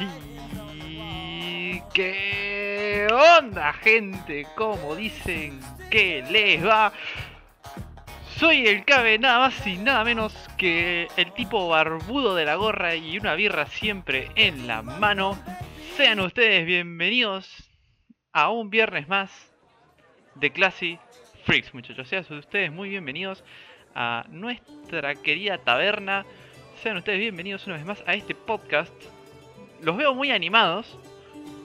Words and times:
Y 0.00 1.80
qué 1.92 3.08
onda, 3.10 3.72
gente, 3.72 4.46
como 4.54 4.94
dicen 4.94 5.60
que 5.90 6.24
les 6.30 6.64
va. 6.64 6.92
Soy 8.36 8.68
el 8.68 8.84
cabe 8.84 9.18
nada 9.18 9.38
más 9.48 9.66
y 9.66 9.76
nada 9.78 10.04
menos 10.04 10.32
que 10.56 11.08
el 11.16 11.32
tipo 11.32 11.68
barbudo 11.68 12.36
de 12.36 12.44
la 12.44 12.54
gorra 12.54 12.94
y 12.94 13.18
una 13.18 13.34
birra 13.34 13.66
siempre 13.66 14.30
en 14.36 14.68
la 14.68 14.82
mano. 14.82 15.36
Sean 15.96 16.20
ustedes 16.20 16.64
bienvenidos 16.64 17.68
a 18.32 18.50
un 18.50 18.70
viernes 18.70 19.08
más 19.08 19.32
de 20.36 20.52
Classy 20.52 21.00
Freaks, 21.44 21.74
muchachos. 21.74 22.06
Sean 22.06 22.24
ustedes 22.30 22.70
muy 22.70 22.88
bienvenidos 22.88 23.42
a 23.96 24.24
nuestra 24.28 25.16
querida 25.16 25.58
taberna. 25.58 26.24
Sean 26.80 26.98
ustedes 26.98 27.18
bienvenidos 27.18 27.66
una 27.66 27.76
vez 27.76 27.84
más 27.84 28.04
a 28.06 28.14
este 28.14 28.36
podcast. 28.36 28.92
Los 29.82 29.96
veo 29.96 30.14
muy 30.14 30.30
animados. 30.30 30.98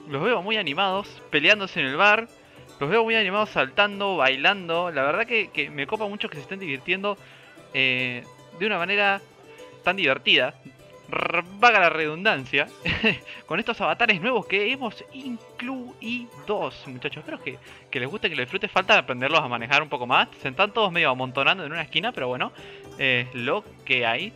Los 0.08 0.22
veo 0.22 0.42
muy 0.42 0.56
animados 0.56 1.08
peleándose 1.30 1.80
en 1.80 1.86
el 1.86 1.96
bar. 1.96 2.28
Los 2.80 2.90
veo 2.90 3.04
muy 3.04 3.14
animados 3.14 3.50
saltando, 3.50 4.16
bailando. 4.16 4.90
La 4.90 5.02
verdad 5.02 5.26
que, 5.26 5.48
que 5.48 5.70
me 5.70 5.86
copa 5.86 6.06
mucho 6.06 6.28
que 6.28 6.36
se 6.36 6.42
estén 6.42 6.58
divirtiendo 6.58 7.16
eh, 7.72 8.24
de 8.58 8.66
una 8.66 8.78
manera 8.78 9.20
tan 9.82 9.96
divertida. 9.96 10.54
Vaga 11.58 11.80
la 11.80 11.90
redundancia. 11.90 12.68
con 13.46 13.60
estos 13.60 13.80
avatares 13.80 14.20
nuevos 14.20 14.46
que 14.46 14.72
hemos 14.72 15.04
incluidos, 15.12 16.82
muchachos. 16.86 17.18
Espero 17.18 17.42
que, 17.42 17.58
que 17.90 18.00
les 18.00 18.08
guste, 18.08 18.28
que 18.28 18.36
les 18.36 18.46
disfrute. 18.46 18.68
Falta 18.68 18.98
aprenderlos 18.98 19.40
a 19.40 19.48
manejar 19.48 19.82
un 19.82 19.88
poco 19.88 20.06
más. 20.06 20.28
Se 20.40 20.48
están 20.48 20.72
todos 20.72 20.90
medio 20.90 21.10
amontonando 21.10 21.64
en 21.64 21.72
una 21.72 21.82
esquina, 21.82 22.12
pero 22.12 22.28
bueno, 22.28 22.52
es 22.98 23.32
lo 23.34 23.64
que 23.84 24.06
hay. 24.06 24.32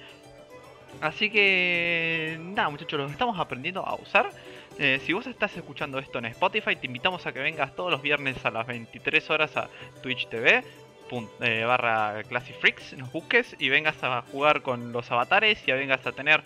Así 1.00 1.30
que 1.30 2.38
nada, 2.40 2.68
muchachos, 2.70 2.98
los 2.98 3.12
estamos 3.12 3.38
aprendiendo 3.38 3.86
a 3.86 3.94
usar. 3.94 4.30
Eh, 4.78 5.00
si 5.04 5.12
vos 5.12 5.26
estás 5.26 5.56
escuchando 5.56 5.98
esto 5.98 6.18
en 6.18 6.26
Spotify, 6.26 6.76
te 6.76 6.86
invitamos 6.86 7.26
a 7.26 7.32
que 7.32 7.40
vengas 7.40 7.74
todos 7.74 7.90
los 7.90 8.02
viernes 8.02 8.44
a 8.44 8.50
las 8.50 8.66
23 8.66 9.30
horas 9.30 9.56
a 9.56 9.68
Twitch 10.02 10.28
TV 10.28 10.62
eh, 11.40 11.64
barra 11.64 12.22
Classic 12.24 12.54
Freaks, 12.60 12.92
nos 12.94 13.10
busques 13.12 13.56
y 13.58 13.68
vengas 13.68 14.02
a 14.02 14.22
jugar 14.30 14.62
con 14.62 14.92
los 14.92 15.10
avatares 15.10 15.58
y 15.66 15.72
vengas 15.72 16.06
a 16.06 16.12
tener 16.12 16.42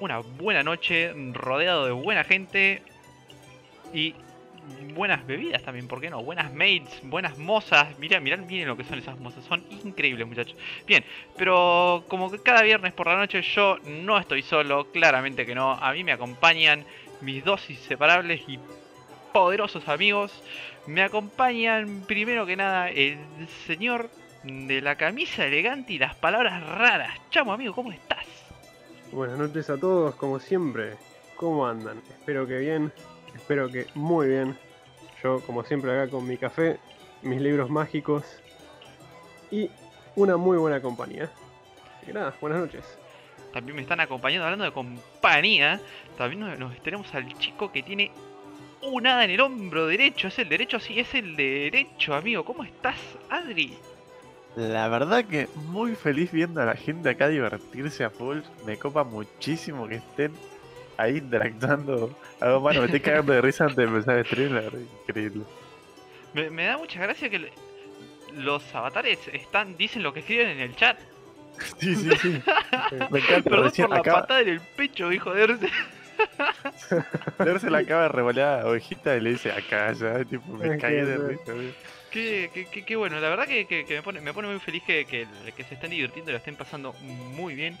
una 0.00 0.18
buena 0.18 0.62
noche 0.62 1.12
rodeado 1.32 1.86
de 1.86 1.92
buena 1.92 2.24
gente 2.24 2.82
y 3.92 4.14
buenas 4.94 5.26
bebidas 5.26 5.62
también, 5.62 5.88
¿por 5.88 6.00
qué 6.00 6.10
no? 6.10 6.22
Buenas 6.22 6.52
maids, 6.52 7.00
buenas 7.02 7.36
mozas. 7.38 7.98
Mirá, 7.98 8.20
mirá, 8.20 8.36
miren 8.36 8.68
lo 8.68 8.76
que 8.76 8.84
son 8.84 8.98
esas 8.98 9.18
mozas, 9.18 9.44
son 9.44 9.64
increíbles, 9.84 10.26
muchachos. 10.26 10.56
Bien, 10.86 11.04
pero 11.36 12.04
como 12.08 12.30
que 12.30 12.38
cada 12.38 12.62
viernes 12.62 12.92
por 12.92 13.06
la 13.06 13.16
noche 13.16 13.42
yo 13.42 13.78
no 13.84 14.18
estoy 14.18 14.42
solo, 14.42 14.90
claramente 14.92 15.44
que 15.44 15.54
no. 15.54 15.72
A 15.72 15.92
mí 15.92 16.04
me 16.04 16.12
acompañan 16.12 16.84
mis 17.20 17.44
dos 17.44 17.68
inseparables 17.70 18.42
y 18.48 18.58
poderosos 19.32 19.88
amigos. 19.88 20.42
Me 20.86 21.02
acompañan 21.02 22.04
primero 22.06 22.46
que 22.46 22.56
nada 22.56 22.88
el 22.88 23.18
señor 23.66 24.10
de 24.44 24.80
la 24.80 24.96
camisa 24.96 25.46
elegante 25.46 25.94
y 25.94 25.98
las 25.98 26.14
palabras 26.14 26.64
raras. 26.66 27.18
Chamo, 27.30 27.52
amigo, 27.52 27.74
¿cómo 27.74 27.92
estás? 27.92 28.26
Buenas 29.10 29.38
noches 29.38 29.70
a 29.70 29.78
todos, 29.78 30.14
como 30.16 30.38
siempre. 30.38 30.96
¿Cómo 31.36 31.66
andan? 31.66 31.98
Espero 32.10 32.46
que 32.46 32.58
bien, 32.58 32.92
espero 33.34 33.68
que 33.68 33.86
muy 33.94 34.28
bien. 34.28 34.56
Yo, 35.22 35.40
como 35.40 35.64
siempre, 35.64 35.90
acá 35.92 36.10
con 36.10 36.26
mi 36.26 36.36
café, 36.36 36.78
mis 37.22 37.40
libros 37.40 37.70
mágicos 37.70 38.24
y 39.50 39.70
una 40.16 40.36
muy 40.36 40.58
buena 40.58 40.80
compañía. 40.80 41.30
Así 41.96 42.06
que 42.06 42.12
nada, 42.12 42.34
buenas 42.40 42.60
noches. 42.60 42.98
También 43.52 43.76
me 43.76 43.82
están 43.82 44.00
acompañando 44.00 44.44
hablando 44.44 44.64
de 44.64 44.72
compañía. 44.72 45.80
También 46.18 46.40
nos, 46.40 46.58
nos 46.58 46.82
tenemos 46.82 47.14
al 47.14 47.32
chico 47.38 47.70
que 47.72 47.82
tiene 47.82 48.10
un 48.82 49.06
hada 49.06 49.24
en 49.24 49.30
el 49.30 49.40
hombro 49.40 49.86
derecho. 49.86 50.28
¿Es 50.28 50.38
el 50.38 50.48
derecho? 50.48 50.78
Sí, 50.80 50.98
es 50.98 51.14
el 51.14 51.36
derecho, 51.36 52.14
amigo. 52.14 52.44
¿Cómo 52.44 52.64
estás, 52.64 52.98
Adri? 53.30 53.76
La 54.56 54.88
verdad 54.88 55.24
que 55.24 55.48
muy 55.68 55.96
feliz 55.96 56.30
viendo 56.30 56.60
a 56.62 56.64
la 56.64 56.74
gente 56.74 57.08
acá 57.08 57.28
divertirse 57.28 58.04
a 58.04 58.10
full. 58.10 58.40
Me 58.66 58.76
copa 58.76 59.02
muchísimo 59.02 59.88
que 59.88 59.96
estén 59.96 60.32
ahí 60.96 61.18
interactuando. 61.18 62.16
Hago 62.40 62.60
mano, 62.60 62.80
me 62.80 62.86
estoy 62.86 63.00
cagando 63.00 63.32
de 63.32 63.40
risa 63.40 63.64
antes 63.64 63.76
de 63.76 63.84
empezar 63.84 64.18
el 64.18 64.24
stream, 64.26 64.52
la 64.54 64.62
increíble. 65.08 65.44
Me, 66.32 66.50
me 66.50 66.64
da 66.66 66.78
mucha 66.78 67.00
gracia 67.00 67.28
que 67.30 67.50
los 68.34 68.74
avatares 68.74 69.18
están 69.32 69.76
dicen 69.76 70.02
lo 70.02 70.12
que 70.12 70.20
escriben 70.20 70.48
en 70.48 70.60
el 70.60 70.76
chat. 70.76 70.98
Sí, 71.78 71.94
sí, 71.94 72.10
sí. 72.20 72.42
Me 73.10 73.20
encanta, 73.20 73.48
Perdón 73.50 73.64
recién 73.66 73.86
por 73.86 73.94
la 73.96 74.00
acaba, 74.00 74.20
patada 74.22 74.40
en 74.40 74.48
el 74.48 74.60
pecho, 74.60 75.12
hijo 75.12 75.32
de 75.32 75.42
Erce. 75.44 75.68
Leer 77.44 77.60
se 77.60 77.70
la 77.70 77.78
acaba 77.78 78.02
de 78.02 78.08
revolear 78.08 78.60
a 78.60 78.66
ovejita 78.66 79.16
y 79.16 79.20
le 79.20 79.30
dice 79.30 79.52
acá 79.52 79.92
ya, 79.92 80.24
tipo, 80.24 80.52
me 80.52 80.76
que- 80.78 80.86
de 80.86 81.16
risa. 81.28 81.52
Qué, 82.10 82.50
qué, 82.54 82.66
qué- 82.70 82.84
qué 82.84 82.96
bueno, 82.96 83.18
la 83.20 83.28
verdad 83.28 83.46
que, 83.46 83.66
que- 83.66 83.84
que 83.84 83.94
me, 83.96 84.02
pone, 84.02 84.20
me 84.20 84.32
pone 84.32 84.48
muy 84.48 84.60
feliz 84.60 84.82
que, 84.84 85.04
que- 85.04 85.26
que 85.56 85.64
se 85.64 85.74
estén 85.74 85.90
divirtiendo 85.90 86.30
y 86.30 86.32
lo 86.32 86.38
estén 86.38 86.56
pasando 86.56 86.92
muy 87.02 87.54
bien 87.54 87.76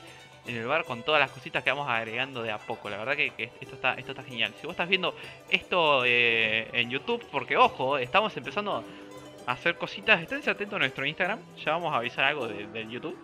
en 0.46 0.56
el 0.56 0.66
bar 0.66 0.84
con 0.84 1.02
todas 1.02 1.20
las 1.20 1.30
cositas 1.30 1.62
que 1.64 1.70
vamos 1.70 1.88
agregando 1.88 2.42
de 2.42 2.50
a 2.50 2.58
poco. 2.58 2.90
La 2.90 2.98
verdad 2.98 3.16
que, 3.16 3.50
esto, 3.60 3.74
está, 3.76 3.94
esto 3.94 4.12
está 4.12 4.22
genial. 4.24 4.52
Si 4.60 4.66
vos 4.66 4.74
estás 4.74 4.88
viendo 4.88 5.14
esto 5.50 6.02
eh, 6.04 6.68
en 6.72 6.90
YouTube, 6.90 7.24
porque 7.30 7.56
ojo, 7.56 7.96
estamos 7.98 8.36
empezando 8.36 8.84
a 9.46 9.52
hacer 9.52 9.76
cositas, 9.76 10.20
esténse 10.20 10.50
atentos 10.50 10.76
a 10.76 10.78
nuestro 10.80 11.04
Instagram, 11.06 11.38
ya 11.64 11.72
vamos 11.72 11.92
a 11.92 11.96
avisar 11.98 12.24
algo 12.24 12.46
de- 12.48 12.66
del 12.68 12.90
YouTube. 12.90 13.16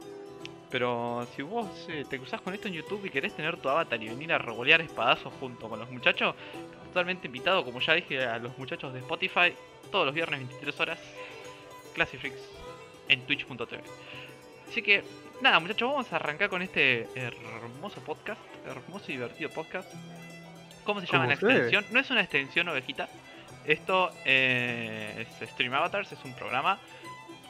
Pero 0.70 1.26
si 1.34 1.42
vos 1.42 1.66
eh, 1.88 2.04
te 2.08 2.16
cruzás 2.18 2.40
con 2.40 2.54
esto 2.54 2.68
en 2.68 2.74
YouTube 2.74 3.04
y 3.04 3.10
querés 3.10 3.34
tener 3.34 3.56
tu 3.56 3.68
avatar 3.68 4.00
y 4.02 4.08
venir 4.08 4.32
a 4.32 4.38
revolear 4.38 4.80
espadazos 4.80 5.32
junto 5.40 5.68
con 5.68 5.78
los 5.80 5.90
muchachos, 5.90 6.34
totalmente 6.86 7.26
invitado, 7.26 7.64
como 7.64 7.80
ya 7.80 7.94
dije 7.94 8.24
a 8.24 8.38
los 8.38 8.56
muchachos 8.56 8.92
de 8.92 9.00
Spotify, 9.00 9.52
todos 9.90 10.06
los 10.06 10.14
viernes 10.14 10.38
23 10.40 10.80
horas, 10.80 10.98
Classifix 11.94 12.34
en 13.08 13.20
twitch.tv. 13.26 13.80
Así 14.68 14.80
que, 14.82 15.02
nada 15.40 15.58
muchachos, 15.60 15.90
vamos 15.90 16.12
a 16.12 16.16
arrancar 16.16 16.48
con 16.48 16.62
este 16.62 17.08
hermoso 17.14 18.00
podcast, 18.00 18.40
hermoso 18.66 19.04
y 19.08 19.12
divertido 19.12 19.50
podcast. 19.50 19.92
¿Cómo 20.84 21.00
se 21.00 21.06
llama 21.06 21.26
la 21.26 21.34
extensión? 21.34 21.84
No 21.90 22.00
es 22.00 22.10
una 22.10 22.20
extensión 22.22 22.68
ovejita. 22.68 23.08
Esto 23.64 24.10
eh, 24.24 25.26
es 25.40 25.50
Stream 25.50 25.72
Avatars, 25.74 26.12
es 26.12 26.18
un 26.24 26.34
programa 26.34 26.78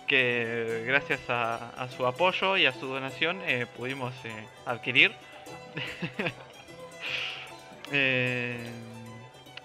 que 0.07 0.85
gracias 0.87 1.21
a, 1.31 1.71
a 1.71 1.89
su 1.89 2.05
apoyo 2.07 2.57
y 2.57 2.67
a 2.67 2.73
su 2.73 2.87
donación 2.87 3.41
eh, 3.47 3.67
pudimos 3.77 4.13
eh, 4.25 4.47
adquirir. 4.67 5.13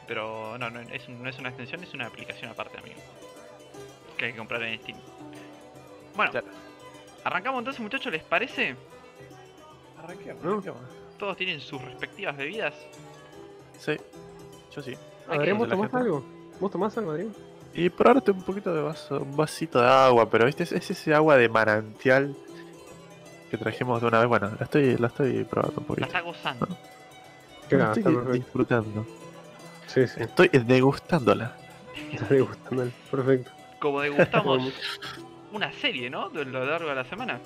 Pero 0.08 0.58
no, 0.60 0.70
no 0.70 0.80
es, 0.82 1.10
no 1.10 1.28
es 1.30 1.38
una 1.40 1.50
extensión, 1.50 1.84
es 1.84 1.94
una 1.94 2.06
aplicación 2.08 2.52
aparte, 2.52 2.78
amigo. 2.78 3.00
Que 4.18 4.26
hay 4.26 4.32
que 4.32 4.38
comprar 4.38 4.62
en 4.64 4.80
Steam. 4.80 4.98
Bueno, 6.16 6.32
Claro. 6.32 6.48
Arrancamos 7.26 7.60
entonces, 7.60 7.82
muchachos, 7.82 8.12
¿les 8.14 8.24
parece? 8.24 8.76
Arranquemos, 10.02 10.44
¿No? 10.44 10.52
arranquemos. 10.52 10.82
Todos 11.20 11.36
tienen 11.38 11.60
sus 11.60 11.82
respectivas 11.82 12.38
bebidas. 12.38 12.74
Sí, 13.80 13.98
yo 14.74 14.82
sí. 14.82 14.96
Adrián, 15.28 15.58
¿vos 15.58 15.68
la 15.68 15.76
tomás 15.76 15.94
algo? 15.94 16.26
¿Vos 16.60 16.72
tomás 16.72 16.98
algo, 16.98 17.12
Adrián? 17.12 17.34
Y 17.74 17.90
probarte 17.90 18.32
un 18.32 18.42
poquito 18.42 18.74
de 18.74 18.82
vaso, 18.82 19.20
un 19.20 19.36
vasito 19.36 19.82
de 19.82 19.88
agua, 19.88 20.30
pero 20.30 20.46
viste, 20.46 20.64
es, 20.64 20.72
es 20.72 20.90
ese 20.92 21.14
agua 21.14 21.36
de 21.36 21.50
manantial 21.50 22.34
que 23.52 23.58
trajimos 23.58 24.00
de 24.02 24.08
una 24.08 24.20
vez. 24.20 24.28
Bueno, 24.30 24.52
la 24.58 24.64
estoy, 24.64 24.96
la 24.98 25.08
estoy 25.08 25.44
probando 25.44 25.76
un 25.82 25.84
La 25.84 25.88
poquito. 25.88 26.06
está 26.08 26.22
gozando. 26.22 26.68
La 27.70 27.78
nada, 27.78 27.94
estoy 27.94 28.16
está 28.16 28.32
disfrutando. 28.32 29.06
Sí, 29.88 30.08
sí, 30.08 30.22
Estoy 30.22 30.50
degustándola. 30.50 31.56
está 32.14 32.36
gustando. 32.36 32.88
Perfecto. 33.12 33.52
Como 33.80 34.02
degustamos 34.02 34.74
una 35.56 35.72
serie, 35.72 36.10
¿no? 36.10 36.30
De 36.30 36.44
lo 36.44 36.66
largo 36.66 36.90
de 36.90 36.96
la 36.96 37.06
semana. 37.06 37.40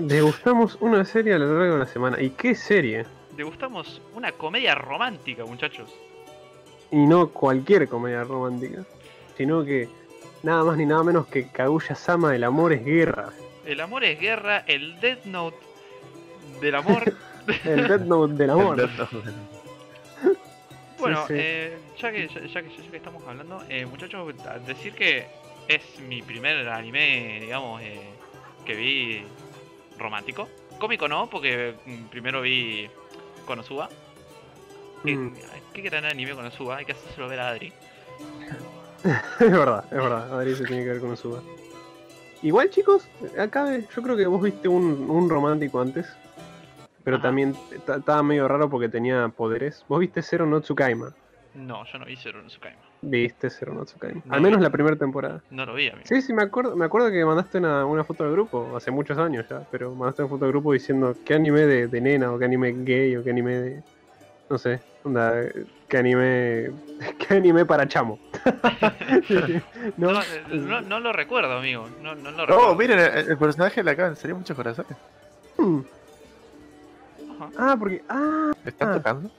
Degustamos 0.00 0.78
una 0.80 1.04
serie 1.04 1.34
a 1.34 1.38
lo 1.38 1.58
largo 1.58 1.74
de 1.74 1.78
la 1.80 1.86
semana. 1.86 2.22
¿Y 2.22 2.30
qué 2.30 2.54
serie? 2.54 3.04
Degustamos 3.36 4.00
una 4.14 4.30
comedia 4.32 4.74
romántica, 4.74 5.44
muchachos. 5.44 5.92
Y 6.90 6.98
no 6.98 7.28
cualquier 7.30 7.88
comedia 7.88 8.22
romántica, 8.22 8.84
sino 9.36 9.64
que 9.64 9.88
nada 10.42 10.62
más 10.62 10.76
ni 10.76 10.86
nada 10.86 11.02
menos 11.02 11.26
que 11.26 11.48
Kaguya 11.48 11.94
Sama, 11.94 12.34
el 12.34 12.44
amor 12.44 12.72
es 12.72 12.84
guerra. 12.84 13.30
El 13.66 13.80
amor 13.80 14.04
es 14.04 14.20
guerra, 14.20 14.58
el 14.66 15.00
Death 15.00 15.24
Note 15.24 15.56
del 16.60 16.74
amor. 16.76 17.14
El 17.64 17.88
Death 17.88 18.02
Note 18.02 18.34
del 18.34 18.50
amor. 18.50 18.88
Bueno, 20.96 21.26
sí. 21.26 21.34
eh, 21.36 21.76
ya, 21.98 22.12
que, 22.12 22.28
ya, 22.28 22.40
ya 22.46 22.62
que, 22.62 22.68
ya 22.68 22.90
que 22.90 22.96
estamos 22.96 23.20
hablando, 23.26 23.60
eh, 23.68 23.84
muchachos, 23.84 24.32
decir 24.64 24.92
que 24.92 25.26
es 25.68 25.82
mi 26.00 26.22
primer 26.22 26.68
anime, 26.68 27.38
digamos, 27.40 27.80
eh, 27.82 28.00
que 28.64 28.74
vi 28.74 29.24
romántico. 29.98 30.48
Cómico 30.78 31.06
no, 31.08 31.28
porque 31.30 31.74
mm, 31.86 32.04
primero 32.10 32.40
vi 32.42 32.88
Konosuba. 33.46 33.88
Mm. 35.04 35.28
Qué 35.72 35.82
gran 35.82 36.04
anime 36.04 36.34
Konosuba, 36.34 36.76
hay 36.76 36.84
que 36.84 36.92
hacérselo 36.92 37.28
ver 37.28 37.40
a 37.40 37.48
Adri. 37.50 37.72
Es 39.04 39.50
verdad, 39.50 39.84
es 39.86 39.98
verdad. 39.98 40.32
Adri 40.38 40.54
se 40.54 40.64
tiene 40.64 40.84
que 40.84 40.90
ver 40.90 41.00
con 41.00 41.16
Suba. 41.16 41.40
Igual, 42.42 42.70
chicos, 42.70 43.08
acá 43.38 43.76
yo 43.78 44.02
creo 44.02 44.16
que 44.16 44.26
vos 44.26 44.40
viste 44.42 44.68
un, 44.68 45.10
un 45.10 45.28
romántico 45.28 45.80
antes. 45.80 46.06
pero 47.02 47.16
Ajá. 47.16 47.24
también 47.28 47.56
estaba 47.72 48.22
medio 48.22 48.46
raro 48.46 48.70
porque 48.70 48.88
tenía 48.88 49.28
poderes. 49.28 49.84
¿Vos 49.88 49.98
viste 49.98 50.22
Zero 50.22 50.46
no 50.46 50.60
Tsukaima? 50.60 51.12
No, 51.54 51.84
yo 51.84 51.98
no 51.98 52.06
vi 52.06 52.16
Zero 52.16 52.40
no 52.42 52.48
Tsukaima. 52.48 52.78
Viste 53.02 53.50
Zero 53.50 53.74
no 53.74 53.84
Tsukaima. 53.84 54.22
No 54.24 54.34
Al 54.34 54.40
menos 54.40 54.58
vi. 54.58 54.64
la 54.64 54.70
primera 54.70 54.96
temporada. 54.96 55.42
No 55.50 55.66
lo 55.66 55.74
vi, 55.74 55.88
amigo. 55.88 56.06
Sí, 56.06 56.22
sí, 56.22 56.32
me 56.32 56.42
acuerdo, 56.42 56.74
me 56.76 56.84
acuerdo 56.86 57.10
que 57.10 57.24
mandaste 57.24 57.58
una, 57.58 57.84
una 57.84 58.04
foto 58.04 58.24
del 58.24 58.32
grupo, 58.32 58.74
hace 58.76 58.90
muchos 58.90 59.18
años 59.18 59.44
ya, 59.50 59.60
pero 59.70 59.94
mandaste 59.94 60.22
una 60.22 60.30
foto 60.30 60.44
del 60.46 60.52
grupo 60.52 60.72
diciendo 60.72 61.14
qué 61.26 61.34
anime 61.34 61.60
de, 61.62 61.88
de 61.88 62.00
nena, 62.00 62.32
o 62.32 62.38
qué 62.38 62.46
anime 62.46 62.72
gay, 62.84 63.16
o 63.16 63.22
qué 63.22 63.30
anime 63.30 63.52
de. 63.60 63.82
No 64.48 64.56
sé, 64.58 64.80
onda, 65.04 65.34
qué 65.88 65.96
anime. 65.98 66.70
qué 67.18 67.34
anime 67.34 67.64
para 67.66 67.86
chamo. 67.86 68.18
No, 69.98 70.12
¿No? 70.12 70.20
eh, 70.20 70.42
no, 70.52 70.80
no 70.80 71.00
lo 71.00 71.12
recuerdo, 71.12 71.58
amigo. 71.58 71.88
No, 72.02 72.14
no 72.14 72.30
lo 72.30 72.46
recuerdo. 72.46 72.70
Oh, 72.70 72.74
miren, 72.74 72.98
el, 72.98 73.30
el 73.30 73.36
personaje 73.38 73.82
le 73.82 73.90
acaban 73.90 74.14
de 74.14 74.20
salir 74.20 74.34
muchos 74.36 74.56
corazones. 74.56 74.96
Mm. 75.58 75.80
Ajá. 77.42 77.50
Ah, 77.58 77.76
porque. 77.78 78.02
Ah, 78.08 78.52
¿Le 78.64 78.70
están 78.70 78.88
Ah. 78.90 78.94
tocando? 78.94 79.30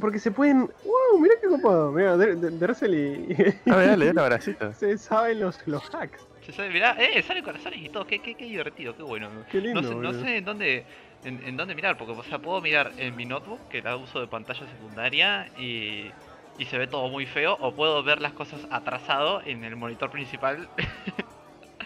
Porque 0.00 0.18
se 0.18 0.30
pueden. 0.30 0.60
¡Wow! 0.84 1.20
Mira 1.20 1.34
qué 1.40 1.48
copado. 1.48 1.92
Der- 1.94 2.36
Dersel 2.36 2.94
y. 2.94 3.34
Ah, 3.70 3.76
mirá, 3.76 3.96
le 3.96 4.04
dio 4.06 4.12
un 4.12 4.18
abracito. 4.18 4.72
se 4.74 4.96
saben 4.98 5.40
los, 5.40 5.58
los 5.66 5.82
hacks. 5.94 6.26
Se 6.44 6.52
sabe, 6.52 6.70
mirá, 6.70 6.96
eh, 7.02 7.22
sale 7.22 7.42
corazones 7.42 7.80
y 7.80 7.88
todo. 7.88 8.06
Qué, 8.06 8.18
qué, 8.20 8.34
qué 8.34 8.44
divertido, 8.44 8.94
qué 8.96 9.02
bueno. 9.02 9.28
Qué 9.50 9.60
lindo. 9.60 9.80
No 9.80 9.88
sé, 9.88 9.94
no 9.94 10.00
boludo. 10.08 10.22
sé 10.24 10.36
en 10.36 10.44
dónde 10.44 10.84
en, 11.24 11.42
en 11.46 11.56
dónde 11.56 11.74
mirar, 11.74 11.96
porque 11.96 12.12
o 12.12 12.22
sea, 12.24 12.38
puedo 12.38 12.60
mirar 12.60 12.92
en 12.98 13.16
mi 13.16 13.24
notebook, 13.24 13.68
que 13.70 13.80
la 13.80 13.96
uso 13.96 14.20
de 14.20 14.26
pantalla 14.26 14.66
secundaria, 14.68 15.48
y, 15.58 16.10
y 16.58 16.64
se 16.66 16.76
ve 16.76 16.86
todo 16.86 17.08
muy 17.08 17.24
feo, 17.24 17.56
o 17.60 17.74
puedo 17.74 18.02
ver 18.02 18.20
las 18.20 18.32
cosas 18.34 18.60
atrasado 18.70 19.40
en 19.46 19.64
el 19.64 19.74
monitor 19.76 20.10
principal. 20.10 20.68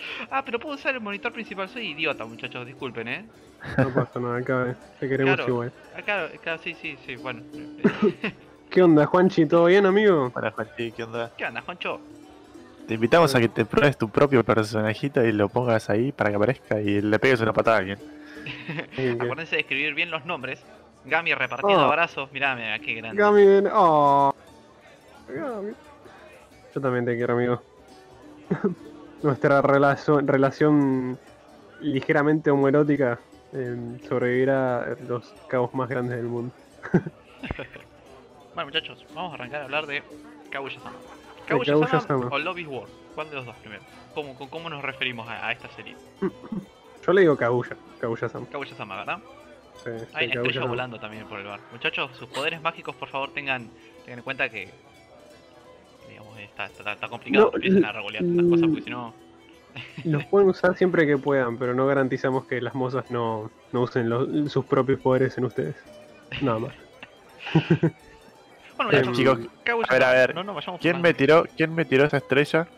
ah, 0.30 0.42
pero 0.44 0.58
puedo 0.58 0.74
usar 0.74 0.94
el 0.94 1.00
monitor 1.00 1.32
principal, 1.32 1.68
soy 1.68 1.88
idiota, 1.90 2.24
muchachos, 2.24 2.66
disculpen, 2.66 3.08
eh. 3.08 3.26
No 3.76 3.92
pasa 3.92 4.20
nada, 4.20 4.38
acá 4.38 4.76
te 5.00 5.08
queremos 5.08 5.34
Claro. 5.36 5.48
igual. 5.52 5.72
Acá, 5.96 6.24
acá 6.26 6.58
sí, 6.58 6.74
sí, 6.74 6.96
sí, 7.04 7.16
bueno. 7.16 7.42
¿Qué 8.70 8.82
onda, 8.82 9.06
Juanchi? 9.06 9.46
¿Todo 9.46 9.64
bien, 9.66 9.86
amigo? 9.86 10.30
Hola, 10.34 10.50
Juanchi, 10.52 10.92
¿qué 10.92 11.02
onda? 11.04 11.32
¿Qué 11.36 11.44
onda, 11.44 11.62
Juancho? 11.62 12.00
Te 12.86 12.94
invitamos 12.94 13.34
a 13.34 13.40
que 13.40 13.48
te 13.48 13.64
pruebes 13.66 13.98
tu 13.98 14.08
propio 14.08 14.42
personajito 14.44 15.24
y 15.24 15.32
lo 15.32 15.48
pongas 15.48 15.90
ahí 15.90 16.12
para 16.12 16.30
que 16.30 16.36
aparezca 16.36 16.80
y 16.80 17.00
le 17.02 17.18
pegues 17.18 17.40
una 17.40 17.52
patada 17.52 17.76
a 17.76 17.80
alguien. 17.80 17.98
Acuérdense 19.20 19.56
de 19.56 19.60
escribir 19.62 19.94
bien 19.94 20.10
los 20.10 20.24
nombres. 20.24 20.62
Gami 21.04 21.34
repartiendo 21.34 21.84
Oh. 21.84 21.88
abrazos, 21.88 22.30
mirá, 22.32 22.54
mirá, 22.54 22.78
qué 22.78 22.94
grande. 22.94 23.20
Gami, 23.20 23.44
ven. 23.44 23.68
Oh. 23.72 24.34
Gami. 25.28 25.72
Yo 26.74 26.80
también 26.80 27.04
te 27.04 27.16
quiero, 27.16 27.34
amigo. 27.34 27.62
Nuestra 29.22 29.60
relación, 29.62 30.26
relación 30.28 31.18
ligeramente 31.80 32.50
homoerótica 32.50 33.18
eh, 33.52 33.98
sobrevivirá 34.08 34.82
a 34.82 34.96
los 35.08 35.32
caos 35.48 35.72
más 35.74 35.88
grandes 35.88 36.16
del 36.16 36.26
mundo. 36.26 36.52
Bueno, 38.54 38.72
muchachos, 38.72 39.06
vamos 39.14 39.30
a 39.30 39.34
arrancar 39.36 39.60
a 39.60 39.64
hablar 39.66 39.86
de 39.86 40.02
Kaguya-sama. 40.50 40.96
Kaguya-sama 41.46 42.28
o 42.28 42.38
Love 42.40 42.58
is 42.58 42.66
War. 42.66 42.88
¿Cuál 43.14 43.30
de 43.30 43.36
los 43.36 43.46
dos 43.46 43.54
primero? 43.58 43.82
¿Cómo, 44.14 44.34
cómo- 44.50 44.68
nos 44.68 44.82
referimos 44.82 45.28
a, 45.28 45.46
a 45.46 45.52
esta 45.52 45.68
serie? 45.76 45.94
Yo 47.06 47.12
le 47.12 47.20
digo 47.20 47.36
Kaguya, 47.36 47.76
Kaguya-sama. 48.00 48.46
Kaguya-sama, 48.50 48.96
¿verdad? 48.96 49.18
Sí, 49.84 49.90
Hay 49.90 49.94
sí, 49.94 50.00
una 50.00 50.02
estrella 50.24 50.34
Kaguya-sama. 50.34 50.66
volando 50.66 50.98
también 50.98 51.24
por 51.28 51.38
el 51.38 51.46
bar. 51.46 51.60
Muchachos, 51.70 52.10
sus 52.16 52.28
poderes 52.30 52.60
mágicos, 52.60 52.96
por 52.96 53.08
favor, 53.08 53.30
tengan, 53.32 53.68
tengan 54.04 54.18
en 54.18 54.24
cuenta 54.24 54.48
que. 54.48 54.68
Está, 56.58 56.64
está, 56.66 56.92
está 56.92 57.08
complicado. 57.08 57.44
No, 57.44 57.50
que 57.52 57.56
empiecen 57.58 57.84
a 57.84 57.92
regolear 57.92 58.24
las 58.24 58.44
mm. 58.44 58.50
cosas 58.50 58.66
porque 58.68 58.82
si 58.82 58.90
no. 58.90 59.14
Los 60.04 60.24
pueden 60.26 60.48
usar 60.48 60.76
siempre 60.76 61.06
que 61.06 61.16
puedan, 61.16 61.56
pero 61.56 61.72
no 61.72 61.86
garantizamos 61.86 62.46
que 62.46 62.60
las 62.60 62.74
mozas 62.74 63.08
no, 63.10 63.50
no 63.72 63.82
usen 63.82 64.08
los- 64.08 64.50
sus 64.50 64.64
propios 64.64 64.98
poderes 65.00 65.38
en 65.38 65.44
ustedes. 65.44 65.76
Nada 66.42 66.58
más. 66.58 66.74
Bueno, 68.76 68.92
Em, 68.92 68.98
muchachos, 69.08 69.16
chicos, 69.18 69.38
a 69.88 69.92
ver, 69.92 70.04
a 70.04 70.12
ver, 70.12 70.34
No, 70.36 70.44
no, 70.44 70.56
¿Quién 70.80 71.00
me 71.00 71.12
tiró, 71.12 71.44
quién 71.56 71.74
me 71.74 71.84
tiró 71.84 72.04
esa 72.04 72.18
estrella? 72.18 72.68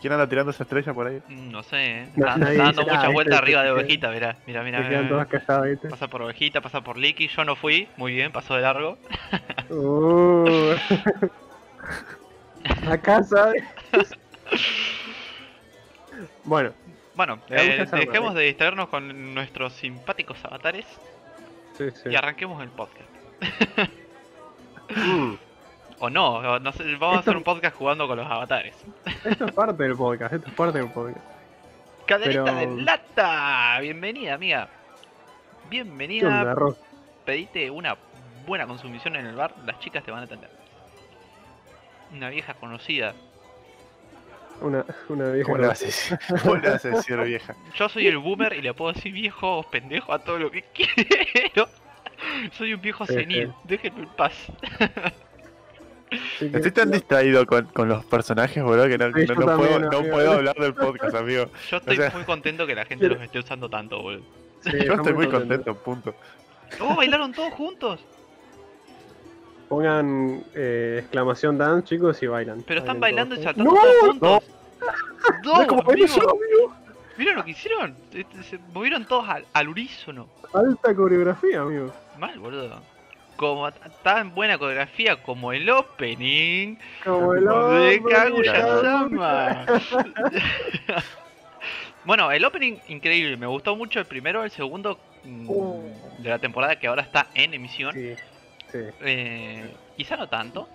¿Quién 0.00 0.14
anda 0.14 0.26
tirando 0.26 0.52
esa 0.52 0.62
estrella 0.62 0.94
por 0.94 1.06
ahí? 1.06 1.20
Mm, 1.28 1.50
No 1.50 1.62
sé, 1.62 1.76
¿eh? 1.76 2.02
Está, 2.16 2.38
dando 2.38 2.46
dice 2.48 2.64
muchas 2.64 2.86
nada, 2.86 3.08
vueltas 3.10 3.38
arriba 3.40 3.62
de 3.62 3.72
ovejita, 3.72 4.10
mirá, 4.10 4.38
mirá, 4.46 4.62
mirá. 4.62 4.78
Se 4.78 4.84
mirá, 4.84 4.88
quedan 4.88 5.04
mirá. 5.04 5.26
todas 5.26 5.26
calladas, 5.28 5.70
¿viste? 5.70 5.88
Pasa 5.90 6.08
por 6.08 6.22
ovejita, 6.22 6.62
pasa 6.62 6.80
por 6.80 6.96
Licky, 6.96 7.28
yo 7.28 7.44
no 7.44 7.56
fui, 7.56 7.88
muy 7.98 8.14
bien, 8.14 8.32
pasó 8.32 8.54
de 8.54 8.62
largo. 8.62 8.96
Uh. 9.68 10.72
A 12.88 12.98
casa. 12.98 13.52
bueno, 16.44 16.72
Bueno, 17.14 17.38
eh, 17.50 17.86
dejemos 17.90 18.30
madre. 18.30 18.40
de 18.42 18.46
distraernos 18.48 18.88
con 18.88 19.34
nuestros 19.34 19.72
simpáticos 19.74 20.42
avatares 20.44 20.86
sí, 21.76 21.90
sí. 21.90 22.10
y 22.10 22.16
arranquemos 22.16 22.62
el 22.62 22.68
podcast. 22.70 23.08
Mm. 24.96 25.34
O 26.00 26.08
no, 26.10 26.36
o 26.36 26.58
no 26.60 26.72
sé, 26.72 26.84
vamos 26.96 27.16
a 27.18 27.20
hacer 27.20 27.36
un 27.36 27.42
podcast 27.42 27.76
jugando 27.76 28.06
con 28.06 28.16
los 28.16 28.26
avatares. 28.26 28.74
Esto 29.24 29.46
es 29.46 29.52
parte 29.52 29.82
del 29.82 29.96
podcast, 29.96 30.32
esto 30.32 30.48
es 30.48 30.54
parte 30.54 30.78
del 30.78 30.88
podcast. 30.90 31.18
Caderita 32.06 32.44
Pero- 32.44 32.76
de 32.76 32.82
lata, 32.82 33.78
bienvenida 33.80 34.34
amiga. 34.34 34.68
¿Qué 35.70 35.82
onda, 35.82 35.96
Bienvenida, 35.96 36.54
Ros? 36.54 36.76
pedite 37.26 37.70
una 37.70 37.96
buena 38.46 38.66
consumición 38.66 39.16
en 39.16 39.26
el 39.26 39.36
bar, 39.36 39.52
las 39.66 39.78
chicas 39.80 40.02
te 40.04 40.10
van 40.10 40.20
a 40.20 40.24
atender. 40.24 40.48
Una 42.12 42.30
vieja 42.30 42.54
conocida. 42.54 43.14
Una, 44.60 44.84
una 45.08 45.30
vieja. 45.30 45.44
¿Cómo 45.46 45.58
le 45.58 45.68
vas 45.68 45.82
a 45.82 45.86
decir? 45.86 46.18
¿Cómo 46.42 46.56
le 46.56 46.70
vas 46.70 46.84
a 46.84 46.88
decir, 46.88 47.16
vieja? 47.18 47.54
Yo 47.76 47.88
soy 47.88 48.06
el 48.06 48.18
boomer 48.18 48.54
y 48.54 48.62
le 48.62 48.74
puedo 48.74 48.92
decir 48.92 49.12
viejo 49.12 49.58
o 49.58 49.62
pendejo 49.62 50.12
a 50.12 50.18
todo 50.18 50.38
lo 50.38 50.50
que 50.50 50.62
quiero. 50.74 51.68
Soy 52.56 52.74
un 52.74 52.80
viejo 52.80 53.06
Sí, 53.06 53.14
senil, 53.14 53.52
déjenme 53.64 54.02
en 54.02 54.08
paz. 54.08 54.32
Sí, 56.38 56.50
Estoy 56.52 56.70
tan 56.72 56.90
distraído 56.90 57.44
con, 57.46 57.66
con 57.66 57.88
los 57.88 58.04
personajes, 58.06 58.62
boludo, 58.62 58.88
que 58.88 58.96
no, 58.98 59.06
Sí, 59.08 59.12
no- 59.12 59.20
yo 59.26 59.34
no 59.34 59.46
también, 59.46 59.68
puedo, 59.88 60.02
no 60.02 60.10
puedo 60.10 60.32
hablar 60.32 60.56
del 60.56 60.74
podcast, 60.74 61.14
amigo. 61.14 61.44
Yo 61.70 61.76
estoy 61.76 61.96
sea- 61.96 62.10
muy 62.10 62.24
contento 62.24 62.66
que 62.66 62.74
la 62.74 62.86
gente 62.86 63.08
los 63.08 63.20
esté 63.20 63.38
usando 63.38 63.68
tanto, 63.68 64.00
boludo. 64.02 64.24
sí, 64.62 64.70
Yo 64.86 64.94
estoy 64.94 65.12
muy 65.12 65.28
contento, 65.28 65.74
punto. 65.76 66.14
Oh, 66.80 66.96
bailaron 66.96 67.32
todos 67.32 67.52
juntos. 67.52 68.00
Pongan 69.68 70.42
eh, 70.54 70.98
exclamación 71.00 71.58
dance, 71.58 71.86
chicos, 71.88 72.22
y 72.22 72.26
bailan. 72.26 72.62
Pero 72.66 72.80
están 72.80 72.98
Bailen 73.00 73.28
bailando 73.28 73.34
y 73.34 73.38
todos. 73.38 73.44
saltando 73.44 73.72
¡No! 73.72 73.80
todos 73.80 74.00
juntos. 74.06 74.42
¡No! 75.44 75.58
No, 75.60 75.66
como 75.66 75.82
amigo. 75.90 76.06
yo, 76.06 76.30
amigo! 76.30 76.76
¿Vieron 77.18 77.36
lo 77.36 77.44
que 77.44 77.50
hicieron? 77.50 77.96
Este, 78.14 78.42
Se 78.44 78.58
movieron 78.72 79.04
todos 79.04 79.28
al, 79.28 79.44
al 79.52 79.68
unísono. 79.68 80.28
Alta 80.54 80.94
coreografía, 80.94 81.60
amigo. 81.60 81.92
Mal, 82.18 82.38
boludo. 82.38 82.80
Como 83.36 83.70
tan 84.02 84.34
buena 84.34 84.58
coreografía 84.58 85.22
como 85.22 85.52
el 85.52 85.68
opening 85.70 86.76
Como 87.04 87.34
el 87.34 87.44
de 87.44 87.50
hombre, 87.50 88.02
Kaguya-sama. 88.02 89.64
bueno, 92.04 92.30
el 92.32 92.44
opening 92.44 92.76
increíble. 92.88 93.36
Me 93.36 93.46
gustó 93.46 93.76
mucho 93.76 94.00
el 94.00 94.06
primero, 94.06 94.42
el 94.44 94.50
segundo 94.50 94.98
mm, 95.24 95.46
Oh. 95.50 95.84
de 96.18 96.28
la 96.30 96.38
temporada 96.38 96.76
que 96.78 96.86
ahora 96.88 97.02
está 97.02 97.26
en 97.34 97.54
emisión. 97.54 97.92
Sí, 97.94 98.14
sí. 98.72 98.78
Eh, 99.02 99.74
quizá 99.96 100.16
no 100.16 100.28
tanto. 100.28 100.68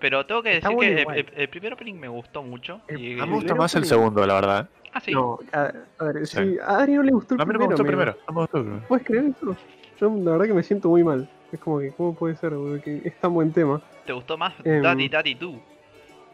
Pero 0.00 0.26
tengo 0.26 0.42
que 0.42 0.56
Está 0.56 0.68
decir 0.68 0.80
que 0.80 0.92
el, 0.92 0.98
igual. 1.00 1.18
el- 1.18 1.32
el 1.36 1.48
primer 1.48 1.72
opening 1.72 1.94
me 1.94 2.08
gustó 2.08 2.42
mucho. 2.42 2.80
El- 2.88 3.00
y- 3.00 3.20
A 3.20 3.24
mí 3.24 3.30
me 3.30 3.36
gusta 3.36 3.54
más 3.54 3.74
el 3.74 3.84
segundo, 3.86 4.26
la 4.26 4.34
verdad. 4.34 4.68
Ah, 4.92 5.00
sí. 5.00 5.12
No, 5.12 5.38
a, 5.52 5.72
a 5.98 6.04
ver, 6.04 6.26
Sí. 6.26 6.36
sí, 6.36 6.56
a 6.62 6.78
Adri 6.78 6.92
no 6.94 7.02
le 7.02 7.10
gustó 7.12 7.34
el 7.34 7.40
A 7.40 7.44
mí 7.44 7.48
me 7.48 7.58
primero. 7.58 7.70
gustó 7.76 7.84
primero. 7.86 8.16
Me 8.28 8.34
gustó 8.34 8.60
primero. 8.62 8.82
¿Puedes 8.86 9.06
creer 9.06 9.24
eso? 9.36 9.56
Yo 10.00 10.08
la 10.22 10.30
verdad 10.32 10.46
que 10.46 10.52
me 10.54 10.62
siento 10.62 10.88
muy 10.88 11.02
mal. 11.02 11.28
Es 11.52 11.58
como 11.60 11.78
que, 11.80 11.90
¿cómo 11.92 12.14
puede 12.14 12.36
ser? 12.36 12.50
boludo? 12.50 12.80
Que 12.82 13.00
es 13.04 13.18
tan 13.20 13.32
buen 13.32 13.52
tema. 13.52 13.80
¿Te 14.04 14.12
gustó 14.12 14.36
más 14.36 14.52
Em, 14.64 14.82
Daddy 14.82 15.08
Daddy 15.08 15.34
Do? 15.34 15.52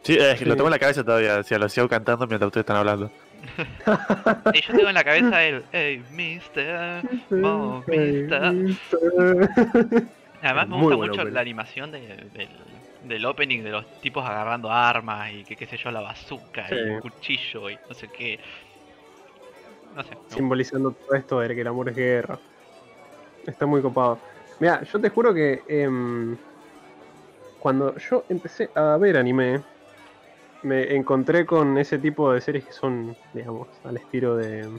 Sí, 0.03 0.19
Sí. 0.37 0.45
lo 0.47 0.57
tengo 0.57 0.69
en 0.69 0.73
la 0.73 0.79
cabeza 0.79 1.05
todavía. 1.05 1.39
O 1.39 1.43
sea, 1.43 1.59
lo 1.59 1.69
sigo 1.69 1.89
cantando 1.89 2.27
mientras 2.27 2.47
ustedes 2.49 2.63
están 2.63 2.77
hablando. 2.77 3.11
Y 4.55 4.61
yo 4.63 4.75
tengo 4.75 4.89
en 4.89 4.95
la 4.95 5.05
cabeza 5.05 5.43
el 5.45 5.63
Hey 5.73 6.03
Mister. 6.11 7.03
Movista. 7.31 8.53
Además 10.41 10.69
me 10.69 10.77
gusta 10.77 10.97
mucho 10.97 11.13
opening. 11.13 11.35
la 11.35 11.41
animación 11.41 11.91
de- 11.93 12.31
del, 12.33 12.83
del 13.01 13.25
opening 13.27 13.63
de 13.63 13.71
los 13.71 13.87
tipos 14.01 14.25
agarrando 14.25 14.71
armas 14.71 15.33
y 15.33 15.45
que 15.45 15.57
qué 15.57 15.67
sé 15.67 15.77
yo, 15.77 15.91
la 15.91 16.01
bazooka 16.01 16.69
Sí. 16.69 16.75
y 16.75 16.79
el 16.79 17.01
cuchillo 17.01 17.71
y 17.71 17.79
no 17.89 17.95
sé 17.95 18.09
qué. 18.11 18.41
No 19.93 20.03
sé. 20.03 20.17
Simbolizando 20.29 20.93
todo 20.93 21.17
esto 21.17 21.41
de 21.41 21.55
que 21.55 21.61
el 21.61 21.67
amor 21.67 21.89
es 21.91 21.97
guerra. 21.97 22.41
Está 23.47 23.67
muy 23.67 23.83
copado. 23.83 24.23
Mira, 24.59 24.83
yo 24.83 25.01
te 25.01 25.11
juro 25.11 25.35
que 25.35 25.65
em, 25.67 26.39
cuando 27.59 27.97
yo 27.97 28.25
empecé 28.29 28.71
a 28.75 28.97
ver 28.99 29.17
anime, 29.17 29.65
me 30.63 30.95
encontré 30.95 31.45
con 31.47 31.77
ese 31.79 31.99
tipo 31.99 32.33
de 32.33 32.41
series 32.41 32.65
que 32.67 32.73
son, 32.73 33.17
digamos, 33.33 33.69
al 33.83 33.97
estilo 33.97 34.37
de. 34.37 34.71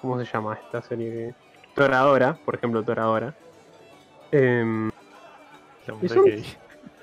¿Cómo 0.00 0.18
se 0.18 0.24
llama 0.24 0.54
esta 0.54 0.82
serie? 0.82 1.34
Toradora, 1.74 2.38
por 2.44 2.56
ejemplo, 2.56 2.84
Toradora. 2.84 3.36
Em, 4.32 4.88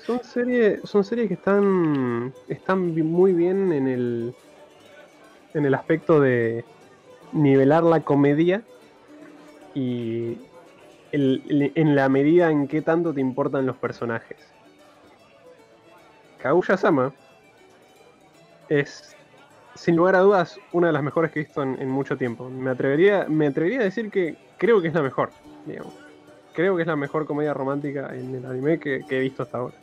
son- 0.04 0.20
series, 0.22 0.80
son 0.84 1.04
series 1.04 1.28
que 1.28 1.34
están, 1.34 2.34
están 2.48 2.92
muy 2.94 3.32
bien 3.32 3.72
en 3.72 3.86
el, 3.88 4.34
en 5.54 5.64
el 5.64 5.74
aspecto 5.74 6.20
de 6.20 6.64
nivelar 7.32 7.84
la 7.84 8.02
comedia 8.02 8.64
y 9.74 10.38
el- 11.12 11.42
el- 11.48 11.72
en 11.74 11.94
la 11.94 12.08
medida 12.08 12.50
en 12.50 12.66
que 12.66 12.82
tanto 12.82 13.14
te 13.14 13.20
importan 13.20 13.66
los 13.66 13.78
personajes. 13.78 14.54
Kaguya-sama 16.38 17.14
es, 18.68 19.16
sin 19.74 19.96
lugar 19.96 20.16
a 20.16 20.20
dudas, 20.20 20.60
una 20.72 20.88
de 20.88 20.92
las 20.92 21.02
mejores 21.02 21.30
que 21.30 21.40
he 21.40 21.44
visto 21.44 21.62
en, 21.62 21.80
en 21.80 21.88
mucho 21.90 22.16
tiempo. 22.16 22.50
Me 22.50 22.70
atrevería, 22.70 23.26
me 23.28 23.46
atrevería 23.48 23.80
a 23.80 23.84
decir 23.84 24.10
que 24.10 24.36
creo 24.56 24.80
que 24.80 24.88
es 24.88 24.94
la 24.94 25.02
mejor, 25.02 25.32
digamos. 25.64 25.99
Creo 26.52 26.76
que 26.76 26.82
es 26.82 26.88
la 26.88 26.96
mejor 26.96 27.26
comedia 27.26 27.54
romántica 27.54 28.10
en 28.12 28.34
el 28.34 28.44
anime 28.44 28.78
que, 28.78 29.04
que 29.06 29.18
he 29.18 29.20
visto 29.20 29.42
hasta 29.42 29.58
ahora. 29.58 29.74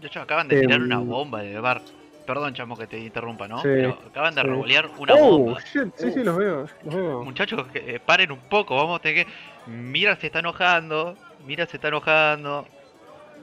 De 0.00 0.06
hecho, 0.06 0.20
acaban 0.20 0.48
de 0.48 0.60
tirar 0.60 0.78
Em, 0.78 0.84
una 0.86 0.98
bomba 0.98 1.44
en 1.44 1.54
el 1.56 1.60
bar. 1.60 1.80
Perdón, 2.26 2.54
chamo, 2.54 2.76
que 2.76 2.86
te 2.86 2.98
interrumpa, 2.98 3.46
¿no? 3.46 3.58
Sí, 3.58 3.68
Pero 3.68 3.98
acaban 4.08 4.34
de 4.34 4.42
sí. 4.42 4.46
revolear 4.48 4.90
una 4.98 5.14
oh, 5.14 5.38
bomba. 5.38 5.60
shit, 5.60 5.92
sí, 5.96 6.10
sí, 6.12 6.24
los 6.24 6.36
veo, 6.36 6.66
los 6.84 6.94
veo. 6.94 7.22
Muchachos, 7.24 7.66
eh, 7.74 8.00
paren 8.04 8.32
un 8.32 8.40
poco, 8.48 8.76
vamos 8.76 8.98
a 8.98 9.02
tener 9.02 9.26
que. 9.26 9.32
Mira, 9.70 10.16
se 10.16 10.26
está 10.26 10.40
enojando. 10.40 11.16
Mira, 11.46 11.66
se 11.66 11.76
está 11.76 11.88
enojando. 11.88 12.66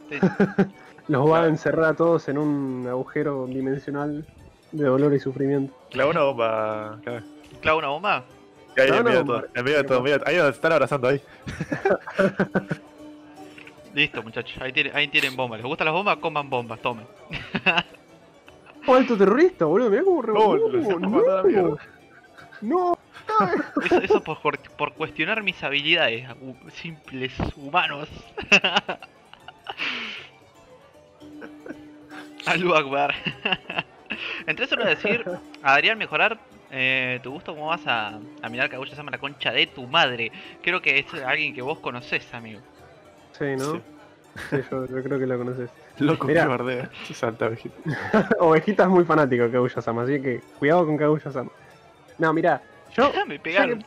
Te- 0.10 0.20
Los 1.08 1.30
va 1.30 1.44
a 1.44 1.48
encerrar 1.48 1.86
a 1.86 1.94
todos 1.96 2.30
en 2.30 2.38
un 2.38 2.86
agujero 2.88 3.46
dimensional 3.48 4.26
de 4.72 4.86
dolor 4.86 5.14
y 5.14 5.20
sufrimiento. 5.20 5.74
Clava 5.92 6.12
una 6.12 6.24
bomba. 6.24 7.00
¿Clava 7.62 7.78
una 7.78 7.88
bomba? 7.90 8.26
Ahí, 8.78 8.88
Clava 8.88 8.98
en 8.98 9.04
medio 9.04 9.18
de 9.18 9.24
una 9.32 9.42
todo. 9.42 9.64
medio 9.64 9.78
de 9.78 9.84
todo. 9.84 10.02
mira, 10.02 10.20
Ahí 10.26 10.36
donde 10.36 10.52
se 10.52 10.56
están 10.58 10.72
abrazando 10.72 11.08
ahí. 11.08 11.22
Listo, 13.94 14.24
muchachos, 14.24 14.58
ahí 14.62 14.72
tienen, 14.74 14.96
ahí 14.96 15.08
tienen 15.08 15.36
bombas. 15.36 15.60
¿Les 15.60 15.68
gustan 15.68 15.86
las 15.86 15.94
bombas? 15.94 16.18
Coman 16.18 16.50
bombas, 16.50 16.80
tomen. 16.82 17.06
¡Oh, 18.88 18.96
alto 18.96 19.16
terrorista, 19.18 19.66
boludo! 19.66 19.90
Mirá 19.92 20.04
cómo 20.04 20.22
No, 20.24 20.56
revolvió. 20.58 21.32
a 21.32 21.36
la 21.38 21.44
mierda. 21.44 21.76
no, 22.62 22.98
Eso, 23.86 24.00
eso 24.02 24.24
por, 24.24 24.42
por- 24.42 24.60
por 24.60 24.94
cuestionar 24.94 25.44
mis 25.44 25.64
habilidades, 25.64 26.28
hu- 26.42 26.70
simples 26.72 27.32
humanos. 27.56 28.10
Alú 32.46 32.76
Akbar. 32.76 33.14
Entre 34.46 34.66
eso, 34.66 34.76
lo 34.76 34.84
de 34.84 34.96
decir, 34.96 35.24
Adrián, 35.62 35.98
mejorar 35.98 36.38
eh, 36.76 37.20
tu 37.22 37.32
gusto, 37.32 37.54
¿cómo 37.54 37.68
vas 37.68 37.86
a, 37.86 38.20
a 38.42 38.50
mirar 38.50 38.70
Kaguya 38.70 38.96
Sama 38.96 39.12
la 39.12 39.20
concha 39.20 39.52
de 39.52 39.68
tu 39.68 39.86
madre? 39.88 40.32
Creo 40.64 40.82
que 40.82 40.98
es 41.00 41.14
alguien 41.24 41.54
que 41.54 41.62
vos 41.62 41.78
conocés, 41.80 42.34
amigo. 42.34 42.60
Sí, 43.32 43.46
¿no? 43.56 43.74
Sí. 43.74 43.82
Sí, 44.50 44.58
yo, 44.72 44.88
yo 44.88 45.04
creo 45.04 45.20
que 45.20 45.28
lo 45.28 45.38
conoces. 45.38 45.70
Loco, 46.00 46.26
Mirá. 46.26 46.42
que 46.44 46.48
bardea. 46.48 46.90
Sí, 47.06 47.14
Santa 47.14 47.46
ovejita. 47.46 47.76
Ovejita 48.40 48.84
es 48.84 48.90
muy 48.90 49.06
fanático 49.06 49.44
de 49.44 49.52
Kaguya-sama, 49.52 50.04
así 50.04 50.20
que 50.20 50.42
cuidado 50.58 50.86
con 50.88 50.98
Kaguya-sama. 50.98 51.52
No, 52.18 52.34
mira, 52.34 52.62
yo, 52.96 53.12
Me 53.28 53.40
ya 53.44 53.68
que, 53.68 53.80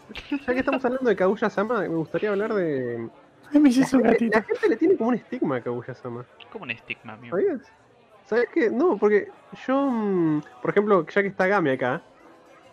ya 0.47 0.53
que 0.53 0.59
estamos 0.61 0.85
hablando 0.85 1.11
de 1.11 1.17
Kaguya-sama, 1.17 1.81
me 1.81 1.89
gustaría 1.89 2.31
hablar 2.31 2.55
de... 2.55 3.09
Ay, 3.53 3.61
me 3.61 3.63
La 3.63 3.69
hiciste 3.69 3.97
un 3.97 4.05
gente, 4.05 4.29
la 4.33 4.43
gente 4.43 4.69
le 4.69 4.77
tiene 4.77 4.97
como 4.97 5.09
un 5.09 5.17
estigma 5.17 5.57
a 5.57 5.61
Kaguya-sama. 5.61 6.25
Como 6.53 6.63
un 6.65 6.71
estigma, 6.71 7.15
amigo. 7.15 7.37
¿Sabías? 7.37 7.61
¿Sabes 8.27 8.49
qué? 8.53 8.71
No, 8.71 8.97
porque 8.97 9.29
yo, 9.67 9.91
mm, 9.91 10.43
por 10.63 10.71
ejemplo, 10.71 11.07
ya 11.07 11.23
que 11.23 11.29
está 11.29 11.47
Gami 11.47 11.71
acá, 11.71 12.03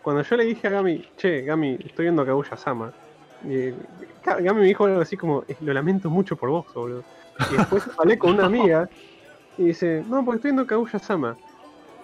cuando 0.04 0.22
yo 0.22 0.36
le 0.36 0.44
dije 0.44 0.66
a 0.66 0.70
Gami, 0.70 1.02
che, 1.16 1.40
Gami, 1.42 1.78
estoy 1.82 2.04
viendo 2.04 2.24
Kaguya-sama, 2.26 2.92
y, 3.42 3.70
Ga- 4.22 4.40
Gami 4.40 4.60
me 4.60 4.66
dijo 4.66 4.84
algo 4.84 5.00
así 5.00 5.16
como, 5.16 5.42
"Eh, 5.48 5.56
lo 5.60 5.72
lamento 5.72 6.10
mucho 6.10 6.36
por 6.36 6.50
vos, 6.50 6.66
boludo. 6.74 7.02
Y 7.50 7.56
después 7.56 7.82
hablé 7.98 8.18
con 8.18 8.34
una 8.34 8.46
amiga 8.46 8.88
y 9.56 9.64
dice, 9.66 10.04
no, 10.06 10.24
porque 10.24 10.36
estoy 10.36 10.50
viendo 10.50 10.66
Kaguya-sama. 10.66 11.36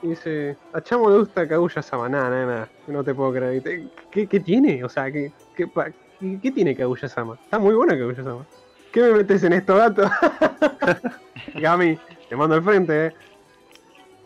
Y 0.03 0.09
dice, 0.09 0.57
a 0.73 0.81
Chamo 0.81 1.11
le 1.11 1.19
gusta 1.19 1.47
Kaguya-sama, 1.47 2.09
nada, 2.09 2.31
nada, 2.31 2.47
nada, 2.47 2.71
no 2.87 3.05
te 3.05 3.15
puedo 3.15 3.33
creer. 3.35 3.63
Y 3.67 3.91
¿Qué, 4.11 4.27
qué 4.27 4.41
tiene? 4.41 4.83
O 4.83 4.89
sea, 4.89 5.13
¿qué, 5.13 5.31
qué, 5.55 5.67
pa- 5.67 5.91
qué- 6.19 6.51
tiene 6.53 6.75
Kaguya-sama? 6.75 7.39
Está 7.45 7.59
muy 7.59 7.75
buena 7.75 7.97
Kaguya-sama. 7.99 8.47
¿Qué 8.91 9.03
me 9.03 9.13
metes 9.13 9.45
en 9.45 9.53
esto, 9.53 9.77
gato? 9.77 10.03
Gami, 11.55 11.99
te 12.29 12.35
mando 12.37 12.55
al 12.57 12.63
frente, 12.63 13.07
eh. 13.07 13.13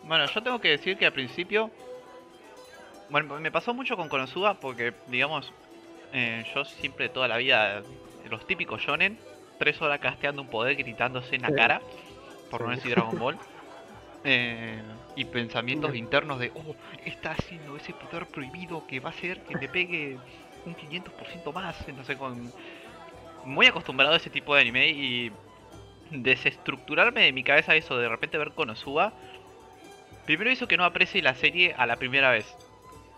Bueno, 0.03 0.25
yo 0.27 0.41
tengo 0.43 0.59
que 0.59 0.69
decir 0.69 0.97
que 0.97 1.05
al 1.05 1.13
principio. 1.13 1.69
Bueno, 3.09 3.39
me 3.39 3.51
pasó 3.51 3.73
mucho 3.73 3.95
con 3.95 4.09
Konosuba 4.09 4.59
porque, 4.59 4.93
digamos, 5.07 5.53
eh, 6.11 6.43
yo 6.53 6.65
siempre 6.65 7.09
toda 7.09 7.27
la 7.27 7.37
vida, 7.37 7.83
los 8.29 8.45
típicos 8.47 8.81
shonen, 8.81 9.19
tres 9.59 9.81
horas 9.81 9.99
casteando 9.99 10.41
un 10.41 10.49
poder 10.49 10.75
gritándose 10.75 11.35
en 11.35 11.43
la 11.43 11.49
Sí. 11.49 11.55
cara, 11.55 11.81
por 12.49 12.61
no 12.61 12.69
Sí. 12.69 12.75
decir 12.77 12.91
Dragon 12.91 13.17
Ball, 13.17 13.37
eh, 14.23 14.81
y 15.15 15.25
pensamientos 15.25 15.91
Sí. 15.91 15.99
internos 15.99 16.39
de, 16.39 16.51
oh, 16.55 16.75
está 17.05 17.31
haciendo 17.31 17.77
ese 17.77 17.93
poder 17.93 18.25
prohibido 18.27 18.85
que 18.87 18.99
va 18.99 19.09
a 19.09 19.13
hacer 19.13 19.41
que 19.43 19.55
me 19.55 19.69
pegue 19.69 20.17
un 20.65 20.73
500% 20.75 21.53
más, 21.53 21.87
no 21.89 22.03
sé, 22.03 22.17
con... 22.17 22.51
Muy 23.43 23.67
acostumbrado 23.67 24.13
a 24.13 24.17
ese 24.17 24.31
tipo 24.31 24.55
de 24.55 24.61
anime 24.61 24.89
y 24.89 25.31
desestructurarme 26.09 27.21
de 27.21 27.31
mi 27.31 27.43
cabeza 27.43 27.75
eso, 27.75 27.95
de 27.97 28.09
repente 28.09 28.39
ver 28.39 28.53
Konosuba, 28.53 29.13
primero 30.25 30.49
hizo 30.49 30.67
que 30.67 30.77
no 30.77 30.83
aprecie 30.83 31.21
la 31.21 31.35
serie 31.35 31.75
a 31.77 31.85
la 31.85 31.97
primera 31.97 32.31
vez. 32.31 32.57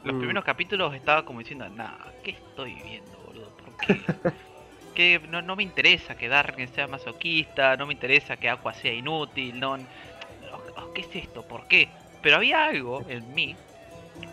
Los 0.08 0.16
Mm. 0.16 0.20
primeros 0.20 0.44
capítulos 0.46 0.96
estaba 0.96 1.26
como 1.26 1.40
diciendo, 1.40 1.68
nah, 1.70 1.98
¿qué 2.24 2.32
estoy 2.32 2.74
viendo, 2.76 3.18
boludo? 3.20 3.50
¿Por 3.58 3.78
qué? 3.78 4.00
que 4.96 5.20
no, 5.30 5.42
no 5.42 5.56
me 5.56 5.64
interesa 5.64 6.16
que 6.16 6.30
Darken 6.30 6.68
sea 6.70 6.88
masoquista, 6.88 7.76
no 7.76 7.86
me 7.86 7.94
interesa 7.94 8.38
que 8.38 8.50
Aqua 8.50 8.74
sea 8.74 8.94
inútil, 8.94 9.60
no... 9.60 9.74
oh, 9.74 10.94
¿Qué 10.94 11.02
es 11.02 11.16
esto? 11.16 11.44
¿Por 11.44 11.68
qué? 11.68 11.90
Pero 12.22 12.38
había 12.38 12.66
algo 12.66 13.06
en 13.10 13.34
mí 13.36 13.56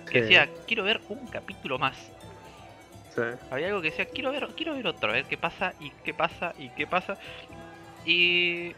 que 0.09 0.23
decía, 0.23 0.49
quiero 0.66 0.85
ver 0.85 1.00
un 1.09 1.26
capítulo 1.26 1.78
más. 1.78 1.97
Sí. 3.14 3.23
Había 3.50 3.66
algo 3.66 3.83
que 3.83 3.90
decía, 3.90 4.07
quiero 4.07 4.31
ver, 4.31 4.49
quiero 4.57 4.75
ver 4.75 4.87
otro, 4.87 5.11
a 5.11 5.14
ver 5.14 5.25
qué 5.25 5.37
pasa 5.37 5.75
y 5.81 5.90
qué 6.04 6.14
pasa 6.14 6.54
y 6.57 6.69
qué 6.71 6.87
pasa. 6.87 7.19
Y 8.07 8.73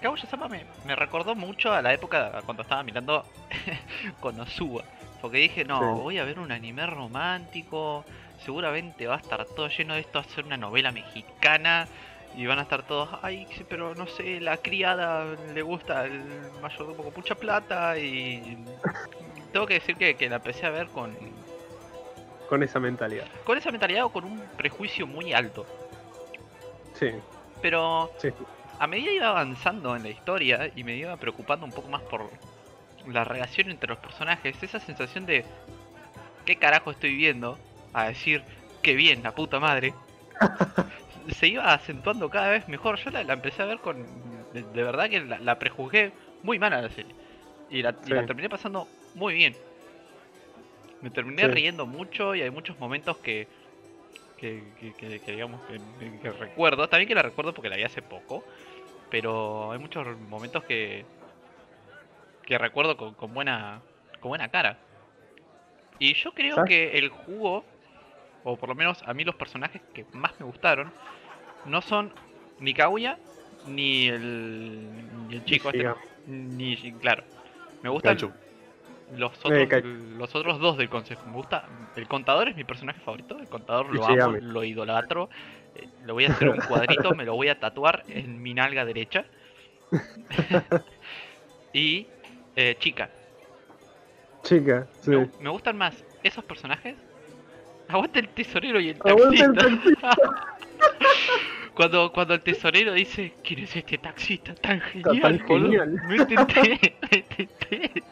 Kaguya-sama 0.00 0.48
me, 0.48 0.64
me 0.86 0.94
recordó 0.94 1.34
mucho 1.34 1.72
a 1.74 1.82
la 1.82 1.92
época 1.92 2.42
cuando 2.46 2.62
estaba 2.62 2.82
mirando 2.84 3.24
Konosuba. 4.20 4.84
Porque 5.20 5.38
dije, 5.38 5.64
no, 5.64 5.78
Sí. 5.96 6.00
voy 6.02 6.18
a 6.18 6.24
ver 6.24 6.38
un 6.38 6.52
anime 6.52 6.86
romántico, 6.86 8.04
seguramente 8.44 9.06
va 9.06 9.14
a 9.16 9.18
estar 9.18 9.44
todo 9.46 9.68
lleno 9.68 9.94
de 9.94 10.00
esto, 10.00 10.18
va 10.20 10.24
a 10.24 10.28
ser 10.28 10.44
una 10.44 10.56
novela 10.56 10.92
mexicana. 10.92 11.86
Y 12.36 12.46
van 12.46 12.58
a 12.58 12.62
estar 12.62 12.82
todos, 12.86 13.08
ay, 13.22 13.48
pero 13.68 13.94
no 13.94 14.06
sé, 14.06 14.38
la 14.40 14.58
criada 14.58 15.24
le 15.54 15.62
gusta 15.62 16.04
el 16.04 16.22
mayordomo 16.62 17.02
con 17.02 17.12
mucha 17.16 17.34
plata 17.34 17.98
y... 17.98 18.56
Tengo 19.52 19.66
que 19.66 19.74
decir 19.74 19.96
que, 19.96 20.14
que 20.14 20.28
la 20.28 20.36
empecé 20.36 20.66
a 20.66 20.70
ver 20.70 20.88
con, 20.88 21.16
Con 22.48 22.62
esa 22.62 22.78
mentalidad. 22.78 23.24
con 23.44 23.56
esa 23.56 23.70
mentalidad 23.72 24.04
o 24.04 24.10
con 24.10 24.24
un 24.24 24.38
prejuicio 24.58 25.06
muy 25.06 25.32
alto. 25.32 25.64
Sí, 26.94 27.10
Pero 27.62 28.10
sí. 28.18 28.28
a 28.78 28.86
medida 28.86 29.10
iba 29.10 29.28
avanzando 29.30 29.96
en 29.96 30.02
la 30.02 30.10
historia 30.10 30.70
y 30.76 30.84
me 30.84 30.96
iba 30.96 31.16
preocupando 31.16 31.64
un 31.64 31.72
poco 31.72 31.88
más 31.88 32.02
por 32.02 32.30
la 33.08 33.24
relación 33.24 33.70
entre 33.70 33.88
los 33.88 33.98
personajes, 33.98 34.62
esa 34.62 34.80
sensación 34.80 35.26
de 35.26 35.44
¿qué 36.44 36.56
carajo 36.56 36.90
estoy 36.90 37.14
viendo? 37.16 37.58
A 37.92 38.08
decir, 38.08 38.42
qué 38.82 38.94
bien, 38.94 39.22
la 39.22 39.34
puta 39.34 39.60
madre. 39.60 39.94
se 41.28 41.48
iba 41.48 41.72
acentuando 41.72 42.30
cada 42.30 42.50
vez 42.50 42.68
mejor. 42.68 42.96
Yo 42.98 43.10
la, 43.10 43.22
la 43.24 43.32
empecé 43.34 43.62
a 43.62 43.66
ver 43.66 43.78
con... 43.78 43.96
De, 44.52 44.62
de 44.62 44.82
verdad 44.82 45.10
que 45.10 45.20
la, 45.20 45.38
la 45.38 45.58
prejuzgué 45.58 46.12
muy 46.42 46.58
mal 46.58 46.72
a 46.72 46.82
la 46.82 46.88
serie. 46.90 47.14
Y 47.70 47.82
la, 47.82 47.94
y 48.06 48.10
la 48.10 48.20
Sí. 48.20 48.26
terminé 48.26 48.48
pasando 48.48 48.88
muy 49.14 49.34
bien. 49.34 49.56
Me 51.02 51.10
terminé 51.10 51.42
Sí. 51.42 51.48
riendo 51.48 51.86
mucho 51.86 52.34
y 52.34 52.42
hay 52.42 52.50
muchos 52.50 52.78
momentos 52.78 53.18
que... 53.18 53.46
Que, 54.38 54.62
que- 54.78 54.94
que- 54.94 55.20
que 55.20 55.32
digamos 55.32 55.60
que, 55.66 55.80
que 56.22 56.30
recuerdo. 56.30 56.88
También 56.88 57.08
que 57.08 57.14
la 57.14 57.22
recuerdo 57.22 57.52
porque 57.52 57.68
la 57.68 57.76
vi 57.76 57.82
hace 57.82 58.02
poco. 58.02 58.44
Pero 59.10 59.72
hay 59.72 59.78
muchos 59.78 60.06
momentos 60.28 60.64
que... 60.64 61.04
Que 62.48 62.58
recuerdo 62.58 62.96
con, 62.96 63.14
con 63.14 63.34
buena... 63.34 63.80
Con 64.20 64.30
buena 64.30 64.48
cara. 64.48 64.78
Y 66.00 66.14
yo 66.14 66.32
creo 66.32 66.56
¿Sabes? 66.56 66.68
que 66.68 66.98
el 66.98 67.08
jugo 67.08 67.64
o 68.44 68.56
por 68.56 68.68
lo 68.68 68.74
menos 68.74 69.02
a 69.06 69.14
mí 69.14 69.24
los 69.24 69.34
personajes 69.34 69.82
que 69.92 70.06
más 70.12 70.32
me 70.40 70.46
gustaron, 70.46 70.90
no 71.66 71.82
son 71.82 72.12
ni 72.60 72.72
Kaguya 72.72 73.18
ni 73.66 74.08
el, 74.08 74.88
ni 75.28 75.36
el 75.36 75.44
chico 75.44 75.70
este, 75.70 75.90
ni 76.26 76.76
claro. 76.94 77.24
Me 77.82 77.90
gustan 77.90 78.16
los 79.16 79.38
otros, 79.44 79.68
Kaichu. 79.68 79.88
los 80.18 80.34
otros 80.34 80.58
dos 80.60 80.76
del 80.78 80.88
consejo. 80.88 81.26
Me 81.26 81.32
gusta 81.32 81.68
el 81.96 82.06
contador 82.08 82.48
es 82.48 82.56
mi 82.56 82.64
personaje 82.64 83.00
favorito. 83.00 83.38
El 83.38 83.48
contador 83.48 83.94
lo 83.94 84.04
amo, 84.04 84.36
lo 84.40 84.64
idolatro. 84.64 85.28
eh, 85.74 85.88
Le 86.04 86.12
voy 86.12 86.24
a 86.26 86.30
hacer 86.30 86.48
un 86.48 86.58
cuadrito, 86.58 87.10
me 87.14 87.24
lo 87.24 87.34
voy 87.34 87.48
a 87.48 87.58
tatuar 87.58 88.04
en 88.08 88.40
mi 88.42 88.54
nalga 88.54 88.84
derecha. 88.84 89.24
y 91.72 92.06
eh, 92.60 92.76
chica, 92.80 93.08
Chica, 94.42 94.88
sí. 95.00 95.10
me, 95.10 95.30
me 95.40 95.50
gustan 95.50 95.78
más 95.78 96.04
esos 96.24 96.42
personajes. 96.44 96.96
Aguanta 97.86 98.18
el 98.18 98.28
tesorero 98.30 98.80
y 98.80 98.88
el 98.88 98.98
taxista. 98.98 100.16
cuando, 101.74 102.12
cuando 102.12 102.34
el 102.34 102.40
tesorero 102.40 102.94
dice, 102.94 103.32
¿quién 103.44 103.60
es 103.60 103.76
este 103.76 103.96
taxista 103.98 104.56
tan 104.56 104.80
genial? 104.80 105.20
tan 105.38 105.46
boludo?". 105.46 105.68
genial. 105.68 106.02
Me 106.08 107.22
tenté. 107.22 108.02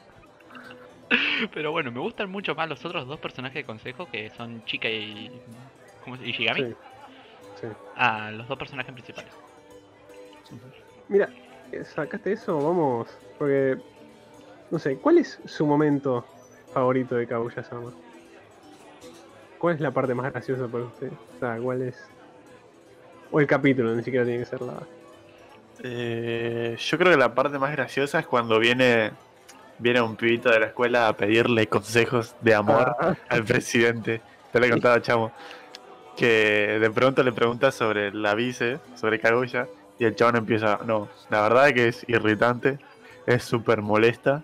Pero 1.52 1.72
bueno, 1.72 1.90
me 1.90 2.00
gustan 2.00 2.30
mucho 2.30 2.54
más 2.54 2.68
los 2.68 2.84
otros 2.84 3.06
dos 3.06 3.18
personajes 3.18 3.54
de 3.56 3.64
consejo 3.64 4.08
que 4.08 4.30
son 4.30 4.64
Chica 4.64 4.88
y. 4.88 5.30
¿Cómo 6.04 6.16
se 6.16 6.24
y 6.26 6.32
Shigami. 6.32 6.60
Sí. 6.60 6.76
Sí. 7.62 7.66
a 7.96 8.30
los 8.30 8.46
dos 8.46 8.58
personajes 8.58 8.92
principales. 8.92 9.32
Mira, 11.08 11.28
eh, 11.72 11.84
sacaste 11.84 12.32
eso, 12.32 12.56
vamos. 12.58 13.08
Porque. 13.38 13.76
No 14.70 14.78
sé, 14.78 14.96
¿cuál 14.96 15.18
es 15.18 15.38
su 15.44 15.66
momento 15.66 16.24
favorito 16.72 17.14
de 17.14 17.26
Kaguya-sama? 17.26 17.92
¿Cuál 19.58 19.76
es 19.76 19.80
la 19.80 19.90
parte 19.90 20.14
más 20.14 20.32
graciosa 20.32 20.66
para 20.66 20.84
usted? 20.84 21.10
O 21.36 21.38
sea, 21.40 21.58
¿cuál 21.58 21.82
es. 21.82 21.96
O 23.30 23.40
el 23.40 23.46
capítulo, 23.46 23.94
ni 23.94 24.02
siquiera 24.02 24.24
tiene 24.24 24.40
que 24.40 24.46
ser 24.46 24.62
la. 24.62 24.82
Eh, 25.82 26.76
yo 26.78 26.98
creo 26.98 27.12
que 27.12 27.18
la 27.18 27.34
parte 27.34 27.58
más 27.58 27.72
graciosa 27.72 28.18
es 28.18 28.26
cuando 28.26 28.58
viene 28.58 29.12
viene 29.78 30.00
un 30.00 30.16
pibito 30.16 30.50
de 30.50 30.60
la 30.60 30.66
escuela 30.66 31.08
a 31.08 31.16
pedirle 31.16 31.66
consejos 31.66 32.34
de 32.40 32.54
amor 32.54 32.96
Ah, 32.98 33.14
al 33.28 33.44
presidente. 33.44 34.20
Te 34.52 34.60
lo 34.60 34.66
he 34.66 34.70
contado, 34.70 34.98
chamo. 35.00 35.32
Que 36.16 36.78
de 36.80 36.90
pronto 36.90 37.22
le 37.22 37.32
pregunta 37.32 37.70
sobre 37.70 38.12
la 38.12 38.34
vice, 38.34 38.78
sobre 38.94 39.20
Kaguya, 39.20 39.68
y 39.98 40.04
el 40.04 40.14
chabón 40.14 40.36
empieza, 40.36 40.80
no, 40.84 41.08
la 41.30 41.42
verdad 41.42 41.68
que 41.74 41.88
es 41.88 42.04
irritante, 42.08 42.78
es 43.26 43.44
súper 43.44 43.82
molesta, 43.82 44.42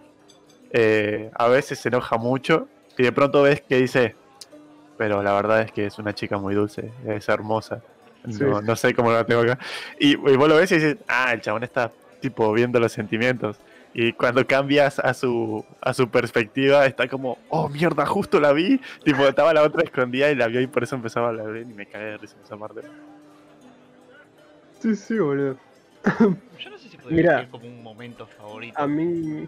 eh, 0.72 1.30
a 1.34 1.48
veces 1.48 1.78
se 1.78 1.88
enoja 1.88 2.16
mucho, 2.16 2.68
y 2.96 3.02
de 3.02 3.12
pronto 3.12 3.42
ves 3.42 3.62
que 3.62 3.76
dice, 3.76 4.14
pero 4.98 5.22
la 5.22 5.32
verdad 5.32 5.62
es 5.62 5.72
que 5.72 5.86
es 5.86 5.98
una 5.98 6.14
chica 6.14 6.38
muy 6.38 6.54
dulce, 6.54 6.92
es 7.06 7.28
hermosa. 7.28 7.82
Sí. 8.28 8.44
No, 8.44 8.76
sé 8.76 8.94
cómo 8.94 9.10
la 9.10 9.24
tengo 9.24 9.40
acá. 9.40 9.58
Y, 9.98 10.12
y 10.12 10.36
vos 10.36 10.48
lo 10.48 10.56
ves 10.56 10.70
y 10.70 10.76
dices, 10.76 10.96
ah, 11.08 11.32
el 11.32 11.40
chabón 11.40 11.64
está 11.64 11.90
tipo 12.20 12.52
viendo 12.52 12.78
los 12.78 12.92
sentimientos. 12.92 13.58
Y 13.94 14.12
cuando 14.14 14.46
cambias 14.46 14.98
a 14.98 15.12
su, 15.12 15.64
a 15.80 15.92
su 15.92 16.08
perspectiva, 16.08 16.86
está 16.86 17.08
como, 17.08 17.36
oh 17.50 17.68
mierda, 17.68 18.06
justo 18.06 18.40
la 18.40 18.52
vi. 18.52 18.80
Tipo, 19.04 19.26
estaba 19.26 19.52
la 19.52 19.62
otra 19.62 19.82
escondida 19.82 20.30
y 20.30 20.34
la 20.34 20.46
vio 20.46 20.60
y 20.60 20.66
por 20.66 20.82
eso 20.82 20.96
empezaba 20.96 21.26
a 21.26 21.30
hablar 21.30 21.56
y 21.58 21.64
me 21.66 21.86
cagué 21.86 22.04
de 22.04 22.16
risa 22.18 22.36
esa 22.42 22.56
parte. 22.56 22.80
sí, 24.80 24.96
sí, 24.96 25.18
boludo. 25.18 25.56
Yo 26.58 26.70
no 26.70 26.78
sé 26.78 26.88
si 26.88 26.96
podría 26.96 27.16
Mirá. 27.16 27.36
decir 27.36 27.50
como 27.50 27.66
un 27.66 27.82
momento 27.82 28.26
favorito. 28.26 28.80
A 28.80 28.86
mí. 28.86 29.46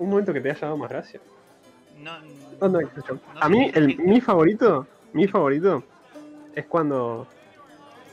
Un 0.00 0.10
momento 0.10 0.32
que 0.32 0.40
te 0.40 0.50
haya 0.50 0.60
dado 0.62 0.76
más 0.76 0.90
gracia. 0.90 1.20
No, 1.98 2.18
No, 2.60 2.68
no, 2.68 2.78
A 3.40 3.48
mí, 3.48 3.70
el, 3.74 3.98
mi 3.98 4.20
favorito, 4.20 4.86
mi 5.12 5.28
favorito 5.28 5.84
es 6.54 6.66
cuando. 6.66 7.26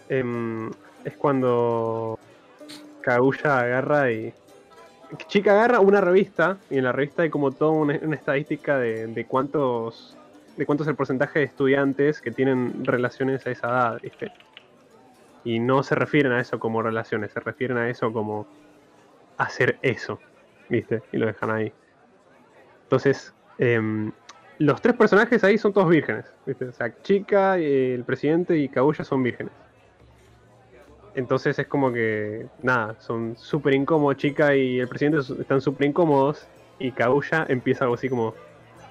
em, 0.10 0.70
es 1.04 1.16
cuando. 1.18 2.20
Kaguya 3.02 3.60
agarra 3.60 4.12
y. 4.12 4.34
Chica 5.28 5.52
agarra 5.54 5.80
una 5.80 6.02
revista 6.02 6.58
y 6.70 6.78
en 6.78 6.84
la 6.84 6.92
revista 6.92 7.22
hay 7.24 7.30
como 7.30 7.52
toda 7.54 7.72
una, 7.72 7.98
una 8.02 8.16
estadística 8.16 8.78
de, 8.78 9.08
de 9.08 9.26
cuántos. 9.26 10.18
de 10.58 10.66
cuánto 10.66 10.84
es 10.84 10.90
el 10.90 10.96
porcentaje 10.96 11.40
de 11.40 11.46
estudiantes 11.46 12.20
que 12.20 12.32
tienen 12.32 12.84
relaciones 12.86 13.48
a 13.48 13.52
esa 13.52 13.68
edad, 13.68 14.02
¿viste? 14.02 14.32
Y 15.46 15.60
no 15.60 15.82
se 15.84 15.96
refieren 15.96 16.34
a 16.34 16.42
eso 16.42 16.60
como 16.60 16.82
relaciones, 16.82 17.32
se 17.32 17.40
refieren 17.40 17.78
a 17.78 17.90
eso 17.90 18.12
como 18.12 18.46
hacer 19.38 19.78
eso, 19.82 20.20
¿viste? 20.70 21.02
Y 21.12 21.18
lo 21.18 21.26
dejan 21.26 21.52
ahí. 21.52 21.72
Entonces, 22.84 23.34
em, 23.58 24.12
los 24.60 24.82
tres 24.82 24.96
personajes 24.96 25.44
ahí 25.44 25.58
son 25.58 25.74
todos 25.74 25.90
vírgenes, 25.90 26.26
¿viste? 26.46 26.66
O 26.66 26.74
sea, 26.74 26.94
Chica, 27.04 27.58
eh, 27.58 27.94
el 27.94 28.04
presidente 28.04 28.58
y 28.58 28.70
Kaguya 28.70 29.04
son 29.04 29.24
vírgenes. 29.24 29.54
Entonces 31.16 31.58
es 31.58 31.68
como 31.68 31.92
que, 31.92 32.46
nada, 32.62 32.96
son 33.00 33.36
súper 33.38 33.74
incómodos. 33.74 34.18
Chica 34.18 34.56
y 34.56 34.80
el 34.80 34.88
presidente 34.88 35.20
están 35.42 35.62
súper 35.62 35.88
incómodos. 35.88 36.48
Y 36.80 36.92
Kaguya 36.92 37.46
empieza 37.50 37.86
algo 37.86 37.96
así 37.96 38.08
como, 38.08 38.36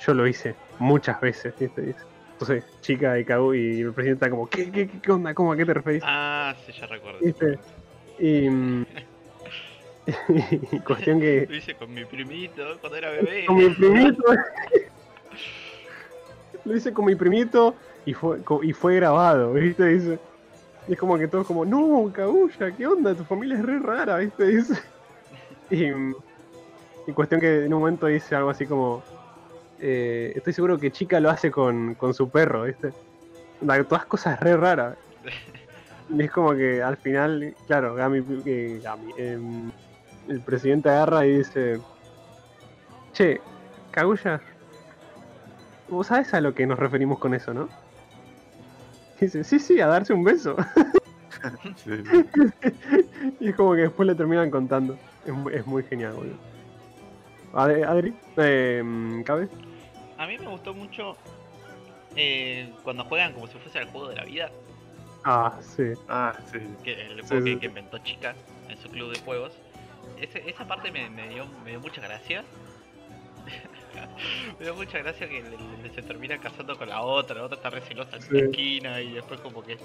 yo 0.00 0.12
lo 0.12 0.26
hice 0.26 0.54
muchas 0.78 1.20
veces, 1.20 1.54
¿viste? 1.58 1.94
Entonces, 2.32 2.64
Chica 2.80 3.18
y 3.18 3.24
Kaguya 3.24 3.60
y 3.60 3.80
el 3.80 3.92
presidente 3.92 4.24
están 4.24 4.30
como, 4.30 4.48
¿qué, 4.48 4.70
qué, 4.70 4.88
qué, 4.88 5.12
onda? 5.12 5.34
¿Cómo 5.34 5.52
a 5.52 5.56
qué 5.56 5.64
te 5.64 5.74
referís? 5.74 6.02
Ah, 6.04 6.54
sí, 6.66 6.72
ya 6.72 6.86
recuerdo. 6.86 7.20
¿Viste? 7.20 7.58
Y, 8.18 8.50
mm, 8.50 8.82
y 8.82 8.86
cuestión 10.86 11.20
que 11.20 11.46
Lo 11.48 11.56
hice 11.56 11.74
con 11.74 11.92
mi 11.92 12.04
primito 12.04 12.62
cuando 12.80 12.96
era 12.96 13.10
bebé. 13.10 13.46
con 13.46 13.56
mi 13.56 13.70
primito. 13.70 14.22
Lo 16.64 16.76
hice 16.76 16.92
con 16.92 17.04
mi 17.04 17.14
primito 17.14 17.74
y 18.04 18.14
fue, 18.14 18.38
y 18.62 18.72
fue 18.72 18.96
grabado, 18.96 19.52
¿viste? 19.52 19.84
Dice. 19.86 20.18
Y 20.88 20.92
es 20.92 20.98
como 20.98 21.18
que 21.18 21.26
todos 21.26 21.46
como, 21.46 21.64
no, 21.64 22.10
Kaguya, 22.12 22.70
¿qué 22.76 22.86
onda? 22.86 23.14
Tu 23.14 23.24
familia 23.24 23.56
es 23.56 23.64
re 23.64 23.78
rara, 23.80 24.18
¿viste? 24.18 24.44
Dice. 24.44 24.74
Y, 25.70 25.86
y 27.08 27.12
cuestión 27.12 27.40
que 27.40 27.64
en 27.64 27.74
un 27.74 27.80
momento 27.80 28.06
dice 28.06 28.36
algo 28.36 28.50
así 28.50 28.66
como, 28.66 29.02
eh, 29.80 30.32
estoy 30.36 30.52
seguro 30.52 30.78
que 30.78 30.92
Chica 30.92 31.18
lo 31.18 31.30
hace 31.30 31.50
con, 31.50 31.94
con 31.94 32.14
su 32.14 32.30
perro, 32.30 32.64
¿viste? 32.64 32.92
Todas 33.88 34.06
cosas 34.06 34.38
re 34.40 34.56
raras. 34.56 34.96
Y 36.08 36.22
es 36.22 36.30
como 36.30 36.54
que 36.54 36.80
al 36.80 36.96
final, 36.98 37.52
claro, 37.66 37.96
Gami, 37.96 38.24
eh, 38.46 38.80
Gami, 38.80 39.12
em, 39.16 39.72
el 40.28 40.40
presidente 40.40 40.88
agarra 40.88 41.26
y 41.26 41.38
dice, 41.38 41.80
che, 43.12 43.40
Kaguya, 43.90 44.40
vos 45.88 46.06
sabés 46.08 46.32
a 46.34 46.40
lo 46.40 46.54
que 46.54 46.66
nos 46.66 46.78
referimos 46.78 47.18
con 47.18 47.34
eso, 47.34 47.52
¿no? 47.54 47.68
Y 49.20 49.26
dice, 49.26 49.44
sí, 49.44 49.58
sí, 49.58 49.80
a 49.80 49.86
darse 49.86 50.12
un 50.12 50.24
beso. 50.24 50.56
Sí, 51.76 51.90
sí. 52.02 52.24
y 53.40 53.50
es 53.50 53.54
como 53.54 53.74
que 53.74 53.82
después 53.82 54.06
le 54.06 54.14
terminan 54.16 54.50
contando. 54.50 54.98
Es 55.24 55.32
muy, 55.32 55.54
es 55.54 55.64
muy 55.66 55.82
genial, 55.84 56.14
boludo. 56.14 56.34
Adri, 57.52 57.82
Adri 57.82 58.14
eh, 58.38 59.22
¿cabe? 59.24 59.48
A 60.18 60.26
mí 60.26 60.38
me 60.38 60.48
gustó 60.48 60.74
mucho 60.74 61.14
eh, 62.16 62.72
cuando 62.82 63.04
juegan 63.04 63.32
como 63.34 63.46
si 63.46 63.58
fuese 63.58 63.78
el 63.78 63.86
juego 63.88 64.08
de 64.08 64.16
la 64.16 64.24
vida, 64.24 64.50
Ah, 65.24 65.58
sí. 65.60 65.92
Ah, 66.08 66.34
sí. 66.50 66.58
que 66.82 66.92
el 67.06 67.20
Sí, 67.22 67.28
juego 67.28 67.44
que, 67.44 67.50
sí. 67.52 67.58
que 67.58 67.66
inventó 67.66 67.98
Chica 67.98 68.34
en 68.68 68.78
su 68.78 68.88
club 68.88 69.12
de 69.12 69.18
juegos. 69.20 69.52
Ese- 70.20 70.48
esa 70.48 70.66
parte 70.66 70.90
me, 70.90 71.08
me 71.10 71.28
dio, 71.28 71.46
me 71.64 71.70
dio 71.70 71.80
mucha 71.80 72.00
gracia. 72.00 72.44
me 74.58 74.64
dio 74.64 74.74
mucha 74.74 74.98
gracia 74.98 75.28
que 75.28 75.42
le- 75.42 75.82
le- 75.82 75.94
se 75.94 76.02
termina 76.02 76.38
casando 76.38 76.76
con 76.76 76.88
la 76.88 77.00
otra, 77.02 77.36
la 77.36 77.44
otra 77.44 77.56
está 77.56 77.70
recelosa 77.70 78.16
en 78.16 78.22
Sí. 78.22 78.28
una 78.30 78.40
esquina 78.44 79.00
y 79.00 79.12
después 79.12 79.40
como 79.40 79.62
que 79.62 79.78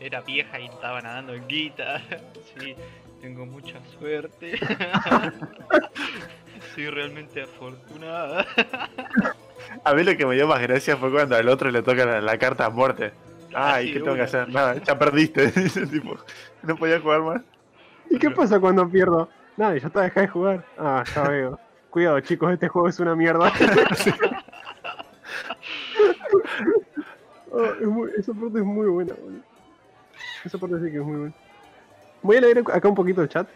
era 0.00 0.20
vieja 0.20 0.60
y 0.60 0.66
estaba 0.66 1.00
nadando 1.00 1.34
en 1.34 1.46
guita. 1.48 2.02
sí, 2.58 2.74
tengo 3.20 3.46
mucha 3.46 3.78
suerte. 3.98 4.58
Soy 6.74 6.88
realmente 6.90 7.42
afortunada. 7.42 8.46
A 9.84 9.94
mí 9.94 10.02
lo 10.02 10.16
que 10.16 10.26
me 10.26 10.34
dio 10.34 10.46
más 10.46 10.60
gracia 10.60 10.96
fue 10.96 11.10
cuando 11.10 11.36
al 11.36 11.48
otro 11.48 11.70
le 11.70 11.82
toca 11.82 12.04
la, 12.04 12.20
la 12.20 12.38
carta 12.38 12.66
a 12.66 12.70
muerte. 12.70 13.12
Ah, 13.54 13.74
Ay, 13.74 13.88
sí, 13.88 13.92
¿qué 13.94 14.00
tengo 14.00 14.14
que 14.14 14.22
hacer? 14.22 14.48
Nada, 14.50 14.74
ya 14.82 14.98
perdiste. 14.98 15.50
Dice 15.52 15.86
tipo, 15.86 16.16
no 16.62 16.76
podía 16.76 17.00
jugar 17.00 17.22
más. 17.22 17.42
¿Y 18.10 18.18
qué 18.18 18.30
pasa 18.30 18.60
cuando 18.60 18.88
pierdo? 18.88 19.28
Nada, 19.58 19.76
ya 19.76 19.88
está, 19.88 20.02
dejá 20.02 20.20
de 20.22 20.28
jugar. 20.28 20.64
Ah, 20.78 21.04
ya 21.14 21.22
veo. 21.28 21.58
Cuidado, 21.90 22.20
chicos, 22.20 22.52
este 22.52 22.68
juego 22.68 22.88
es 22.88 22.98
una 23.00 23.14
mierda. 23.14 23.52
Oh, 27.50 27.64
es 27.64 27.86
muy- 27.86 28.10
esa 28.18 28.32
parte 28.34 28.58
es 28.58 28.64
muy 28.64 28.86
buena, 28.88 29.14
boludo. 29.14 29.40
Esa 30.44 30.58
parte 30.58 30.76
sí 30.84 30.90
que 30.92 30.98
es 30.98 31.02
muy 31.02 31.16
buena. 31.16 31.34
Voy 32.22 32.36
a 32.36 32.40
leer 32.42 32.58
acá 32.72 32.88
un 32.88 32.94
poquito 32.94 33.22
el 33.22 33.28
chat. 33.28 33.48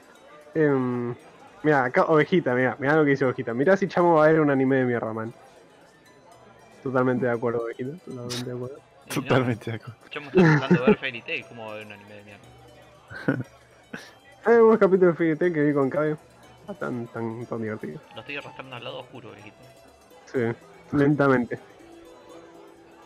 Em, 0.54 1.14
mira, 1.62 1.84
acá 1.84 2.04
Ovejita, 2.04 2.54
mira, 2.54 2.74
mira 2.78 2.96
lo 2.96 3.04
que 3.04 3.10
dice 3.10 3.24
Ovejita. 3.26 3.52
Mira 3.52 3.76
si 3.76 3.86
Chamo 3.88 4.14
va 4.14 4.24
a 4.24 4.28
ver 4.28 4.40
un 4.40 4.50
anime 4.50 4.76
de 4.76 4.84
mierda, 4.86 5.12
man. 5.12 5.32
Totalmente 6.82 7.26
de 7.26 7.32
acuerdo, 7.32 7.62
Ovejita. 7.64 7.92
Totalmente 8.04 8.44
de 8.46 8.52
acuerdo. 8.56 8.76
No, 8.78 9.14
Totalmente 9.14 9.70
de 9.70 9.76
acuerdo. 9.76 9.94
Escuchamos 9.98 10.32
tratando 10.32 10.80
de 10.80 10.86
ver 10.86 10.96
Fairy 10.98 11.22
Tail, 11.22 11.44
como 11.46 11.66
va 11.66 11.72
a 11.72 11.76
ver 11.76 11.86
un 11.86 11.92
anime 11.92 12.14
de 12.14 12.22
mierda. 12.24 13.44
Hay 14.44 14.55
algunos 14.55 14.78
capítulos 14.78 15.16
de 15.18 15.37
Tail 15.37 15.52
que 15.52 15.62
vi 15.62 15.72
con 15.72 15.88
Cabe. 15.90 16.16
Tan, 16.78 17.07
tan, 17.09 17.44
tan 17.46 17.61
divertido. 17.62 18.00
Lo 18.14 18.20
estoy 18.20 18.37
arrastrando 18.37 18.76
al 18.76 18.85
lado 18.85 19.00
oscuro, 19.00 19.31
viejito. 19.33 19.57
Sí, 20.26 20.96
lentamente. 20.96 21.59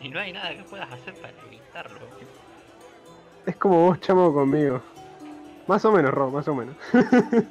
Y 0.00 0.08
no 0.08 0.20
hay 0.20 0.32
nada 0.32 0.50
que 0.54 0.62
puedas 0.64 0.90
hacer 0.92 1.14
para 1.14 1.32
evitarlo. 1.46 1.98
Es 3.46 3.56
como 3.56 3.86
vos, 3.86 4.00
chamo, 4.00 4.32
conmigo. 4.32 4.80
Más 5.66 5.84
o 5.84 5.90
menos, 5.92 6.12
Ro, 6.12 6.30
más 6.30 6.46
o 6.48 6.54
menos. 6.54 6.76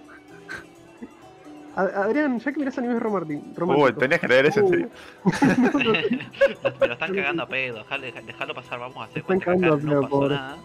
Ad- 1.76 1.94
Adrián, 1.94 2.40
ya 2.40 2.52
que 2.54 2.60
mirás 2.60 2.78
animes 2.78 3.02
romanti- 3.02 3.36
Uy, 3.44 3.54
románticos. 3.56 3.98
tenías 3.98 4.22
que 4.22 4.28
leer 4.30 4.46
eso 4.46 4.62
en 4.62 4.70
serio. 4.70 4.90
Me 6.80 6.88
lo 6.88 6.94
están 6.94 7.14
cagando 7.14 7.44
a 7.44 7.48
pedo, 7.48 7.80
dejalo, 7.80 8.04
dejalo 8.26 8.54
pasar, 8.54 8.80
vamos 8.80 8.98
a 8.98 9.04
hacer 9.06 9.18
Están 9.20 9.40
cagando 9.42 9.74
a 9.74 9.78
no 9.78 9.82
pedo, 9.90 10.02
pasó 10.04 10.10
pobre. 10.16 10.36
nada. 10.36 10.58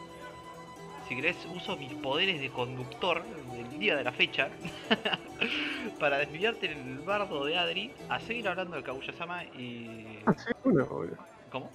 Si 1.11 1.17
querés, 1.17 1.45
uso 1.53 1.77
mis 1.77 1.93
poderes 1.95 2.41
de 2.41 2.51
conductor 2.51 3.25
del 3.25 3.81
día 3.81 3.97
de 3.97 4.05
la 4.05 4.13
fecha 4.13 4.49
para 5.99 6.19
desviarte 6.19 6.71
en 6.71 6.79
el 6.79 6.99
bardo 7.01 7.45
de 7.45 7.59
Adri 7.59 7.91
a 8.09 8.21
seguir 8.21 8.47
hablando 8.47 8.77
de 8.77 8.85
Kaguya-sama 8.85 9.43
y. 9.47 10.21
Ah, 10.25 10.35
sí, 10.35 10.53
uno, 10.63 10.87
boludo. 10.87 11.17
¿Cómo? 11.51 11.69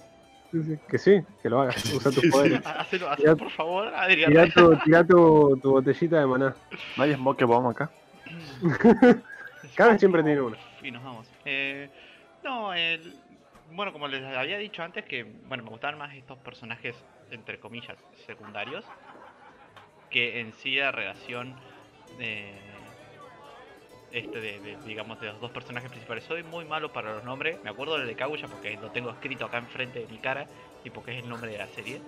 Sí, 0.50 0.62
sí. 0.62 0.78
Que 0.88 0.96
sí, 0.96 1.20
que 1.42 1.50
lo 1.50 1.60
hagas. 1.60 1.84
Usa 1.92 2.10
tus 2.10 2.24
poderes. 2.32 2.62
Hacelo, 2.64 3.10
hacelo 3.10 3.36
por 3.36 3.50
favor, 3.50 3.88
Adri. 3.88 4.24
Tirá, 4.24 4.48
tu, 4.48 4.74
tirá 4.78 5.04
tu, 5.04 5.58
tu 5.62 5.70
botellita 5.70 6.18
de 6.18 6.26
maná. 6.26 6.56
No 6.96 7.02
hay 7.02 7.12
smoke 7.12 7.44
bomb 7.44 7.68
acá. 7.68 7.90
Cada 9.74 9.90
vez 9.90 10.00
siempre 10.00 10.22
tiene 10.22 10.40
uno. 10.40 10.56
Y 10.82 10.90
nos 10.90 11.04
vamos. 11.04 11.30
Eh, 11.44 11.90
no, 12.42 12.72
el, 12.72 13.14
bueno, 13.70 13.92
como 13.92 14.08
les 14.08 14.24
había 14.24 14.56
dicho 14.56 14.82
antes, 14.82 15.04
que 15.04 15.24
bueno, 15.24 15.62
me 15.62 15.68
gustaban 15.68 15.98
más 15.98 16.14
estos 16.14 16.38
personajes, 16.38 16.96
entre 17.30 17.60
comillas, 17.60 17.98
secundarios, 18.26 18.82
que 20.10 20.40
en 20.40 20.52
sí 20.54 20.76
la 20.76 20.92
relación 20.92 21.54
de, 22.18 22.52
este 24.12 24.40
de, 24.40 24.60
de, 24.60 24.76
digamos, 24.86 25.20
de 25.20 25.26
los 25.26 25.40
dos 25.40 25.50
personajes 25.50 25.90
principales. 25.90 26.24
Soy 26.24 26.42
muy 26.42 26.64
malo 26.64 26.92
para 26.92 27.12
los 27.14 27.24
nombres, 27.24 27.62
me 27.64 27.70
acuerdo 27.70 27.98
del 27.98 28.06
de 28.06 28.14
Kaguya 28.14 28.48
porque 28.48 28.76
lo 28.76 28.90
tengo 28.90 29.10
escrito 29.10 29.44
acá 29.44 29.58
enfrente 29.58 30.00
de 30.00 30.06
mi 30.06 30.18
cara 30.18 30.46
y 30.84 30.90
porque 30.90 31.12
es 31.16 31.22
el 31.22 31.28
nombre 31.28 31.50
de 31.50 31.58
la 31.58 31.68
serie. 31.68 32.00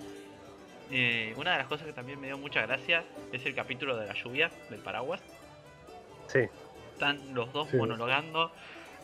Eh, 0.90 1.34
una 1.36 1.52
de 1.52 1.58
las 1.58 1.66
cosas 1.66 1.86
que 1.86 1.92
también 1.92 2.18
me 2.20 2.28
dio 2.28 2.38
mucha 2.38 2.62
gracia 2.64 3.04
es 3.32 3.44
el 3.44 3.54
capítulo 3.54 3.96
de 3.96 4.06
la 4.06 4.14
lluvia, 4.14 4.50
del 4.70 4.80
paraguas. 4.80 5.20
Sí. 6.28 6.40
Están 6.92 7.34
los 7.34 7.52
dos 7.52 7.68
Sí. 7.70 7.76
monologando 7.76 8.50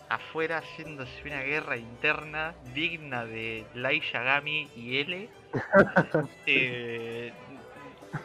afuera 0.08 0.58
haciéndose 0.58 1.12
una 1.26 1.42
guerra 1.42 1.76
interna 1.76 2.54
digna 2.74 3.24
de 3.24 3.64
Lai 3.74 4.00
Yagami 4.12 4.68
y 4.76 4.98
L. 4.98 5.28
Eh, 6.46 7.32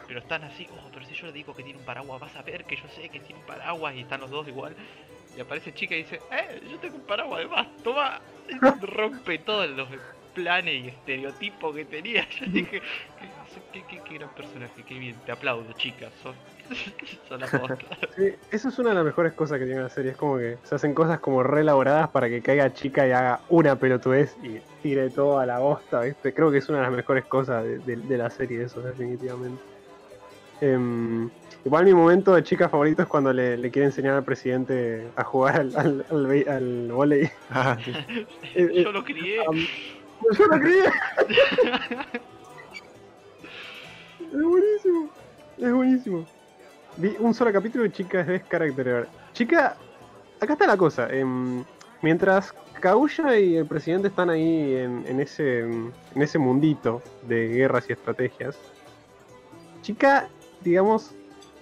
pero 0.06 0.20
están 0.20 0.44
así, 0.44 0.68
oh, 0.70 0.90
pero 0.92 1.04
si 1.06 1.14
yo 1.14 1.26
le 1.26 1.32
digo 1.32 1.54
que 1.54 1.62
tiene 1.64 1.78
un 1.78 1.84
paraguas, 1.84 2.20
vas 2.20 2.36
a 2.36 2.42
ver 2.42 2.64
que 2.66 2.76
yo 2.76 2.88
sé 2.88 3.10
que 3.10 3.20
tiene 3.20 3.40
un 3.40 3.46
paraguas 3.46 3.94
y 3.94 4.00
están 4.00 4.20
los 4.20 4.30
dos 4.30 4.46
igual. 4.48 4.76
Y 5.34 5.40
aparece 5.40 5.72
chica 5.72 5.94
y 5.94 5.98
dice, 5.98 6.22
eh, 6.30 6.60
yo 6.68 6.78
tengo 6.80 6.96
un 6.96 7.06
paraguas 7.06 7.40
además, 7.40 7.68
toma. 7.82 8.20
Rompe 8.80 9.38
todos 9.38 9.70
los 9.70 9.88
planes 10.34 10.84
y 10.84 10.88
estereotipos 10.88 11.74
que 11.74 11.84
tenía. 11.84 12.26
Yo 12.40 12.46
dije, 12.46 12.82
qué, 13.72 13.84
qué, 13.86 14.02
qué 14.02 14.14
gran 14.14 14.30
personaje, 14.30 14.84
qué 14.84 14.98
bien, 14.98 15.20
te 15.24 15.32
aplaudo 15.32 15.72
chicas, 15.74 16.12
son, 16.22 16.36
son 17.28 17.40
la. 17.40 17.48
Sí, 18.16 18.22
eso 18.50 18.68
es 18.68 18.78
una 18.78 18.90
de 18.90 18.96
las 18.96 19.04
mejores 19.04 19.34
cosas 19.34 19.58
que 19.58 19.66
tiene 19.66 19.82
la 19.82 19.88
serie. 19.88 20.12
Es 20.12 20.16
como 20.16 20.36
que 20.38 20.58
se 20.64 20.74
hacen 20.74 20.94
cosas 20.94 21.20
como 21.20 21.42
re 21.42 21.60
elaboradas 21.62 22.10
para 22.10 22.28
que 22.28 22.42
caiga 22.42 22.72
chica 22.72 23.06
y 23.06 23.12
haga 23.12 23.44
una 23.48 23.78
pelotudez 23.78 24.36
y 24.42 24.60
tire 24.80 25.10
todo 25.10 25.38
a 25.38 25.46
la 25.46 25.58
bosta, 25.60 26.00
¿viste? 26.02 26.34
Creo 26.34 26.50
que 26.50 26.58
es 26.58 26.68
una 26.68 26.78
de 26.78 26.84
las 26.84 26.92
mejores 26.92 27.26
cosas 27.26 27.64
de, 27.64 27.80
de- 27.80 27.96
de 28.02 28.18
la 28.18 28.30
serie, 28.30 28.62
eso, 28.64 28.82
definitivamente. 28.82 29.64
Em, 30.60 31.30
igual 31.64 31.84
mi 31.86 31.94
momento 31.94 32.34
de 32.34 32.42
chica 32.42 32.68
favorito 32.68 33.02
es 33.02 33.08
cuando 33.08 33.32
le, 33.32 33.56
le 33.56 33.70
quiere 33.70 33.86
enseñar 33.86 34.14
al 34.14 34.24
presidente 34.24 35.10
a 35.16 35.24
jugar 35.24 35.60
al, 35.60 35.72
al, 35.76 36.06
al, 36.10 36.26
ve- 36.26 36.46
al 36.48 36.92
volei. 36.92 37.30
Ah, 37.50 37.78
sí. 37.84 37.92
Yo 38.84 38.92
lo 38.92 39.02
crié. 39.04 39.36
Yo 40.38 40.46
lo 40.46 40.60
creía. 40.60 40.92
es 44.20 44.30
buenísimo. 44.42 45.10
Es 45.58 45.72
buenísimo. 45.72 46.26
Vi 46.96 47.16
un 47.18 47.32
solo 47.34 47.52
capítulo 47.52 47.84
de 47.84 47.92
Chica 47.92 48.20
es 48.20 48.42
Character. 48.48 49.08
Chica, 49.32 49.76
acá 50.40 50.52
está 50.52 50.66
la 50.66 50.76
cosa. 50.76 51.08
em, 51.10 51.64
mientras 52.02 52.52
Kaguya 52.80 53.38
y 53.38 53.56
el 53.56 53.66
presidente 53.66 54.08
están 54.08 54.30
ahí 54.30 54.74
en, 54.76 55.06
en 55.06 55.20
ese, 55.20 55.60
en 55.60 55.92
ese 56.14 56.38
mundito 56.38 57.02
de 57.22 57.48
guerras 57.48 57.88
y 57.88 57.92
estrategias, 57.92 58.58
Chica, 59.82 60.28
digamos, 60.60 61.12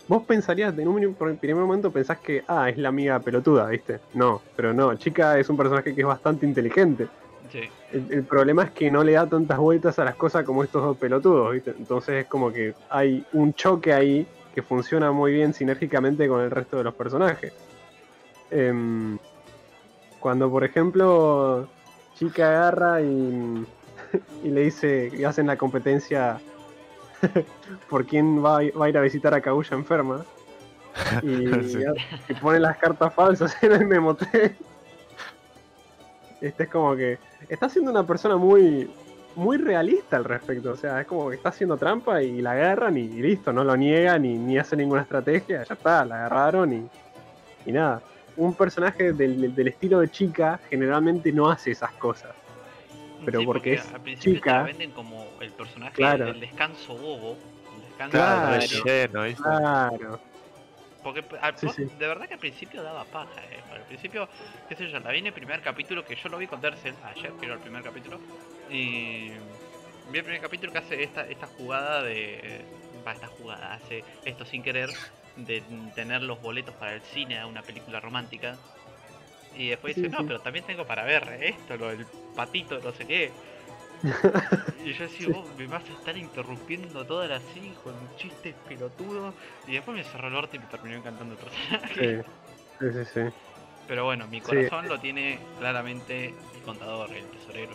vos 0.06 0.22
pensarías, 0.24 0.76
en 0.78 0.88
un 0.88 1.14
primer 1.14 1.56
momento 1.56 1.90
pensás 1.90 2.18
que, 2.18 2.42
ah, 2.48 2.68
es 2.68 2.78
la 2.78 2.88
amiga 2.88 3.20
pelotuda, 3.20 3.66
¿viste? 3.68 4.00
No, 4.14 4.42
pero 4.56 4.72
no, 4.72 4.94
Chica 4.96 5.38
es 5.38 5.48
un 5.48 5.56
personaje 5.56 5.94
que 5.94 6.00
es 6.00 6.06
bastante 6.06 6.46
inteligente. 6.46 7.08
Sí. 7.50 7.61
El, 7.92 8.12
el 8.12 8.24
problema 8.24 8.64
es 8.64 8.70
que 8.72 8.90
no 8.90 9.02
le 9.02 9.12
da 9.12 9.26
tantas 9.26 9.58
vueltas 9.58 9.98
a 9.98 10.04
las 10.04 10.16
cosas 10.16 10.44
como 10.44 10.62
estos 10.64 10.82
dos 10.82 10.96
pelotudos, 10.96 11.52
¿viste? 11.52 11.74
Entonces 11.78 12.24
es 12.24 12.26
como 12.26 12.52
que 12.52 12.74
hay 12.90 13.24
un 13.32 13.54
choque 13.54 13.92
ahí 13.92 14.26
que 14.54 14.62
funciona 14.62 15.12
muy 15.12 15.32
bien 15.32 15.54
sinérgicamente 15.54 16.28
con 16.28 16.40
el 16.40 16.50
resto 16.50 16.78
de 16.78 16.84
los 16.84 16.94
personajes. 16.94 17.52
Em, 18.50 19.18
cuando, 20.20 20.50
por 20.50 20.64
ejemplo, 20.64 21.68
Chica 22.16 22.48
agarra 22.48 23.00
y, 23.00 23.64
y 24.44 24.48
le 24.48 24.62
dice 24.62 25.11
que 25.16 25.24
hacen 25.24 25.46
la 25.46 25.56
competencia 25.56 26.40
por 27.90 28.07
quién 28.07 28.42
va, 28.44 28.59
a- 28.59 28.78
va 28.78 28.87
a 28.87 28.88
ir 28.88 28.98
a 28.98 29.00
visitar 29.00 29.35
a 29.35 29.40
Kaguya 29.40 29.76
enferma. 29.76 30.24
Y, 31.22 31.46
Sí. 31.68 31.85
y 32.28 32.35
pone 32.35 32.59
las 32.59 32.76
cartas 32.78 33.14
falsas 33.14 33.57
en 33.62 33.72
el 33.72 33.87
memote. 33.87 34.57
Este 36.40 36.64
es 36.64 36.68
como 36.68 36.94
que 36.96 37.18
está 37.48 37.68
siendo 37.68 37.90
una 37.90 38.04
persona 38.07 38.37
muy 38.37 38.90
muy 39.37 39.57
realista 39.57 40.16
al 40.16 40.24
respecto. 40.24 40.72
O 40.72 40.76
sea, 40.76 41.00
es 41.00 41.07
como 41.07 41.28
que 41.31 41.37
está 41.37 41.50
haciendo 41.50 41.76
trampa 41.76 42.20
y 42.22 42.40
la 42.42 42.52
agarran 42.52 42.96
y, 42.96 43.07
listo, 43.09 43.52
no 43.52 43.62
lo 43.62 43.76
niegan 43.76 44.22
ni, 44.22 44.37
ni 44.37 44.59
hace 44.59 44.74
ninguna 44.76 45.02
estrategia. 45.02 45.62
Ya 45.62 45.74
está, 45.74 46.04
la 46.04 46.16
agarraron 46.16 46.72
y, 46.72 46.88
y 47.66 47.72
nada. 47.72 48.02
Un 48.37 48.54
personaje 48.54 49.12
del, 49.12 49.54
del 49.54 49.68
estilo 49.68 50.00
de 50.00 50.09
chica 50.09 50.59
generalmente 50.68 51.31
no 51.33 51.48
hace 51.50 51.70
esas 51.72 51.92
cosas. 51.92 52.31
Pero 53.24 53.40
Sí, 53.40 53.46
porque 53.46 53.72
es 53.74 53.92
al 53.92 54.00
principio 54.02 54.40
te 54.40 54.46
la 54.48 54.52
chica. 54.57 54.62
venden 54.64 54.90
como 54.92 55.26
el 55.40 55.52
personaje 55.52 55.94
Claro. 55.96 56.26
del 56.26 56.40
descanso 56.40 56.94
bobo. 56.96 57.37
el 57.74 57.83
descanso 57.83 58.16
Claro. 58.16 58.59
relleno, 58.61 59.22
¿viste? 59.24 59.42
Claro. 59.42 60.20
Porque 61.02 61.24
al- 61.40 61.57
Sí, 61.59 61.68
sí. 61.76 61.85
de 61.85 62.07
verdad 62.09 62.26
que 62.26 62.35
al 62.35 62.40
principio 62.40 62.83
daba 62.83 63.04
paja, 63.04 63.40
eh. 63.50 63.61
Al 63.70 63.83
principio, 63.83 64.28
qué 64.68 64.74
sé 64.74 64.90
yo, 64.90 64.98
la 64.98 65.11
vi 65.12 65.18
en 65.18 65.26
el 65.28 65.33
primer 65.33 65.61
capítulo 65.62 66.04
que 66.04 66.16
yo 66.16 66.28
lo 66.28 66.38
vi 66.38 66.46
con 66.46 66.61
Tercel 66.61 66.94
ayer, 67.04 67.33
que 67.38 67.46
era 67.46 67.54
el 67.54 67.61
primer 67.61 67.83
capítulo. 67.85 68.18
Y 68.68 69.28
vi 70.11 70.18
el 70.18 70.24
primer 70.24 70.40
capítulo 70.40 70.72
que 70.72 70.78
hace 70.78 71.02
esta, 71.02 71.26
esta 71.28 71.46
jugada 71.46 72.02
de. 72.02 72.64
Va, 73.07 73.12
esta 73.12 73.28
jugada, 73.28 73.74
hace 73.74 74.02
esto 74.24 74.44
sin 74.44 74.62
querer, 74.62 74.90
de 75.37 75.62
tener 75.94 76.22
los 76.22 76.40
boletos 76.42 76.74
para 76.74 76.94
el 76.94 77.02
cine 77.02 77.38
a 77.38 77.46
una 77.46 77.62
película 77.62 78.00
romántica. 78.00 78.57
Y 79.58 79.68
después 79.68 79.94
Sí, 79.96 80.02
dice, 80.02 80.12
no, 80.12 80.18
sí. 80.18 80.24
pero 80.24 80.40
también 80.40 80.64
tengo 80.64 80.86
para 80.86 81.04
ver 81.04 81.28
esto, 81.42 81.76
lo 81.76 81.88
del 81.88 82.06
patito, 82.36 82.80
no 82.80 82.92
sé 82.92 83.06
qué. 83.06 83.32
Y 84.86 84.92
yo 84.92 85.02
decía, 85.02 85.26
Sí. 85.26 85.32
vos 85.32 85.44
me 85.56 85.66
vas 85.66 85.82
a 85.90 85.92
estar 85.92 86.16
interrumpiendo 86.16 87.04
toda 87.04 87.26
la 87.26 87.40
serie 87.40 87.74
con 87.82 88.14
chistes 88.16 88.54
pelotudos. 88.68 89.34
Y 89.66 89.72
después 89.72 89.96
me 89.96 90.04
cerró 90.04 90.28
el 90.28 90.34
orto 90.36 90.54
y 90.56 90.60
me 90.60 90.66
terminó 90.66 90.96
encantando 90.96 91.34
el 91.34 91.40
personaje. 91.40 92.22
Sí, 92.78 92.90
sí, 92.92 93.04
sí. 93.12 93.20
Pero 93.88 94.04
bueno, 94.04 94.28
mi 94.28 94.38
Sí. 94.40 94.46
corazón 94.46 94.86
lo 94.88 95.00
tiene 95.00 95.40
claramente 95.58 96.26
el 96.54 96.62
contador, 96.62 97.12
el 97.12 97.24
tesorero. 97.30 97.74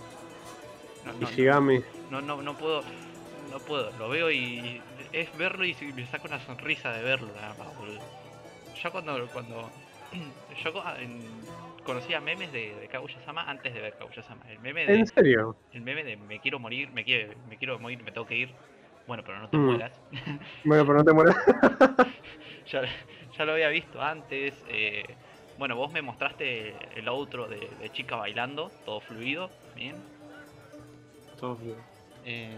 No, 1.05 1.11
no, 1.11 1.27
Ishigami. 1.27 1.81
no, 2.09 2.21
no, 2.21 2.41
no 2.41 2.57
puedo, 2.57 2.83
no 3.51 3.59
puedo, 3.59 3.91
lo 3.97 4.07
veo 4.09 4.31
y 4.31 4.81
es 5.11 5.35
verlo 5.37 5.65
y 5.65 5.75
me 5.93 6.05
saca 6.07 6.27
una 6.27 6.39
sonrisa 6.39 6.93
de 6.93 7.03
verlo 7.03 7.33
nada 7.33 7.53
más, 7.55 7.75
boludo. 7.77 7.99
Yo 8.81 8.91
cuando, 8.91 9.27
cuando, 9.33 9.69
yo 10.63 10.73
co- 10.73 10.83
en- 10.97 11.43
conocía 11.83 12.19
memes 12.21 12.51
de, 12.51 12.75
de 12.75 12.87
Kaguya-sama 12.87 13.43
antes 13.49 13.73
de 13.73 13.81
ver 13.81 13.93
Kaguya-sama. 13.97 14.43
El 14.49 14.59
meme 14.59 14.85
de, 14.85 14.93
¿En 14.93 15.07
serio? 15.07 15.55
el 15.71 15.81
meme 15.81 16.03
de 16.03 16.17
me 16.17 16.39
quiero 16.39 16.59
morir, 16.59 16.91
me 16.91 17.03
quiero, 17.03 17.33
me 17.47 17.57
quiero 17.57 17.79
morir, 17.79 18.03
me 18.03 18.11
tengo 18.11 18.27
que 18.27 18.35
ir. 18.37 18.49
Bueno, 19.07 19.23
pero 19.25 19.39
no 19.39 19.49
te 19.49 19.57
Mm. 19.57 19.65
mueras. 19.67 19.91
Bueno, 20.65 20.85
pero 20.85 20.97
no 20.99 21.03
te 21.03 21.13
mueras. 21.13 21.35
ya, 22.71 22.81
ya 23.37 23.45
lo 23.45 23.53
había 23.53 23.69
visto 23.69 24.01
antes. 24.01 24.53
eh, 24.67 25.03
bueno, 25.57 25.75
vos 25.75 25.91
me 25.91 26.01
mostraste 26.01 26.77
el 26.99 27.07
outro 27.07 27.47
de, 27.47 27.59
de 27.59 27.89
chica 27.91 28.15
bailando, 28.15 28.71
todo 28.85 28.99
fluido, 29.01 29.49
bien. 29.75 29.95
Todo 31.39 31.55
bien. 31.55 31.75
Eh, 32.25 32.57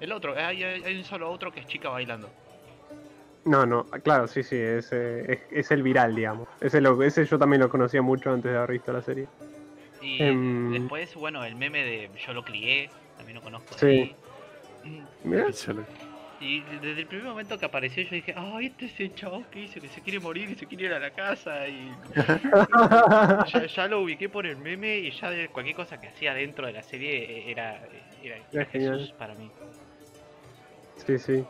el 0.00 0.12
otro, 0.12 0.34
hay, 0.36 0.62
hay- 0.62 0.82
hay 0.84 0.96
un 0.96 1.04
solo 1.04 1.30
otro 1.30 1.52
que 1.52 1.60
es 1.60 1.66
chica 1.66 1.88
bailando. 1.88 2.28
No, 3.46 3.64
no, 3.64 3.84
claro, 4.02 4.26
sí, 4.26 4.42
sí, 4.42 4.56
es, 4.56 4.90
eh, 4.92 5.24
es, 5.32 5.40
es 5.50 5.70
el 5.70 5.84
viral, 5.84 6.16
digamos. 6.16 6.48
Ese, 6.60 6.80
lo, 6.80 7.00
ese 7.00 7.24
yo 7.24 7.38
también 7.38 7.62
lo 7.62 7.68
conocía 7.70 8.02
mucho 8.02 8.30
antes 8.32 8.50
de 8.50 8.58
haber 8.58 8.72
visto 8.72 8.92
la 8.92 9.00
serie. 9.02 9.28
Y 10.02 10.20
Em. 10.20 10.72
después, 10.72 11.14
bueno, 11.14 11.44
el 11.44 11.54
meme 11.54 11.84
de 11.84 12.10
yo 12.26 12.32
lo 12.32 12.44
crié, 12.44 12.90
también 13.16 13.36
lo 13.36 13.42
conozco. 13.42 13.78
Sí. 13.78 14.16
Mm, 14.82 15.30
lo- 15.32 15.46
Y 16.40 16.60
desde 16.62 17.00
el 17.02 17.06
primer 17.06 17.24
momento 17.26 17.56
que 17.56 17.66
apareció 17.66 18.02
yo 18.02 18.10
dije, 18.10 18.34
ay, 18.36 18.66
este 18.66 18.86
es 18.86 18.98
el 19.00 19.14
chabón 19.14 19.44
que 19.44 19.60
dice 19.60 19.80
que 19.80 19.88
se 19.88 20.02
quiere 20.02 20.18
morir 20.18 20.50
y 20.50 20.54
se 20.56 20.66
quiere 20.66 20.86
ir 20.86 20.92
a 20.92 20.98
la 20.98 21.10
casa 21.12 21.68
y 21.68 21.88
ya, 23.52 23.66
ya 23.66 23.86
lo 23.88 24.02
ubiqué 24.02 24.28
por 24.28 24.44
el 24.46 24.56
meme 24.56 24.98
y 24.98 25.12
ya 25.12 25.30
de 25.30 25.48
cualquier 25.48 25.76
cosa 25.76 26.00
que 26.00 26.08
hacía 26.08 26.34
dentro 26.34 26.66
de 26.66 26.72
la 26.72 26.82
serie 26.82 27.48
era, 27.50 27.80
era, 28.22 28.38
era 28.52 28.64
genial. 28.66 28.98
Jesús 28.98 29.12
para 29.12 29.34
mí. 29.34 29.50
Sí, 31.06 31.18
sí. 31.18 31.44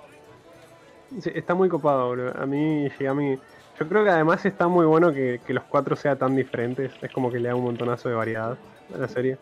Sí, 1.21 1.31
está 1.35 1.55
muy 1.55 1.69
copado, 1.69 2.09
boludo. 2.09 2.33
A 2.37 2.47
mí, 2.47 2.88
Shigami. 2.99 3.38
Yo 3.79 3.88
creo 3.88 4.05
que 4.05 4.11
además 4.11 4.45
está 4.47 4.69
muy 4.69 4.87
bueno 4.87 5.12
que, 5.12 5.40
que 5.47 5.53
los 5.53 5.64
cuatro 5.64 5.97
sean 5.97 6.19
tan 6.19 6.35
diferentes. 6.35 6.92
Es 7.03 7.12
como 7.12 7.31
que 7.31 7.38
le 7.38 7.49
da 7.49 7.55
un 7.55 7.64
montonazo 7.64 8.09
de 8.09 8.14
variedad 8.14 8.59
a 8.92 8.99
la 8.99 9.09
serie. 9.09 9.38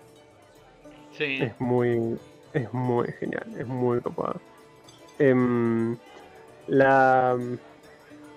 Sí, 1.12 1.38
Es 1.40 1.58
muy. 1.60 2.18
Es 2.52 2.72
muy 2.72 3.08
genial, 3.18 3.44
es 3.58 3.66
muy 3.66 4.00
copado. 4.00 4.40
Em, 5.18 5.96
la. 6.66 7.36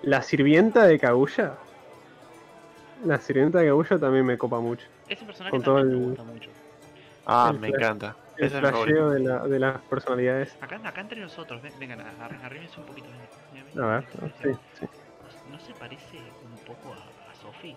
La 0.02 0.22
sirvienta 0.22 0.86
de 0.86 0.98
Kaguya. 0.98 1.58
La 3.04 3.20
sirvienta 3.20 3.58
de 3.58 3.66
Kaguya 3.66 3.98
también 3.98 4.24
me 4.26 4.38
copa 4.38 4.60
mucho. 4.60 4.86
ese 5.08 5.24
personaje 5.24 5.50
con 5.52 5.62
todo 5.62 5.78
también 5.78 6.00
me 6.00 6.06
gusta 6.08 6.22
mucho. 6.24 6.50
Ah, 7.26 7.50
El 7.52 7.60
me 7.60 7.68
flash- 7.68 7.84
encanta. 7.84 8.16
El 8.38 8.50
flasheo 8.50 9.10
de, 9.10 9.20
la- 9.20 9.46
de 9.48 9.58
las 9.58 9.82
personalidades. 9.82 10.56
Acá, 10.60 10.80
acá 10.84 11.00
entre 11.00 11.20
nosotros, 11.20 11.60
ven- 11.62 11.72
vengan, 11.78 12.00
ar- 12.00 12.38
arrímense 12.44 12.78
un 12.80 12.86
poquito. 12.86 13.08
ven, 13.10 13.64
ven, 13.64 13.74
ven, 13.74 13.84
A 13.84 13.86
ver, 13.98 14.04
sí, 14.42 14.48
sí. 14.78 14.86
¿No, 15.46 15.52
no 15.52 15.58
se 15.60 15.74
parece 15.74 16.18
un 16.44 16.56
poco 16.64 16.94
a, 16.94 17.30
a 17.30 17.34
Sophie? 17.34 17.76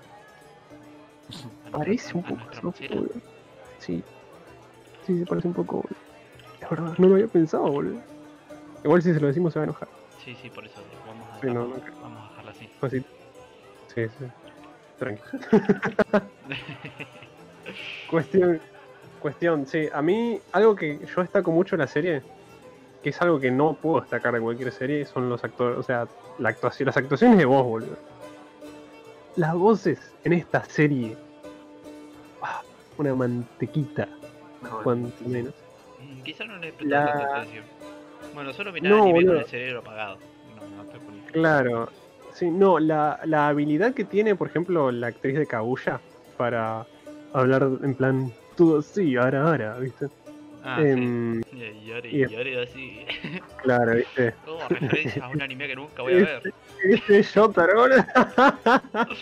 A 1.67 1.71
Parece 1.71 2.13
un 2.17 2.24
a 2.26 2.28
poco 2.30 2.45
mochila. 2.63 2.95
boludo. 2.95 3.13
Sí. 3.80 4.04
Sí, 5.06 5.17
se 5.19 5.26
parece 5.26 5.47
un 5.47 5.54
poco, 5.56 5.78
boludo. 5.78 5.97
Es 6.62 6.69
verdad, 6.69 6.93
no 7.00 7.08
lo 7.08 7.15
había 7.15 7.28
pensado, 7.28 7.63
boludo. 7.63 8.00
Igual 8.84 9.02
si 9.02 9.13
se 9.13 9.19
lo 9.19 9.28
decimos 9.28 9.54
se 9.54 9.60
va 9.60 9.63
a 9.63 9.67
enojar. 9.67 9.88
Sí, 10.24 10.36
sí, 10.41 10.50
por 10.52 10.63
eso 10.65 10.80
vamos 11.08 11.28
a, 11.28 11.39
Sí, 11.41 11.47
no, 11.47 11.67
vamos, 11.67 11.84
no. 11.88 12.02
vamos 12.02 12.24
a 12.26 12.30
dejarla 12.30 12.52
así. 12.52 12.69
Así. 12.82 13.02
Sí, 13.95 14.08
sí. 14.10 14.26
Tranqui. 15.00 15.21
Cuestión, 18.08 18.60
cuestión, 19.21 19.65
sí, 19.65 19.88
a 19.93 20.01
mí 20.01 20.39
algo 20.51 20.75
que 20.75 20.99
yo 21.05 21.21
destaco 21.21 21.51
mucho 21.51 21.75
en 21.75 21.79
la 21.79 21.88
serie, 21.88 22.21
que 23.01 23.10
es 23.10 23.21
algo 23.21 23.39
que 23.39 23.49
no 23.51 23.75
puedo 23.75 24.01
destacar 24.01 24.34
de 24.34 24.41
cualquier 24.41 24.71
serie, 24.71 25.05
son 25.05 25.29
los 25.29 25.43
actores, 25.43 25.77
o 25.77 25.84
sea, 25.84 26.07
la 26.39 26.49
actuación, 26.49 26.88
las 26.88 26.97
actuaciones 26.97 27.38
de 27.38 27.45
voz, 27.45 27.63
boludo. 27.63 27.97
Las 29.38 29.53
voces 29.55 30.13
en 30.23 30.34
esta 30.34 30.63
serie, 30.65 31.15
ah, 32.41 32.62
una 32.97 33.15
mantequita, 33.15 34.10
cuanto 34.84 35.23
menos. 35.25 35.53
Mm, 35.99 36.23
Quizá 36.23 36.43
no 36.45 36.57
le 36.57 36.73
presté 36.73 36.86
La- 36.88 37.05
atención. 37.05 37.65
Bueno, 38.34 38.53
solo 38.53 38.71
miraba 38.71 38.97
No, 38.97 39.03
anime 39.03 39.25
con 39.25 39.38
el 39.38 39.45
cerebro 39.45 39.79
apagado. 39.79 40.17
No, 40.55 40.84
no 40.84 40.86
te 40.86 41.31
Claro, 41.31 41.89
sí, 42.34 42.49
no, 42.49 42.79
la, 42.79 43.19
la 43.25 43.47
habilidad 43.47 43.93
que 43.93 44.03
tiene, 44.03 44.36
por 44.36 44.47
ejemplo, 44.47 44.91
la 44.91 45.07
actriz 45.07 45.38
de 45.38 45.45
Kaguya 45.47 46.01
para 46.38 46.86
hablar 47.34 47.69
en 47.84 47.95
plan 47.95 48.31
todo 48.62 48.80
así, 48.80 49.15
ahora, 49.15 49.43
ahora, 49.43 49.80
¿viste? 49.80 50.08
Ah, 50.63 50.80
Em, 50.84 51.41
sí. 51.41 51.58
Y 51.58 51.86
llore, 51.88 52.10
y- 52.12 52.21
y 52.24 52.28
llore 52.28 52.62
así. 52.63 53.06
Claro, 53.63 53.95
¿viste? 53.95 54.34
Todo 54.45 54.60
referencia 54.69 55.26
a 55.26 55.30
un 55.30 55.41
anime 55.41 55.67
que 55.67 55.76
nunca 55.76 56.02
voy 56.04 56.13
a 56.13 56.17
ver. 56.17 56.54
¿Viste 56.88 57.24
Shotaro? 57.24 57.86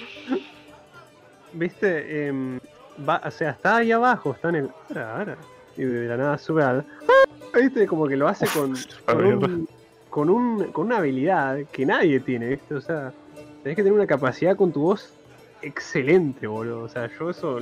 ¿Viste? 1.53 2.27
Em, 2.27 2.59
va, 3.07 3.21
o 3.25 3.31
sea, 3.31 3.51
está 3.51 3.77
ahí 3.77 3.91
abajo, 3.91 4.33
está 4.33 4.49
en 4.49 4.55
el. 4.55 4.69
Ara, 4.91 5.15
ara, 5.21 5.37
y 5.77 5.83
de 5.83 6.07
la 6.07 6.17
nada 6.17 6.37
sube 6.37 6.63
al. 6.63 6.85
¿Viste? 7.53 7.87
Como 7.87 8.07
que 8.07 8.15
lo 8.17 8.27
hace 8.27 8.45
con, 8.47 8.75
con, 9.05 9.25
un- 9.25 9.67
con, 10.09 10.29
un- 10.29 10.71
con 10.71 10.85
una 10.87 10.97
habilidad 10.97 11.59
que 11.71 11.85
nadie 11.85 12.19
tiene, 12.19 12.49
¿viste? 12.49 12.75
O 12.75 12.81
sea, 12.81 13.11
tenés 13.63 13.75
que 13.75 13.83
tener 13.83 13.93
una 13.93 14.05
capacidad 14.07 14.55
con 14.55 14.71
tu 14.71 14.81
voz 14.81 15.13
excelente, 15.61 16.47
boludo. 16.47 16.81
O 16.83 16.89
sea, 16.89 17.09
yo 17.17 17.29
eso 17.29 17.59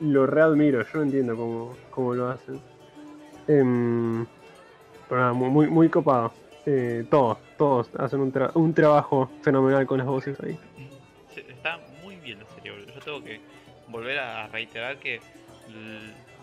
lo 0.00 0.26
readmiro, 0.26 0.82
yo 0.82 0.88
no 0.94 1.02
entiendo 1.02 1.36
cómo, 1.36 1.76
cómo 1.90 2.14
lo 2.14 2.28
hacen. 2.28 2.60
Em, 3.46 4.26
pero 5.08 5.34
muy, 5.34 5.68
muy, 5.68 5.88
copado. 5.88 6.32
Eh, 6.66 7.04
todos, 7.10 7.38
todos 7.56 7.90
hacen 7.98 8.20
un, 8.20 8.32
tra- 8.32 8.52
un 8.54 8.74
trabajo 8.74 9.30
fenomenal 9.42 9.86
con 9.86 9.98
las 9.98 10.06
voces 10.06 10.38
ahí. 10.40 10.58
Está 11.36 11.78
muy 12.02 12.16
bien 12.16 12.40
la 12.40 12.46
serie, 12.54 12.72
boludo. 12.72 12.92
Yo 12.94 13.00
tengo 13.00 13.22
que 13.24 13.40
volver 13.86 14.18
a 14.18 14.48
reiterar 14.48 14.98
que 14.98 15.20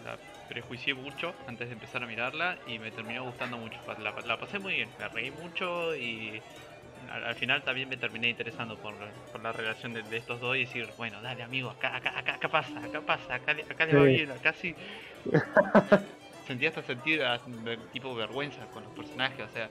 la 0.04 0.18
prejuicié 0.48 0.94
mucho 0.94 1.34
antes 1.48 1.68
de 1.68 1.74
empezar 1.74 2.04
a 2.04 2.08
mirarla 2.08 2.58
y 2.68 2.80
me 2.80 2.92
terminó 2.92 3.24
gustando 3.24 3.58
mucho. 3.58 3.78
La, 4.00 4.14
la 4.24 4.40
pasé 4.40 4.60
muy 4.60 4.74
bien, 4.74 4.90
me 4.98 5.08
reí 5.10 5.32
mucho 5.32 5.96
y 5.96 6.42
al, 7.10 7.24
al 7.26 7.36
final 7.36 7.64
también 7.64 7.90
me 7.90 7.98
terminé 7.98 8.30
interesando 8.30 8.78
por, 8.78 8.96
por 9.32 9.42
la 9.42 9.52
relación 9.52 9.94
de, 9.94 10.04
de 10.04 10.18
estos 10.18 10.40
dos 10.40 10.56
y 10.56 10.62
decir, 10.62 10.88
bueno, 10.98 11.22
dale 11.22 11.44
amigo, 11.44 11.70
acá, 11.70 11.96
acá, 11.96 12.18
acá, 12.18 12.36
acá 12.36 12.50
pasa, 12.50 12.80
acá 12.86 13.02
pasa, 13.02 13.36
acá, 13.36 13.54
le- 13.54 13.64
acá 13.64 13.86
le 13.86 13.94
va 13.96 14.04
bien, 14.04 14.32
acá 14.32 14.54
sí. 14.54 14.76
Sentí 16.48 16.66
hasta 16.68 16.84
sentir 16.84 17.24
ah, 17.24 17.40
tipo 17.92 18.14
vergüenza 18.14 18.66
con 18.68 18.84
los 18.84 18.94
personajes, 18.94 19.40
o 19.46 19.50
sea, 19.50 19.70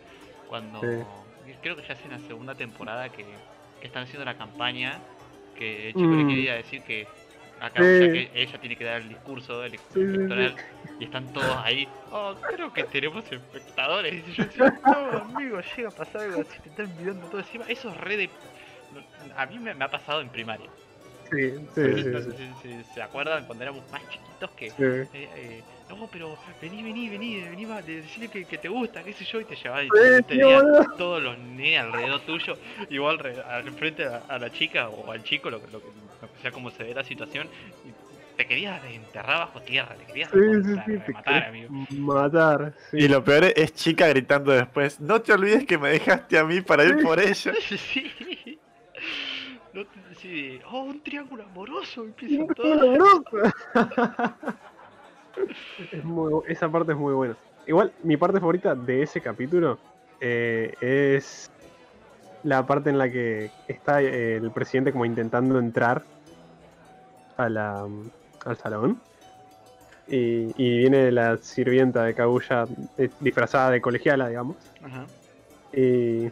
cuando 0.48 0.80
Sí. 0.80 1.54
creo 1.62 1.76
que 1.76 1.82
ya 1.86 1.94
es 1.94 2.04
en 2.04 2.10
la 2.12 2.18
segunda 2.20 2.54
temporada 2.54 3.08
que, 3.10 3.24
que 3.80 3.86
están 3.86 4.02
haciendo 4.04 4.24
la 4.24 4.36
campaña 4.36 5.00
que 5.56 5.88
el 5.88 5.94
chico 5.94 6.16
le 6.16 6.24
Mm. 6.24 6.28
quería 6.28 6.54
decir 6.54 6.82
que 6.82 7.06
acá 7.60 7.80
Sí. 7.82 7.94
o 7.94 7.98
sea, 7.98 8.12
que 8.12 8.30
ella 8.34 8.58
tiene 8.58 8.76
que 8.76 8.84
dar 8.84 9.00
el 9.02 9.08
discurso 9.08 9.64
ele- 9.64 9.78
Sí, 9.78 9.84
sí, 9.94 10.00
sí. 10.00 10.04
electoral 10.14 10.54
y 10.98 11.04
están 11.04 11.32
todos 11.32 11.56
ahí 11.64 11.88
oh 12.10 12.36
creo 12.46 12.72
que 12.72 12.84
tenemos 12.84 13.24
espectadores 13.32 14.12
y 14.28 14.32
yo 14.32 14.44
decía 14.44 14.74
no 14.84 15.18
amigo 15.18 15.60
llega 15.76 15.88
a 15.88 15.94
pasar 15.94 16.22
algo 16.22 16.42
así 16.42 16.60
te 16.62 16.68
están 16.68 16.94
mirando 16.96 17.28
todo 17.28 17.40
encima 17.40 17.64
eso 17.68 17.90
es 17.90 17.96
re 17.96 18.16
de 18.16 18.30
a 19.36 19.46
mí 19.46 19.58
me, 19.58 19.74
me 19.74 19.84
ha 19.84 19.90
pasado 19.90 20.20
en 20.20 20.30
primaria 20.30 20.70
Sí, 21.32 21.50
sí, 21.74 21.82
sí. 22.04 22.32
si- 22.36 22.54
si 22.54 22.84
se 22.84 23.02
acuerdan 23.02 23.44
cuando 23.46 23.64
éramos 23.64 23.90
más 23.90 24.06
chiquitos 24.08 24.50
que 24.52 24.68
eh, 24.68 25.08
eh, 25.12 25.64
no, 25.88 26.06
pero 26.10 26.36
vení, 26.60 26.82
vení, 26.82 27.08
vení, 27.08 27.40
vení, 27.42 27.64
va, 27.64 27.82
de- 27.82 28.02
decirle 28.02 28.28
que, 28.28 28.44
que 28.44 28.58
te 28.58 28.68
gusta, 28.68 29.02
qué 29.02 29.12
sé 29.12 29.24
yo, 29.24 29.40
y 29.40 29.44
te 29.44 29.54
llevaba 29.56 29.82
y 29.82 29.88
Sí, 29.88 30.22
te, 30.26 30.34
sí, 30.34 30.40
todos 30.96 31.22
los 31.22 31.38
nenes 31.38 31.80
alrededor 31.80 32.20
tuyo, 32.20 32.56
igual 32.90 33.18
al 33.48 33.70
frente 33.72 34.06
a, 34.06 34.22
a 34.28 34.38
la 34.38 34.50
chica 34.50 34.88
o 34.88 35.10
al 35.12 35.22
chico, 35.22 35.50
lo, 35.50 35.60
que- 35.60 35.70
lo, 35.70 35.80
que- 35.80 35.86
lo 36.22 36.32
que 36.32 36.40
sea 36.40 36.50
como 36.52 36.70
se 36.70 36.84
ve 36.84 36.94
la 36.94 37.04
situación, 37.04 37.48
y 37.84 38.36
te 38.36 38.46
querías 38.46 38.82
enterrar 38.84 39.38
bajo 39.38 39.60
tierra, 39.60 39.94
te 39.94 40.04
querías 40.06 40.30
Sí, 40.30 40.38
sí, 40.38 40.74
remontar, 40.74 41.42
sí, 41.42 41.48
amigo. 41.48 41.68
Matar, 41.90 42.74
sí. 42.90 42.96
Y 42.98 43.08
lo 43.08 43.22
peor 43.22 43.44
es 43.54 43.74
chica 43.74 44.08
gritando 44.08 44.52
después, 44.52 44.98
no 45.00 45.20
te 45.22 45.32
olvides 45.32 45.64
que 45.66 45.78
me 45.78 45.90
dejaste 45.90 46.38
a 46.38 46.44
mí 46.44 46.60
para 46.60 46.84
ir 46.84 46.96
por 47.02 47.20
ella. 47.20 47.52
sí. 47.68 48.10
No 49.72 49.84
te- 49.84 50.14
sí, 50.20 50.60
oh, 50.70 50.82
un 50.82 51.00
triángulo 51.02 51.44
amoroso, 51.44 52.04
empieza 52.04 52.42
Un. 52.42 53.24
Es 55.90 56.04
muy 56.04 56.30
bu- 56.32 56.44
esa 56.46 56.70
parte 56.70 56.92
es 56.92 56.98
muy 56.98 57.14
buena. 57.14 57.38
Igual, 57.66 57.94
mi 57.98 58.16
parte 58.16 58.40
favorita 58.40 58.74
de 58.74 59.02
ese 59.02 59.20
capítulo 59.22 59.82
eh, 60.20 60.76
es 60.80 61.50
la 62.42 62.66
parte 62.66 62.90
en 62.90 62.98
la 62.98 63.10
que 63.10 63.54
está 63.66 64.02
eh, 64.02 64.36
el 64.36 64.52
presidente 64.52 64.92
como 64.92 65.06
intentando 65.06 65.58
entrar 65.58 66.08
a 67.36 67.48
la, 67.48 67.86
al 68.44 68.56
salón. 68.58 69.04
Y, 70.06 70.52
y 70.56 70.78
viene 70.78 71.10
la 71.12 71.38
sirvienta 71.38 72.04
de 72.04 72.14
Kaguya 72.14 72.68
eh, 72.96 73.14
disfrazada 73.18 73.70
de 73.70 73.80
colegiala, 73.80 74.28
digamos. 74.28 74.72
Ajá. 74.80 75.10
Y 75.72 76.30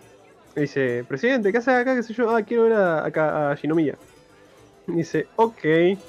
dice, 0.55 1.05
presidente, 1.05 1.53
¿qué 1.53 1.59
haces 1.59 1.75
acá? 1.75 1.95
¿Qué 1.97 2.03
sé 2.03 2.15
yo? 2.15 2.31
Ah, 2.35 2.43
quiero 2.45 2.65
ver 2.65 2.75
a, 2.75 3.05
acá 3.07 3.51
a 3.51 3.55
Shinomiya. 3.57 4.01
Y 4.87 4.95
dice, 4.99 5.33
ok. 5.37 5.61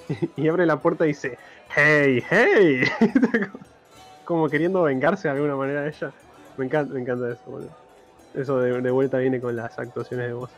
Y 0.38 0.48
abre 0.50 0.66
la 0.68 0.82
puerta 0.82 1.06
y 1.06 1.10
dice, 1.10 1.40
hey, 1.76 2.24
hey. 2.30 2.84
Como 4.26 4.50
queriendo 4.50 4.84
vengarse 4.84 5.28
de 5.28 5.34
alguna 5.34 5.56
manera 5.56 5.82
de 5.82 5.90
ella. 5.90 6.14
Me 6.58 6.66
encanta, 6.66 6.94
me 6.94 7.02
encanta 7.02 7.32
eso, 7.32 7.50
boludo. 7.50 7.72
Eso 8.34 8.60
de, 8.60 8.82
de 8.82 8.92
vuelta 8.92 9.18
viene 9.18 9.40
con 9.40 9.56
las 9.56 9.78
actuaciones 9.78 10.28
de 10.28 10.34
voz. 10.34 10.52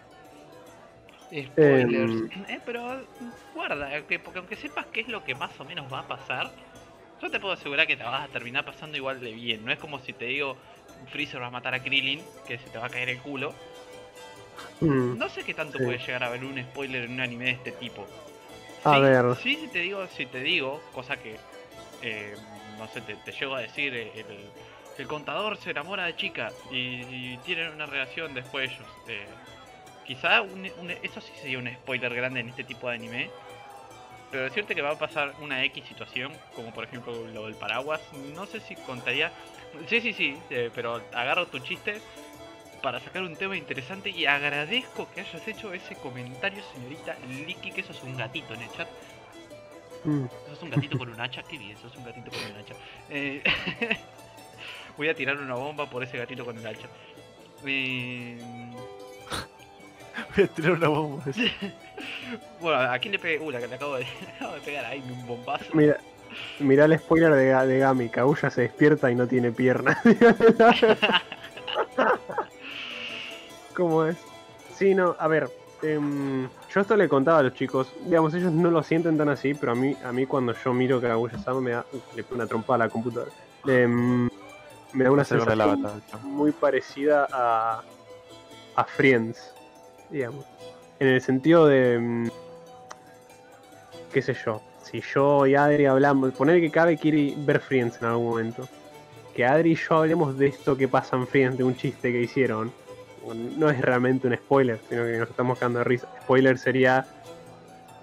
Spoilers. 1.32 2.12
Em. 2.32 2.45
Eh, 2.47 2.60
pero 2.65 3.06
guarda, 3.54 4.01
que, 4.08 4.19
porque 4.19 4.39
aunque 4.39 4.56
sepas 4.56 4.86
qué 4.88 5.01
es 5.01 5.08
lo 5.08 5.23
que 5.23 5.36
más 5.36 5.60
o 5.60 5.65
menos 5.65 5.91
va 5.91 5.99
a 5.99 6.08
pasar, 6.08 6.51
yo 7.21 7.30
te 7.30 7.39
puedo 7.39 7.54
asegurar 7.54 7.88
que 7.88 7.97
te 7.97 8.04
vas 8.04 8.30
a 8.30 8.32
terminar 8.32 8.63
pasando 8.63 8.95
igual 8.95 9.19
de 9.19 9.32
bien. 9.34 9.65
No 9.65 9.71
es 9.71 9.80
como 9.80 9.99
si 9.99 10.13
te 10.13 10.25
digo 10.25 10.56
Freezer 11.08 11.41
va 11.41 11.47
a 11.47 11.51
matar 11.51 11.73
a 11.73 11.82
Krillin, 11.84 12.23
que 12.47 12.58
se 12.58 12.69
te 12.69 12.78
va 12.78 12.86
a 12.86 12.89
caer 12.89 13.10
el 13.10 13.19
culo. 13.19 13.54
Mm, 14.80 15.17
No 15.17 15.28
sé 15.30 15.43
qué 15.43 15.54
tanto 15.54 15.78
Sí. 15.78 15.84
puede 15.84 15.97
llegar 15.97 16.23
a 16.23 16.28
haber 16.28 16.43
un 16.45 16.62
spoiler 16.62 17.04
en 17.06 17.13
un 17.13 17.19
anime 17.19 17.45
de 17.45 17.51
este 17.51 17.71
tipo. 17.73 18.06
A 18.86 18.95
Sí, 18.95 19.02
ver. 19.02 19.36
Sí, 19.38 19.56
si 19.62 19.67
te 19.67 19.80
digo, 19.80 20.08
si 20.08 20.26
te 20.28 20.41
digo, 20.41 20.82
cosa 20.93 21.17
que 21.17 21.38
eh, 22.02 22.38
no 22.78 22.88
sé, 22.88 23.02
te, 23.02 23.15
te 23.15 23.32
llego 23.32 23.56
a 23.56 23.62
decir, 23.62 23.93
eh, 23.93 24.12
el, 24.19 24.52
el 24.98 25.08
contador 25.08 25.58
se 25.58 25.71
enamora 25.71 26.06
de 26.06 26.15
chica 26.15 26.54
y, 26.69 27.34
y 27.34 27.38
tienen 27.39 27.69
una 27.69 27.86
relación 27.86 28.34
después 28.34 28.71
ellos. 28.71 28.88
eh, 29.08 29.28
quizá 30.04 30.41
un- 30.41 30.71
un- 30.78 30.91
eso 30.91 31.19
sí 31.19 31.34
sería 31.36 31.58
un 31.58 31.67
spoiler 31.67 32.13
grande 32.13 32.39
en 32.41 32.50
este 32.50 32.63
tipo 32.63 32.88
de 32.89 32.95
anime. 32.95 33.32
Pero 34.32 34.43
decirte 34.43 34.76
que 34.76 34.82
va 34.82 34.91
a 34.91 34.98
pasar 34.98 35.34
una 35.39 35.63
X 35.65 35.86
situación, 35.88 36.34
como 36.54 36.74
por 36.74 36.84
ejemplo 36.84 37.26
lo 37.26 37.45
del 37.45 37.56
paraguas, 37.56 38.02
no 38.13 38.45
sé 38.45 38.60
si 38.60 38.76
contaría. 38.76 39.32
Sí, 39.88 40.02
sí, 40.02 40.13
sí, 40.13 40.38
eh, 40.50 40.69
pero 40.76 40.95
agarro 41.13 41.48
tu 41.48 41.60
chiste 41.60 42.02
para 42.86 43.00
sacar 43.00 43.24
un 43.24 43.36
tema 43.36 43.58
interesante 43.58 44.12
y 44.12 44.28
agradezco 44.28 45.08
que 45.12 45.21
hayas 45.21 45.48
hecho 45.48 45.74
ese 45.74 45.95
comentario, 45.95 46.62
señorita 46.71 47.17
Licky, 47.28 47.71
que 47.71 47.82
eso 47.82 47.93
es 47.93 48.04
un 48.04 48.15
gatito 48.15 48.54
en 48.54 48.62
el 48.62 48.71
chat. 48.74 48.88
mm. 50.04 50.26
Sos 50.50 50.62
un 50.62 50.69
gatito 50.69 51.00
con 51.00 51.10
un 51.10 51.19
hacha, 51.19 51.41
qué 51.41 51.58
bien, 51.58 51.76
sos 51.80 51.95
un 51.95 52.06
gatito 52.06 52.30
con 52.30 52.39
un 52.52 52.58
hacha. 52.60 52.76
Eh, 53.10 53.41
voy 54.98 55.10
a 55.10 55.15
tirar 55.15 55.36
una 55.38 55.56
bomba 55.56 55.89
por 55.89 56.04
ese 56.04 56.19
gatito 56.19 56.45
con 56.45 56.60
el 56.60 56.67
hacha. 56.67 56.88
Eh, 57.65 58.38
Voy 60.36 60.43
a 60.45 60.48
tirar 60.48 60.74
una 60.74 60.88
bomba. 60.88 61.24
bueno, 62.62 62.80
¿a 62.80 63.00
quién 63.00 63.13
le 63.13 63.17
pegué? 63.17 63.39
Uh, 63.39 63.50
la 63.50 63.62
que 63.62 63.67
le 63.67 63.76
acabo 63.78 63.95
de, 63.95 64.06
acabo 64.36 64.54
de 64.54 64.62
pegar 64.62 64.86
ahí 64.86 65.04
un 65.12 65.26
bombazo. 65.26 65.65
Mira, 65.74 65.98
mira 66.60 66.86
el 66.86 67.00
spoiler 67.00 67.34
de, 67.34 67.65
de 67.65 67.80
Gami. 67.80 68.10
Kaguya 68.10 68.52
se 68.52 68.62
despierta 68.62 69.10
y 69.10 69.15
no 69.15 69.28
tiene 69.28 69.52
pierna. 69.52 70.00
¿Cómo 73.75 74.05
es? 74.05 74.17
Sí, 74.75 74.95
no, 74.95 75.15
a 75.19 75.27
ver. 75.27 75.49
em, 75.81 76.47
yo 76.73 76.81
esto 76.81 76.95
le 76.95 77.07
contaba 77.07 77.39
a 77.39 77.43
los 77.43 77.53
chicos. 77.53 77.91
Digamos, 78.05 78.33
ellos 78.33 78.51
no 78.51 78.71
lo 78.71 78.81
sienten 78.83 79.17
tan 79.17 79.29
así, 79.29 79.53
pero 79.53 79.73
a 79.73 79.75
mí, 79.75 79.95
a 80.03 80.11
mí 80.11 80.25
cuando 80.25 80.53
yo 80.53 80.73
miro 80.73 80.99
Kaguya 81.01 81.38
Sama 81.39 81.61
me 81.61 81.71
da. 81.71 81.85
Le 82.15 82.23
pego 82.23 82.35
una 82.35 82.47
trompada 82.47 82.83
a 82.83 82.88
la 82.88 82.89
computadora. 82.89 83.31
Em, 83.67 84.29
me 84.93 85.03
da 85.03 85.11
una 85.11 85.23
Se 85.23 85.35
agarra 85.35 85.55
la 85.55 85.75
sensación 85.75 86.23
muy 86.23 86.51
parecida 86.51 87.27
a. 87.31 87.83
a 88.75 88.83
Friends, 88.85 89.53
digamos. 90.09 90.45
En 90.99 91.07
el 91.09 91.21
sentido 91.21 91.67
de. 91.67 91.99
mm, 91.99 92.27
qué 94.13 94.21
sé 94.21 94.33
yo. 94.45 94.61
si 94.83 95.01
yo 95.01 95.45
y 95.45 95.55
Adri 95.55 95.85
hablamos, 95.85 96.31
poner 96.33 96.61
que 96.61 96.71
Cabe 96.71 96.97
quiere 96.97 97.33
ver 97.38 97.59
Friends 97.59 97.97
en 98.01 98.07
algún 98.07 98.29
momento, 98.29 98.67
que 99.35 99.45
Adri 99.45 99.71
y 99.73 99.75
yo 99.75 99.95
hablemos 99.97 100.38
de 100.38 100.47
esto 100.47 100.77
que 100.77 100.88
pasa 100.88 101.17
en 101.17 101.27
Friends, 101.27 101.57
de 101.57 101.63
un 101.65 101.75
chiste 101.75 102.11
que 102.13 102.21
hicieron, 102.21 102.71
no 103.33 103.69
es 103.69 103.81
realmente 103.81 104.27
un 104.27 104.35
spoiler, 104.38 104.81
sino 104.88 105.05
que 105.05 105.17
nos 105.17 105.29
estamos 105.29 105.57
quedando 105.57 105.79
de 105.79 105.85
risa. 105.85 106.07
Spoiler 106.21 106.57
sería, 106.57 107.07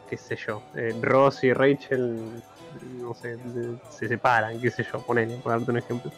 qué 0.06 0.16
sé 0.16 0.36
yo, 0.36 0.62
eh, 0.74 0.94
Ross 1.00 1.44
y 1.44 1.52
Rachel, 1.52 2.42
no 2.82 3.14
sé, 3.14 3.36
de- 3.36 3.78
se 3.88 4.08
separan, 4.08 4.60
qué 4.60 4.70
sé 4.70 4.82
yo, 4.82 5.02
ponele, 5.02 5.36
por 5.38 5.52
darte 5.52 5.70
un 5.70 5.76
ejemplo. 5.78 6.10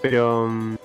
Pero, 0.00 0.46
mm, 0.46 0.76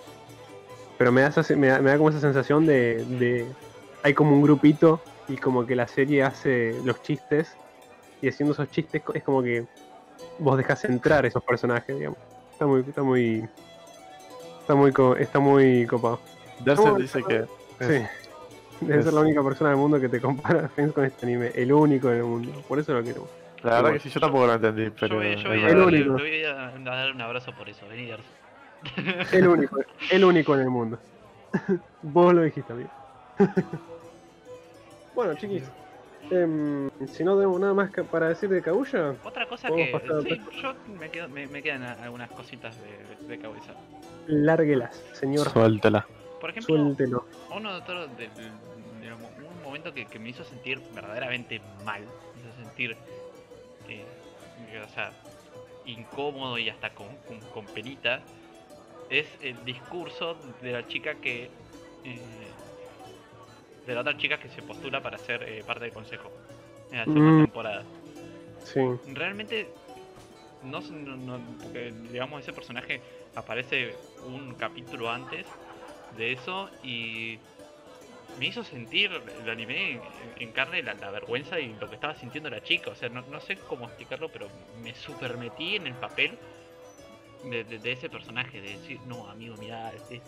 pero 0.98 1.12
me 1.12 1.22
da, 1.22 1.28
esa- 1.28 1.56
me 1.56 1.68
da, 1.68 1.82
me 1.82 1.90
da 1.92 1.98
como 1.98 2.10
esa 2.10 2.20
sensación 2.20 2.66
de, 2.66 3.04
de, 3.06 3.56
hay 4.04 4.14
como 4.14 4.34
un 4.36 4.42
grupito 4.42 5.02
y 5.28 5.38
como 5.38 5.66
que 5.66 5.76
la 5.76 5.88
serie 5.88 6.24
hace 6.24 6.80
los 6.84 7.02
chistes 7.02 7.58
y 8.22 8.28
haciendo 8.30 8.54
esos 8.54 8.70
chistes 8.70 9.02
es 9.14 9.24
como 9.24 9.42
que 9.44 9.66
vos 10.38 10.58
dejas 10.58 10.84
entrar 10.86 11.26
esos 11.26 11.44
personajes, 11.44 11.98
digamos. 11.98 12.20
Está 12.52 12.66
muy, 12.68 12.82
está 12.88 13.04
muy, 13.04 13.50
está 14.62 14.76
muy, 14.76 14.94
co- 14.94 15.16
está 15.18 15.40
muy 15.40 15.86
copado. 15.88 16.22
Darcy 16.60 16.84
dice 17.02 17.24
que 17.24 17.46
Sí. 17.88 18.86
Debe 18.86 19.00
es- 19.00 19.06
ser 19.06 19.14
la 19.14 19.22
única 19.28 19.44
persona 19.44 19.70
del 19.72 19.80
mundo 19.80 20.00
que 20.00 20.10
te 20.10 20.20
compara 20.22 20.66
a 20.66 20.70
Friends 20.70 20.94
con 20.94 21.06
este 21.06 21.26
anime. 21.26 21.52
El 21.56 21.72
único 21.74 22.10
en 22.12 22.18
el 22.18 22.24
mundo. 22.24 22.64
Por 22.68 22.80
eso 22.80 22.94
lo 22.94 23.04
quiero. 23.04 23.28
la 23.64 23.64
verdad 23.64 23.80
Igual. 23.80 23.94
que 23.94 24.00
sí, 24.00 24.10
yo 24.10 24.20
tampoco 24.20 24.48
lo 24.48 24.54
entendí, 24.54 24.86
Yo 24.86 24.92
pero 25.00 25.22
yo 25.24 25.50
voy 25.50 25.64
a. 25.64 25.68
El 25.70 25.78
darle- 25.78 25.86
único. 25.86 26.14
voy 26.14 26.44
a, 26.44 26.54
dar 26.84 27.12
un 27.12 27.22
abrazo 27.22 27.52
por 27.58 27.70
eso, 27.70 27.88
vení. 27.88 28.12
El 29.32 29.48
único, 29.48 29.80
el 30.12 30.26
único 30.26 30.56
en 30.56 30.62
el 30.62 30.70
mundo. 30.70 31.00
Vos 32.02 32.34
lo 32.34 32.42
dijiste, 32.42 32.74
amigo. 32.74 32.90
bueno, 35.16 35.36
chiquis. 35.36 35.64
em, 36.32 36.90
si 37.08 37.24
no 37.24 37.36
tenemos 37.36 37.60
nada 37.62 37.74
más 37.74 37.92
que- 37.92 38.04
para 38.04 38.28
decir 38.30 38.50
de 38.50 38.62
Kaguya, 38.62 39.14
Otra 39.24 39.48
cosa 39.48 39.70
que. 39.70 39.98
Sí, 40.24 40.42
yo 40.62 40.74
me, 41.00 41.10
quedo, 41.10 41.30
me, 41.30 41.48
me 41.48 41.62
quedan 41.64 41.84
algunas 41.84 42.30
cositas 42.32 42.76
de, 42.82 43.28
de 43.28 43.40
cabeza. 43.40 43.72
lárguelas, 44.28 45.02
señor. 45.14 45.48
Suéltala. 45.50 46.06
Por 46.44 46.50
ejemplo, 46.50 46.76
Suéltelo. 46.76 47.26
uno 47.56 47.80
de 47.80 48.28
de, 48.28 48.28
un 49.08 49.62
momento 49.64 49.94
que, 49.94 50.06
que 50.08 50.20
me 50.20 50.28
hizo 50.28 50.44
sentir 50.44 50.78
verdaderamente 50.94 51.62
mal, 51.86 52.02
me 52.36 52.42
hizo 52.42 52.52
sentir, 52.58 52.98
eh, 53.88 54.84
o 54.84 54.90
sea, 54.90 55.14
incómodo 55.86 56.58
y 56.58 56.68
hasta 56.68 56.94
con, 56.94 57.16
con, 57.30 57.40
con 57.54 57.66
penita, 57.68 58.26
es 59.10 59.26
el 59.42 59.64
discurso 59.64 60.36
de 60.62 60.74
la 60.74 60.86
chica 60.86 61.16
que, 61.16 61.50
eh, 62.04 62.52
de 63.88 63.94
la 63.96 64.02
otra 64.02 64.18
chica 64.18 64.38
que 64.38 64.50
se 64.50 64.62
postula 64.64 65.02
para 65.02 65.18
ser 65.20 65.44
eh, 65.44 65.64
parte 65.66 65.86
del 65.86 65.94
consejo 65.94 66.30
en 66.92 66.98
la 66.98 67.06
segunda 67.06 67.32
Mm. 67.32 67.44
temporada. 67.44 67.86
Sí. 68.64 68.82
Realmente 69.14 69.70
no, 70.62 70.82
no- 70.82 71.16
no- 71.38 71.58
porque 71.62 71.94
digamos 72.12 72.42
ese 72.42 72.52
personaje 72.52 73.00
aparece 73.34 73.96
un 74.26 74.56
capítulo 74.56 75.10
antes 75.10 75.48
de 76.16 76.32
eso 76.34 76.72
y 76.82 77.44
me 78.36 78.48
hizo 78.48 78.64
sentir 78.64 79.12
el 79.14 79.50
anime 79.50 80.34
en, 80.38 80.54
carne 80.54 80.84
la, 80.84 80.96
la 80.96 81.12
vergüenza 81.12 81.60
y 81.60 81.76
lo 81.76 81.90
que 81.90 81.96
estaba 81.96 82.16
sintiendo 82.16 82.50
la 82.50 82.64
chica. 82.64 82.92
O 82.92 82.96
sea, 82.96 83.10
no, 83.10 83.24
no 83.24 83.40
sé 83.42 83.66
cómo 83.66 83.86
explicarlo, 83.88 84.32
pero 84.32 84.52
me 84.74 84.96
super 84.96 85.38
metí 85.38 85.76
en 85.76 85.88
el 85.88 85.98
papel 86.00 86.42
de, 87.42 87.64
de- 87.66 87.80
de 87.80 87.92
ese 87.92 88.10
personaje, 88.10 88.62
de 88.62 88.70
decir, 88.72 89.02
no, 89.06 89.28
amigo, 89.30 89.58
mirá, 89.58 89.94
es- 89.94 90.24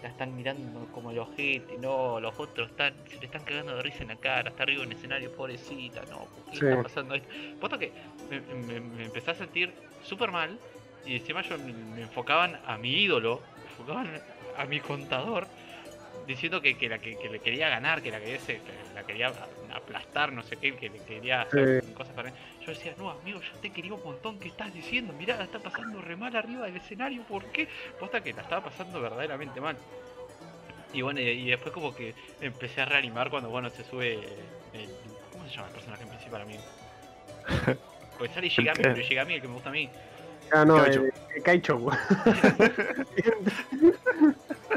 la 0.00 0.08
están 0.08 0.34
mirando 0.34 0.90
como 0.90 1.10
el 1.10 1.18
ojete, 1.18 1.76
no, 1.78 2.20
los 2.20 2.38
otros 2.38 2.70
están, 2.70 3.04
se 3.08 3.18
le 3.20 3.26
están 3.26 3.44
cagando 3.44 3.76
de 3.76 3.82
risa 3.82 4.02
en 4.02 4.08
la 4.08 4.16
cara, 4.20 4.50
está 4.50 4.62
arriba 4.62 4.82
en 4.84 4.90
el 4.90 4.96
escenario, 4.96 5.30
pobrecita, 5.32 6.06
no, 6.06 6.30
¿por 6.32 6.46
qué 6.46 6.56
Sí. 6.58 6.66
está 6.66 6.80
pasando 6.80 7.14
esto? 7.14 7.28
Puesto 7.58 7.78
que 7.78 7.94
me, 8.28 8.40
me- 8.40 8.80
me 8.80 9.04
empecé 9.04 9.30
a 9.32 9.34
sentir 9.34 9.84
súper 9.98 10.30
mal 10.32 10.62
y 11.02 11.16
encima 11.16 11.42
yo 11.42 11.58
me, 11.58 11.72
me 11.74 12.02
enfocaban 12.02 12.58
a 12.64 12.78
mi 12.78 12.92
ídolo, 13.02 13.52
me 13.56 13.64
enfocaban 13.64 14.22
a 14.56 14.64
mi 14.66 14.80
contador 14.80 15.46
diciendo 16.26 16.60
que, 16.60 16.76
que 16.76 16.88
la 16.88 16.98
que, 16.98 17.16
que 17.16 17.28
le 17.28 17.40
quería 17.40 17.68
ganar, 17.68 18.02
que 18.02 18.10
la 18.10 18.20
quería, 18.20 18.38
se- 18.38 18.60
que 18.60 18.72
la 18.94 19.02
quería 19.02 19.32
aplastar, 19.72 20.32
no 20.32 20.42
sé 20.42 20.56
qué, 20.56 20.74
que 20.76 20.88
le 20.88 20.98
quería 21.00 21.42
hacer 21.42 21.82
cosas 21.94 22.14
para 22.14 22.30
mí. 22.30 22.36
Yo 22.64 22.72
decía, 22.72 22.94
no 22.98 23.10
amigo, 23.10 23.40
yo 23.40 23.58
te 23.60 23.70
quería 23.70 23.94
un 23.94 24.02
montón, 24.04 24.38
¿qué 24.38 24.48
estás 24.48 24.72
diciendo? 24.72 25.12
Mirá, 25.12 25.36
la 25.36 25.44
está 25.44 25.58
pasando 25.58 26.00
re 26.00 26.16
mal 26.16 26.34
arriba 26.36 26.66
del 26.66 26.76
escenario, 26.76 27.22
¿por 27.22 27.44
qué? 27.46 27.68
Posta 27.98 28.22
que 28.22 28.32
la 28.32 28.42
estaba 28.42 28.64
pasando 28.64 29.00
verdaderamente 29.00 29.60
mal. 29.60 29.76
Y 30.92 31.02
bueno, 31.02 31.20
y, 31.20 31.46
después 31.46 31.72
como 31.72 31.94
que 31.94 32.14
empecé 32.40 32.80
a 32.80 32.84
reanimar 32.84 33.30
cuando, 33.30 33.48
bueno, 33.48 33.70
se 33.70 33.84
sube 33.84 34.14
el... 34.14 34.88
¿Cómo 35.32 35.46
se 35.48 35.54
llama 35.54 35.68
el 35.68 35.74
personaje 35.74 36.06
principal, 36.06 36.42
amigo? 36.42 36.62
Pues 38.18 38.32
sale 38.32 38.50
Shigami, 38.50 38.82
pero 38.82 39.00
Shigami 39.00 39.34
el 39.34 39.40
que 39.40 39.48
me 39.48 39.54
gusta 39.54 39.70
a 39.70 39.72
mí. 39.72 39.88
Ah, 40.52 40.64
no, 40.64 40.76
Kaicho. 40.76 41.04
eh, 41.04 41.12
eh, 41.36 41.42
Kaicho. 41.42 41.76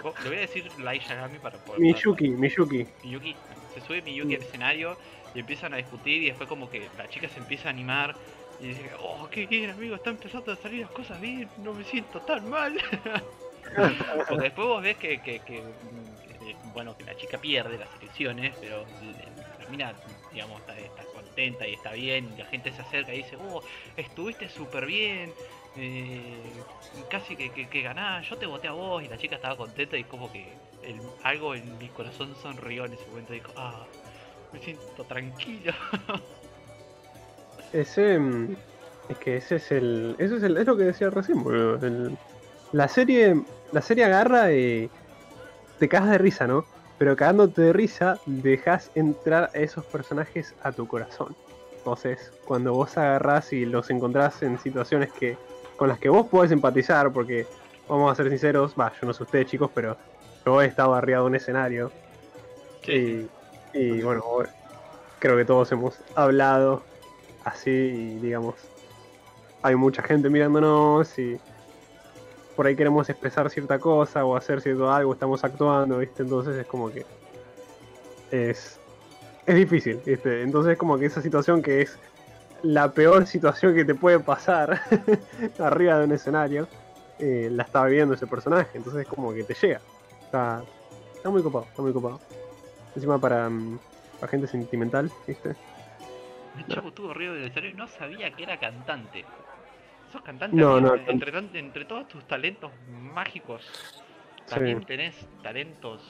Oh, 0.04 0.14
Le 0.24 0.30
voy 0.30 0.38
a 0.38 0.42
decir 0.42 0.70
Lai 0.80 1.00
Shigami 1.00 1.40
para 1.40 1.58
poder... 1.60 1.80
Miyuki, 1.80 2.30
Miyuki. 2.30 2.86
Miyuki, 3.04 3.36
se 3.74 3.82
sube 3.82 4.02
Miyuki 4.02 4.36
al 4.36 4.42
escenario 4.42 4.98
y 5.34 5.40
empiezan 5.40 5.74
a 5.74 5.78
discutir 5.78 6.24
y 6.24 6.26
después 6.28 6.50
como 6.50 6.70
que 6.70 6.88
la 6.98 7.08
chica 7.10 7.28
se 7.30 7.40
empieza 7.40 7.70
a 7.70 7.72
animar 7.72 8.16
y 8.60 8.68
dice, 8.68 8.92
oh, 9.02 9.28
qué 9.30 9.46
bien 9.48 9.70
amigo, 9.72 9.96
están 9.96 10.16
empezando 10.16 10.52
a 10.52 10.56
salir 10.56 10.82
las 10.82 10.92
cosas 10.92 11.20
bien, 11.20 11.50
no 11.58 11.74
me 11.74 11.84
siento 11.84 12.22
tan 12.22 12.50
mal. 12.50 12.78
Porque 14.28 14.44
después 14.44 14.68
vos 14.68 14.82
ves 14.82 14.98
que, 14.98 15.22
que, 15.22 15.40
que, 15.40 15.62
mm, 15.62 16.46
que, 16.46 16.56
bueno, 16.74 16.96
que 16.98 17.06
la 17.06 17.16
chica 17.16 17.38
pierde 17.38 17.78
las 17.78 17.90
elecciones, 18.00 18.54
pero 18.60 18.86
la 19.60 19.70
mina, 19.70 19.94
digamos, 20.32 20.60
está, 20.62 20.78
está 20.78 21.04
contenta 21.06 21.68
y 21.68 21.74
está 21.74 21.94
bien, 21.94 22.30
y 22.36 22.38
la 22.40 22.46
gente 22.46 22.72
se 22.72 22.82
acerca 22.82 23.14
y 23.14 23.18
dice, 23.24 23.38
oh, 23.38 23.64
estuviste 23.98 24.50
súper 24.50 24.86
bien, 24.86 25.34
eh, 25.78 26.64
casi 27.10 27.36
que, 27.36 27.52
que, 27.52 27.68
que 27.68 27.84
yo 28.30 28.38
te 28.38 28.46
voté 28.46 28.68
a 28.68 28.72
vos, 28.74 29.04
y 29.04 29.08
la 29.08 29.18
chica 29.18 29.36
estaba 29.36 29.58
contenta 29.58 29.98
y 29.98 30.04
como 30.04 30.32
que 30.32 30.46
algo 31.24 31.56
en 31.56 31.78
mi 31.78 31.88
corazón 31.90 32.36
sonrió 32.42 32.86
en 32.86 32.94
ese 32.94 33.06
momento, 33.08 33.34
dijo, 33.34 33.52
ah, 33.56 33.86
me 34.52 34.60
siento 34.60 35.04
tranquilo. 35.04 35.74
Ese. 37.74 38.20
mm, 38.20 38.56
Es 39.10 39.18
que 39.18 39.38
ese 39.38 39.56
es 39.56 39.72
el. 39.72 40.16
Eso 40.20 40.38
es, 40.38 40.44
lo 40.44 40.78
que 40.78 40.84
decía 40.84 41.10
recién, 41.10 41.44
boludo. 41.44 41.80
la 42.72 42.88
serie. 42.88 43.36
La 43.72 43.82
serie 43.82 44.06
agarra 44.06 44.54
y. 44.54 44.90
Te 45.80 45.90
cagas 45.90 46.12
de 46.12 46.18
risa, 46.20 46.48
¿no? 46.48 46.66
Pero 47.00 47.16
cagándote 47.16 47.64
de 47.64 47.74
risa, 47.74 48.20
dejas 48.28 48.92
entrar 48.94 49.50
a 49.54 49.58
esos 49.58 49.84
personajes 49.86 50.56
a 50.62 50.72
tu 50.72 50.88
corazón. 50.88 51.36
Entonces, 51.78 52.32
cuando 52.46 52.74
vos 52.74 52.96
agarrás 52.98 53.52
y 53.52 53.66
los 53.66 53.90
encontrás 53.90 54.44
en 54.44 54.60
situaciones 54.60 55.12
que. 55.14 55.36
Con 55.78 55.90
las 55.90 56.00
que 56.00 56.10
vos 56.10 56.28
podés 56.28 56.52
empatizar, 56.52 57.12
porque 57.12 57.46
vamos 57.88 58.12
a 58.12 58.16
ser 58.16 58.30
sinceros, 58.30 58.76
va, 58.80 58.92
yo 59.00 59.08
no 59.08 59.14
sé 59.14 59.24
ustedes 59.24 59.48
chicos, 59.48 59.70
pero 59.74 59.98
yo 60.46 60.62
he 60.62 60.66
estado 60.66 60.94
arriado 60.94 61.26
en 61.26 61.32
un 61.32 61.36
escenario 61.36 61.92
y, 62.88 63.28
y, 63.74 64.02
bueno, 64.02 64.24
creo 65.20 65.38
que 65.38 65.46
todos 65.46 65.72
hemos 65.72 66.00
hablado 66.16 66.84
así 67.46 67.70
y 67.72 68.20
digamos, 68.20 68.56
hay 69.62 69.76
mucha 69.76 70.02
gente 70.04 70.30
mirándonos 70.30 71.18
y 71.18 71.40
por 72.56 72.68
ahí 72.68 72.76
queremos 72.76 73.10
expresar 73.10 73.50
cierta 73.50 73.80
cosa 73.80 74.26
o 74.26 74.36
hacer 74.36 74.62
cierto 74.62 74.92
algo, 74.92 75.14
estamos 75.14 75.44
actuando, 75.44 75.98
¿viste? 76.00 76.24
Entonces 76.24 76.56
es 76.56 76.68
como 76.68 76.92
que 76.92 77.06
es, 78.32 78.80
es 79.46 79.56
difícil, 79.56 80.00
¿viste? 80.06 80.42
Entonces 80.42 80.74
es 80.74 80.78
como 80.78 80.98
que 80.98 81.06
esa 81.06 81.22
situación 81.22 81.62
que 81.62 81.82
es 81.82 81.98
la 82.64 82.92
peor 82.92 83.28
situación 83.28 83.76
que 83.76 83.86
te 83.86 83.94
puede 83.96 84.20
pasar 84.20 84.82
arriba 85.60 86.00
de 86.00 86.06
un 86.06 86.12
escenario, 86.14 86.68
eh, 87.20 87.50
la 87.52 87.64
está 87.64 87.86
viviendo 87.86 88.16
ese 88.16 88.26
personaje, 88.28 88.70
entonces 88.78 89.02
es 89.04 89.08
como 89.08 89.34
que 89.34 89.44
te 89.44 89.54
llega. 89.54 89.82
Está, 90.24 90.64
está 91.16 91.30
muy 91.30 91.44
copado, 91.44 91.66
está 91.66 91.82
muy 91.82 91.94
copado. 91.94 92.20
Encima 92.96 93.20
para, 93.20 93.50
mm, 93.50 93.80
para 94.20 94.32
gente 94.32 94.48
sentimental, 94.48 95.12
¿viste? 95.28 95.56
El 96.58 96.68
chavo 96.68 96.90
estuvo 96.90 97.12
arriba 97.12 97.34
del 97.34 97.46
escenario 97.46 97.72
y 97.72 97.74
no 97.74 97.88
sabía 97.88 98.32
que 98.32 98.44
era 98.44 98.58
cantante. 98.60 99.26
Sos 100.12 100.22
cantante, 100.22 100.56
No, 100.56 100.80
no, 100.80 100.96
entre, 100.96 101.60
entre 101.60 101.86
todos 101.86 102.08
tus 102.08 102.24
talentos 102.26 102.72
mágicos, 102.90 103.64
Sí. 104.46 104.54
también 104.54 104.86
tenés 104.86 105.16
talentos 105.42 106.02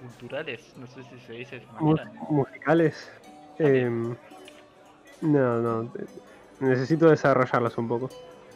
culturales, 0.00 0.74
no 0.76 0.86
sé 0.86 1.02
si 1.04 1.18
se 1.20 1.32
dice 1.32 1.56
de 1.58 1.64
esa 1.64 1.72
Mu- 1.80 1.94
manera. 1.96 2.10
musicales. 2.28 3.10
No, 5.24 5.60
no. 5.60 5.90
Necesito 6.60 7.08
desarrollarlos 7.08 7.76
un 7.78 7.88
poco. 7.88 8.10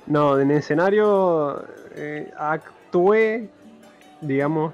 No, 0.07 0.39
en 0.39 0.51
escenario 0.51 1.65
eh, 1.95 2.31
actué, 2.39 3.49
digamos, 4.21 4.73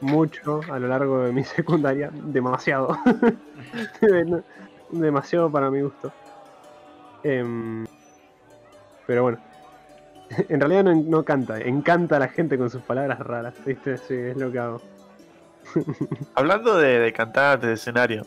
mucho 0.00 0.60
a 0.70 0.78
lo 0.78 0.88
largo 0.88 1.20
de 1.24 1.32
mi 1.32 1.44
secundaria. 1.56 2.10
Demasiado. 2.12 2.96
Demasiado 4.90 5.50
para 5.50 5.70
mi 5.70 5.80
gusto. 5.82 6.12
Em, 7.22 7.86
pero 9.06 9.22
bueno. 9.22 9.38
En 10.48 10.58
realidad 10.58 10.82
no, 10.82 10.94
no 10.94 11.24
canta, 11.24 11.60
encanta 11.60 12.16
a 12.16 12.18
la 12.18 12.26
gente 12.26 12.58
con 12.58 12.68
sus 12.68 12.82
palabras 12.82 13.20
raras, 13.20 13.54
¿viste? 13.64 13.96
Sí, 13.96 14.14
es 14.14 14.36
lo 14.36 14.50
que 14.50 14.58
hago. 14.58 14.82
Hablando 16.34 16.76
de, 16.76 16.98
de 16.98 17.12
cantantes 17.12 17.68
de 17.68 17.74
escenario, 17.74 18.26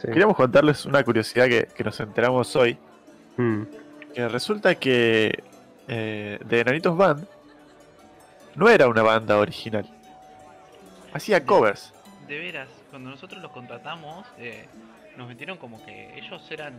Sí. 0.00 0.08
queríamos 0.08 0.36
contarles 0.36 0.86
una 0.86 1.02
curiosidad 1.02 1.46
que, 1.46 1.68
que 1.74 1.84
nos 1.84 1.98
enteramos 2.00 2.54
hoy. 2.56 2.78
Mm. 3.36 3.62
que 4.14 4.28
resulta 4.28 4.74
que 4.74 5.44
eh, 5.86 6.38
de 6.44 6.60
Enanitos 6.60 6.96
Band 6.96 7.26
no 8.56 8.68
era 8.68 8.88
una 8.88 9.02
banda 9.02 9.38
original. 9.38 9.88
Hacía 11.12 11.46
covers. 11.46 11.94
De 12.26 12.38
veras, 12.38 12.68
cuando 12.90 13.10
nosotros 13.10 13.40
los 13.40 13.52
contratamos, 13.52 14.26
eh, 14.38 14.66
nos 15.16 15.28
metieron 15.28 15.56
como 15.56 15.84
que 15.84 16.18
ellos 16.18 16.42
eran 16.50 16.74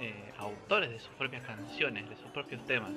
eh, 0.00 0.32
autores 0.38 0.90
de 0.90 1.00
sus 1.00 1.12
propias 1.14 1.42
canciones, 1.42 2.08
de 2.08 2.16
sus 2.16 2.30
propios 2.30 2.64
temas. 2.66 2.92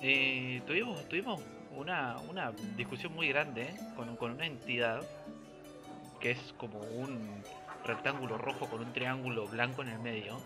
Eh, 0.00 0.60
tuvimos, 0.66 1.08
tuvimos 1.08 1.40
una, 1.76 2.16
una 2.28 2.50
discusión 2.76 3.14
muy 3.14 3.28
grande 3.28 3.72
con, 3.94 4.16
con 4.16 4.32
una 4.32 4.46
entidad 4.46 5.02
que 6.20 6.32
es 6.32 6.54
como 6.58 6.80
un 6.80 7.42
rectángulo 7.84 8.38
rojo 8.38 8.66
con 8.68 8.80
un 8.80 8.92
triángulo 8.92 9.46
blanco 9.46 9.82
en 9.82 9.88
el 9.88 9.98
medio. 9.98 10.38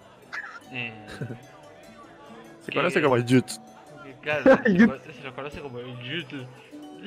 Eh, 0.72 1.06
Se 2.62 2.72
Que- 2.72 2.76
conoce 2.78 3.00
como 3.02 3.16
el 3.16 3.22
Jutsu. 3.24 3.60
claro, 4.22 4.58
se, 4.64 4.70
lo- 4.78 4.98
se 5.00 5.22
lo 5.22 5.34
conoce 5.34 5.60
como 5.60 5.78
el 5.78 5.96
YouTube. 6.00 6.46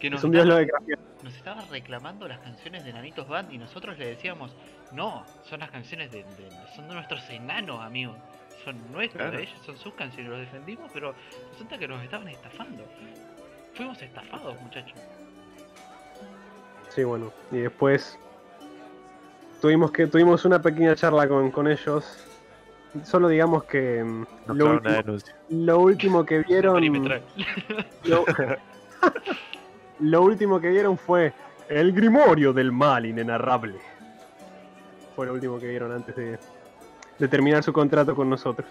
que 0.00 0.10
nos 0.10 0.20
Es 0.20 0.24
un 0.24 0.30
dios 0.32 0.44
estaba- 0.44 0.60
de 0.60 0.98
nos 1.22 1.34
estaba 1.34 1.62
reclamando 1.70 2.28
las 2.28 2.38
canciones 2.38 2.84
de 2.84 2.92
Nanitos 2.92 3.26
Band 3.28 3.52
y 3.52 3.58
nosotros 3.58 3.98
le 3.98 4.06
decíamos, 4.06 4.54
no, 4.92 5.24
son 5.48 5.60
las 5.60 5.70
canciones 5.70 6.12
de, 6.12 6.18
de- 6.22 6.50
son 6.74 6.86
de 6.88 6.94
nuestros 6.94 7.28
enanos, 7.30 7.80
amigos. 7.82 8.16
Son 8.64 8.76
nuestros, 8.92 9.22
Claro. 9.22 9.36
de 9.36 9.44
ellos 9.44 9.58
son 9.64 9.76
sus 9.78 9.94
canciones, 9.94 10.30
los 10.30 10.40
defendimos, 10.40 10.90
pero 10.92 11.14
resulta 11.52 11.78
que 11.78 11.86
nos 11.88 12.02
estaban 12.02 12.28
estafando. 12.28 12.84
Fuimos 13.74 14.00
estafados, 14.02 14.60
muchachos. 14.60 14.98
Sí, 16.96 17.04
bueno. 17.04 17.30
Y 17.52 17.58
después 17.58 18.18
tuvimos 19.60 19.90
que 19.90 20.06
tuvimos 20.06 20.46
una 20.46 20.62
pequeña 20.62 20.96
charla 20.96 21.28
con, 21.28 21.50
con 21.50 21.68
ellos. 21.68 22.24
Solo 23.04 23.28
digamos 23.28 23.64
que 23.64 24.02
mm, 24.02 24.26
Nos 24.46 24.56
lo, 24.56 24.70
último, 24.72 24.94
denuncia. 24.94 25.36
lo 25.50 25.78
último 25.80 26.24
que 26.24 26.38
vieron 26.38 26.82
lo, 28.04 28.24
lo 30.00 30.22
último 30.22 30.58
que 30.58 30.70
vieron 30.70 30.96
fue 30.96 31.34
el 31.68 31.92
grimorio 31.92 32.54
del 32.54 32.72
mal 32.72 33.04
inenarrable. 33.04 33.78
Fue 35.14 35.26
lo 35.26 35.34
último 35.34 35.58
que 35.58 35.68
vieron 35.68 35.92
antes 35.92 36.16
de, 36.16 36.38
de 37.18 37.28
terminar 37.28 37.62
su 37.62 37.74
contrato 37.74 38.16
con 38.16 38.30
nosotros. 38.30 38.66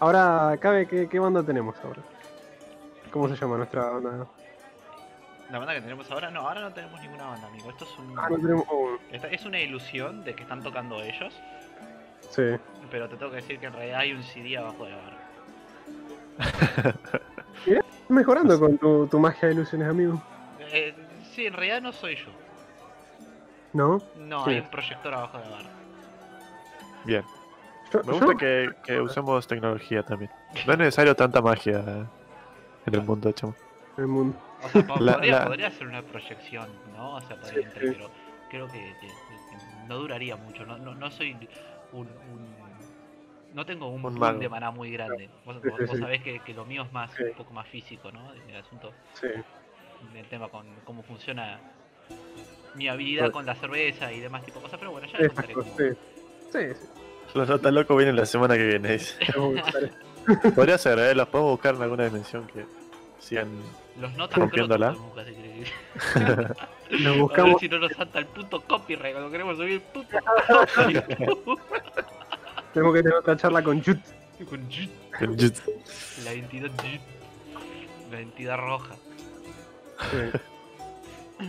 Ahora, 0.00 0.56
Cabe, 0.60 0.86
¿qué, 0.86 1.08
qué 1.08 1.18
banda 1.20 1.44
tenemos 1.44 1.76
ahora? 1.84 2.02
¿Cómo 3.12 3.28
se 3.28 3.36
llama 3.36 3.56
nuestra 3.56 3.88
banda? 3.90 4.26
La 5.50 5.58
banda 5.58 5.74
que 5.74 5.80
tenemos 5.80 6.10
ahora, 6.10 6.30
no, 6.30 6.40
ahora 6.40 6.60
no 6.62 6.72
tenemos 6.72 7.00
ninguna 7.00 7.26
banda, 7.26 7.46
amigo. 7.46 7.70
Esto 7.70 7.84
es 7.84 7.98
un, 7.98 8.18
Ah, 8.18 8.28
no 8.28 8.36
tenemos. 8.36 8.64
oh, 8.68 8.96
esta- 9.12 9.28
es 9.28 9.44
una 9.44 9.60
ilusión 9.60 10.24
de 10.24 10.34
que 10.34 10.42
están 10.42 10.62
tocando 10.62 11.00
ellos, 11.02 11.32
sí. 12.30 12.42
pero 12.90 13.08
te 13.08 13.16
tengo 13.16 13.30
que 13.30 13.36
decir 13.36 13.58
que 13.60 13.66
en 13.66 13.72
realidad 13.72 14.00
hay 14.00 14.12
un 14.12 14.22
CD 14.24 14.56
abajo 14.58 14.84
de 14.84 14.90
la 14.90 14.96
barra. 14.96 15.16
Mejorando 18.08 18.58
con 18.58 18.78
tu, 18.78 19.06
tu 19.06 19.18
magia 19.18 19.48
de 19.48 19.54
ilusiones, 19.54 19.88
amigo. 19.88 20.20
Eh, 20.72 20.94
sí, 21.34 21.46
en 21.46 21.52
realidad 21.52 21.80
no 21.82 21.92
soy 21.92 22.16
yo. 22.16 22.30
¿No? 23.72 24.00
No, 24.18 24.44
Sí. 24.44 24.50
hay 24.50 24.58
un 24.60 24.68
proyector 24.70 25.14
abajo 25.14 25.38
de 25.38 25.44
la 25.44 25.50
barra. 25.50 25.70
Bien. 27.04 27.24
Yo, 27.92 28.00
Me 28.00 28.06
yo- 28.06 28.12
gusta 28.12 28.34
que, 28.36 28.70
que 28.84 29.00
usemos 29.00 29.46
tecnología 29.46 30.02
también. 30.02 30.30
No 30.66 30.72
es 30.72 30.78
necesario 30.78 31.14
tanta 31.14 31.40
magia 31.40 31.78
en 32.86 32.94
el 32.94 33.02
mundo, 33.02 33.30
chamo. 33.32 33.54
el 33.96 34.06
mundo. 34.06 34.36
O 34.66 34.68
sea, 34.70 34.86
po- 34.86 34.96
La- 35.00 35.14
podría, 35.14 35.38
la- 35.40 35.44
podría 35.46 35.70
ser 35.70 35.86
una 35.86 36.02
proyección, 36.02 36.68
¿no? 36.96 37.16
O 37.16 37.20
sea, 37.22 37.36
podría 37.40 37.60
Sí, 37.60 37.64
entrar, 37.64 37.84
sí. 37.86 37.90
pero 37.96 38.10
creo 38.50 38.66
que, 38.68 38.94
que- 39.00 39.06
que 39.08 39.86
no 39.88 39.96
duraría 39.96 40.36
mucho. 40.36 40.64
No, 40.66 40.76
no, 40.78 40.94
no 40.94 41.10
soy 41.10 41.32
un, 41.92 42.00
un- 42.02 42.66
No 43.54 43.64
tengo 43.64 43.88
un, 43.88 44.04
Un 44.04 44.14
pool 44.18 44.38
de 44.38 44.48
maná 44.50 44.70
muy 44.70 44.90
grande. 44.92 45.30
Vos, 45.46 45.56
Sí, 45.90 45.96
sabés 45.98 46.20
que, 46.22 46.40
que 46.40 46.52
lo 46.52 46.66
mío 46.66 46.82
es 46.82 46.92
más 46.92 47.10
Sí. 47.12 47.22
un 47.22 47.32
poco 47.32 47.54
más 47.54 47.66
físico, 47.68 48.12
¿no? 48.12 48.32
El 48.34 48.54
asunto 48.56 48.92
Sí. 49.14 49.28
del 50.12 50.26
tema 50.26 50.48
con 50.48 50.66
cómo 50.84 51.02
funciona 51.02 51.58
mi 52.74 52.86
habilidad 52.86 53.26
Sí. 53.26 53.32
con 53.32 53.46
la 53.46 53.54
cerveza 53.54 54.12
y 54.12 54.20
demás 54.20 54.44
tipo 54.44 54.58
de 54.58 54.64
cosas, 54.64 54.78
pero 54.78 54.90
bueno, 54.92 55.06
ya 55.06 55.16
les 55.18 55.32
Esas 55.32 55.34
contaré 55.46 55.54
cómo. 55.54 55.76
sí. 55.78 55.96
Sí. 56.52 56.80
Los 57.34 57.48
Nota 57.48 57.70
Loco 57.70 57.96
vienen 57.96 58.16
la 58.16 58.26
semana 58.26 58.56
que 58.56 58.66
viene. 58.66 58.98
Podría 60.54 60.76
ser, 60.76 60.98
¿eh? 60.98 61.14
Los 61.14 61.28
podemos 61.28 61.52
buscar 61.52 61.74
en 61.76 61.82
alguna 61.82 62.04
dimensión 62.04 62.46
que 62.48 62.66
sigan. 63.20 63.48
Los 64.00 64.12
notas 64.14 64.38
Rompiéndola. 64.38 64.92
crotos, 64.92 65.12
casi 65.14 65.32
que- 65.32 65.46
Nos 66.96 67.06
A 67.06 67.10
ver 67.10 67.18
buscamos. 67.20 67.60
si 67.60 67.68
no 67.68 67.78
nos 67.78 67.92
salta 67.92 68.18
el 68.18 68.26
puto 68.26 68.60
copyright 68.62 69.12
cuando 69.14 69.30
queremos 69.30 69.56
subir 69.56 69.72
el 69.72 69.80
puto 69.80 70.16
Tenemos 72.74 72.94
que 72.94 73.02
tener 73.02 73.18
otra 73.18 73.36
charla 73.36 73.62
con 73.62 73.82
Jut. 73.82 73.98
Con 74.48 74.68
Jut, 74.70 75.56
la 76.24 76.32
entidad 76.32 76.70
Jut, 76.76 77.00
la 78.12 78.20
entidad 78.20 78.58
roja. 78.58 78.94
Sí. 80.10 80.38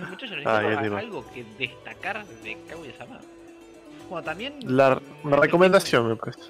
Muchachos, 0.09 0.37
Ah, 0.45 0.57
algo 0.97 1.25
que 1.33 1.43
destacar 1.59 2.25
de 2.25 2.57
Kaguya-sama. 2.67 3.19
Bueno, 4.09 4.23
también 4.23 4.57
La, 4.63 5.01
la 5.25 5.35
recomendación, 5.37 6.07
me 6.07 6.15
parece. 6.15 6.41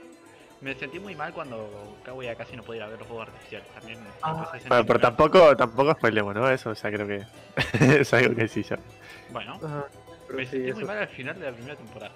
Me 0.61 0.73
sentí 0.75 0.99
muy 0.99 1.15
mal 1.15 1.33
cuando 1.33 1.97
Kaguya 2.03 2.35
casi 2.35 2.55
no 2.55 2.63
podía 2.63 2.87
ver 2.87 2.97
los 2.99 3.07
fuegos 3.07 3.27
artificiales. 3.27 3.67
También 3.69 3.99
Ah, 4.21 4.31
a 4.31 4.67
Bueno, 4.67 4.85
pero 4.85 4.85
mal. 4.85 5.01
tampoco, 5.01 5.55
tampoco 5.55 5.91
spoilemos, 5.93 6.33
¿no? 6.35 6.49
Eso 6.49 6.73
ya 6.73 6.91
creo 6.91 7.07
que 7.07 7.23
es 8.01 8.13
algo 8.13 8.35
que 8.35 8.47
sí 8.47 8.63
ya. 8.63 8.77
Bueno, 9.29 9.55
Ajá. 9.63 9.85
Pero 10.27 10.37
me 10.39 10.45
sí, 10.45 10.51
sentí 10.51 10.67
eso- 10.69 10.79
muy 10.79 10.85
mal 10.85 10.97
al 10.97 11.07
final 11.09 11.39
de 11.39 11.45
la 11.45 11.51
primera 11.51 11.75
temporada. 11.75 12.11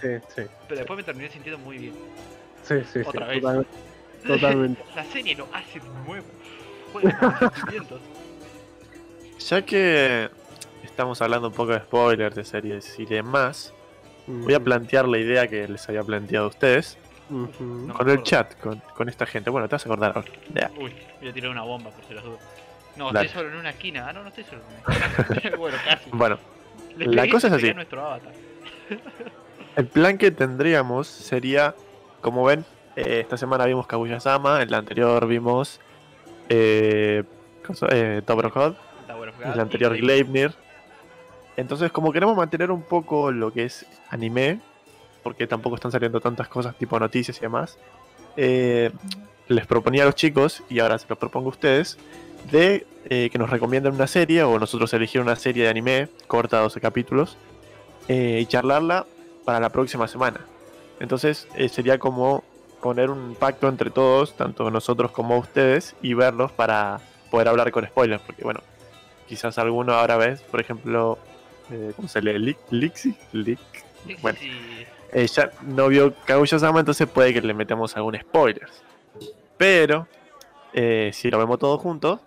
Sí, 0.00 0.08
sí. 0.34 0.42
Pero 0.68 0.78
después 0.78 0.96
me 0.96 1.02
terminé 1.02 1.30
sintiendo 1.30 1.58
muy 1.58 1.78
bien. 1.78 1.94
Sí, 2.62 2.74
sí, 2.92 3.00
sí. 3.02 3.02
Otra 3.06 3.26
vez. 3.26 3.40
Totalmente. 3.40 3.70
Totalmente. 4.26 4.82
La 4.94 5.04
serie 5.04 5.34
lo 5.36 5.46
hace 5.52 5.78
de 5.80 5.88
nuevo. 6.06 6.26
Juega 6.92 7.18
con 7.38 7.50
sentimientos. 7.54 8.00
Ya 9.48 9.62
que 9.62 10.28
estamos 10.82 11.20
hablando 11.22 11.48
un 11.48 11.54
poco 11.54 11.72
de 11.72 11.80
spoilers 11.80 12.34
de 12.34 12.44
series 12.44 12.98
y 12.98 13.04
demás, 13.06 13.72
voy 14.26 14.54
a 14.54 14.60
plantear 14.60 15.06
la 15.06 15.18
idea 15.18 15.46
que 15.46 15.68
les 15.68 15.88
había 15.88 16.02
planteado 16.02 16.46
a 16.46 16.48
ustedes 16.48 16.98
No. 17.28 17.94
con 17.94 18.08
el 18.08 18.22
chat, 18.22 18.58
con, 18.60 18.80
con 18.94 19.08
esta 19.08 19.26
gente. 19.26 19.50
Bueno, 19.50 19.68
te 19.68 19.74
vas 19.74 19.84
a 19.84 19.88
acordar 19.88 20.12
ahora. 20.16 20.30
Ya. 20.54 20.70
Uy, 20.78 20.92
voy 21.20 21.28
a 21.28 21.32
tirar 21.32 21.50
una 21.50 21.62
bomba 21.62 21.90
por 21.90 22.04
si 22.04 22.14
las 22.14 22.24
dudas. 22.24 22.40
No, 22.96 23.12
Dale. 23.12 23.26
estoy 23.26 23.42
solo 23.42 23.52
en 23.52 23.60
una 23.60 23.70
esquina. 23.70 24.06
Ah, 24.08 24.12
no, 24.12 24.22
no 24.22 24.28
estoy 24.28 24.44
solo 24.44 24.62
en 24.62 24.96
una 24.96 25.06
esquina. 25.34 25.56
bueno, 25.58 25.76
casi. 25.84 26.10
Bueno, 26.10 26.38
la 26.96 27.28
cosa 27.28 27.48
es 27.48 27.52
así. 27.54 27.74
nuestro 27.74 28.00
avatar. 28.06 28.32
el 29.76 29.86
plan 29.86 30.18
que 30.18 30.30
tendríamos 30.30 31.06
sería, 31.06 31.74
como 32.20 32.44
ven, 32.44 32.64
eh, 32.96 33.20
esta 33.20 33.36
semana 33.36 33.66
vimos 33.66 33.86
Kaguya-sama, 33.86 34.62
en 34.62 34.70
la 34.70 34.78
anterior 34.78 35.26
vimos 35.26 35.80
eh, 36.48 37.24
eh, 37.90 38.22
God, 38.24 38.24
Tower 38.24 38.46
of 38.46 39.40
en 39.44 39.56
la 39.56 39.62
anterior 39.62 39.96
Gleipnir. 39.96 40.52
Entonces, 41.56 41.90
como 41.90 42.12
queremos 42.12 42.36
mantener 42.36 42.70
un 42.70 42.82
poco 42.82 43.32
lo 43.32 43.52
que 43.52 43.64
es 43.64 43.86
anime, 44.10 44.60
porque 45.26 45.48
tampoco 45.48 45.74
están 45.74 45.90
saliendo 45.90 46.20
tantas 46.20 46.46
cosas 46.46 46.78
tipo 46.78 47.00
noticias 47.00 47.36
y 47.38 47.40
demás, 47.40 47.78
eh, 48.36 48.92
les 49.48 49.66
proponía 49.66 50.04
a 50.04 50.06
los 50.06 50.14
chicos, 50.14 50.62
y 50.68 50.78
ahora 50.78 51.00
se 51.00 51.06
los 51.08 51.18
propongo 51.18 51.48
a 51.48 51.50
ustedes, 51.50 51.98
de 52.52 52.86
eh, 53.10 53.28
que 53.32 53.36
nos 53.36 53.50
recomienden 53.50 53.92
una 53.92 54.06
serie 54.06 54.44
o 54.44 54.56
nosotros 54.60 54.94
elegir 54.94 55.20
una 55.20 55.34
serie 55.34 55.64
de 55.64 55.68
anime 55.68 56.08
corta, 56.28 56.60
12 56.60 56.80
capítulos, 56.80 57.36
eh, 58.06 58.38
y 58.40 58.46
charlarla 58.46 59.04
para 59.44 59.58
la 59.58 59.70
próxima 59.70 60.06
semana. 60.06 60.46
Entonces 61.00 61.48
sería 61.72 61.98
como 61.98 62.44
poner 62.80 63.10
un 63.10 63.34
pacto 63.34 63.66
entre 63.66 63.90
todos, 63.90 64.36
tanto 64.36 64.70
nosotros 64.70 65.10
como 65.10 65.38
ustedes, 65.38 65.96
y 66.02 66.14
verlos 66.14 66.52
para 66.52 67.00
poder 67.32 67.48
hablar 67.48 67.72
con 67.72 67.84
spoilers, 67.84 68.22
porque 68.22 68.44
bueno, 68.44 68.60
quizás 69.26 69.58
alguno 69.58 69.92
ahora 69.92 70.18
ves, 70.18 70.40
por 70.42 70.60
ejemplo, 70.60 71.18
¿cómo 71.96 72.06
se 72.06 72.22
lee? 72.22 72.56
Lixi, 72.70 73.16
sí, 73.32 73.58
Bueno. 74.22 74.38
Ya 75.24 75.50
no 75.62 75.88
vio 75.88 76.14
Kaguya-sama, 76.26 76.80
entonces 76.80 77.08
puede 77.08 77.32
que 77.32 77.40
le 77.40 77.54
metamos 77.54 77.96
algún 77.96 78.18
spoiler. 78.20 78.68
Pero, 79.56 80.06
eh, 80.74 81.10
si 81.14 81.30
lo 81.30 81.38
vemos 81.38 81.58
todos 81.58 81.80
juntos, 81.80 82.20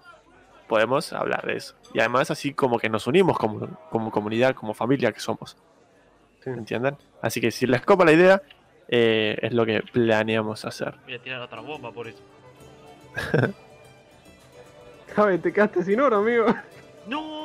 podemos 0.67 1.13
hablar 1.13 1.45
de 1.45 1.57
eso. 1.57 1.75
Y 1.93 1.99
además 1.99 2.31
así 2.31 2.53
como 2.53 2.79
que 2.79 2.89
nos 2.89 3.05
unimos 3.05 3.37
como, 3.37 3.67
como 3.89 4.11
comunidad, 4.11 4.55
como 4.55 4.73
familia 4.73 5.11
que 5.11 5.19
somos. 5.19 5.57
¿Entienden? 6.45 6.97
Así 7.21 7.41
que 7.41 7.51
si 7.51 7.67
les 7.67 7.81
copa 7.81 8.05
la 8.05 8.13
idea, 8.13 8.41
eh, 8.87 9.37
es 9.41 9.53
lo 9.53 9.65
que 9.65 9.81
planeamos 9.81 10.65
hacer. 10.65 10.95
Voy 11.03 11.13
a 11.13 11.21
tirar 11.21 11.41
otra 11.41 11.61
bomba 11.61 11.91
por 11.91 12.07
eso. 12.07 12.23
Javi, 15.15 15.37
te 15.37 15.53
quedaste 15.53 15.83
sin 15.83 15.99
oro, 15.99 16.17
amigo. 16.17 16.45
¡No! 17.07 17.38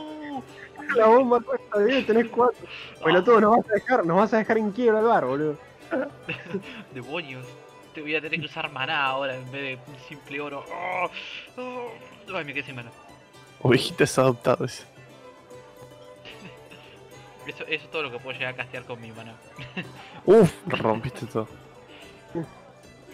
La 0.97 1.07
bomba 1.07 1.41
cuesta 1.41 1.79
de 1.79 1.87
10, 1.87 2.07
tenés 2.07 2.29
4. 2.29 2.59
Bueno, 3.03 3.19
Ah, 3.19 3.25
tú 3.25 3.41
nos 3.41 3.57
vas 3.57 3.71
a 3.71 3.75
dejar, 3.75 4.07
nos 4.07 4.17
vas 4.17 4.35
a 4.35 4.39
dejar 4.39 4.59
en 4.59 4.71
quiebra 4.73 5.01
el 5.01 5.07
bar, 5.07 5.25
boludo. 5.27 5.59
Demonios. 6.95 7.47
Te 7.95 8.01
voy 8.03 8.17
a 8.17 8.21
tener 8.21 8.41
que 8.41 8.47
usar 8.47 8.73
maná 8.73 9.05
ahora 9.07 9.37
en 9.37 9.45
vez 9.53 9.79
de 9.79 9.93
un 9.93 9.99
simple 10.09 10.41
oro. 10.41 10.65
¡Oh! 10.69 11.09
¡Oh! 11.59 11.91
Ay, 12.35 12.45
me 12.45 12.53
quedé 12.53 12.65
sin 12.65 12.75
maná. 12.75 12.91
Ovejitas 13.61 14.19
adoptados. 14.19 14.85
Eso, 17.47 17.63
eso 17.65 17.85
es 17.85 17.91
todo 17.91 18.03
lo 18.05 18.11
que 18.11 18.19
puedo 18.19 18.33
llegar 18.39 18.55
a 18.55 18.57
castear 18.57 18.85
con 18.85 18.99
mi 19.01 19.13
mana. 19.13 19.35
Uf, 20.25 20.51
rompiste 20.67 21.27
todo. 21.27 21.47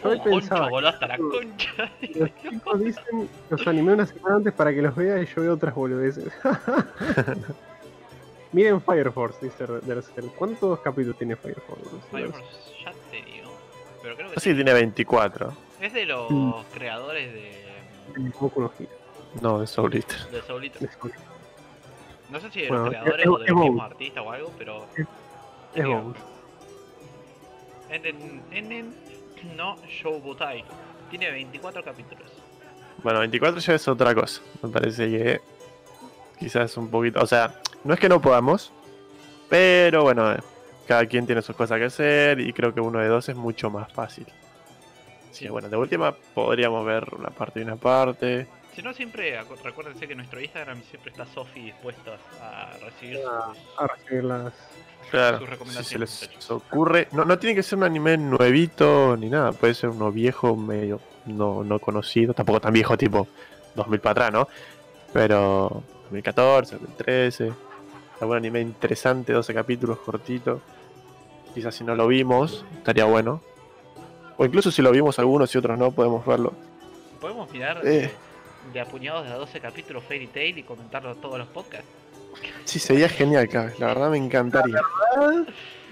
Yo 0.02 0.08
Oh, 0.10 0.18
concha, 0.18 0.24
pensaba, 0.30 0.88
hasta 0.88 1.06
la 1.08 1.18
concha. 1.18 1.92
los 2.14 2.30
chicos 2.42 2.80
dicen, 2.80 3.28
los 3.50 3.66
animé 3.66 3.92
una 3.92 4.06
semana 4.06 4.36
antes 4.36 4.52
para 4.54 4.72
que 4.72 4.80
los 4.80 4.94
vea 4.96 5.20
y 5.22 5.26
yo 5.26 5.42
veo 5.42 5.54
otras 5.54 5.74
boludeces. 5.74 6.32
Miren 8.52 8.80
Fire 8.80 9.12
Force, 9.12 9.38
dice 9.44 9.64
Dercel. 9.82 10.30
¿Cuántos 10.36 10.80
capítulos 10.80 11.16
tiene 11.18 11.36
Fire 11.36 11.60
Force? 11.66 11.84
Fire 12.10 12.32
Force, 12.32 12.84
ya 12.84 12.92
te 13.10 13.22
digo. 13.30 13.50
Pero 14.02 14.16
creo 14.16 14.28
que 14.28 14.34
No 14.34 14.40
sé 14.40 14.50
si 14.50 14.54
tiene 14.56 14.72
24. 14.72 15.52
es 15.80 15.92
de 15.92 16.06
los 16.06 16.30
Mm. 16.30 16.52
creadores 16.72 17.32
de, 17.32 17.64
Boku 18.40 18.60
no 18.62 18.72
Hero. 18.78 18.90
No, 19.40 19.60
de 19.60 19.66
Soul 19.68 19.94
Eater. 19.94 20.18
de 20.30 20.42
Soul 20.42 20.64
Eater. 20.64 20.82
Es, 20.82 20.98
No 22.30 22.40
sé 22.40 22.50
si 22.50 22.62
de 22.62 22.68
Bueno, 22.68 22.86
los 22.86 22.94
es- 22.94 23.00
creadores 23.02 23.24
es- 23.26 23.30
o 23.30 23.38
de 23.38 23.44
es 23.44 23.50
los 23.50 23.58
mismos 23.60 23.76
Bones. 23.76 23.92
artistas 23.92 24.24
o 24.26 24.32
algo, 24.32 24.52
pero. 24.58 24.86
es 24.96 25.06
digo, 25.84 26.02
Bones. 26.02 26.22
Enen, 27.90 28.42
Enen 28.50 28.94
no 29.56 29.76
Shoubutai. 29.86 30.64
Tiene 31.10 31.30
24 31.30 31.82
capítulos. 31.82 32.30
Bueno, 33.02 33.20
24 33.20 33.60
ya 33.60 33.74
es 33.74 33.88
otra 33.88 34.14
cosa. 34.14 34.42
Me 34.62 34.68
parece 34.68 35.08
que 35.08 35.40
quizás 36.38 36.76
un 36.76 36.90
poquito. 36.90 37.20
O 37.20 37.26
sea, 37.26 37.60
no 37.84 37.94
es 37.94 38.00
que 38.00 38.08
no 38.08 38.20
podamos, 38.20 38.72
pero 39.48 40.02
bueno, 40.02 40.32
eh, 40.32 40.38
cada 40.86 41.06
quien 41.06 41.26
tiene 41.26 41.42
sus 41.42 41.56
cosas 41.56 41.78
que 41.78 41.84
hacer 41.84 42.40
y 42.40 42.52
creo 42.52 42.74
que 42.74 42.80
uno 42.80 42.98
de 42.98 43.08
dos 43.08 43.28
es 43.28 43.36
mucho 43.36 43.70
más 43.70 43.92
fácil. 43.92 44.26
Sí, 45.30 45.48
bueno, 45.48 45.68
de 45.68 45.76
última 45.76 46.14
podríamos 46.34 46.84
ver 46.84 47.06
una 47.14 47.30
parte 47.30 47.60
y 47.60 47.62
una 47.62 47.76
parte. 47.76 48.46
Si 48.74 48.82
no, 48.82 48.92
siempre 48.92 49.40
recuérdense 49.62 50.06
que 50.06 50.12
en 50.12 50.18
nuestro 50.18 50.40
Instagram 50.40 50.82
siempre 50.82 51.10
está 51.10 51.26
Sofi 51.26 51.60
dispuesta 51.60 52.18
a 52.40 52.76
recibir 52.84 53.20
sus. 53.24 53.52
A 53.78 53.86
recibir 53.86 54.24
las. 54.24 54.52
Claro, 55.10 55.38
Sus 55.38 55.68
si 55.76 55.84
se 55.84 55.98
les 55.98 56.20
muchachos. 56.22 56.50
ocurre. 56.50 57.08
No, 57.12 57.24
no 57.24 57.38
tiene 57.38 57.54
que 57.56 57.62
ser 57.62 57.78
un 57.78 57.84
anime 57.84 58.16
nuevito 58.16 59.16
ni 59.16 59.28
nada, 59.28 59.52
puede 59.52 59.74
ser 59.74 59.90
uno 59.90 60.10
viejo, 60.12 60.56
medio 60.56 61.00
no, 61.26 61.64
no 61.64 61.78
conocido, 61.78 62.32
tampoco 62.34 62.60
tan 62.60 62.72
viejo 62.72 62.96
tipo 62.96 63.26
2000 63.74 64.00
para 64.00 64.10
atrás, 64.12 64.32
¿no? 64.32 64.48
Pero 65.12 65.82
2014, 66.04 66.76
2013, 66.76 67.52
algún 68.20 68.36
anime 68.36 68.60
interesante, 68.60 69.32
12 69.32 69.52
capítulos 69.54 69.98
cortito. 69.98 70.60
Quizás 71.54 71.74
si 71.74 71.82
no 71.84 71.94
lo 71.96 72.06
vimos, 72.06 72.64
estaría 72.76 73.04
bueno. 73.04 73.42
O 74.36 74.44
incluso 74.44 74.70
si 74.70 74.80
lo 74.82 74.90
vimos 74.92 75.18
algunos 75.18 75.52
y 75.54 75.58
otros 75.58 75.78
no, 75.78 75.90
podemos 75.90 76.24
verlo. 76.24 76.52
Podemos 77.20 77.50
mirar 77.50 77.80
Eh. 77.84 78.10
de, 78.72 78.80
apuñados 78.80 79.26
de 79.26 79.32
a 79.32 79.36
12 79.36 79.60
capítulos 79.60 80.04
Fairy 80.04 80.28
Tail 80.28 80.56
y 80.58 80.62
comentarlo 80.62 81.14
todos 81.16 81.38
los 81.38 81.48
podcasts. 81.48 81.86
Sí, 82.64 82.78
sería 82.78 83.08
genial, 83.08 83.48
cabrón. 83.48 83.74
La 83.78 83.86
verdad 83.88 84.10
me 84.10 84.18
encantaría. 84.18 84.80
Ah, 85.16 85.42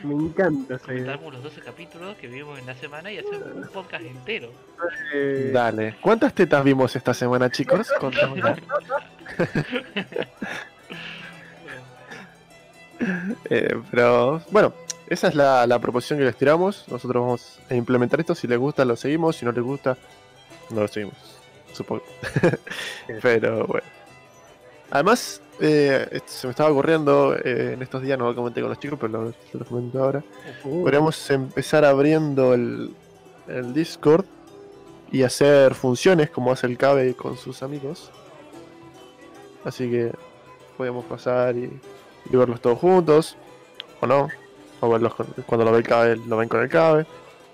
Me 0.05 0.15
encanta. 0.15 0.79
Comentamos 0.79 1.35
los 1.35 1.43
12 1.43 1.61
capítulos 1.61 2.17
que 2.17 2.29
vimos 2.29 2.59
en 2.59 2.67
la 2.67 2.75
semana 2.75 3.11
y 3.11 3.19
hacemos 3.19 3.43
un 3.55 3.69
podcast 3.69 4.05
entero. 4.05 4.51
Eh, 5.13 5.51
Dale. 5.53 5.97
¿Cuántas 6.01 6.35
tetas 6.35 6.63
vimos 6.63 6.95
esta 6.95 7.15
semana, 7.15 7.51
chicos? 7.51 7.89
Eh, 13.49 13.81
pero 13.91 14.43
bueno, 14.51 14.73
esa 15.09 15.29
es 15.29 15.35
la, 15.35 15.67
la 15.67 15.79
proposición 15.79 16.19
que 16.19 16.25
les 16.25 16.37
tiramos. 16.37 16.85
Nosotros 16.89 17.23
vamos 17.23 17.61
a 17.71 17.75
implementar 17.75 18.21
esto. 18.21 18.35
Si 18.35 18.47
les 18.47 18.59
gusta, 18.59 18.85
lo 18.85 18.97
seguimos. 18.97 19.37
Si 19.37 19.45
no 19.45 19.53
les 19.53 19.63
gusta, 19.63 19.97
no 20.71 20.81
lo 20.81 20.89
seguimos. 20.89 21.17
Supongo. 21.73 22.03
pero 23.23 23.67
bueno. 23.67 23.87
Además, 24.91 25.41
eh, 25.61 26.21
se 26.27 26.47
me 26.47 26.51
estaba 26.53 26.71
ocurriendo 26.71 27.35
eh, 27.37 27.73
en 27.75 27.83
estos 27.83 28.03
días, 28.03 28.19
no 28.19 28.27
lo 28.29 28.35
comenté 28.35 28.61
con 28.61 28.71
los 28.71 28.79
chicos, 28.79 28.99
pero 29.01 29.25
lo, 29.25 29.35
lo 29.53 29.65
comento 29.65 30.03
ahora. 30.03 30.23
uh, 30.65 30.83
Podríamos 30.83 31.31
empezar 31.31 31.85
abriendo 31.85 32.55
el, 32.55 32.95
el 33.49 33.73
Discord 33.75 34.25
y 35.11 35.23
hacer 35.23 35.75
funciones 35.75 36.31
como 36.31 36.53
hace 36.53 36.67
el 36.67 36.77
Cabe 36.77 37.15
con 37.15 37.37
sus 37.37 37.63
amigos. 37.63 38.11
Así 39.65 39.91
que 39.91 40.13
podemos 40.77 41.05
pasar 41.07 41.57
y, 41.57 41.65
y 42.31 42.37
verlos 42.37 42.61
todos 42.61 42.79
juntos, 42.79 43.37
o 44.01 44.07
no. 44.07 44.29
O 44.81 44.89
verlos 44.89 45.15
con- 45.15 45.27
cuando 45.47 45.65
lo 45.65 45.73
ve 45.73 45.79
el 45.79 45.85
Cabe, 45.85 46.17
lo 46.17 46.37
ven 46.37 46.49
con 46.49 46.61
el 46.61 46.69
Cabe. 46.69 47.07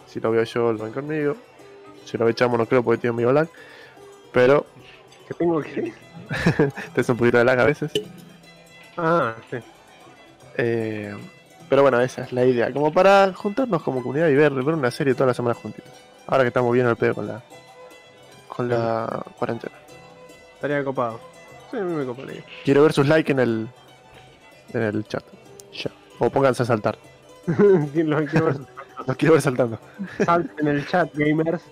Si 0.06 0.20
lo 0.20 0.30
veo 0.30 0.44
yo, 0.44 0.72
lo 0.72 0.84
ven 0.84 0.92
conmigo. 0.92 1.36
Si 2.04 2.18
lo 2.18 2.26
ve 2.26 2.34
Chamo, 2.34 2.58
no 2.58 2.66
creo 2.66 2.82
porque 2.82 3.00
tiene 3.00 3.16
mi 3.16 3.32
lag. 3.32 3.48
Pero 4.32 4.66
que 5.26 5.34
tengo 5.34 5.60
que. 5.60 5.92
te 6.94 7.00
es 7.00 7.08
un 7.08 7.16
poquito 7.16 7.38
de 7.38 7.44
lag 7.44 7.58
a 7.58 7.64
veces. 7.64 7.92
Ah, 8.96 9.34
sí. 9.50 9.58
Eh, 10.56 11.14
pero 11.68 11.82
bueno, 11.82 12.00
esa 12.00 12.22
es 12.22 12.32
la 12.32 12.44
idea. 12.44 12.72
Como 12.72 12.92
para 12.92 13.32
juntarnos 13.32 13.82
como 13.82 14.02
comunidad 14.02 14.28
y 14.28 14.34
ver, 14.34 14.52
ver 14.52 14.74
una 14.74 14.90
serie 14.90 15.14
toda 15.14 15.28
la 15.28 15.34
semana 15.34 15.54
juntitos. 15.54 15.92
Ahora 16.26 16.44
que 16.44 16.48
estamos 16.48 16.72
bien 16.72 16.86
al 16.86 16.96
pedo 16.96 17.14
con 17.14 17.26
la 17.26 17.42
con 18.48 18.68
la 18.68 19.24
cuarentena. 19.38 19.74
Estaría 20.54 20.84
copado. 20.84 21.20
Sí, 21.70 21.76
a 21.76 21.80
mí 21.80 21.92
me 21.92 22.04
coparía. 22.04 22.44
Quiero 22.64 22.82
ver 22.82 22.92
sus 22.92 23.08
likes 23.08 23.32
en 23.32 23.40
el 23.40 23.68
en 24.72 24.82
el 24.82 25.04
chat. 25.04 25.24
Ya. 25.72 25.90
O 26.18 26.30
pónganse 26.30 26.62
a 26.62 26.66
saltar. 26.66 26.96
Los 27.46 28.30
quiero 29.18 29.34
ver 29.34 29.42
saltando. 29.42 29.78
Salten 30.24 30.68
en 30.68 30.76
el 30.76 30.86
chat, 30.86 31.10
gamers. 31.14 31.62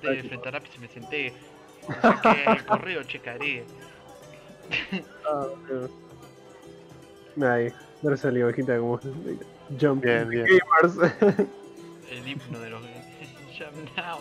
Desperté 0.00 0.28
frente 0.28 0.48
a 0.48 0.80
me 0.80 0.88
senté. 0.88 1.32
Saqué 2.02 2.44
el 2.46 2.66
correo, 2.66 3.02
checaré. 3.04 3.64
Ah. 5.28 5.46
Ahí, 7.54 7.72
verse 8.02 8.32
la 8.32 8.44
ovejita 8.46 8.78
como 8.78 8.98
Jump 9.80 10.02
Bien, 10.02 10.28
bien. 10.28 10.46
Gamers. 10.46 11.12
El 12.10 12.26
himno 12.28 12.60
de 12.60 12.70
los 12.70 12.82
Jam 13.58 13.74
Now. 13.96 14.18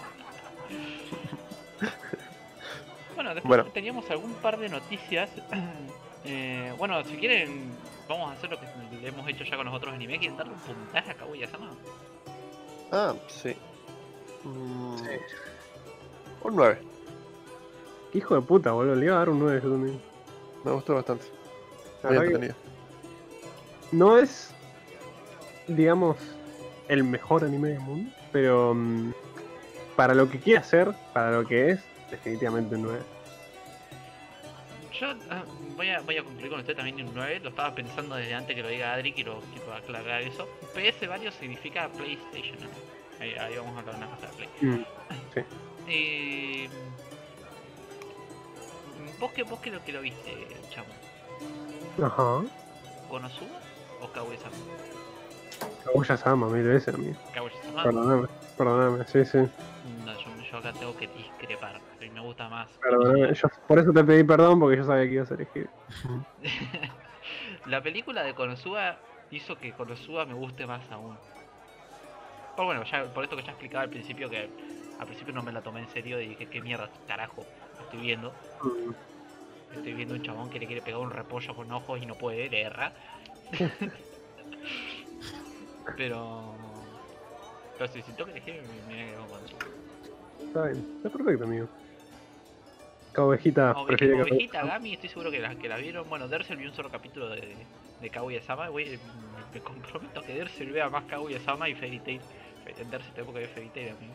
Bueno, 3.16 3.34
después 3.34 3.48
Bueno. 3.48 3.66
teníamos 3.72 4.10
algún 4.10 4.34
par 4.36 4.58
de 4.58 4.70
noticias. 4.70 5.30
Eh, 6.28 6.74
bueno, 6.80 7.04
si 7.04 7.18
quieren, 7.18 7.70
vamos 8.10 8.32
a 8.32 8.34
hacer 8.34 8.50
lo 8.50 8.60
que 8.60 8.66
le 9.00 9.10
hemos 9.10 9.30
hecho 9.30 9.44
ya 9.44 9.58
con 9.58 9.68
los 9.68 9.76
otros 9.76 9.94
animes. 9.94 10.18
¿Quieren 10.18 10.36
darle 10.36 10.54
un 10.54 10.60
puntaje 10.60 11.12
a 11.12 11.14
Kaguya-sama? 11.14 11.70
Ah, 12.92 13.14
sí. 13.28 13.56
Mm, 14.44 14.96
Un 16.46 16.56
9. 16.56 16.78
Hijo 18.14 18.36
de 18.36 18.42
puta, 18.42 18.72
boludo. 18.72 18.96
Le 18.96 19.08
iba 19.08 19.16
a 19.16 19.20
dar 19.20 19.30
un 19.30 19.40
9 19.40 19.62
yo 19.64 19.72
también. 19.72 20.00
Me 20.64 20.72
gustó 20.72 20.94
bastante. 20.94 21.26
Muy 22.04 22.18
entretenido. 22.18 22.54
no 23.92 24.20
es, 24.20 24.54
digamos, 25.68 26.18
el 26.88 27.04
mejor 27.04 27.46
anime 27.46 27.70
del 27.70 27.80
mundo, 27.80 28.12
pero 28.32 28.76
mm, 28.76 29.12
para 29.96 30.14
lo 30.14 30.30
que 30.30 30.40
quiere 30.40 30.60
hacer, 30.60 30.94
para 31.14 31.32
lo 31.32 31.48
que 31.48 31.72
es, 31.72 31.80
definitivamente 32.12 32.76
un 32.76 32.84
9. 32.84 33.00
Yo 35.00 35.08
ah, 35.32 35.44
voy, 35.76 35.90
a, 35.90 36.00
voy 36.02 36.18
a 36.18 36.24
concluir 36.24 36.52
con 36.52 36.60
usted 36.60 36.76
también 36.76 37.08
un 37.08 37.16
9. 37.16 37.40
Lo 37.40 37.50
estaba 37.50 37.74
pensando 37.74 38.16
desde 38.16 38.36
antes 38.36 38.56
que 38.56 38.62
lo 38.62 38.70
diga 38.70 38.94
Adri. 38.94 39.14
Quiero, 39.14 39.42
quiero 39.52 39.74
aclarar 39.74 40.22
eso. 40.22 40.48
PS 40.76 41.08
Value 41.08 41.32
significa 41.32 41.90
PlayStation. 41.90 42.60
¿no? 42.60 42.68
Ahí, 43.20 43.34
ahí 43.34 43.58
vamos 43.58 43.76
a 43.78 43.80
hablar 43.80 43.96
una 43.96 44.12
cosa 44.12 44.28
de 44.28 44.34
Play. 44.34 44.50
Mm, 44.62 44.86
Eh, 45.88 46.70
¿Vos 49.20 49.32
qué 49.32 49.72
lo 49.72 49.84
que 49.84 49.92
lo 49.92 50.02
viste, 50.02 50.48
chamo? 50.70 50.90
Ajá. 52.04 52.44
¿Konosuba 53.10 53.60
o 54.02 54.12
Kaguya-sama? 54.12 54.56
Kaguya-sama, 55.86 56.50
mil 56.50 56.64
veces, 56.64 56.94
amigo. 56.94 57.16
Kaguya-sama. 57.34 57.84
Perdóname, 57.84 58.28
perdóname, 58.58 59.06
sí, 59.06 59.26
sí. 59.26 59.38
No, 60.06 60.14
yo, 60.14 60.52
yo 60.52 60.58
acá 60.58 60.74
tengo 60.74 60.98
que 60.98 61.08
discrepar. 61.08 61.76
A 61.76 62.00
mí 62.02 62.10
me 62.10 62.20
gusta 62.20 62.50
más. 62.50 62.68
Perdóname. 62.82 63.34
Yo 63.34 63.48
por 63.68 63.80
eso 63.80 63.94
te 63.94 64.04
pedí 64.04 64.24
perdón, 64.24 64.60
porque 64.60 64.78
yo 64.78 64.84
sabía 64.84 65.06
que 65.06 65.14
ibas 65.14 65.32
a 65.32 65.36
elegir. 65.36 65.70
La 67.68 67.82
película 67.82 68.24
de 68.24 68.34
Konosuba 68.34 68.98
hizo 69.32 69.58
que 69.58 69.72
Konosuba 69.72 70.26
me 70.26 70.34
guste 70.34 70.68
más 70.68 70.90
aún. 70.92 71.18
Pero 72.56 72.66
bueno, 72.68 72.84
ya, 72.84 73.06
por 73.06 73.24
esto 73.24 73.36
que 73.36 73.44
ya 73.44 73.52
explicaba 73.52 73.84
al 73.84 73.90
principio 73.90 74.30
que 74.30 74.50
al 75.00 75.06
principio 75.08 75.34
no 75.34 75.44
me 75.44 75.52
la 75.52 75.62
tomé 75.62 75.82
en 75.82 75.90
serio 75.90 76.22
y 76.22 76.30
dije, 76.30 76.46
¿qué 76.48 76.62
mierda, 76.62 76.90
carajo? 77.08 77.46
Estoy 77.82 78.00
viendo. 78.00 78.32
Mm. 78.62 78.92
Estoy 79.78 79.94
viendo 79.94 80.16
un 80.16 80.22
chabón 80.22 80.50
que 80.50 80.60
le 80.60 80.68
quiere 80.68 80.82
pegar 80.82 81.02
un 81.02 81.12
repollo 81.12 81.54
con 81.56 81.72
ojos 81.72 82.02
y 82.02 82.06
no 82.06 82.16
puede, 82.16 82.50
le 82.50 82.62
erra. 82.62 82.94
pero... 85.98 86.56
Pero 87.78 87.92
si 87.92 88.02
siento 88.04 88.26
que 88.26 88.32
elegí, 88.32 88.52
me, 88.52 88.96
me 88.96 89.06
quedo 89.12 89.20
con 89.28 89.30
Konosuba. 89.30 89.60
Está 90.46 90.66
bien, 90.68 90.94
está 90.98 91.10
perfecto, 91.10 91.44
amigo. 91.44 91.68
Ovejita 93.18 93.72
Oveja- 93.72 93.86
prefiere 93.88 94.16
que 94.16 94.22
Ovejita, 94.22 94.66
Gami, 94.66 94.94
estoy 94.94 95.10
seguro 95.10 95.32
que 95.32 95.40
la, 95.40 95.56
que 95.56 95.68
la 95.68 95.78
vieron. 95.78 96.08
Bueno, 96.08 96.28
Dersel 96.28 96.58
vio 96.58 96.70
un 96.70 96.76
solo 96.76 96.90
capítulo 96.90 97.30
de, 97.30 97.56
de 98.02 98.10
Kaguya-sama. 98.10 98.70
Güey, 98.70 98.92
me, 98.92 98.98
me 99.54 99.60
comprometo 99.62 100.22
a 100.22 100.24
que 100.24 100.34
Dersel 100.36 100.72
vea 100.72 100.90
más 100.90 101.04
Kaguya-sama 101.06 101.68
y 101.70 101.76
Fairy 101.76 102.00
Tail. 102.00 102.22
Dersel 102.90 103.14
tengo 103.14 103.34
que 103.34 103.40
ver 103.40 103.50
Fairy 103.50 103.70
Tail, 103.70 103.90
amigo. 103.90 104.14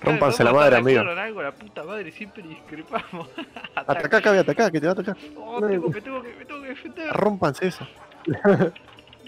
Rómpanse 0.00 0.42
la 0.42 0.52
madre, 0.52 0.76
amigo. 0.76 1.00
algo, 1.00 1.42
la 1.42 1.52
puta 1.52 1.84
madre, 1.84 2.10
siempre 2.10 2.42
discrepamos. 2.42 3.28
Atacá, 3.76 4.20
cabe, 4.20 4.38
atacá, 4.40 4.70
que 4.70 4.80
te 4.80 4.86
va 4.86 4.92
a 4.92 4.94
atacar. 4.94 5.16
Oh, 5.36 5.60
tengo- 5.60 5.88
me, 5.88 6.00
tengo 6.00 6.22
que, 6.22 6.34
me 6.34 6.44
tengo 6.44 6.62
que 6.62 6.68
defender. 6.68 7.12
Rómpanse 7.12 7.68
eso. 7.68 7.86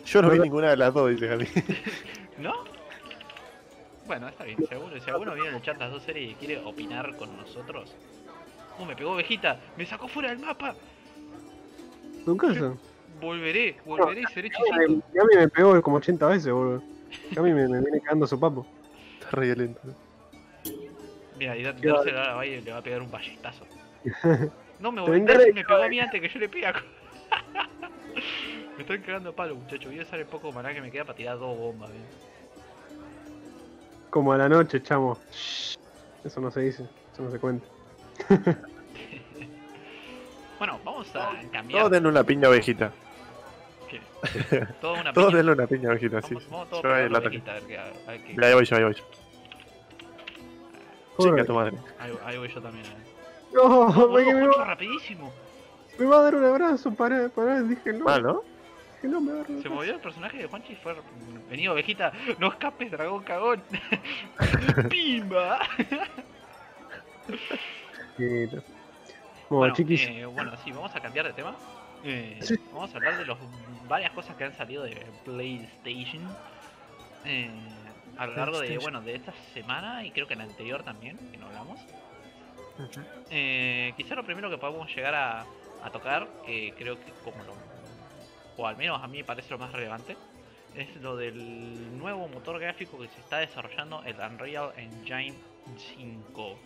Yo 0.04 0.20
no 0.22 0.30
vi 0.30 0.38
ninguna 0.40 0.70
de 0.70 0.76
las 0.76 0.92
dos, 0.92 1.10
dice 1.10 1.28
Jali. 1.28 1.48
¿No? 2.38 2.52
Bueno, 4.06 4.28
está 4.28 4.44
bien. 4.44 4.58
Si 4.68 4.74
alguno, 4.74 5.00
si 5.00 5.10
alguno 5.10 5.34
viene 5.34 5.48
en 5.50 5.54
el 5.56 5.62
chat 5.62 5.78
las 5.78 5.90
dos 5.92 6.02
series 6.02 6.32
y 6.32 6.34
quiere 6.34 6.58
opinar 6.64 7.16
con 7.16 7.34
nosotros. 7.36 7.94
Uh, 8.78 8.84
me 8.84 8.96
pegó 8.96 9.12
ovejita. 9.12 9.58
Me 9.78 9.86
sacó 9.86 10.08
fuera 10.08 10.30
del 10.30 10.40
mapa. 10.40 10.74
¿Tu 12.24 12.36
casa? 12.36 12.74
Volveré, 13.20 13.76
volveré 13.86 14.22
y 14.22 14.24
seré 14.34 14.48
A 14.48 14.50
chisito. 14.50 15.04
mí 15.14 15.36
me 15.36 15.48
pegó 15.48 15.80
como 15.80 15.98
80 15.98 16.26
veces, 16.26 16.52
boludo. 16.52 16.82
A 17.36 17.40
mí 17.40 17.52
me, 17.52 17.68
me 17.68 17.80
viene 17.80 18.00
cagando 18.00 18.26
su 18.26 18.38
papo. 18.38 18.66
Está 19.14 19.30
re 19.36 19.46
violento. 19.46 19.80
Mira, 21.38 21.56
y 21.56 21.62
da- 21.62 21.74
Qué 21.74 21.88
dársela 21.88 22.20
ahora 22.20 22.34
va 22.34 22.46
y 22.46 22.60
le 22.60 22.70
va 22.72 22.78
a 22.78 22.82
pegar 22.82 23.02
un 23.02 23.10
ballestazo. 23.10 23.64
No, 24.80 24.90
me 24.90 24.96
Te 24.96 25.00
volví 25.02 25.20
vengaré, 25.20 25.52
me 25.52 25.64
pegó 25.64 25.82
a 25.82 25.88
mí 25.88 26.00
antes 26.00 26.20
que 26.20 26.28
yo 26.28 26.38
le 26.40 26.48
pegue. 26.48 26.66
a- 26.66 26.72
me 28.76 28.82
están 28.82 29.00
cagando 29.02 29.30
a 29.30 29.32
palo, 29.32 29.54
muchachos. 29.54 29.86
Voy 29.86 30.00
a 30.00 30.02
usar 30.02 30.18
el 30.18 30.26
poco 30.26 30.50
maná 30.52 30.74
que 30.74 30.80
me 30.80 30.90
queda 30.90 31.04
para 31.04 31.16
tirar 31.16 31.38
dos 31.38 31.56
bombas. 31.56 31.90
bien. 31.92 32.04
Como 34.10 34.32
a 34.32 34.36
la 34.36 34.48
noche, 34.48 34.82
chamo. 34.82 35.16
Shh. 35.32 35.76
Eso 36.24 36.40
no 36.40 36.50
se 36.50 36.60
dice, 36.60 36.82
eso 37.12 37.22
no 37.22 37.30
se 37.30 37.38
cuenta. 37.38 37.66
Bueno, 40.58 40.78
vamos 40.84 41.14
a 41.16 41.32
cambiar. 41.52 41.80
Todos 41.80 41.90
denle 41.92 42.08
una 42.08 42.24
piña 42.24 42.48
ovejita. 42.48 42.92
Toda 44.80 45.00
una 45.00 45.12
Todos 45.12 45.28
piña. 45.28 45.36
denle 45.38 45.52
una 45.52 45.66
piña 45.66 45.90
ovejita, 45.90 46.22
sí. 46.22 46.34
Yo 46.82 46.94
ahí 46.94 47.08
la 47.08 47.20
Mira, 47.20 48.46
ahí 48.48 48.54
voy 48.54 48.64
yo, 48.64 48.76
ahí 48.76 48.84
voy 48.84 48.94
yo. 48.94 49.04
Chica 51.18 51.44
tu 51.44 51.54
madre. 51.54 51.76
Ahí, 51.98 52.12
ahí 52.24 52.38
voy 52.38 52.48
yo 52.48 52.60
también. 52.60 52.84
eh. 52.86 52.90
No, 53.54 53.88
No, 53.88 54.08
me, 54.08 54.46
va, 54.48 54.64
rapidísimo. 54.64 55.32
me 55.98 56.06
va 56.06 56.18
a 56.18 56.22
dar 56.22 56.34
un 56.34 56.44
abrazo, 56.44 56.92
pará, 56.94 57.28
pará, 57.28 57.62
dije 57.62 57.92
no. 57.92 58.04
Mal, 58.04 58.22
¿no? 58.22 58.42
Dije 59.00 59.08
no, 59.14 59.20
me 59.20 59.32
va 59.32 59.38
a 59.38 59.42
dar 59.42 59.50
un 59.52 59.62
Se 59.62 59.68
movió 59.68 59.92
el 59.94 60.00
personaje 60.00 60.38
de 60.38 60.46
Juanchi 60.48 60.72
y 60.72 60.76
fue. 60.76 60.96
Vení, 61.48 61.68
ovejita. 61.68 62.12
No 62.40 62.48
escapes, 62.48 62.90
dragón 62.90 63.22
cagón. 63.22 63.62
¡Pimba! 64.90 65.60
Bueno, 68.18 68.62
Bueno, 69.48 69.74
chiquis, 69.74 70.02
eh, 70.08 70.26
bueno, 70.26 70.52
sí, 70.64 70.72
vamos 70.72 70.94
a 70.94 71.00
cambiar 71.00 71.26
de 71.26 71.32
tema. 71.32 71.54
Eh, 72.02 72.38
Sí. 72.42 72.54
Vamos 72.72 72.92
a 72.92 72.96
hablar 72.96 73.16
de 73.18 73.24
los 73.24 73.38
varias 73.88 74.12
cosas 74.12 74.36
que 74.36 74.44
han 74.44 74.54
salido 74.54 74.84
de 74.84 74.96
PlayStation 75.24 76.22
eh, 77.24 77.50
a 78.16 78.26
lo 78.26 78.36
largo 78.36 78.60
de, 78.60 78.78
bueno, 78.78 79.00
de 79.00 79.16
esta 79.16 79.32
semana 79.52 80.04
y 80.04 80.10
creo 80.10 80.26
que 80.26 80.36
la 80.36 80.44
anterior 80.44 80.82
también, 80.82 81.18
que 81.30 81.38
no 81.38 81.46
hablamos. 81.46 81.80
Eh, 83.30 83.92
quizá 83.96 84.14
lo 84.14 84.24
primero 84.24 84.50
que 84.50 84.58
podemos 84.58 84.94
llegar 84.94 85.14
a, 85.14 85.46
a 85.82 85.90
tocar, 85.90 86.28
que 86.44 86.74
creo 86.76 86.98
que 86.98 87.12
como 87.24 87.42
lo, 87.44 87.54
o 88.56 88.66
al 88.66 88.76
menos 88.76 89.02
a 89.02 89.06
mí 89.06 89.18
me 89.18 89.24
parece 89.24 89.50
lo 89.50 89.58
más 89.58 89.72
relevante, 89.72 90.16
es 90.74 90.96
lo 90.96 91.16
del 91.16 91.98
nuevo 91.98 92.28
motor 92.28 92.58
gráfico 92.58 92.98
que 92.98 93.08
se 93.08 93.20
está 93.20 93.38
desarrollando, 93.38 94.02
el 94.04 94.16
Unreal 94.18 94.72
Engine 94.76 95.34
5. 95.96 96.58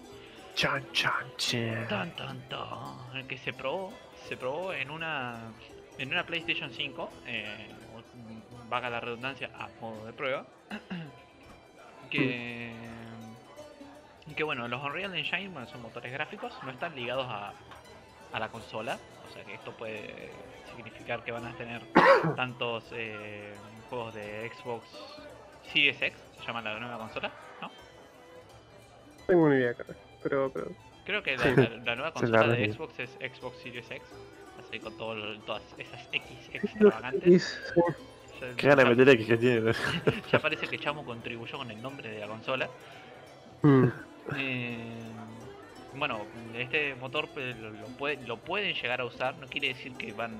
Chan, 0.55 0.85
chan, 0.93 1.13
chan. 1.37 1.89
Tan, 1.89 2.17
tan, 2.17 2.49
tan, 2.49 3.17
el 3.17 3.27
que 3.27 3.39
se 3.39 3.53
probó, 3.53 3.93
se 4.29 4.37
probó 4.37 4.73
en 4.73 4.91
una 4.91 5.53
en 5.99 6.09
una 6.11 6.25
PlayStation 6.25 6.71
5, 6.71 7.11
eh, 7.27 7.69
o- 7.95 8.69
vaga 8.69 8.89
la 8.91 9.01
redundancia, 9.01 9.51
a 9.55 9.69
modo 9.81 10.07
de 10.07 10.13
prueba, 10.13 10.47
que 12.11 12.73
que 14.37 14.45
bueno, 14.45 14.69
los 14.69 14.83
Unreal 14.85 15.15
Engine 15.17 15.49
bueno, 15.49 15.67
son 15.67 15.83
motores 15.83 16.13
gráficos, 16.13 16.53
no 16.63 16.71
están 16.71 16.95
ligados 16.95 17.27
a, 17.29 17.53
a 18.33 18.39
la 18.39 18.49
consola, 18.51 18.99
o 19.27 19.33
sea 19.33 19.43
que 19.45 19.55
esto 19.55 19.73
puede 19.73 20.31
significar 20.77 21.25
que 21.25 21.33
van 21.33 21.47
a 21.47 21.57
tener 21.57 21.81
tantos 22.37 22.85
eh, 22.93 23.55
juegos 23.89 24.15
de 24.15 24.51
Xbox 24.55 24.87
Series 25.73 26.01
X, 26.03 26.19
se 26.39 26.47
llama 26.47 26.61
la 26.63 26.79
nueva 26.79 26.99
consola, 26.99 27.33
¿no? 27.63 27.71
tengo 29.27 29.45
una 29.45 29.57
idea, 29.57 29.75
cara. 29.75 29.95
Pero, 30.23 30.51
pero. 30.53 30.67
Creo 31.05 31.23
que 31.23 31.37
la, 31.39 31.43
Sí. 31.45 31.55
la- 31.57 31.69
la 31.71 31.97
nueva 31.97 32.13
consola 32.13 32.47
la 32.47 32.53
de. 32.55 32.71
Xbox 32.73 32.99
es 33.01 33.11
Xbox 33.13 33.57
Series 33.63 33.91
X. 33.91 34.03
Así 34.69 34.81
con 34.81 34.97
todo 34.97 35.15
todas 35.41 35.63
esas 35.79 36.09
X 36.13 36.51
extravagantes. 36.53 37.61
Qué 38.57 38.69
gana 38.69 38.85
de 38.85 38.91
meter 38.91 39.09
X 39.11 39.27
que 39.27 39.37
tiene. 39.37 39.73
Ya 40.33 40.39
parece 40.39 40.67
que 40.69 40.79
Chamo 40.79 41.05
contribuyó 41.05 41.59
con 41.59 41.71
el 41.71 41.81
nombre 41.81 42.11
de 42.11 42.21
la 42.21 42.27
consola. 42.27 42.69
Mm. 43.63 43.85
Eh, 44.37 44.79
bueno, 45.97 46.21
este 46.55 46.95
motor 46.97 47.29
pues, 47.33 47.57
lo, 47.57 47.71
lo 47.71 47.87
puede- 47.97 48.25
lo 48.27 48.37
pueden 48.37 48.75
llegar 48.75 49.01
a 49.01 49.05
usar. 49.07 49.35
No 49.39 49.47
quiere 49.49 49.69
decir 49.69 49.95
que 49.95 50.13
van 50.13 50.39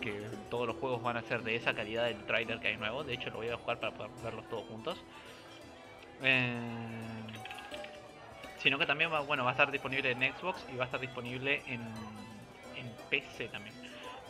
que 0.00 0.12
todos 0.50 0.66
los 0.66 0.76
juegos 0.76 1.02
van 1.02 1.16
a 1.16 1.22
ser 1.22 1.42
de 1.42 1.56
esa 1.56 1.72
calidad 1.74 2.04
del 2.04 2.22
trailer 2.26 2.60
que 2.60 2.68
hay 2.68 2.76
nuevo. 2.76 3.02
De 3.02 3.14
hecho, 3.14 3.30
lo 3.30 3.36
voy 3.36 3.48
a 3.48 3.56
jugar 3.56 3.80
para 3.80 3.94
poder 3.94 4.10
verlos 4.22 4.48
todos 4.50 4.64
juntos. 4.68 5.02
Eh, 6.22 6.54
sino 8.58 8.78
que 8.78 8.86
también 8.86 9.12
va, 9.12 9.20
bueno, 9.20 9.42
va 9.44 9.50
a 9.50 9.52
estar 9.52 9.70
disponible 9.72 10.10
en 10.10 10.20
Xbox 10.34 10.64
y 10.72 10.76
va 10.76 10.84
a 10.84 10.86
estar 10.86 11.00
disponible 11.00 11.62
en 11.66 11.80
PC 13.14 13.48
también. 13.48 13.74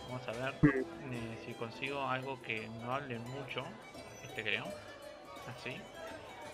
Vamos 0.09 0.28
a 0.28 0.32
ver 0.32 0.55
eh, 0.62 1.39
si 1.47 1.55
consigo 1.55 2.03
algo 2.03 2.41
que 2.43 2.68
no 2.82 2.93
hable 2.93 3.18
mucho. 3.18 3.64
Este 4.22 4.43
creo. 4.43 4.64
Así. 5.49 5.74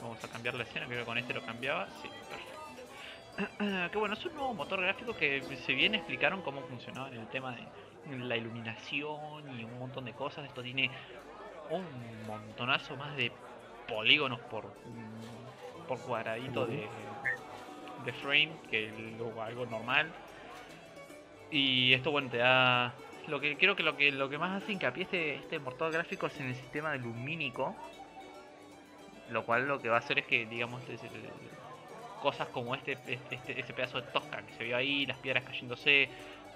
Vamos 0.01 0.23
a 0.23 0.29
cambiar 0.29 0.55
la 0.55 0.63
escena, 0.63 0.87
creo 0.87 1.01
que 1.01 1.05
con 1.05 1.19
este 1.19 1.35
lo 1.35 1.43
cambiaba. 1.43 1.89
Sí, 2.01 2.09
perfecto. 2.29 3.89
que 3.91 3.99
bueno, 3.99 4.15
es 4.15 4.25
un 4.25 4.35
nuevo 4.35 4.55
motor 4.55 4.81
gráfico 4.81 5.15
que 5.17 5.43
si 5.67 5.75
bien 5.75 5.95
explicaron 5.95 6.43
cómo 6.43 6.63
funcionaba 6.63 7.09
en 7.09 7.17
el 7.17 7.27
tema 7.29 7.57
de 7.57 8.19
la 8.19 8.37
iluminación 8.37 9.59
y 9.59 9.65
un 9.65 9.79
montón 9.79 10.05
de 10.05 10.13
cosas, 10.13 10.45
esto 10.47 10.63
tiene 10.63 10.91
un 11.71 11.85
montonazo 12.27 12.97
más 12.97 13.17
de 13.17 13.33
polígonos 13.89 14.41
por, 14.41 14.73
por 15.89 16.01
cuadradito 16.01 16.67
de, 16.67 16.89
de 18.05 18.13
frame 18.13 18.53
que 18.71 18.93
algo 19.41 19.67
normal. 19.67 20.13
Y 21.51 21.93
esto 21.95 22.11
bueno 22.13 22.31
te 22.31 22.39
da. 22.39 23.05
Lo 23.27 23.41
que 23.41 23.57
creo 23.59 23.77
que 23.77 23.83
lo 23.83 23.97
que 23.97 24.11
lo 24.13 24.29
que 24.31 24.39
más 24.39 24.63
hace 24.63 24.73
hincapié 24.73 25.03
este, 25.05 25.35
este 25.37 25.59
motor 25.59 25.93
gráfico 25.93 26.27
es 26.27 26.41
en 26.41 26.47
el 26.49 26.55
sistema 26.55 26.97
lumínico. 26.97 27.79
Lo 29.27 29.45
cual 29.47 29.67
lo 29.69 29.81
que 29.81 29.89
va 29.89 29.97
a 29.97 29.99
hacer 30.01 30.19
es 30.19 30.27
que, 30.27 30.47
digamos, 30.47 30.89
es- 30.89 31.03
cosas 32.19 32.51
como 32.51 32.75
este, 32.75 33.03
este, 33.07 33.61
ese 33.61 33.75
pedazo 33.75 34.01
de 34.03 34.09
tosca 34.09 34.45
que 34.47 34.53
se 34.53 34.65
vio 34.65 34.77
ahí, 34.77 35.07
las 35.07 35.19
piedras 35.19 35.45
cayéndose, 35.45 36.11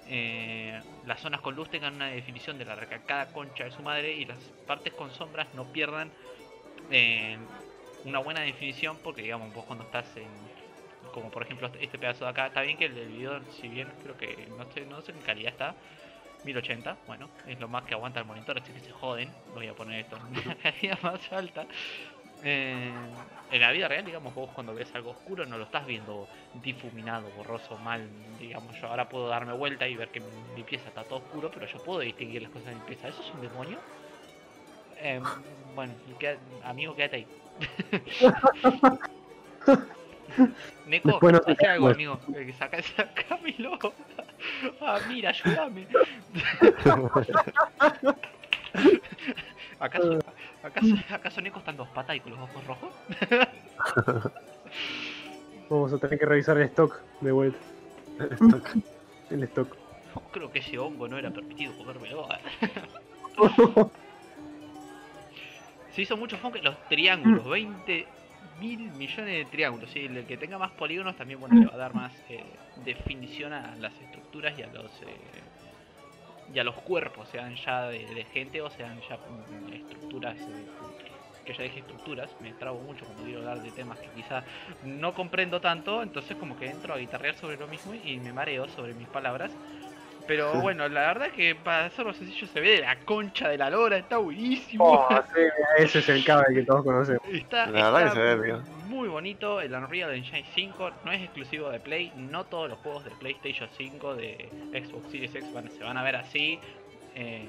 eh, 0.05 0.83
las 1.03 1.21
zonas 1.21 1.41
con 1.41 1.55
luz 1.55 1.69
tengan 1.69 1.95
una 1.95 2.09
definición 2.09 2.57
de 2.57 2.65
la 2.65 2.75
recalcada 2.75 3.31
concha 3.31 3.63
de 3.65 3.71
su 3.71 3.81
madre 3.83 4.13
y 4.15 4.25
las 4.25 4.53
partes 4.65 4.93
con 4.93 5.09
sombras 5.11 5.53
no 5.53 5.71
pierdan 5.71 6.13
eh, 6.89 7.39
una 8.03 8.19
buena 8.19 8.41
definición 8.41 8.99
porque, 9.03 9.23
digamos, 9.23 9.53
vos 9.53 9.65
cuando 9.65 9.85
estás 9.85 10.17
en, 10.17 10.54
como 11.15 11.31
por 11.31 11.43
ejemplo 11.43 11.71
este 11.79 11.97
pedazo 11.97 12.25
de 12.25 12.31
acá, 12.31 12.47
está 12.47 12.61
bien 12.61 12.77
que 12.77 12.85
el, 12.85 12.97
el 12.97 13.07
video, 13.07 13.39
si 13.61 13.69
bien 13.69 13.87
creo 14.03 14.17
que 14.17 14.35
no 14.57 15.01
sé, 15.01 15.11
en 15.11 15.21
calidad 15.21 15.53
está, 15.53 15.73
1080, 16.43 16.97
bueno, 17.07 17.29
es 17.47 17.57
lo 17.57 17.69
más 17.69 17.83
que 17.85 17.93
aguanta 17.93 18.19
el 18.19 18.25
monitor, 18.25 18.57
así 18.57 18.71
que 18.73 18.81
se 18.81 18.91
joden, 18.91 19.29
voy 19.53 19.67
a 19.67 19.73
poner 19.73 20.01
esto 20.01 20.17
en 20.17 20.23
una 20.25 20.55
calidad 20.61 21.01
más 21.01 21.31
alta. 21.31 21.65
Eh, 22.43 22.91
en 23.49 23.61
la 23.61 23.71
vida 23.71 23.87
real, 23.87 24.03
digamos, 24.03 24.35
vos 24.35 24.49
cuando 24.53 24.73
ves 24.73 24.93
algo 24.93 25.11
oscuro 25.11 25.45
no 25.45 25.57
lo 25.57 25.63
estás 25.63 25.87
viendo 25.87 26.27
difuminado, 26.53 27.31
borroso, 27.31 27.77
mal, 27.77 28.01
digamos, 28.37 28.77
yo 28.81 28.87
ahora 28.87 29.07
puedo 29.07 29.29
darme 29.29 29.53
vuelta 29.53 29.87
y 29.87 29.95
ver 29.95 30.09
que 30.09 30.19
mi 30.19 30.63
pieza 30.63 30.89
está 30.89 31.05
todo 31.05 31.19
oscuro, 31.19 31.49
pero 31.49 31.65
yo 31.65 31.79
puedo 31.79 32.01
distinguir 32.01 32.41
las 32.41 32.51
cosas 32.51 32.67
de 32.67 32.75
mi 32.75 32.81
pieza. 32.81 33.07
¿Eso 33.07 33.21
es 33.21 33.33
un 33.33 33.41
demonio? 33.41 33.79
Eh, 34.97 35.21
bueno, 35.73 35.93
amigo, 36.63 36.93
quédate 36.93 37.15
ahí. 37.15 37.27
Neko, 40.87 41.31
no 41.31 41.41
hace 41.45 41.67
algo, 41.67 41.89
amigo. 41.89 42.19
Eh, 42.35 42.53
Saca, 42.57 42.81
sacámelo. 42.81 43.77
Ah, 44.79 44.99
mira, 45.07 45.29
ayúdame. 45.29 45.87
¿Acaso, 49.79 50.19
acaso, 50.61 50.95
acaso 51.09 51.41
Neko 51.41 51.59
está 51.59 51.71
en 51.71 51.77
dos 51.77 51.87
patas 51.89 52.17
y 52.17 52.19
con 52.19 52.33
los 52.33 52.41
ojos 52.41 52.67
rojos? 52.67 52.93
Vamos 55.69 55.93
a 55.93 55.97
tener 55.97 56.19
que 56.19 56.25
revisar 56.25 56.57
el 56.57 56.63
stock 56.65 57.01
de 57.21 57.31
vuelta. 57.31 57.57
El 59.31 59.43
stock. 59.43 59.75
Creo 60.31 60.51
que 60.51 60.59
ese 60.59 60.77
hongo 60.77 61.07
no 61.07 61.17
era 61.17 61.31
permitido 61.31 61.75
comérmelo. 61.77 62.27
Se 65.91 66.01
hizo 66.03 66.17
mucho 66.17 66.37
foco 66.37 66.57
en 66.57 66.65
los 66.65 66.75
triángulos, 66.87 67.45
20 67.49 68.05
mil 68.55 68.91
millones 68.91 69.33
de 69.35 69.45
triángulos. 69.45 69.91
¿sí? 69.91 70.05
El 70.05 70.25
que 70.27 70.37
tenga 70.37 70.57
más 70.57 70.73
polígonos 70.73 71.15
también 71.15 71.39
bueno, 71.39 71.57
le 71.57 71.65
va 71.65 71.73
a 71.75 71.77
dar 71.77 71.93
más 71.93 72.21
eh, 72.29 72.59
definición 72.75 73.53
a 73.53 73.75
las 73.77 74.01
estructuras 74.01 74.57
y 74.57 74.63
a 74.63 74.67
los 74.67 75.01
eh, 75.03 75.49
y 76.47 76.59
a 76.59 76.63
los 76.63 76.81
cuerpos, 76.81 77.29
sean 77.29 77.55
ya 77.55 77.87
de, 77.89 78.13
de 78.13 78.25
gente 78.25 78.61
o 78.61 78.69
sean 78.69 79.01
ya 79.01 79.17
mm, 79.27 79.73
estructuras 79.73 80.47
eh, 80.47 80.69
que 81.43 81.53
ya 81.53 81.63
dije 81.63 81.79
estructuras, 81.79 82.39
me 82.39 82.53
trabo 82.55 82.81
mucho 82.81 83.05
cuando 83.05 83.23
quiero 83.23 83.39
hablar 83.39 83.61
de 83.61 83.71
temas 83.71 83.99
que 83.99 84.11
quizás 84.11 84.45
no 84.81 85.13
comprendo 85.13 85.61
tanto, 85.61 86.01
entonces 86.01 86.37
como 86.37 86.55
que 86.55 86.69
entro 86.69 86.93
a 86.93 86.97
guitarrear 86.97 87.35
sobre 87.35 87.57
lo 87.57 87.67
mismo 87.67 87.93
y 87.93 88.19
me 88.19 88.33
mareo 88.33 88.67
sobre 88.67 88.95
mis 88.95 89.09
palabras. 89.09 89.57
Pero 90.27 90.59
bueno, 90.61 90.87
la 90.89 91.01
verdad 91.01 91.27
que 91.31 91.53
para 91.55 91.85
hacerlo 91.85 92.13
sencillo 92.13 92.47
se 92.47 92.59
ve 92.59 92.71
de 92.71 92.81
la 92.81 92.97
concha 93.05 93.49
de 93.49 93.57
la 93.57 93.69
lora, 93.69 93.97
está 93.97 94.17
buenísimo. 94.17 94.83
Oh, 94.85 95.07
sí, 95.33 95.41
ese 95.77 95.99
es 95.99 96.09
el 96.09 96.25
cabe 96.25 96.45
que 96.53 96.63
todos 96.63 96.83
conocemos. 96.83 97.21
Está, 97.31 97.67
La 97.67 97.91
verdad 97.91 98.05
que 98.05 98.11
se 98.11 98.19
ve 98.19 98.35
bien. 98.43 98.61
muy 98.87 99.07
bonito. 99.07 99.61
El 99.61 99.73
Unreal 99.73 100.13
Engine 100.15 100.43
5 100.55 100.91
no 101.03 101.11
es 101.11 101.21
exclusivo 101.21 101.69
de 101.69 101.79
Play. 101.79 102.11
No 102.15 102.45
todos 102.45 102.69
los 102.69 102.79
juegos 102.79 103.03
de 103.05 103.11
PlayStation 103.11 103.69
5 103.77 104.15
de 104.15 104.49
Xbox 104.73 105.11
Series 105.11 105.35
X 105.35 105.53
van- 105.53 105.69
se 105.69 105.83
van 105.83 105.97
a 105.97 106.03
ver 106.03 106.15
así. 106.15 106.59
eh, 107.17 107.47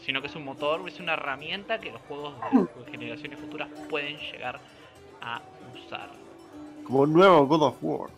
sino 0.00 0.20
que 0.20 0.26
es 0.26 0.34
un 0.34 0.44
motor, 0.44 0.82
es 0.88 0.98
una 1.00 1.12
herramienta 1.14 1.78
que 1.78 1.92
los 1.92 2.00
juegos 2.02 2.34
de 2.84 2.90
generaciones 2.90 3.38
futuras 3.38 3.68
pueden 3.88 4.16
llegar 4.18 4.58
a 5.22 5.40
usar. 5.74 6.10
Como 6.84 7.00
un 7.00 7.12
nuevo 7.12 7.46
God 7.46 7.62
of 7.62 7.76
War. 7.80 8.10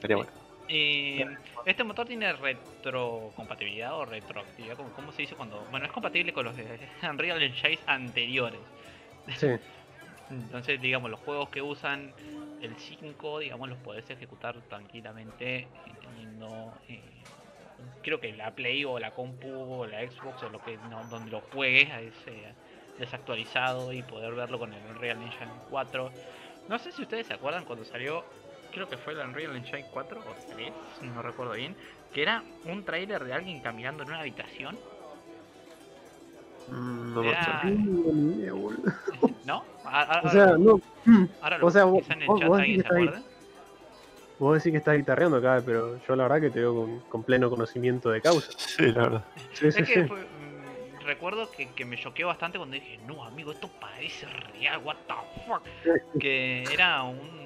Sería 0.00 0.16
bueno. 0.16 0.32
Eh, 0.68 1.26
este 1.66 1.84
motor 1.84 2.06
tiene 2.06 2.32
retrocompatibilidad 2.32 3.94
o 3.94 4.04
retroactividad, 4.04 4.76
como 4.76 4.90
¿cómo 4.90 5.12
se 5.12 5.22
dice 5.22 5.34
cuando? 5.34 5.66
Bueno, 5.70 5.86
es 5.86 5.92
compatible 5.92 6.32
con 6.32 6.46
los 6.46 6.56
de 6.56 6.78
Unreal 7.02 7.42
Engine 7.42 7.78
anteriores. 7.86 8.60
Sí. 9.36 9.48
Entonces, 10.30 10.80
digamos, 10.80 11.10
los 11.10 11.20
juegos 11.20 11.50
que 11.50 11.60
usan 11.60 12.12
el 12.62 12.74
5, 12.76 13.40
digamos, 13.40 13.68
los 13.68 13.78
podés 13.78 14.08
ejecutar 14.08 14.56
tranquilamente 14.68 15.58
eh, 15.58 15.68
teniendo, 16.00 16.72
eh, 16.88 17.00
creo 18.02 18.20
que 18.20 18.32
la 18.32 18.54
Play 18.54 18.84
o 18.84 18.98
la 18.98 19.10
compu 19.10 19.50
o 19.50 19.86
la 19.86 20.00
Xbox 20.00 20.42
o 20.44 20.48
lo 20.48 20.64
que 20.64 20.78
no, 20.88 21.04
donde 21.04 21.30
lo 21.30 21.40
juegues 21.40 21.90
a 21.90 22.00
ese 22.00 22.54
desactualizado 22.98 23.92
y 23.92 24.02
poder 24.02 24.34
verlo 24.34 24.58
con 24.58 24.72
el 24.72 24.82
Unreal 24.86 25.20
Engine 25.20 25.50
4. 25.68 26.10
No 26.68 26.78
sé 26.78 26.92
si 26.92 27.02
ustedes 27.02 27.26
se 27.26 27.34
acuerdan 27.34 27.64
cuando 27.64 27.84
salió, 27.84 28.24
creo 28.74 28.88
que 28.88 28.96
fue 28.98 29.12
el 29.14 29.20
Unreal 29.20 29.56
Engine 29.56 29.86
4 29.92 30.20
o 30.20 30.54
3, 30.54 30.72
no 31.02 31.22
recuerdo 31.22 31.52
bien, 31.54 31.74
que 32.12 32.22
era 32.22 32.42
un 32.66 32.84
trailer 32.84 33.24
de 33.24 33.32
alguien 33.32 33.60
caminando 33.60 34.02
en 34.02 34.10
una 34.10 34.20
habitación, 34.20 34.76
Mm, 36.66 37.14
no 37.14 37.22
Era-. 37.22 37.62
¿no? 39.44 39.64
A- 39.84 40.02
a- 40.02 40.22
O 40.22 40.28
sea, 40.30 40.46
no. 40.58 40.80
ahora 41.42 41.56
o 41.56 41.60
lo 41.60 41.70
sea, 41.70 41.84
busco, 41.84 42.00
vos- 42.00 42.10
en 42.16 42.22
el 42.22 42.28
vos- 42.28 42.40
chat 42.40 42.48
vos 42.48 42.58
alguien 42.58 42.78
decís 42.78 42.88
se 42.88 42.94
que 42.94 43.00
está 43.02 43.12
acuerda. 43.12 43.34
Vos 44.38 44.54
decís 44.56 44.72
que 44.72 44.78
estás 44.78 44.96
guitarreando 44.96 45.36
acá, 45.36 45.62
pero 45.64 45.98
yo 46.08 46.16
la 46.16 46.22
verdad 46.24 46.40
que 46.40 46.50
te 46.50 46.60
veo 46.60 46.74
con, 46.74 47.00
con 47.00 47.22
pleno 47.22 47.50
conocimiento 47.50 48.10
de 48.10 48.20
causa. 48.22 48.50
Sí, 48.58 48.86
la 48.92 49.02
verdad. 49.02 49.24
Sí, 49.52 49.70
sí, 49.72 49.78
Es 49.82 49.88
que 49.88 50.02
sí. 50.02 50.08
fue- 50.08 50.22
mm, 50.22 51.00
recuerdo 51.04 51.50
que, 51.50 51.68
que 51.74 51.84
me 51.84 51.98
choqueó 51.98 52.28
bastante 52.28 52.56
cuando 52.56 52.74
dije, 52.74 52.98
no 53.06 53.22
amigo, 53.24 53.52
esto 53.52 53.68
parece 53.78 54.26
real, 54.26 54.80
what 54.82 54.96
the 55.06 55.14
fuck. 55.46 55.62
Que 56.18 56.64
era 56.72 57.02
un, 57.02 57.43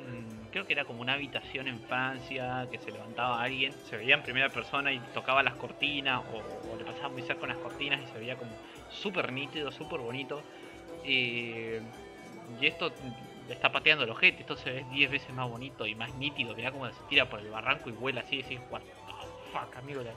creo 0.50 0.66
que 0.66 0.72
era 0.72 0.84
como 0.84 1.00
una 1.00 1.14
habitación 1.14 1.68
en 1.68 1.80
Francia, 1.80 2.66
que 2.70 2.78
se 2.78 2.90
levantaba 2.92 3.42
alguien, 3.42 3.72
se 3.84 3.96
veía 3.96 4.14
en 4.14 4.22
primera 4.22 4.48
persona 4.50 4.92
y 4.92 4.98
tocaba 5.14 5.42
las 5.42 5.54
cortinas, 5.54 6.22
o, 6.32 6.72
o 6.72 6.76
le 6.76 6.84
pasaba 6.84 7.08
muy 7.10 7.22
cerca 7.22 7.40
con 7.40 7.48
las 7.48 7.58
cortinas 7.58 8.02
y 8.02 8.06
se 8.12 8.18
veía 8.18 8.36
como 8.36 8.50
súper 8.90 9.32
nítido, 9.32 9.70
súper 9.70 10.00
bonito. 10.00 10.42
Eh, 11.04 11.80
y 12.60 12.66
esto 12.66 12.92
le 13.46 13.54
está 13.54 13.70
pateando 13.70 14.04
el 14.04 14.10
ojete, 14.10 14.40
esto 14.40 14.56
se 14.56 14.70
ve 14.70 14.84
10 14.90 15.10
veces 15.10 15.34
más 15.34 15.48
bonito 15.48 15.86
y 15.86 15.94
más 15.94 16.14
nítido, 16.14 16.54
mirá 16.54 16.70
cómo 16.70 16.86
se 16.90 17.02
tira 17.08 17.28
por 17.28 17.40
el 17.40 17.48
barranco 17.50 17.88
y 17.90 17.92
vuela 17.92 18.20
así, 18.22 18.36
y 18.36 18.42
decís, 18.42 18.60
what 18.70 18.80
the 18.80 19.12
fuck, 19.52 19.76
amigo, 19.76 20.02
la- 20.02 20.14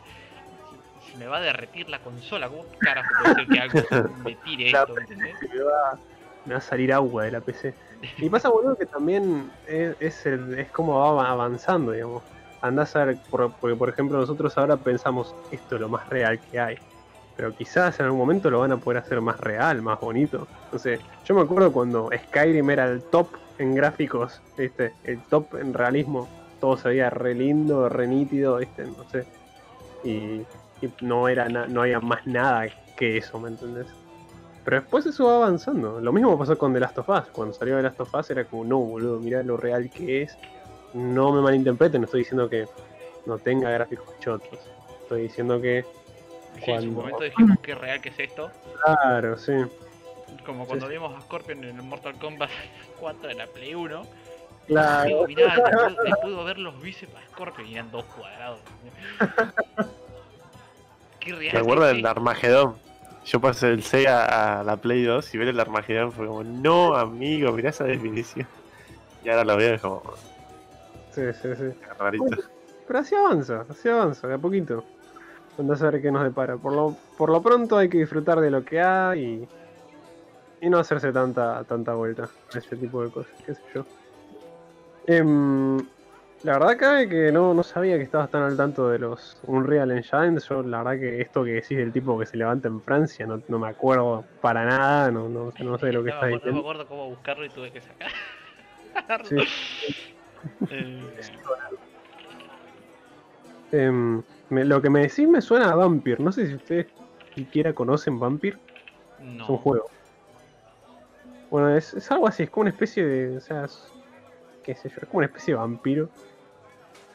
se 1.11 1.17
me 1.17 1.27
va 1.27 1.37
a 1.37 1.41
derretir 1.41 1.89
la 1.89 1.99
consola, 1.99 2.47
¿cómo 2.47 2.65
carajo 2.79 3.09
puede 3.17 3.35
ser 3.35 3.47
que 3.49 3.59
algo 3.59 3.79
me 4.23 4.35
tire 4.35 4.69
esto? 4.71 4.95
me 5.15 5.63
va, 5.63 5.99
me 6.45 6.53
va 6.53 6.57
a 6.57 6.61
salir 6.61 6.93
agua 6.93 7.25
de 7.25 7.31
la 7.31 7.41
PC. 7.41 7.73
Y 8.19 8.29
pasa, 8.29 8.49
boludo, 8.49 8.77
que 8.77 8.85
también 8.87 9.53
es, 9.63 9.95
es, 10.25 10.71
como 10.71 10.99
va 11.15 11.29
avanzando, 11.31 11.91
digamos. 11.91 12.25
Andás 12.61 12.95
a 12.95 13.05
ver, 13.05 13.19
por- 13.29 13.55
porque 13.57 13.75
por 13.75 13.89
ejemplo 13.89 14.17
nosotros 14.19 14.57
ahora 14.57 14.77
pensamos, 14.77 15.37
esto 15.49 15.75
es 15.75 15.81
lo 15.81 15.89
más 15.89 16.07
real 16.07 16.41
que 16.41 16.59
hay. 16.59 16.75
Pero 17.33 17.53
quizás 17.55 17.99
en 17.99 18.05
algún 18.07 18.19
momento 18.19 18.49
lo 18.51 18.59
van 18.59 18.71
a 18.73 18.79
poder 18.79 18.99
hacer 18.99 19.21
más 19.21 19.39
real, 19.39 19.81
más 19.81 19.99
bonito. 19.99 20.49
Entonces, 20.65 21.01
yo 21.23 21.35
me 21.35 21.41
acuerdo 21.41 21.71
cuando 21.73 22.09
Skyrim 22.25 22.69
era 22.69 22.85
el 22.91 23.05
top 23.05 23.37
en 23.57 23.73
gráficos, 23.75 24.43
¿viste? 24.55 24.97
El 25.03 25.25
top 25.25 25.55
en 25.55 25.73
realismo. 25.73 26.33
Todo 26.59 26.77
se 26.77 26.89
veía 26.89 27.09
re 27.09 27.33
lindo, 27.35 27.89
re 27.89 28.07
nítido, 28.07 28.57
¿viste? 28.57 28.85
No 28.85 29.05
sé. 29.05 29.27
Y, 30.03 30.47
no, 31.01 31.27
era 31.29 31.49
no 31.49 31.81
había 31.83 31.99
más 32.01 32.25
nada 32.27 32.67
que 32.95 33.17
eso, 33.17 33.39
¿me 33.39 33.49
entendés? 33.49 33.97
Pero 34.63 34.79
después 34.81 35.05
eso 35.07 35.25
va 35.25 35.37
avanzando. 35.37 35.99
Lo 35.99 36.11
mismo 36.13 36.37
pasó 36.37 36.57
con 36.57 36.73
The 36.73 36.79
Last 36.79 36.97
of 36.99 37.09
Us. 37.09 37.23
Cuando 37.31 37.53
salió 37.53 37.77
The 37.77 37.83
Last 37.83 37.99
of 37.99 38.13
Us 38.13 38.29
era 38.29 38.45
como, 38.45 38.63
no, 38.63 38.77
boludo, 38.79 39.19
mirá 39.19 39.41
lo 39.43 39.57
real 39.57 39.89
que 39.89 40.23
es. 40.23 40.37
No 40.93 41.31
me 41.31 41.41
malinterpreten, 41.41 42.01
no 42.01 42.05
estoy 42.05 42.19
diciendo 42.21 42.49
que 42.49 42.67
no 43.25 43.37
tenga 43.39 43.69
gráficos 43.71 44.07
chotos. 44.19 44.59
Estoy 45.03 45.23
diciendo 45.23 45.59
que, 45.61 45.85
Sí, 46.63 46.69
en 46.69 46.81
su 46.81 46.93
Cuando- 46.93 47.01
momento 47.01 47.19
dijimos 47.23 47.57
qué 47.61 47.75
real 47.75 48.01
que 48.01 48.09
es 48.09 48.19
esto. 48.19 48.51
claro, 48.83 49.37
sí. 49.37 49.53
Como 50.45 50.65
cuando 50.65 50.87
vimos 50.87 51.15
a 51.15 51.21
Scorpion 51.21 51.63
en 51.63 51.77
el 51.77 51.83
Mortal 51.83 52.15
Kombat 52.19 52.49
4 52.99 53.29
de 53.29 53.33
la 53.35 53.47
Play 53.47 53.73
1. 53.73 54.05
Claro. 54.67 55.07
Digo, 55.07 55.27
mirá, 55.27 55.55
le 55.55 56.11
puedo 56.21 56.43
ver 56.43 56.57
los 56.59 56.79
bíceps 56.81 57.13
a 57.15 57.21
Scorpion 57.31 57.67
y 57.67 57.73
eran 57.75 57.89
dos 57.91 58.03
cuadrados. 58.05 58.59
Qué 61.19 61.33
real. 61.33 61.53
Me 61.53 61.59
acuerdo 61.59 61.83
que 61.83 61.87
del. 61.95 62.05
Armagedón. 62.05 62.75
Yo 63.25 63.39
pasé 63.39 63.69
el 63.69 63.83
Sega 63.83 64.59
a 64.59 64.63
la 64.63 64.77
Play 64.77 65.03
2 65.03 65.33
y 65.33 65.37
ver 65.37 65.49
el 65.49 65.59
Armagedón 65.59 66.11
fue 66.11 66.27
como, 66.27 66.43
no, 66.43 66.95
amigo, 66.95 67.51
mirá 67.51 67.69
esa 67.69 67.83
definición. 67.83 68.47
Y 69.23 69.29
ahora 69.29 69.43
lo 69.43 69.57
veo 69.57 69.71
y 69.71 69.75
es 69.75 69.81
como 69.81 70.01
Sí, 71.11 71.21
sí, 71.41 71.49
sí. 71.55 71.65
rarito. 71.99 72.25
Pero 72.87 72.99
así 72.99 73.15
avanza, 73.15 73.65
así 73.69 73.89
avanza, 73.89 74.27
de 74.27 74.33
a 74.33 74.37
poquito. 74.37 74.83
Andás 75.57 75.81
a 75.83 75.91
ver 75.91 76.01
qué 76.01 76.11
nos 76.11 76.23
depara. 76.23 76.57
Por 76.57 76.73
lo, 76.73 76.95
por 77.17 77.29
lo 77.29 77.41
pronto 77.41 77.77
hay 77.77 77.89
que 77.89 77.99
disfrutar 77.99 78.39
de 78.39 78.49
lo 78.49 78.63
que 78.63 78.81
hay 78.81 79.47
y, 80.61 80.65
y 80.65 80.69
no 80.69 80.79
hacerse 80.79 81.11
tanta, 81.11 81.63
tanta 81.65 81.93
vuelta 81.93 82.29
a 82.53 82.57
ese 82.57 82.75
tipo 82.75 83.03
de 83.03 83.11
cosas, 83.11 83.33
qué 83.45 83.53
sé 83.53 83.61
yo. 83.75 83.85
Em, 85.07 85.77
la 86.43 86.53
verdad 86.53 86.77
cabe 86.77 87.07
que 87.09 87.31
no, 87.31 87.53
no 87.53 87.63
sabía 87.63 87.97
que 87.97 88.03
estabas 88.03 88.29
tan 88.31 88.41
al 88.43 88.57
tanto 88.57 88.89
de 88.89 88.99
los 88.99 89.37
Unreal 89.43 89.91
Engine. 89.91 90.37
Yo 90.39 90.63
la 90.63 90.79
verdad 90.83 90.99
que 90.99 91.21
esto 91.21 91.43
que 91.43 91.51
decís 91.51 91.77
del 91.77 91.93
tipo 91.93 92.17
que 92.17 92.25
se 92.25 92.37
levanta 92.37 92.67
en 92.67 92.81
Francia 92.81 93.25
no, 93.27 93.41
no 93.47 93.59
me 93.59 93.67
acuerdo 93.67 94.25
para 94.41 94.65
nada, 94.65 95.11
no, 95.11 95.29
no, 95.29 95.51
no 95.59 95.77
sé 95.77 95.91
lo 95.91 96.03
que 96.03 96.09
estás 96.09 96.25
acuerdo, 96.25 96.31
no 96.31 96.31
me 96.31 96.37
diciendo. 96.37 96.59
acuerdo 96.61 96.87
cómo 96.87 97.09
buscarlo 97.09 97.45
y 97.45 97.49
tuve 97.49 97.71
que 97.71 97.81
sacar. 97.81 98.11
Sí. 99.23 99.35
Eh, 100.69 101.11
Em, 103.71 104.23
me- 104.49 104.65
lo 104.65 104.81
que 104.81 104.89
me 104.89 105.01
decís 105.01 105.27
me 105.27 105.41
suena 105.41 105.71
a 105.71 105.75
Vampir. 105.75 106.19
No 106.19 106.31
sé 106.31 106.47
si 106.47 106.55
ustedes 106.55 106.87
siquiera 107.35 107.73
conocen 107.73 108.19
Vampir. 108.19 108.59
no. 109.19 109.43
Es 109.43 109.49
un 109.49 109.57
juego. 109.57 109.89
Bueno, 111.49 111.75
es, 111.75 111.93
es 111.93 112.09
algo 112.11 112.27
así, 112.27 112.43
es 112.43 112.49
como 112.49 112.61
una 112.61 112.71
especie 112.71 113.05
de. 113.05 113.37
O 113.37 113.41
sea, 113.41 113.65
es, 113.65 113.93
qué 114.63 114.75
sé 114.75 114.89
yo, 114.89 114.95
es 115.01 115.07
como 115.07 115.19
una 115.19 115.27
especie 115.27 115.53
de 115.53 115.59
vampiro. 115.59 116.09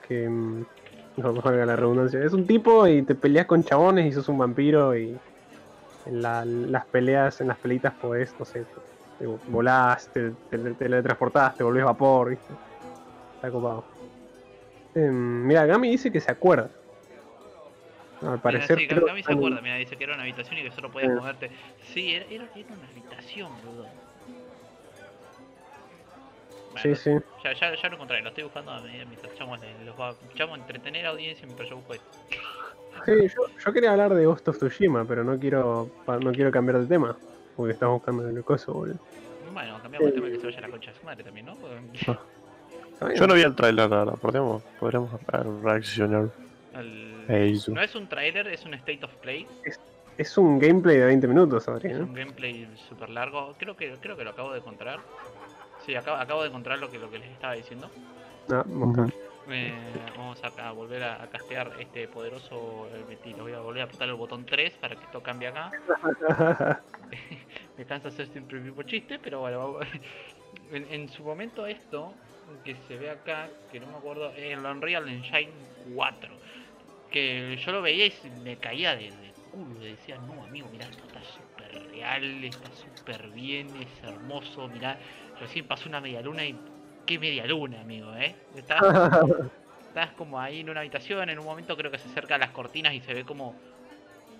Que. 0.09 0.29
mm, 0.29 0.65
No 1.17 1.33
me 1.33 1.41
valga 1.41 1.67
la 1.67 1.77
redundancia. 1.77 2.23
Es 2.23 2.33
un 2.33 2.47
tipo 2.47 2.87
y 2.87 3.03
te 3.05 3.15
peleas 3.15 3.47
con 3.47 3.65
chabones 3.65 4.07
y 4.07 4.13
sos 4.13 4.29
un 4.29 4.39
vampiro 4.39 4.97
y. 4.97 5.19
En 6.05 6.23
la- 6.23 6.45
las 6.45 6.87
peleas, 6.89 7.41
en 7.41 7.49
las 7.49 7.59
pelitas 7.59 7.93
podés, 7.97 8.33
no 8.39 8.45
sé, 8.45 8.65
te 9.19 9.27
volás, 9.27 10.09
te, 10.13 10.35
te, 10.49 10.59
te 10.59 10.75
teletransportás, 10.77 11.57
te 11.57 11.65
volvés 11.65 11.85
vapor, 11.85 12.31
¿viste? 12.31 12.55
Está 13.35 13.51
copado. 13.51 13.85
Em, 14.95 15.45
mira, 15.47 15.67
Gami 15.67 15.91
dice 15.91 16.13
que 16.13 16.21
se 16.21 16.31
acuerda. 16.31 16.71
Al 18.21 18.29
Mira, 18.29 18.41
parecer. 18.41 18.79
sí, 18.79 18.87
creo 18.87 19.05
Gami 19.05 19.23
se 19.23 19.33
acuerda, 19.33 19.61
mira, 19.61 19.77
dice 19.77 19.97
que 19.97 20.05
era 20.05 20.15
una 20.15 20.23
habitación 20.23 20.61
y 20.61 20.63
que 20.63 20.71
solo 20.71 20.91
podías 20.93 21.11
Sí. 21.11 21.17
moverte. 21.17 21.51
Sí, 21.93 22.15
era, 22.15 22.25
era, 22.27 22.49
era 22.55 22.75
una 22.75 22.89
habitación, 22.89 23.53
boludo. 23.57 23.89
Sí, 26.83 26.89
Bueno, 26.89 26.97
sí. 26.97 27.27
Ya, 27.45 27.53
ya, 27.53 27.75
ya 27.75 27.89
lo 27.89 27.95
encontré, 27.95 28.23
lo 28.23 28.29
estoy 28.29 28.45
buscando 28.45 28.71
a 28.73 28.81
medida 28.81 29.05
mientras 29.05 29.33
echamos 29.33 29.59
los 29.85 29.99
va, 30.01 30.15
echamos 30.33 30.59
a 30.59 30.61
entretener 30.61 31.07
a 31.07 31.11
audiencia 31.11 31.47
mientras 31.47 31.69
yo 31.69 31.77
busco 31.77 31.95
esto. 31.95 32.07
Sí, 33.05 33.13
yo, 33.29 33.47
yo 33.65 33.73
quería 33.73 33.93
hablar 33.93 34.15
de 34.15 34.25
Ghost 34.27 34.49
of 34.49 34.57
Tsushima, 34.57 35.05
pero 35.05 35.23
no 35.25 35.39
quiero 35.39 35.89
no 36.07 36.33
quiero 36.33 36.51
cambiar 36.51 36.79
de 36.81 36.87
tema. 36.87 37.17
Porque 37.57 37.73
estás 37.73 37.89
buscando 37.89 38.29
el 38.29 38.45
coso, 38.45 38.73
boludo. 38.75 38.99
Bueno, 39.53 39.79
cambiamos 39.81 40.09
el 40.09 40.15
tema 40.15 40.27
que 40.29 40.39
se 40.39 40.47
vaya 40.47 40.61
la 40.61 40.69
concha 40.69 40.91
de 40.93 40.99
su 40.99 41.05
madre 41.07 41.25
también, 41.25 41.47
¿no? 41.47 41.57
Bien. 43.01 43.15
Yo 43.15 43.27
no 43.27 43.35
vi 43.35 43.43
el 43.43 43.55
trailer, 43.55 43.89
la 43.91 43.99
verdad. 43.99 44.15
Podríamos, 44.21 44.63
podríamos 44.79 45.11
reaccionar 45.63 46.29
el- 46.75 47.25
eso. 47.29 47.73
No 47.73 47.81
es 47.83 47.95
un 47.95 48.09
trailer, 48.09 48.47
es 48.49 48.65
un 48.65 48.75
state 48.75 49.05
of 49.05 49.15
play. 49.17 49.47
Es 50.19 50.39
un 50.39 50.59
gameplay 50.59 50.97
de 50.97 51.05
20 51.07 51.29
minutos, 51.29 51.63
Es 51.65 51.69
Adrián. 51.69 52.03
un 52.03 52.15
gameplay 52.15 52.67
súper 52.89 53.11
largo. 53.11 53.55
Creo 53.59 53.77
que 53.77 53.95
creo 54.01 54.17
que 54.17 54.25
lo 54.25 54.31
acabo 54.31 54.53
de 54.53 54.59
encontrar. 54.59 55.01
Sí, 55.87 55.95
acabo, 55.95 56.17
acabo 56.17 56.43
de 56.43 56.49
encontrar 56.49 56.79
lo 56.79 56.91
que, 56.91 56.99
lo 56.99 57.09
que 57.09 57.21
les 57.21 57.31
estaba 57.31 57.55
diciendo. 57.55 57.89
Ah. 58.51 58.65
Eh, 59.49 59.71
vamos 60.17 60.43
a, 60.43 60.69
a 60.69 60.73
volver 60.73 61.05
a, 61.05 61.23
a 61.23 61.31
castear 61.31 61.73
este 61.79 62.09
poderoso 62.09 62.89
eh, 62.93 63.05
Betty. 63.09 63.31
Lo 63.35 63.45
voy 63.45 63.53
a 63.53 63.61
volver 63.61 63.83
a 63.83 63.85
apretar 63.85 64.09
el 64.09 64.15
botón 64.17 64.45
3 64.45 64.73
para 64.75 64.97
que 64.97 65.05
esto 65.05 65.23
cambie 65.23 65.47
acá. 65.49 65.71
me 67.79 67.85
cansa 67.85 68.09
hacer 68.09 68.27
siempre 68.27 68.59
el 68.59 68.65
mismo 68.65 68.83
chiste, 68.83 69.21
pero 69.21 69.41
bueno, 69.41 69.59
vamos- 69.59 69.87
en, 70.73 70.93
en 70.93 71.09
su 71.09 71.23
momento 71.23 71.67
esto 71.67 72.13
que 72.65 72.75
se 72.89 72.97
ve 72.97 73.11
acá, 73.11 73.49
que 73.71 73.79
no 73.79 73.87
me 73.87 73.97
acuerdo, 73.99 74.33
es 74.33 74.53
el 74.53 74.65
Unreal 74.65 75.09
Engine 75.09 75.53
4, 75.95 76.31
que 77.11 77.57
yo 77.65 77.73
lo 77.73 77.83
veía 77.83 78.07
y 78.07 78.13
me 78.43 78.57
caía 78.57 78.97
de, 78.97 79.11
de 79.11 79.33
culo, 79.53 79.85
y 79.87 79.91
decía, 79.93 80.17
no 80.19 80.45
amigo, 80.45 80.69
mirá, 80.69 80.87
esto 80.87 81.07
está 81.07 81.23
súper 81.23 81.73
real, 81.91 82.45
está 82.45 82.71
súper 82.73 83.29
bien, 83.31 83.77
es 83.77 84.03
hermoso, 84.05 84.69
mirá, 84.69 84.99
recién 85.41 85.67
pasó 85.67 85.89
una 85.89 86.01
media 86.01 86.21
luna 86.23 86.45
y 86.45 86.59
qué 87.07 87.19
media 87.19 87.47
luna, 87.47 87.81
amigo, 87.81 88.15
eh. 88.15 88.35
Estás, 88.57 88.81
estás 89.89 90.11
como 90.13 90.41
ahí 90.41 90.61
en 90.61 90.71
una 90.71 90.81
habitación, 90.81 91.29
en 91.31 91.39
un 91.39 91.45
momento 91.45 91.77
creo 91.77 91.91
que 91.91 91.99
se 91.99 92.09
acerca 92.09 92.35
a 92.35 92.39
las 92.39 92.51
cortinas 92.51 92.95
y 92.95 93.01
se 93.01 93.15
ve 93.15 93.25
como 93.25 93.55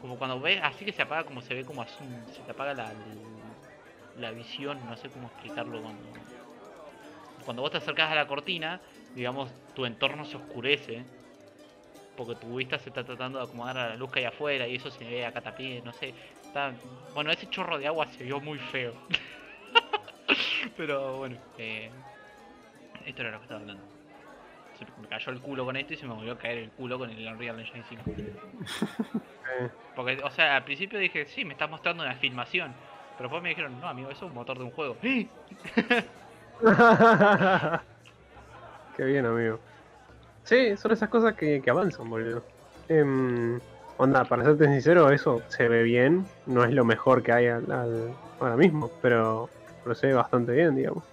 como 0.01 0.19
cuando 0.19 0.41
ves 0.41 0.61
así 0.63 0.85
que 0.85 0.93
se 0.93 1.03
apaga 1.03 1.25
como 1.25 1.41
se 1.41 1.55
ve 1.55 1.65
como 1.65 1.83
así 1.83 2.05
se 2.33 2.43
te 2.43 2.53
apaga 2.53 2.75
la, 2.75 2.93
la 4.19 4.31
visión 4.31 4.79
no 4.89 4.97
sé 4.97 5.09
cómo 5.09 5.29
explicarlo 5.29 5.81
cuando 5.81 6.03
cuando 7.45 7.63
vos 7.63 7.71
te 7.71 7.79
acercas 7.79 8.11
a 8.11 8.15
la 8.15 8.27
cortina 8.27 8.81
digamos 9.15 9.51
tu 9.75 9.87
entorno 9.87 10.25
se 10.25 10.37
oscurece 10.37 11.05
porque 12.17 12.35
tu 12.37 12.57
vista 12.57 12.79
se 12.79 12.89
está 12.89 13.05
tratando 13.05 13.39
de 13.39 13.45
acomodar 13.45 13.79
a 13.79 13.89
la 13.91 13.97
luz 13.97 14.11
que 14.11 14.21
hay 14.21 14.27
afuera 14.27 14.67
y 14.67 14.77
eso 14.77 14.91
se 14.91 15.05
ve 15.05 15.25
acá 15.25 15.41
también 15.41 15.85
no 15.85 15.93
sé 15.93 16.15
está 16.45 16.73
bueno 17.15 17.31
ese 17.31 17.49
chorro 17.49 17.79
de 17.79 17.87
agua 17.87 18.07
se 18.07 18.25
vio 18.25 18.41
muy 18.41 18.59
feo 18.59 18.95
pero 20.77 21.19
bueno 21.19 21.37
eh, 21.59 21.91
esto 23.05 23.23
era 23.23 23.31
lo 23.33 23.39
que 23.39 23.45
estaba 23.45 23.61
hablando 23.61 23.83
se 24.79 24.85
me 25.01 25.09
cayó 25.09 25.33
el 25.33 25.41
culo 25.41 25.65
con 25.65 25.77
esto 25.77 25.95
y 25.95 25.97
se 25.97 26.07
me 26.07 26.15
volvió 26.15 26.33
a 26.33 26.39
caer 26.39 26.59
el 26.59 26.71
culo 26.71 26.99
con 26.99 27.09
el 27.11 27.27
Unreal 27.27 27.59
Engine 27.61 27.85
5 27.89 28.03
Eh, 29.59 29.69
porque, 29.97 30.21
o 30.23 30.31
sea, 30.31 30.57
al 30.57 30.65
principio 30.65 30.99
dije, 30.99 31.25
sí, 31.27 31.45
me 31.47 31.53
estás 31.55 31.71
mostrando 31.71 32.03
una 32.03 32.15
filmación. 32.17 32.75
Pero 33.17 33.29
después 33.29 33.43
me 33.43 33.49
dijeron, 33.51 33.81
no, 33.81 33.89
amigo, 33.89 34.11
eso 34.11 34.27
es 34.27 34.31
un 34.31 34.35
motor 34.35 34.59
de 34.59 34.65
un 34.65 34.71
juego. 34.73 34.99
¡Eh! 35.03 35.27
Qué 38.97 39.05
bien, 39.05 39.25
amigo. 39.27 39.59
Sí, 40.45 40.77
son 40.77 40.93
esas 40.93 41.09
cosas 41.09 41.35
que, 41.35 41.61
que 41.63 41.71
avanzan, 41.71 42.09
boludo. 42.11 42.43
Em, 42.89 43.59
onda, 43.97 44.25
para 44.25 44.45
serte 44.45 44.67
sincero, 44.67 45.11
eso 45.11 45.43
se 45.49 45.69
ve 45.69 45.83
bien. 45.83 46.27
No 46.47 46.65
es 46.65 46.73
lo 46.75 46.85
mejor 46.85 47.23
que 47.23 47.33
hay 47.33 47.47
al- 47.47 47.71
al- 47.71 48.13
ahora 48.41 48.57
mismo, 48.57 48.91
pero, 49.03 49.49
ve 49.87 50.15
bastante 50.15 50.53
bien, 50.53 50.77
digamos. 50.77 51.05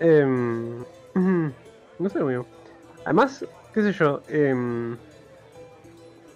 Em, 0.00 0.84
no 1.98 2.08
sé, 2.08 2.18
amigo. 2.18 2.46
Además, 3.04 3.44
qué 3.72 3.82
sé 3.82 3.92
yo, 3.92 4.20
em, 4.28 4.96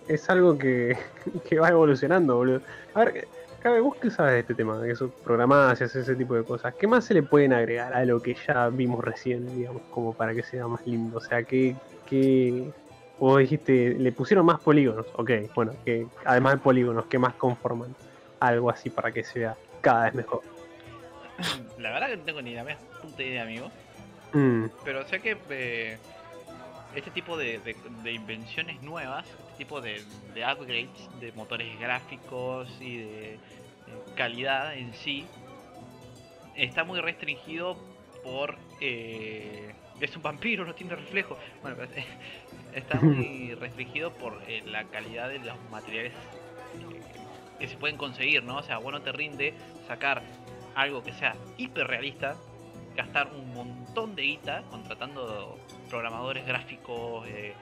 es 0.09 0.29
algo 0.31 0.57
que, 0.57 0.97
que 1.49 1.59
va 1.59 1.69
evolucionando, 1.69 2.37
boludo. 2.37 2.63
A 2.95 3.05
ver, 3.05 3.27
Cabe, 3.61 3.81
vos 3.81 3.95
qué 4.01 4.11
sabes 4.11 4.33
de 4.33 4.41
este 4.41 4.55
tema, 4.55 4.79
de 4.79 4.91
eso 4.91 5.11
programás 5.23 5.79
y 5.83 5.85
ese 5.85 6.17
tipo 6.17 6.35
de 6.35 6.45
cosas. 6.45 6.75
¿Qué 6.77 6.87
más 6.87 7.05
se 7.05 7.13
le 7.13 7.23
pueden 7.23 7.53
agregar 7.53 7.93
a 7.93 8.03
lo 8.07 8.23
que 8.23 8.35
ya 8.47 8.71
vimos 8.71 9.05
recién, 9.05 9.55
digamos, 9.55 9.83
como 9.91 10.15
para 10.15 10.35
que 10.35 10.43
sea 10.43 10.67
más 10.67 10.87
lindo? 10.87 11.19
O 11.19 11.21
sea, 11.21 11.43
que, 11.43 11.77
que 12.07 12.73
vos 13.19 13.39
dijiste, 13.39 13.97
le 13.99 14.13
pusieron 14.13 14.47
más 14.47 14.61
polígonos, 14.61 15.07
ok, 15.15 15.31
bueno, 15.55 15.73
que 15.85 16.07
además 16.25 16.55
de 16.55 16.59
polígonos, 16.61 17.05
¿qué 17.05 17.19
más 17.19 17.35
conforman? 17.35 17.95
Algo 18.41 18.71
así 18.71 18.89
para 18.89 19.13
que 19.13 19.25
sea 19.25 19.55
cada 19.83 20.05
vez 20.05 20.15
mejor. 20.15 20.41
La 21.79 21.91
verdad 21.91 22.09
que 22.11 22.17
no 22.17 22.23
tengo 22.25 22.43
ni 22.43 22.55
la 22.55 22.65
más 22.65 22.77
puta 23.03 23.23
idea, 23.23 23.43
amigo. 23.43 23.71
Mm, 24.33 24.67
Pero 24.85 25.05
sé 25.07 25.21
que 25.21 25.37
eh, 25.51 25.99
este 26.95 27.11
tipo 27.11 27.37
de, 27.37 27.59
de- 27.59 27.77
de 28.03 28.13
invenciones 28.13 28.81
nuevas, 28.83 29.27
este 29.29 29.53
tipo 29.59 29.81
de, 29.81 30.03
de 30.35 30.45
upgrades 30.45 31.21
de 31.21 31.33
motores 31.33 31.79
gráficos 31.79 32.69
y 32.81 32.99
de, 32.99 33.07
de 33.31 33.39
calidad 34.17 34.75
en 34.77 34.93
sí, 34.95 35.25
está 36.57 36.85
muy 36.85 37.01
restringido 37.01 37.77
por... 38.23 38.57
eh, 38.81 39.73
es 40.01 40.17
un 40.17 40.23
vampiro, 40.23 40.65
no 40.65 40.75
tiene 40.75 40.97
reflejo. 40.97 41.37
Bueno, 41.63 41.77
pero, 41.79 41.93
eh, 41.95 42.05
está 42.75 43.01
muy 43.01 43.55
restringido 43.61 44.13
por 44.13 44.41
eh, 44.49 44.63
la 44.67 44.85
calidad 44.85 45.29
de 45.29 45.39
los 45.41 45.59
materiales 45.71 46.13
eh, 46.13 47.01
que 47.59 47.69
se 47.69 47.77
pueden 47.77 47.99
conseguir, 47.99 48.43
¿no? 48.43 48.57
O 48.57 48.63
sea, 48.63 48.79
bueno, 48.79 49.03
te 49.03 49.13
rinde 49.13 49.53
sacar 49.87 50.23
algo 50.75 51.03
que 51.03 51.13
sea 51.13 51.35
hiper 51.57 51.87
realista, 51.87 52.37
gastar 52.97 53.29
un 53.33 53.53
montón 53.55 54.15
de 54.15 54.23
guita 54.23 54.63
contratando 54.71 55.59
programadores 55.89 56.47
gráficos, 56.47 57.27
eh, 57.29 57.55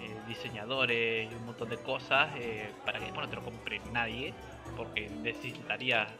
eh, 0.00 0.16
diseñadores 0.26 1.30
y 1.30 1.34
un 1.34 1.46
montón 1.46 1.68
de 1.68 1.78
cosas 1.78 2.30
eh, 2.36 2.70
para 2.84 2.98
que 2.98 3.06
después 3.06 3.26
no 3.26 3.30
te 3.30 3.36
lo 3.36 3.44
compre 3.44 3.80
nadie, 3.92 4.34
porque 4.76 5.08
necesitarías 5.08 6.10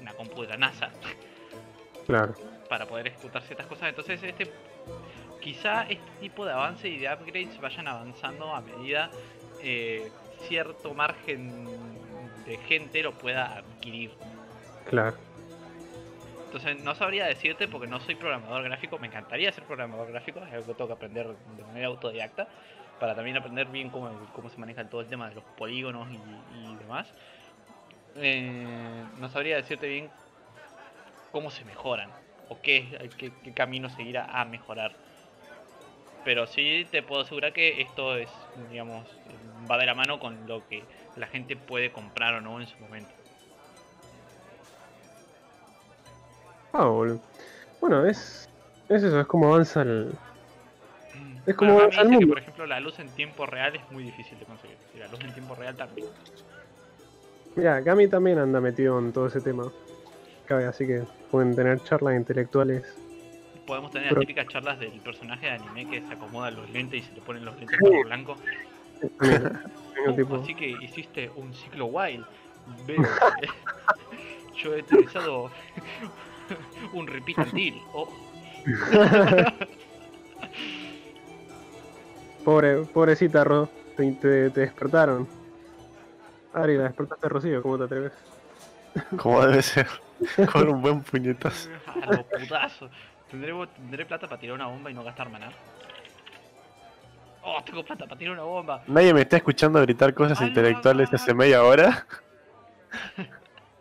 una 0.00 0.12
compu 0.14 0.42
de 0.42 0.48
la 0.48 0.56
NASA 0.56 0.90
claro. 2.06 2.34
para 2.68 2.86
poder 2.86 3.08
ejecutar 3.08 3.42
ciertas 3.42 3.66
cosas. 3.66 3.88
Entonces, 3.88 4.22
este 4.22 4.50
quizá 5.40 5.82
este 5.82 6.10
tipo 6.20 6.44
de 6.44 6.52
avance 6.52 6.88
y 6.88 6.98
de 6.98 7.12
upgrades 7.12 7.58
vayan 7.60 7.88
avanzando 7.88 8.54
a 8.54 8.60
medida 8.60 9.10
cierto 10.48 10.94
margen 10.94 11.66
de 12.46 12.56
gente 12.58 13.02
lo 13.02 13.12
pueda 13.12 13.58
adquirir. 13.58 14.10
Claro. 14.90 15.16
Entonces 16.46 16.82
no 16.82 16.96
sabría 16.96 17.26
decirte 17.26 17.68
porque 17.68 17.86
no 17.86 18.00
soy 18.00 18.16
programador 18.16 18.64
gráfico, 18.64 18.98
me 18.98 19.06
encantaría 19.06 19.52
ser 19.52 19.62
programador 19.62 20.10
gráfico, 20.10 20.40
es 20.40 20.52
algo 20.52 20.66
que 20.66 20.74
tengo 20.74 20.88
que 20.88 20.94
aprender 20.94 21.28
de 21.28 21.62
manera 21.62 21.86
autodidacta, 21.86 22.48
para 22.98 23.14
también 23.14 23.36
aprender 23.36 23.68
bien 23.68 23.88
cómo, 23.88 24.10
se 24.50 24.56
maneja 24.58 24.84
todo 24.90 25.00
el 25.00 25.06
tema 25.06 25.28
de 25.28 25.36
los 25.36 25.44
polígonos 25.56 26.08
y, 26.10 26.74
demás. 26.74 27.06
Eh, 28.16 29.04
no 29.20 29.28
sabría 29.28 29.54
decirte 29.54 29.86
bien 29.86 30.10
cómo 31.30 31.52
se 31.52 31.64
mejoran 31.64 32.10
o 32.48 32.60
qué, 32.60 33.08
qué, 33.16 33.30
qué 33.44 33.52
camino 33.52 33.88
seguir 33.90 34.18
a, 34.18 34.24
a 34.40 34.44
mejorar. 34.44 34.92
Pero 36.24 36.48
sí 36.48 36.84
te 36.90 37.04
puedo 37.04 37.22
asegurar 37.22 37.52
que 37.52 37.80
esto 37.80 38.16
es, 38.16 38.28
digamos, 38.72 39.06
va 39.70 39.78
de 39.78 39.86
la 39.86 39.94
mano 39.94 40.18
con 40.18 40.48
lo 40.48 40.66
que 40.66 40.82
la 41.14 41.28
gente 41.28 41.54
puede 41.54 41.92
comprar 41.92 42.34
o 42.34 42.40
no 42.40 42.60
en 42.60 42.66
su 42.66 42.76
momento. 42.78 43.19
Ah, 46.72 46.84
boludo. 46.84 47.20
Bueno, 47.80 48.04
es, 48.06 48.48
es 48.88 49.02
eso, 49.02 49.20
es 49.20 49.26
como 49.26 49.48
avanza 49.52 49.82
el... 49.82 50.12
Es 51.46 51.54
como 51.56 51.72
Bueno, 51.74 51.84
avanza 51.86 52.02
el 52.02 52.08
dice 52.08 52.18
que, 52.18 52.24
mundo. 52.26 52.34
por 52.34 52.38
ejemplo, 52.42 52.66
la 52.66 52.80
luz 52.80 52.98
en 52.98 53.08
tiempo 53.10 53.46
real 53.46 53.74
es 53.76 53.82
muy 53.90 54.02
difícil 54.04 54.38
de 54.38 54.44
conseguir. 54.44 54.76
Y 54.94 54.98
la 54.98 55.08
luz 55.08 55.20
en 55.20 55.32
tiempo 55.32 55.54
real 55.54 55.74
también. 55.76 56.08
Mira, 57.56 57.80
Gami 57.80 58.06
también 58.08 58.38
anda 58.38 58.60
metido 58.60 58.98
en 58.98 59.12
todo 59.12 59.26
ese 59.26 59.40
tema. 59.40 59.64
Cabe, 60.46 60.66
así 60.66 60.86
que 60.86 61.02
pueden 61.30 61.54
tener 61.56 61.82
charlas 61.82 62.14
intelectuales. 62.16 62.84
Podemos 63.66 63.90
tener 63.90 64.08
Pero- 64.08 64.20
las 64.20 64.26
típicas 64.26 64.46
charlas 64.48 64.78
del 64.80 65.00
personaje 65.00 65.46
de 65.46 65.52
anime 65.52 65.88
que 65.88 66.00
se 66.00 66.12
acomoda 66.12 66.50
los 66.50 66.68
lentes 66.70 67.02
y 67.04 67.06
se 67.06 67.12
le 67.14 67.20
ponen 67.22 67.44
los 67.44 67.56
lentes 67.56 67.78
para 67.80 68.02
blanco. 68.04 68.36
Mira, 69.20 69.40
tengo 69.94 70.10
Oh, 70.10 70.14
tipo- 70.14 70.36
Así 70.42 70.54
que 70.54 70.68
hiciste 70.82 71.30
un 71.36 71.52
ciclo 71.54 71.86
wild. 71.86 72.24
Yo 74.62 74.74
he 74.74 74.80
utilizado 74.80 75.50
un 76.92 77.06
repeat 77.06 77.52
deal. 77.52 77.80
Oh, 77.92 78.08
Pobre, 82.44 82.76
pobrecita 82.84 83.44
Ro, 83.44 83.68
te, 83.96 84.12
te- 84.12 84.50
te 84.50 84.60
despertaron. 84.60 85.28
Ari, 86.52 86.76
la 86.76 86.84
despertaste 86.84 87.28
Rocío, 87.28 87.62
¿cómo 87.62 87.78
te 87.78 87.84
atreves? 87.84 88.12
Como 89.16 89.46
debe 89.46 89.62
ser. 89.62 89.86
Con 90.52 90.68
un 90.68 90.82
buen 90.82 91.02
puñetazo. 91.02 91.68
a 92.02 92.06
los 92.06 92.24
putazos. 92.24 92.90
¿Tendré, 93.30 93.52
¿Tendré 93.76 94.04
plata 94.06 94.26
para 94.26 94.40
tirar 94.40 94.56
una 94.56 94.66
bomba 94.66 94.90
y 94.90 94.94
no 94.94 95.04
gastar 95.04 95.30
maná? 95.30 95.50
Oh, 97.42 97.62
tengo 97.64 97.84
plata 97.84 98.04
para 98.06 98.18
tirar 98.18 98.34
una 98.34 98.42
bomba. 98.42 98.82
Nadie 98.86 99.14
me 99.14 99.20
está 99.22 99.36
escuchando 99.36 99.80
gritar 99.80 100.12
cosas 100.14 100.40
intelectuales 100.42 101.12
hace 101.12 101.32
media 101.34 101.62
hora. 101.62 102.06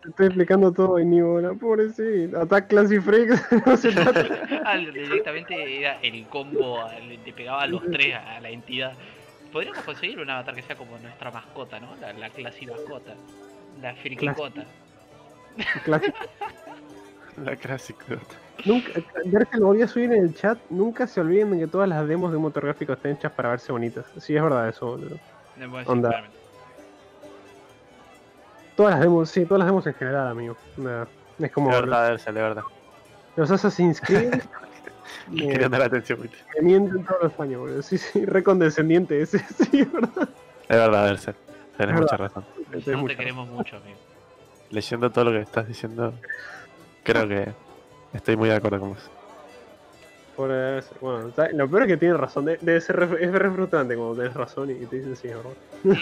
Te 0.10 0.24
estoy 0.24 0.26
explicando 0.28 0.72
todo 0.72 1.00
y 1.00 1.06
ni 1.06 1.22
bola, 1.22 1.54
pobrecita. 1.54 2.42
Attack 2.42 2.68
Classy 2.68 3.00
Freak, 3.00 3.66
no 3.66 3.78
se 3.78 3.92
trata. 3.92 4.26
Ah, 4.66 4.78
directamente 4.78 5.80
era 5.80 6.00
el 6.02 6.26
combo, 6.28 6.84
le, 7.08 7.18
le 7.18 7.34
pegaba 7.34 7.64
a 7.64 7.68
los 7.68 7.84
tres 7.92 8.16
a, 8.16 8.40
la 8.40 8.50
entidad. 8.50 8.94
Podríamos 9.52 9.84
conseguir 9.84 10.20
un 10.20 10.30
avatar 10.30 10.56
que 10.56 10.62
sea 10.62 10.76
como 10.76 10.98
nuestra 10.98 11.32
mascota, 11.32 11.80
¿no? 11.80 11.96
La, 12.02 12.14
la 12.14 12.30
clase 12.30 12.66
mascota. 12.66 13.14
La 13.82 13.96
frikicota. 13.96 14.66
La 17.46 17.56
clásica. 17.56 18.18
Nunca, 18.66 18.92
ver 19.26 19.48
que 19.48 19.58
lo 19.58 19.68
volví 19.68 19.82
a 19.82 19.88
subir 19.88 20.12
en 20.12 20.24
el 20.24 20.36
chat, 20.36 20.60
nunca 20.70 21.08
se 21.08 21.22
olviden 21.22 21.52
de 21.52 21.60
que 21.60 21.68
todas 21.68 21.88
las 21.88 22.06
demos 22.06 22.34
de 22.34 22.38
motor 22.38 22.66
gráfico 22.66 22.92
están 22.92 23.14
hechas 23.14 23.32
para 23.32 23.50
verse 23.50 23.72
bonitas. 23.72 24.06
Sí, 24.18 24.36
es 24.36 24.44
verdad 24.44 24.68
eso, 24.68 24.88
boludo. 24.88 25.18
Onda. 25.86 26.26
Todas 28.80 28.94
las 28.94 29.02
demos, 29.02 29.30
sí, 29.30 29.44
todas 29.44 29.60
las 29.60 29.68
demos 29.68 29.86
en 29.88 29.94
general, 29.94 30.30
amigo. 30.30 30.56
Es 31.38 31.52
como 31.52 31.70
De 31.70 31.82
verdad, 31.82 32.12
Ersa, 32.14 32.32
de 32.32 32.42
verdad. 32.42 32.64
los 33.36 33.52
Assassin's 33.52 34.00
Creed 34.00 34.40
Quería 35.38 35.68
dar 35.68 35.82
atención, 35.82 36.22
¿viste? 36.22 36.38
me 36.56 36.62
mienten 36.62 37.04
todos 37.04 37.24
los 37.24 37.40
años, 37.42 37.60
boludo. 37.60 37.82
Sí, 37.82 37.98
sí, 37.98 38.24
re 38.24 38.42
condescendiente 38.42 39.22
ese, 39.22 39.40
sí, 39.70 39.82
es 39.82 39.92
verdad. 39.92 40.30
De 40.70 40.78
verdad, 40.78 41.10
Ersa. 41.10 41.34
Tenés 41.76 41.96
Es 41.96 42.02
mucha 42.02 42.16
razón. 42.16 42.46
No 42.72 42.80
te 42.80 42.96
mucha 42.96 43.18
queremos 43.18 43.50
mucho, 43.50 43.76
amigo. 43.76 43.98
leyendo 44.70 45.12
todo 45.12 45.26
lo 45.26 45.32
que 45.32 45.42
estás 45.42 45.68
diciendo, 45.68 46.14
creo 47.04 47.28
que 47.28 47.52
estoy 48.14 48.38
muy 48.38 48.48
de 48.48 48.56
acuerdo 48.56 48.80
con 48.80 48.90
vos. 48.92 49.12
Por, 50.40 50.50
bueno, 51.02 51.34
lo 51.52 51.70
peor 51.70 51.82
es 51.82 51.88
que 51.90 51.98
tiene 51.98 52.14
razón. 52.16 52.46
de- 52.46 52.58
Debe 52.62 52.80
ser 52.80 52.96
re- 52.96 53.26
es 53.26 53.30
re 53.30 53.52
frustrante 53.52 53.94
cuando 53.98 54.16
tenés 54.16 54.34
razón 54.34 54.72
y 54.72 54.86
te 54.86 54.96
dicen 54.96 55.14
sí, 55.18 55.28
es 55.28 55.36
verdad. 55.36 55.52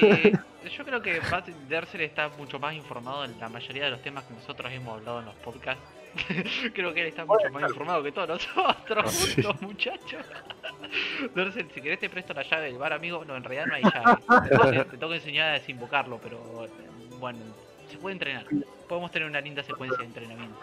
Eh, 0.04 0.34
yo 0.78 0.86
creo 0.86 1.02
que 1.02 1.20
Pat 1.28 1.48
Derser 1.68 2.02
está 2.02 2.30
mucho 2.38 2.60
más 2.60 2.76
informado 2.76 3.26
en 3.26 3.40
la 3.40 3.50
mayoría 3.50 3.86
de 3.86 3.90
los 3.90 4.02
temas 4.04 4.26
que 4.26 4.36
nosotros 4.36 4.72
hemos 4.72 5.00
hablado 5.00 5.22
en 5.22 5.26
los 5.26 5.36
podcasts. 5.38 5.82
creo 6.76 6.94
que 6.94 7.02
él 7.02 7.08
está 7.08 7.26
mucho 7.26 7.50
más 7.52 7.64
informado 7.64 8.04
que 8.04 8.12
todos 8.12 8.30
nosotros 8.30 9.12
Sí. 9.12 9.42
juntos, 9.42 9.62
muchachos. 9.64 10.24
Derser, 11.36 11.66
si 11.74 11.82
querés 11.82 12.00
te 12.00 12.08
presto 12.08 12.36
la 12.36 12.44
llave 12.44 12.66
del 12.68 12.78
bar, 12.78 12.94
amigo. 12.94 13.26
No, 13.26 13.36
en 13.36 13.44
realidad 13.44 13.66
no 13.66 13.74
hay 13.74 13.82
llave. 13.84 14.18
Te 14.50 14.50
tengo 14.56 14.72
que, 14.72 14.78
te 14.86 14.98
tengo 14.98 15.10
que 15.10 15.16
enseñar 15.16 15.50
a 15.50 15.54
desinvocarlo, 15.54 16.20
pero 16.22 16.40
bueno, 17.20 17.40
se 17.90 17.98
puede 17.98 18.14
entrenar. 18.14 18.46
Podemos 18.88 19.10
tener 19.10 19.28
una 19.28 19.42
linda 19.42 19.64
secuencia 19.64 19.98
de 19.98 20.06
entrenamiento. 20.06 20.60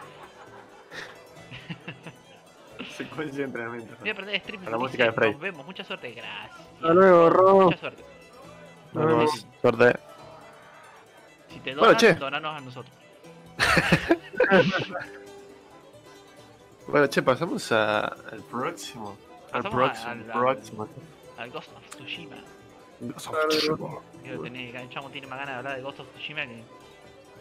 Secuencia 2.97 3.39
de 3.39 3.45
entrenamiento. 3.45 3.95
Voy 4.01 4.09
a 4.09 4.13
aprender 4.13 4.41
stream. 4.41 4.63
Con 4.63 4.73
la 4.73 4.79
música 4.79 5.05
de 5.05 5.13
Frey. 5.13 5.33
Nos 5.33 5.41
vemos, 5.41 5.67
mucha 5.67 5.85
suerte. 5.85 6.13
Gracias. 6.13 6.51
Hasta 6.77 6.95
luego, 6.95 7.31
Rob. 7.31 7.63
Mucha 7.65 7.79
suerte. 7.79 8.05
Nos 8.93 9.07
vemos. 9.07 9.47
suerte. 9.61 9.99
Si 11.49 11.61
te 11.61 11.71
Bueno, 11.75 11.83
donan, 11.87 11.97
che. 11.97 12.15
donanos 12.15 12.57
a 12.57 12.61
nosotros. 12.61 12.95
Bueno, 16.87 17.09
che, 17.09 17.23
pasamos 17.23 17.73
a- 17.73 18.01
al 18.05 18.43
próximo. 18.51 19.17
Al 19.53 19.63
próximo. 19.63 20.11
al- 20.11 20.31
al- 20.31 20.39
próximo. 20.39 20.89
Al 21.39 21.51
Ghost 21.51 21.71
of 21.75 21.89
Tsushima. 21.97 22.37
Próximo. 23.01 24.03
Creo 24.23 24.43
que 24.43 24.51
tiene- 24.51 24.83
el 24.83 24.89
chamo 24.91 25.09
tiene 25.11 25.27
más 25.27 25.39
ganas 25.39 25.55
de 25.55 25.59
hablar 25.61 25.77
de 25.77 25.83
Ghost 25.83 26.01
of 26.01 26.09
Tsushima 26.13 26.43
que. 26.47 26.63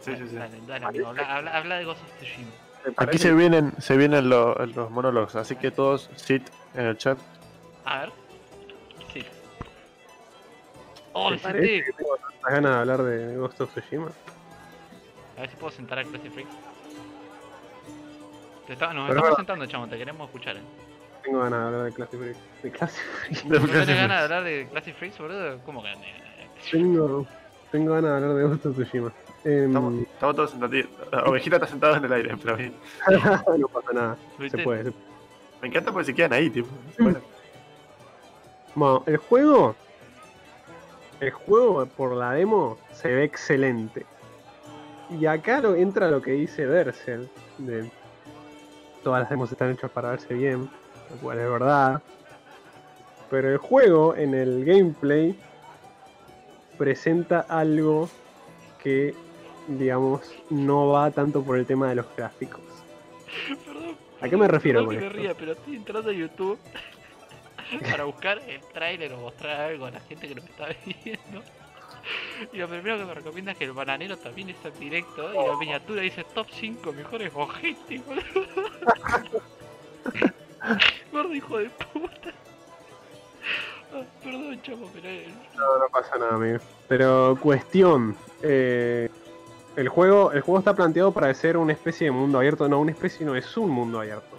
Sí, 0.00 0.16
sí, 0.16 0.28
sí. 0.28 0.36
Dale, 0.36 0.58
dale, 0.66 0.86
amigo, 0.86 1.08
habla, 1.08 1.36
habla, 1.36 1.56
habla 1.58 1.76
de 1.76 1.84
Ghost 1.84 2.02
of 2.02 2.10
Tsushima. 2.16 2.50
¿Te 2.84 2.92
Aquí 2.98 3.18
se 3.18 3.32
vienen, 3.32 3.72
se 3.78 3.96
vienen 3.96 4.28
lo- 4.28 4.54
los 4.66 4.90
monólogos, 4.90 5.34
así 5.36 5.56
que 5.56 5.70
todos 5.70 6.10
sit 6.16 6.46
en 6.74 6.84
el 6.86 6.98
chat. 6.98 7.18
A 7.86 8.00
ver. 8.00 8.12
Sí. 9.12 9.24
Oh, 11.14 11.28
¿Te 11.30 11.34
le 11.36 11.40
parece 11.40 11.66
senté. 11.66 11.84
que 11.84 11.92
tengo 11.94 12.16
tantas 12.16 12.52
ganas 12.52 12.72
de 12.72 12.78
hablar 12.78 13.02
de 13.02 13.36
Ghost 13.36 13.60
of 13.62 13.70
Tsushima? 13.72 14.08
A 15.36 15.40
ver 15.40 15.50
si 15.50 15.56
puedo 15.56 15.72
sentar 15.72 15.98
al 15.98 16.06
Classic 16.06 16.32
Freak. 16.32 16.48
Te 18.66 18.72
está- 18.74 18.92
nos 18.92 19.08
Pero- 19.08 19.18
estamos 19.20 19.36
sentando, 19.36 19.66
chamo, 19.66 19.88
te 19.88 19.96
queremos 19.98 20.26
escuchar. 20.28 20.56
¿eh? 20.56 20.60
Tengo 21.22 21.40
ganas 21.40 21.60
de 21.60 21.66
hablar 21.66 21.82
de 21.84 21.92
Classic 21.92 22.20
Freak. 22.20 22.36
De 22.62 22.70
Classic 22.70 23.02
Freak. 23.02 23.44
¿No 23.44 23.60
tenés 23.66 23.86
ganas 23.88 24.18
de 24.18 24.24
hablar 24.24 24.44
de 24.44 24.68
Classic 24.70 24.94
Freaks, 24.96 25.18
boludo? 25.18 25.58
¿Cómo 25.64 25.82
que? 25.82 25.92
Tengo, 26.70 27.26
tengo 27.72 27.94
ganas 27.94 28.10
de 28.10 28.16
hablar 28.16 28.34
de 28.36 28.42
Ghost 28.44 28.66
of 28.66 28.74
Tsushima. 28.76 29.12
Em, 29.44 29.66
Estamos, 29.66 29.94
estamos 30.02 30.36
todos 30.36 30.50
sentaditos. 30.50 30.90
La 31.12 31.24
ovejita 31.26 31.56
está 31.56 31.68
sentada 31.68 31.96
en 31.98 32.04
el 32.04 32.12
aire, 32.12 32.36
pero 32.42 32.56
bien. 32.56 32.74
no 33.58 33.68
pasa 33.68 33.92
nada. 33.92 34.16
Se 34.50 34.58
puede. 34.58 34.84
se- 34.84 34.92
Me 35.60 35.68
encanta 35.68 35.92
porque 35.92 36.06
se 36.06 36.14
quedan 36.14 36.32
ahí, 36.32 36.50
tipo. 36.50 36.68
Bueno, 36.98 37.18
Bueno, 38.74 39.02
el 39.06 39.16
juego. 39.18 39.74
El 41.20 41.30
juego 41.30 41.86
por 41.86 42.12
la 42.14 42.32
demo 42.32 42.76
se 42.92 43.08
ve 43.08 43.24
excelente. 43.24 44.04
Y 45.10 45.26
acá 45.26 45.60
lo, 45.60 45.74
entra 45.74 46.10
lo 46.10 46.20
que 46.22 46.32
dice 46.32 46.66
Dersel. 46.66 47.28
De 47.58 47.90
todas 49.02 49.20
las 49.20 49.30
demos 49.30 49.52
están 49.52 49.70
hechas 49.70 49.90
para 49.90 50.10
verse 50.10 50.34
bien. 50.34 50.68
Lo 51.10 51.16
cual 51.22 51.38
es 51.38 51.48
verdad. 51.50 52.02
Pero 53.30 53.50
el 53.50 53.58
juego 53.58 54.14
en 54.16 54.34
el 54.34 54.64
gameplay 54.64 55.38
presenta 56.78 57.40
algo 57.48 58.08
que, 58.82 59.14
digamos, 59.68 60.20
no 60.50 60.88
va 60.88 61.10
tanto 61.10 61.42
por 61.42 61.58
el 61.58 61.66
tema 61.66 61.88
de 61.88 61.96
los 61.96 62.06
gráficos. 62.16 62.60
Perdón. 63.64 63.96
¿A 64.20 64.28
qué 64.28 64.36
me 64.36 64.48
refiero 64.48 64.84
con 64.84 64.94
esto? 64.94 65.08
ría, 65.10 65.34
pero 65.34 65.52
estoy 65.52 65.76
entrando 65.76 66.10
a 66.10 66.12
YouTube 66.12 66.58
para 67.90 68.04
buscar 68.04 68.38
el 68.48 68.60
trailer 68.72 69.12
o 69.12 69.18
mostrar 69.18 69.60
algo 69.60 69.86
a 69.86 69.90
la 69.90 70.00
gente 70.00 70.28
que 70.28 70.34
lo 70.34 70.42
está 70.42 70.68
viendo. 70.84 71.42
Y 72.52 72.58
lo 72.58 72.68
primero 72.68 72.98
que 72.98 73.04
me 73.04 73.14
recomienda 73.14 73.52
es 73.52 73.58
que 73.58 73.64
el 73.64 73.72
bananero 73.72 74.16
también 74.18 74.50
está 74.50 74.68
en 74.68 74.78
directo 74.78 75.32
y 75.32 75.46
la 75.46 75.56
miniatura 75.56 76.02
dice 76.02 76.24
top 76.34 76.46
5 76.50 76.92
mejores 76.92 77.32
ojetes, 77.34 78.02
boludo. 78.06 78.22
Gordo 81.12 81.34
hijo 81.34 81.58
de 81.58 81.70
puta. 81.70 82.30
Ah, 83.94 84.02
perdón, 84.22 84.60
chamo, 84.62 84.90
pero 84.92 85.08
eh, 85.08 85.28
No, 85.54 85.78
no 85.78 85.88
pasa 85.90 86.18
nada, 86.18 86.34
amigo. 86.34 86.58
Pero 86.88 87.38
cuestión. 87.40 88.16
eh, 88.42 89.08
el 89.76 89.88
juego, 89.88 90.32
el 90.32 90.40
juego 90.40 90.58
está 90.58 90.74
planteado 90.74 91.12
para 91.12 91.32
ser 91.34 91.56
una 91.56 91.72
especie 91.72 92.06
de 92.06 92.10
mundo 92.10 92.38
abierto. 92.38 92.68
No, 92.68 92.80
una 92.80 92.92
especie 92.92 93.26
no, 93.26 93.34
es 93.34 93.56
un 93.56 93.70
mundo 93.70 94.00
abierto. 94.00 94.36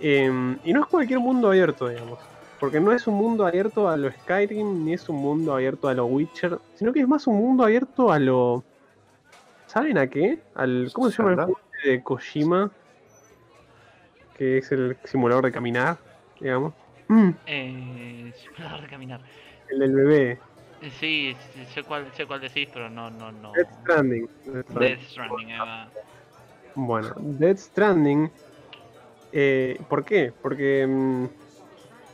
Em, 0.00 0.58
y 0.64 0.72
no 0.72 0.82
es 0.82 0.86
cualquier 0.86 1.20
mundo 1.20 1.48
abierto, 1.48 1.88
digamos. 1.88 2.18
Porque 2.60 2.80
no 2.80 2.92
es 2.92 3.06
un 3.06 3.14
mundo 3.14 3.46
abierto 3.46 3.88
a 3.88 3.96
lo 3.96 4.10
Skyrim, 4.10 4.84
ni 4.84 4.92
es 4.94 5.08
un 5.08 5.16
mundo 5.16 5.54
abierto 5.54 5.88
a 5.88 5.94
lo 5.94 6.06
Witcher, 6.06 6.58
sino 6.74 6.92
que 6.92 7.00
es 7.00 7.08
más 7.08 7.26
un 7.26 7.36
mundo 7.36 7.64
abierto 7.64 8.12
a 8.12 8.18
lo. 8.18 8.62
¿Saben 9.66 9.98
a 9.98 10.06
qué? 10.06 10.38
Al, 10.54 10.90
¿Cómo 10.92 11.10
se 11.10 11.18
llama 11.18 11.30
el 11.30 11.36
juego 11.36 11.60
de 11.84 12.02
Kojima? 12.02 12.70
Que 14.36 14.58
es 14.58 14.70
el 14.70 14.96
simulador 15.04 15.44
de 15.44 15.52
caminar, 15.52 15.98
digamos. 16.40 16.74
Mm, 17.08 17.30
eh, 17.46 18.32
simulador 18.36 18.82
de 18.82 18.88
caminar. 18.88 19.20
el 19.70 19.78
del 19.78 19.92
bebé. 19.92 20.38
Sí, 20.90 21.36
sé 21.72 21.84
cuál, 21.84 22.12
sé 22.12 22.26
cuál 22.26 22.40
decís, 22.40 22.68
pero 22.72 22.90
no, 22.90 23.08
no, 23.10 23.30
no. 23.30 23.52
Death 23.52 23.70
Stranding. 23.82 24.26
Death 24.44 24.66
Stranding. 24.66 24.78
Death 24.80 25.00
Stranding. 25.00 25.92
Bueno, 26.74 27.14
Death 27.18 27.58
Stranding. 27.58 28.32
eh, 29.30 29.78
¿Por 29.88 30.04
qué? 30.04 30.34
Porque 30.40 30.84
mm, 30.86 31.26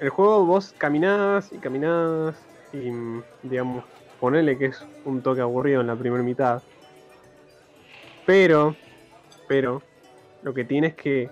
el 0.00 0.10
juego 0.10 0.44
vos 0.44 0.74
caminás 0.74 1.50
y 1.50 1.58
caminás 1.60 2.46
y, 2.72 2.90
mm, 2.90 3.24
digamos, 3.42 3.86
ponele 4.18 4.58
que 4.58 4.66
es 4.66 4.86
un 5.04 5.22
toque 5.22 5.40
aburrido 5.40 5.80
en 5.80 5.86
la 5.86 5.96
primera 5.96 6.22
mitad. 6.22 6.62
Pero, 8.26 8.76
pero, 9.46 9.82
lo 10.42 10.52
que 10.52 10.64
tiene 10.64 10.88
es 10.88 10.94
que 10.94 11.30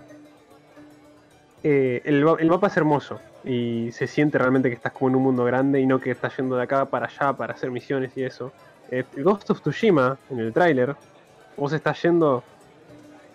eh, 1.61 2.01
el, 2.03 2.25
el 2.39 2.49
mapa 2.49 2.67
es 2.67 2.77
hermoso 2.77 3.21
y 3.47 3.91
se 3.93 4.07
siente 4.07 4.37
realmente 4.37 4.69
que 4.69 4.75
estás 4.75 4.93
como 4.93 5.09
en 5.09 5.15
un 5.17 5.23
mundo 5.23 5.43
grande 5.45 5.79
y 5.81 5.87
no 5.87 5.99
que 5.99 6.11
estás 6.11 6.35
yendo 6.37 6.55
de 6.57 6.63
acá 6.63 6.89
para 6.89 7.07
allá 7.07 7.33
para 7.37 7.53
hacer 7.53 7.71
misiones 7.71 8.15
y 8.17 8.23
eso. 8.23 8.55
Eh, 8.87 9.07
Ghost 9.13 9.49
of 9.51 9.61
Tsushima, 9.61 10.19
en 10.29 10.39
el 10.39 10.53
tráiler, 10.53 10.97
vos 11.55 11.73
estás 11.73 12.01
yendo 12.03 12.49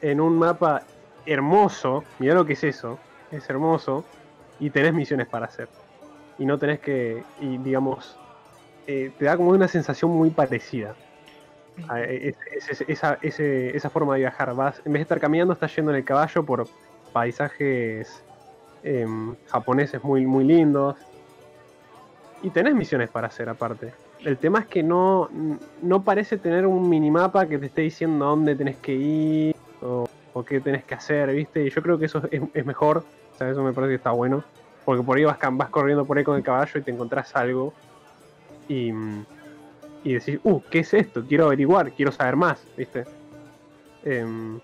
en 0.01 0.21
un 0.21 0.39
mapa 0.39 0.89
hermoso. 1.25 2.11
Mirá 2.19 2.35
lo 2.35 2.45
que 2.47 2.55
es 2.55 2.65
eso. 2.65 3.05
Es 3.31 3.49
hermoso. 3.51 4.11
Y 4.59 4.71
tenés 4.71 4.95
misiones 4.95 5.29
para 5.29 5.47
hacer. 5.47 5.71
Y 6.37 6.47
no 6.47 6.59
tenés 6.59 6.81
que. 6.81 7.29
Y 7.37 7.59
digamos. 7.59 8.21
eh, 8.87 9.13
te 9.19 9.27
da 9.27 9.37
como 9.37 9.51
una 9.51 9.69
sensación 9.69 10.11
muy 10.13 10.31
parecida. 10.33 10.99
a 11.89 12.01
es- 12.03 12.37
es- 12.71 12.81
esa, 12.89 13.19
ese- 13.23 13.77
esa 13.77 13.91
forma 13.91 14.15
de 14.15 14.21
viajar. 14.21 14.55
Vas, 14.55 14.81
en 14.85 14.93
vez 14.93 15.01
de 15.01 15.03
estar 15.05 15.21
caminando, 15.21 15.55
estás 15.55 15.75
yendo 15.77 15.91
en 15.93 15.99
el 15.99 16.05
caballo 16.05 16.45
por 16.45 16.73
paisajes 17.13 18.27
em, 18.83 19.35
japoneses 19.47 20.03
muy, 20.03 20.26
muy 20.26 20.45
lindos. 20.45 20.97
Y 22.43 22.51
tenés 22.51 22.74
misiones 22.74 23.09
para 23.09 23.28
hacer 23.28 23.49
aparte. 23.49 23.93
El 24.24 24.37
tema 24.39 24.61
es 24.61 24.66
que 24.66 24.83
no, 24.83 25.28
no 25.83 26.03
parece 26.03 26.39
tener 26.39 26.66
un 26.66 26.89
minimapa 26.89 27.47
que 27.47 27.59
te 27.59 27.66
esté 27.66 27.83
diciendo 27.83 28.24
a 28.24 28.28
dónde 28.28 28.55
tenés 28.55 28.76
que 28.76 28.93
ir 28.93 29.57
o, 29.80 30.09
qué 30.45 30.61
tenés 30.61 30.85
que 30.85 30.95
hacer, 30.95 31.33
¿viste? 31.33 31.64
Y 31.64 31.70
yo 31.70 31.83
creo 31.83 31.99
que 31.99 32.07
eso 32.07 32.22
es, 32.30 32.66
mejor, 32.66 33.05
eso 33.39 33.62
me 33.62 33.72
parece 33.72 33.91
que 33.91 33.97
está 33.97 34.11
bueno. 34.11 34.43
Porque 34.85 35.03
por 35.05 35.16
ahí 35.16 35.24
vas, 35.24 35.39
vas 35.53 35.70
corriendo 35.70 36.05
por 36.05 36.18
ahí 36.18 36.24
con 36.24 36.37
el 36.37 36.43
caballo 36.43 36.80
y 36.80 36.83
te 36.83 36.91
encontrás 36.91 37.37
algo 37.37 37.72
y, 38.68 38.93
y 40.05 40.14
decís, 40.14 40.41
uh, 40.43 40.61
¿qué 40.70 40.80
es 40.80 40.95
esto? 40.95 41.24
Quiero 41.26 41.47
averiguar, 41.47 41.93
quiero 41.93 42.11
saber 42.11 42.37
más, 42.37 42.64
¿viste? 42.76 43.05
Em, 44.05 44.59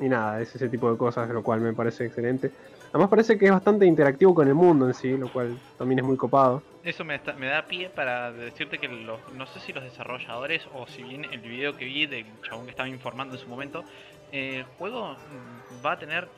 y 0.00 0.08
nada, 0.08 0.40
es 0.40 0.54
ese 0.54 0.68
tipo 0.68 0.90
de 0.90 0.98
cosas, 0.98 1.28
lo 1.30 1.42
cual 1.42 1.60
me 1.60 1.72
parece 1.72 2.06
excelente. 2.06 2.50
Además 2.92 3.08
parece 3.08 3.38
que 3.38 3.46
es 3.46 3.50
bastante 3.50 3.86
interactivo 3.86 4.34
con 4.34 4.46
el 4.48 4.54
mundo 4.54 4.86
en 4.86 4.94
sí, 4.94 5.16
lo 5.16 5.28
cual 5.30 5.56
también 5.78 6.00
es 6.00 6.04
muy 6.04 6.16
copado. 6.16 6.62
Eso 6.84 7.04
me, 7.04 7.14
está- 7.14 7.32
me 7.34 7.46
da 7.46 7.66
pie 7.66 7.88
para 7.88 8.32
decirte 8.32 8.78
que 8.78 8.88
los, 8.88 9.18
no 9.32 9.46
sé 9.46 9.60
si 9.60 9.72
los 9.72 9.82
desarrolladores 9.84 10.62
o 10.74 10.86
si 10.86 11.02
bien 11.02 11.24
el 11.24 11.40
video 11.40 11.76
que 11.76 11.84
vi 11.86 12.06
del 12.06 12.26
chabón 12.42 12.64
que 12.66 12.70
estaba 12.72 12.88
informando 12.88 13.34
en 13.36 13.40
su 13.40 13.48
momento, 13.48 13.84
eh, 14.32 14.56
el 14.58 14.64
juego 14.78 15.14
mm, 15.14 15.84
va 15.86 15.92
a 15.92 15.98
tener 15.98 16.28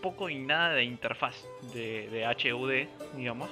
poco 0.00 0.28
y 0.28 0.36
nada 0.36 0.74
de 0.74 0.84
interfaz 0.84 1.36
de, 1.72 2.08
de 2.10 2.52
HUD, 2.52 2.86
digamos, 3.16 3.50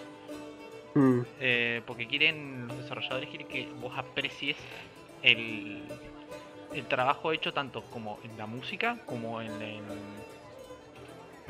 Mm, 0.93 1.21
eh, 1.39 1.83
porque 1.87 2.09
quieren, 2.09 2.67
los 2.67 2.77
desarrolladores 2.79 3.29
quieren 3.31 3.47
que 3.47 3.69
vos 3.81 3.93
aprecies 3.97 4.57
el, 5.23 5.85
el 6.75 6.85
trabajo 6.87 7.31
hecho 7.31 7.53
tanto 7.53 7.83
como 7.91 8.19
en 8.25 8.37
la 8.37 8.47
música 8.47 8.99
como 9.07 9.41
en, 9.41 9.53
en, 9.63 9.85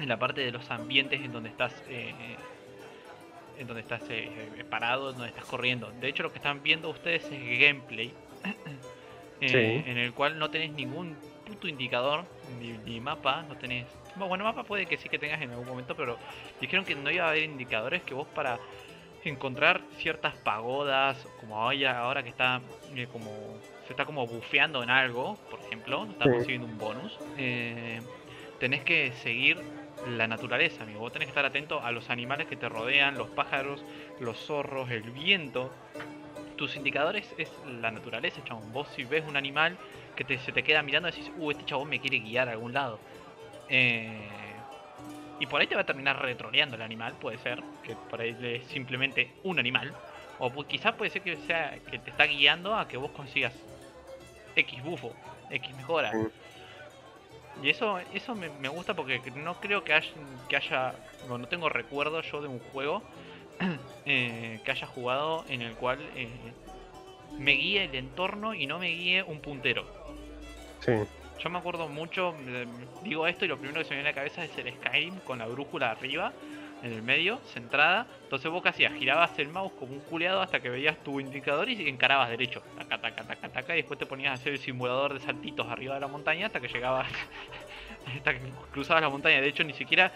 en 0.01 0.09
la 0.09 0.19
parte 0.19 0.41
de 0.41 0.51
los 0.51 0.71
ambientes 0.71 1.21
en 1.21 1.33
donde 1.33 1.49
estás 1.51 1.73
eh, 1.89 2.13
en 3.59 3.67
donde 3.67 3.83
estás 3.83 4.03
eh, 4.09 4.65
parado, 4.71 5.11
en 5.11 5.17
donde 5.17 5.29
estás 5.31 5.45
corriendo. 5.45 5.93
De 6.01 6.09
hecho 6.09 6.23
lo 6.23 6.33
que 6.33 6.39
están 6.39 6.63
viendo 6.63 6.89
ustedes 6.89 7.25
es 7.31 7.61
gameplay 7.61 8.13
eh, 9.41 9.83
en 9.87 9.99
el 9.99 10.13
cual 10.15 10.39
no 10.39 10.51
tenés 10.51 10.71
ningún 10.73 11.15
puto 11.47 11.69
indicador 11.69 12.25
ni, 12.59 12.73
ni 12.91 13.01
mapa, 13.01 13.43
no 13.49 13.57
tenés... 13.57 13.87
Bueno, 14.17 14.45
mapa 14.45 14.65
puede 14.65 14.87
que 14.87 14.97
sí 14.97 15.09
que 15.09 15.19
tengas 15.19 15.41
en 15.43 15.51
algún 15.51 15.67
momento, 15.67 15.95
pero 15.95 16.17
dijeron 16.61 16.85
que 16.85 16.95
no 16.95 17.11
iba 17.11 17.27
a 17.27 17.31
haber 17.31 17.45
indicadores 17.45 18.03
que 18.03 18.15
vos 18.15 18.27
para 18.29 18.59
encontrar 19.25 19.83
ciertas 19.99 20.35
pagodas, 20.37 21.27
como 21.39 21.69
hay 21.69 21.85
ahora 21.85 22.23
que 22.23 22.31
está 22.31 22.61
eh, 22.97 23.07
como 23.13 23.31
se 23.87 23.93
está 23.93 24.07
como 24.07 24.27
bufeando 24.27 24.83
en 24.83 24.89
algo, 24.91 25.37
por 25.51 25.61
ejemplo, 25.61 26.07
está 26.11 26.25
Sí. 26.25 26.31
consiguiendo 26.31 26.67
un 26.67 26.79
bonus, 26.79 27.19
eh, 27.37 28.01
tenés 28.59 28.83
que 28.85 29.13
seguir 29.23 29.59
la 30.09 30.27
naturaleza, 30.27 30.83
amigo. 30.85 31.01
Vos 31.01 31.13
tenés 31.13 31.27
que 31.27 31.31
estar 31.31 31.45
atento 31.45 31.83
a 31.83 31.91
los 31.93 32.11
animales 32.11 32.47
que 32.47 32.57
te 32.57 32.69
rodean, 32.69 33.17
los 33.19 33.29
pájaros, 33.31 33.85
los 34.19 34.39
zorros, 34.39 34.91
el 34.91 35.03
viento. 35.11 35.71
Tus 36.57 36.77
indicadores 36.77 37.35
es 37.39 37.51
la 37.67 37.91
naturaleza, 37.91 38.43
chabón. 38.45 38.73
Vos 38.73 38.89
si 38.89 39.05
ves 39.05 39.25
un 39.27 39.37
animal 39.37 39.77
que 40.17 40.25
te- 40.25 40.39
se 40.39 40.53
te 40.53 40.63
queda 40.63 40.83
mirando 40.83 41.11
decís, 41.11 41.31
uh, 41.37 41.51
este 41.51 41.65
chabón 41.65 41.89
me 41.89 42.01
quiere 42.01 42.19
guiar 42.19 42.49
a 42.49 42.53
algún 42.53 42.73
lado. 42.73 42.99
Eh, 43.69 44.29
y 45.39 45.47
por 45.47 45.61
ahí 45.61 45.67
te 45.67 45.75
va 45.75 45.83
a 45.83 45.87
terminar 45.87 46.21
retroleando 46.21 46.77
el 46.77 46.83
animal, 46.83 47.15
puede 47.15 47.39
ser, 47.39 47.63
que 47.83 47.95
por 47.97 48.21
ahí 48.21 48.37
es 48.43 48.67
simplemente 48.69 49.33
un 49.45 49.59
animal. 49.59 49.95
O 50.39 50.51
pu- 50.51 50.67
quizás 50.67 50.95
puede 50.95 51.11
ser 51.11 51.23
que 51.23 51.37
sea 51.39 51.79
que 51.91 51.99
te 51.99 52.11
está 52.11 52.25
guiando 52.25 52.75
a 52.75 52.89
que 52.89 52.97
vos 52.97 53.11
consigas 53.13 53.55
X 54.57 54.83
bufo, 54.83 55.15
X 55.51 55.75
mejora. 55.77 56.11
Y 57.63 57.71
eso, 57.71 57.99
eso 58.15 58.35
me, 58.35 58.49
me 58.49 58.69
gusta 58.69 58.95
porque 58.95 59.21
no 59.35 59.55
creo 59.61 59.85
que 59.85 59.93
haya, 59.93 60.11
que 60.49 60.57
haya 60.57 60.95
no, 61.29 61.39
no 61.39 61.47
tengo 61.49 61.69
recuerdo 61.69 62.23
yo 62.23 62.41
de 62.41 62.49
un 62.49 62.59
juego 62.59 63.03
eh, 64.07 64.61
que 64.65 64.71
haya 64.71 64.87
jugado 64.87 65.45
en 65.49 65.63
el 65.63 65.75
cual 65.75 65.99
eh, 66.15 66.29
me 67.39 67.53
guíe 67.53 67.85
el 67.85 67.95
entorno 67.95 68.55
y 68.55 68.67
no 68.67 68.79
me 68.79 68.89
guíe 68.89 69.23
un 69.23 69.41
puntero. 69.41 69.85
Sí. 70.81 70.93
Yo 71.39 71.51
me 71.51 71.59
acuerdo 71.59 71.89
mucho, 71.89 72.35
eh, 72.47 72.67
digo 73.03 73.27
esto 73.27 73.45
y 73.45 73.49
lo 73.49 73.57
primero 73.57 73.81
que 73.81 73.85
se 73.85 73.91
me 73.91 73.97
viene 73.97 74.11
a 74.11 74.13
la 74.13 74.17
cabeza 74.17 74.45
es 74.45 74.57
el 74.59 74.73
Skyrim 74.75 75.21
con 75.21 75.39
la 75.39 75.47
brújula 75.47 75.91
arriba, 75.91 76.33
en 76.83 76.93
el 76.93 77.03
medio, 77.03 77.39
centrada. 77.53 78.07
Entonces 78.23 78.51
vos 78.51 78.65
hacías, 78.65 78.93
girabas 78.95 79.39
el 79.39 79.49
mouse 79.49 79.73
como 79.79 79.93
un 79.93 80.01
culeado 80.01 80.41
hasta 80.41 80.61
que 80.61 80.71
veías 80.71 80.97
tu 81.03 81.21
indicador 81.21 81.69
y 81.69 81.89
encarabas 81.89 82.31
derecho. 82.31 82.63
Taca, 82.77 83.01
taca, 83.01 83.25
taca, 83.25 83.49
taca, 83.49 83.75
y 83.75 83.79
después 83.79 83.99
te 83.99 84.07
ponías 84.07 84.31
a 84.31 84.35
hacer 84.35 84.53
el 84.53 84.59
simulador 84.59 85.15
de 85.15 85.21
saltitos 85.21 85.69
arriba 85.69 85.95
de 85.95 86.01
la 86.01 86.09
montaña 86.09 86.47
hasta 86.47 86.61
que 86.61 86.69
llegabas, 86.69 87.09
hasta 88.17 88.33
que 88.33 88.41
cruzabas 88.73 89.03
la 89.03 89.09
montaña. 89.09 89.41
De 89.41 89.49
hecho, 89.49 89.65
ni 89.65 89.75
siquiera 89.75 90.13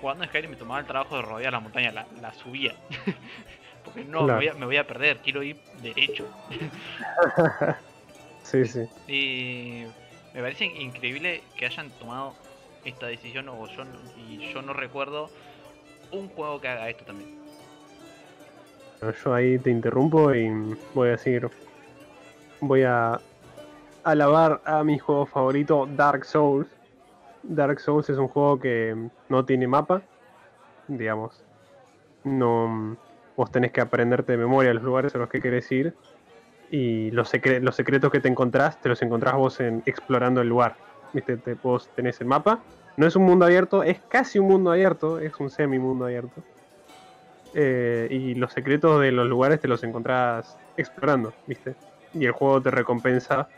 jugando 0.00 0.24
en 0.24 0.30
Skyrim 0.30 0.50
me 0.50 0.56
tomaba 0.56 0.80
el 0.80 0.86
trabajo 0.86 1.16
de 1.16 1.22
rodear 1.22 1.52
la 1.52 1.60
montaña, 1.60 1.90
la, 1.90 2.06
la 2.20 2.32
subía. 2.34 2.74
Porque 3.84 4.04
no, 4.04 4.22
me, 4.22 4.34
voy 4.34 4.48
a, 4.48 4.54
me 4.54 4.66
voy 4.66 4.76
a 4.76 4.86
perder, 4.86 5.18
quiero 5.18 5.42
ir 5.42 5.56
derecho. 5.82 6.28
Sí, 8.42 8.66
sí. 8.66 8.86
Y 9.08 9.86
me 10.34 10.42
parece 10.42 10.66
increíble 10.66 11.42
que 11.56 11.64
hayan 11.64 11.90
tomado 11.92 12.34
esta 12.84 13.06
decisión 13.06 13.48
o 13.48 13.66
yo 13.68 13.84
y 14.18 14.52
yo 14.52 14.60
no 14.60 14.74
recuerdo 14.74 15.30
un 16.14 16.28
juego 16.28 16.60
que 16.60 16.68
haga 16.68 16.88
esto 16.88 17.04
también. 17.04 17.30
Yo 19.22 19.34
ahí 19.34 19.58
te 19.58 19.70
interrumpo 19.70 20.32
y 20.34 20.48
voy 20.94 21.08
a 21.08 21.12
decir. 21.12 21.48
Voy 22.60 22.82
a 22.84 23.20
alabar 24.02 24.62
a 24.64 24.82
mi 24.84 24.98
juego 24.98 25.26
favorito, 25.26 25.86
Dark 25.86 26.24
Souls. 26.24 26.68
Dark 27.42 27.80
Souls 27.80 28.08
es 28.08 28.16
un 28.16 28.28
juego 28.28 28.58
que 28.58 28.96
no 29.28 29.44
tiene 29.44 29.66
mapa, 29.66 30.02
digamos. 30.86 31.44
No, 32.24 32.96
vos 33.36 33.50
tenés 33.50 33.72
que 33.72 33.82
aprenderte 33.82 34.32
de 34.32 34.38
memoria 34.38 34.72
los 34.72 34.82
lugares 34.82 35.14
a 35.14 35.18
los 35.18 35.28
que 35.28 35.40
querés 35.40 35.70
ir. 35.72 35.94
Y 36.70 37.10
los, 37.10 37.32
secre- 37.32 37.60
los 37.60 37.76
secretos 37.76 38.10
que 38.10 38.20
te 38.20 38.28
encontrás, 38.28 38.80
te 38.80 38.88
los 38.88 39.02
encontrás 39.02 39.34
vos 39.34 39.60
en, 39.60 39.82
explorando 39.84 40.40
el 40.40 40.48
lugar. 40.48 40.78
¿Viste? 41.12 41.36
Te- 41.36 41.54
vos 41.54 41.90
tenés 41.94 42.18
el 42.22 42.26
mapa. 42.26 42.64
No 42.96 43.06
es 43.06 43.14
un 43.16 43.22
mundo 43.24 43.44
abierto, 43.44 43.84
es 43.84 44.02
casi 44.08 44.38
un 44.40 44.48
mundo 44.48 44.72
abierto, 44.72 45.20
es 45.20 45.38
un 45.38 45.48
semi 45.50 45.78
mundo 45.78 46.06
abierto. 46.06 46.44
Eh, 47.52 48.08
y 48.10 48.34
los 48.34 48.52
secretos 48.52 49.00
de 49.00 49.12
los 49.12 49.26
lugares 49.28 49.60
te 49.60 49.68
los 49.68 49.82
encontrás 49.84 50.58
explorando, 50.76 51.38
¿viste? 51.46 51.76
Y 52.12 52.26
el 52.26 52.32
juego 52.32 52.60
te 52.62 52.70
recompensa 52.72 53.52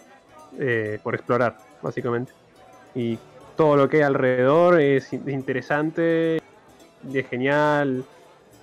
eh, 0.60 1.00
por 1.02 1.14
explorar, 1.14 1.60
básicamente. 1.80 2.34
Y 2.94 3.24
todo 3.56 3.76
lo 3.76 3.88
que 3.88 3.98
hay 3.98 4.02
alrededor 4.04 4.80
es 4.80 5.12
in- 5.12 5.28
interesante, 5.30 6.38
es 7.02 7.28
genial, 7.30 8.08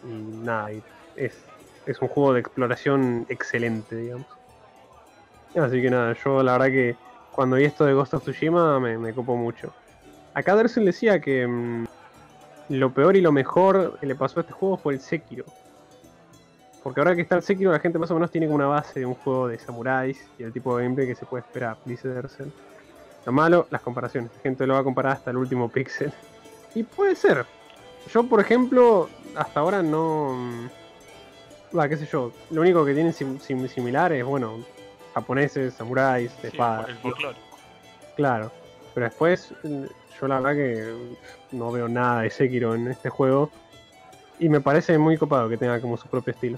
y 0.01 0.33
nada, 0.33 0.71
es, 1.15 1.51
es 1.85 2.01
un 2.01 2.09
juego 2.09 2.33
de 2.33 2.41
exploración 2.41 3.25
excelente, 3.29 3.97
digamos. 3.97 4.27
Así 5.55 5.81
que 5.81 5.89
nada, 5.89 6.13
yo 6.13 6.41
la 6.43 6.53
verdad 6.53 6.67
que 6.67 6.99
cuando 7.29 7.55
vi 7.57 7.65
esto 7.65 7.85
de 7.85 7.93
Ghost 7.93 8.13
of 8.15 8.23
Tsushima 8.23 8.79
me, 8.79 8.97
me 8.97 9.13
copó 9.13 9.35
mucho. 9.35 9.75
Acá 10.33 10.55
Dersen 10.55 10.85
decía 10.85 11.19
que 11.21 11.47
mm, 11.47 11.85
lo 12.69 12.93
peor 12.93 13.15
y 13.15 13.21
lo 13.21 13.31
mejor 13.31 13.97
que 13.99 14.05
le 14.07 14.15
pasó 14.15 14.39
a 14.39 14.41
este 14.41 14.53
juego 14.53 14.77
fue 14.77 14.93
el 14.93 14.99
Sekiro. 14.99 15.45
Porque 16.83 16.99
ahora 16.99 17.15
que 17.15 17.21
está 17.21 17.35
el 17.35 17.43
Sekiro, 17.43 17.71
la 17.71 17.79
gente 17.79 17.99
más 17.99 18.11
o 18.11 18.15
menos 18.15 18.31
tiene 18.31 18.47
como 18.47 18.55
una 18.55 18.67
base 18.67 18.99
de 18.99 19.05
un 19.05 19.15
juego 19.15 19.47
de 19.47 19.57
samuráis 19.59 20.27
y 20.37 20.43
el 20.43 20.51
tipo 20.51 20.75
de 20.77 20.83
gameplay 20.83 21.07
que 21.07 21.15
se 21.15 21.25
puede 21.25 21.43
esperar, 21.43 21.77
dice 21.85 22.07
Dersen. 22.09 22.51
Lo 23.25 23.31
malo, 23.31 23.67
las 23.69 23.81
comparaciones. 23.81 24.31
La 24.35 24.41
gente 24.41 24.67
lo 24.67 24.73
va 24.73 24.81
a 24.81 24.83
comparar 24.83 25.13
hasta 25.13 25.31
el 25.31 25.37
último 25.37 25.69
píxel. 25.69 26.11
Y 26.75 26.83
puede 26.83 27.15
ser. 27.15 27.45
Yo, 28.11 28.23
por 28.23 28.41
ejemplo, 28.41 29.09
hasta 29.35 29.61
ahora 29.61 29.81
no. 29.81 30.33
mm, 30.35 30.69
Va, 31.77 31.87
qué 31.87 31.95
sé 31.95 32.05
yo. 32.05 32.31
Lo 32.51 32.61
único 32.61 32.83
que 32.85 32.93
tienen 32.93 33.13
sim- 33.13 33.39
sim- 33.39 33.67
similar 33.67 34.11
es, 34.11 34.23
bueno, 34.25 34.59
japoneses, 35.13 35.73
samuráis, 35.73 36.35
de 36.35 36.41
Sí, 36.41 36.47
espadas. 36.47 36.89
el 36.89 36.97
folclore. 36.97 37.37
Claro, 38.15 38.51
pero 38.93 39.05
después 39.07 39.53
mm, 39.63 39.85
yo 40.19 40.27
la 40.27 40.39
verdad 40.39 40.55
que 40.55 40.93
no 41.51 41.71
veo 41.71 41.87
nada 41.87 42.21
de 42.21 42.29
Sekiro 42.29 42.75
en 42.75 42.87
este 42.87 43.09
juego 43.09 43.49
y 44.39 44.49
me 44.49 44.61
parece 44.61 44.97
muy 44.97 45.17
copado 45.17 45.49
que 45.49 45.57
tenga 45.57 45.79
como 45.81 45.97
su 45.97 46.07
propio 46.07 46.33
estilo. 46.33 46.57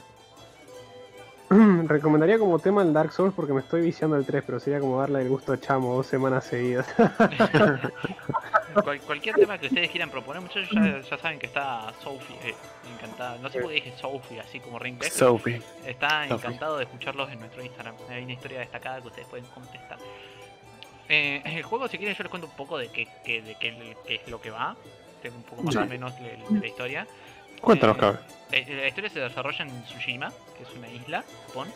Recomendaría 1.87 2.39
como 2.39 2.57
tema 2.57 2.81
el 2.81 2.91
Dark 2.91 3.11
Souls 3.11 3.33
porque 3.35 3.53
me 3.53 3.59
estoy 3.61 3.81
viciando 3.81 4.15
el 4.17 4.25
3, 4.25 4.43
pero 4.45 4.59
sería 4.59 4.79
como 4.79 4.99
darle 4.99 5.21
el 5.21 5.29
gusto 5.29 5.53
a 5.53 5.59
Chamo 5.59 5.93
dos 5.95 6.07
semanas 6.07 6.43
seguidas. 6.45 6.87
Cual- 8.83 8.99
cualquier 9.01 9.35
tema 9.35 9.57
que 9.57 9.67
ustedes 9.67 9.89
quieran 9.89 10.09
proponer, 10.09 10.41
muchachos 10.41 10.69
ya, 10.73 10.99
ya 10.99 11.17
saben 11.17 11.39
que 11.39 11.45
está 11.45 11.93
Sophie, 12.03 12.35
eh, 12.43 12.55
encantada. 12.93 13.37
No 13.37 13.49
sé 13.49 13.59
por 13.61 13.69
qué 13.69 13.75
dije 13.75 13.93
Sophie 13.97 14.39
así 14.41 14.59
como 14.59 14.79
ring 14.79 15.01
Sophie. 15.03 15.61
Está 15.85 16.23
Sophie. 16.27 16.35
encantado 16.35 16.77
de 16.77 16.83
escucharlos 16.83 17.31
en 17.31 17.39
nuestro 17.39 17.63
Instagram. 17.63 17.95
Hay 18.09 18.23
una 18.23 18.33
historia 18.33 18.59
destacada 18.59 18.99
que 19.01 19.07
ustedes 19.07 19.27
pueden 19.27 19.45
contestar. 19.53 19.97
Eh, 21.09 21.41
el 21.45 21.63
juego, 21.63 21.87
si 21.87 21.97
quieren, 21.97 22.15
yo 22.15 22.23
les 22.23 22.29
cuento 22.29 22.47
un 22.47 22.55
poco 22.55 22.77
de 22.77 22.89
qué, 22.89 23.07
qué- 23.23 23.41
de 23.41 23.55
qué, 23.55 23.95
qué 24.07 24.15
es 24.15 24.27
lo 24.27 24.39
que 24.41 24.49
va. 24.49 24.75
Tengo 25.21 25.37
un 25.37 25.43
poco 25.43 25.63
más 25.63 25.73
Sí. 25.73 25.79
o 25.79 25.85
menos 25.85 26.13
la, 26.19 26.59
la 26.59 26.67
historia. 26.67 27.07
Cuéntanos, 27.61 27.95
Eh, 27.97 27.99
cabrón. 27.99 28.21
La, 28.51 28.75
la 28.81 28.87
historia 28.87 29.09
se 29.09 29.19
desarrolla 29.19 29.65
en 29.65 29.83
Tsushima, 29.83 30.31
que 30.57 30.63
es 30.63 30.69
una 30.75 30.89
isla, 30.89 31.23
Japón. 31.47 31.71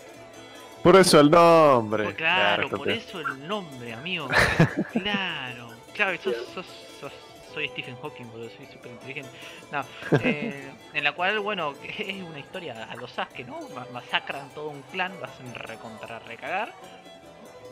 Por 0.83 0.95
eso 0.95 1.19
el 1.19 1.29
nombre. 1.29 2.03
Pues 2.05 2.15
claro, 2.15 2.69
por 2.69 2.89
eso 2.89 3.19
el 3.19 3.47
nombre, 3.47 3.93
amigo. 3.93 4.27
claro, 4.93 5.69
claro, 5.93 6.17
sos, 6.21 6.35
sos, 6.53 6.65
sos- 6.99 7.11
soy 7.53 7.67
Stephen 7.69 7.97
Hawking, 8.01 8.25
boludo, 8.31 8.49
soy 8.51 8.65
súper 8.67 8.91
inteligente. 8.91 9.29
No, 9.71 9.83
eh, 10.21 10.71
en 10.93 11.03
la 11.03 11.11
cual, 11.13 11.39
bueno, 11.39 11.73
es 11.97 12.23
una 12.23 12.39
historia 12.39 12.87
a 12.89 12.95
los 12.95 13.11
Sasuke, 13.11 13.45
¿no? 13.45 13.59
Ma- 13.75 13.87
Masacran 13.91 14.49
todo 14.53 14.69
un 14.69 14.81
clan, 14.83 15.19
vas 15.19 15.31
a 15.39 15.53
recontra 15.53 16.19
recagar. 16.19 16.73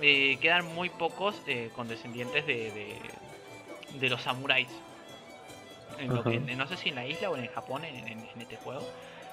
Eh, 0.01 0.37
quedan 0.41 0.65
muy 0.75 0.89
pocos 0.89 1.41
eh, 1.47 1.69
condescendientes 1.75 2.45
de, 2.45 2.71
de, 2.71 3.01
de 3.99 4.09
los 4.09 4.21
samuráis. 4.21 4.67
En 5.99 6.13
lo 6.13 6.23
que, 6.23 6.39
no 6.39 6.67
sé 6.67 6.77
si 6.77 6.89
en 6.89 6.95
la 6.95 7.07
isla 7.07 7.31
o 7.31 7.35
en 7.37 7.43
el 7.43 7.49
Japón 7.49 7.83
en, 7.83 7.95
en- 8.07 8.19
en 8.19 8.41
este 8.41 8.55
juego. 8.57 8.87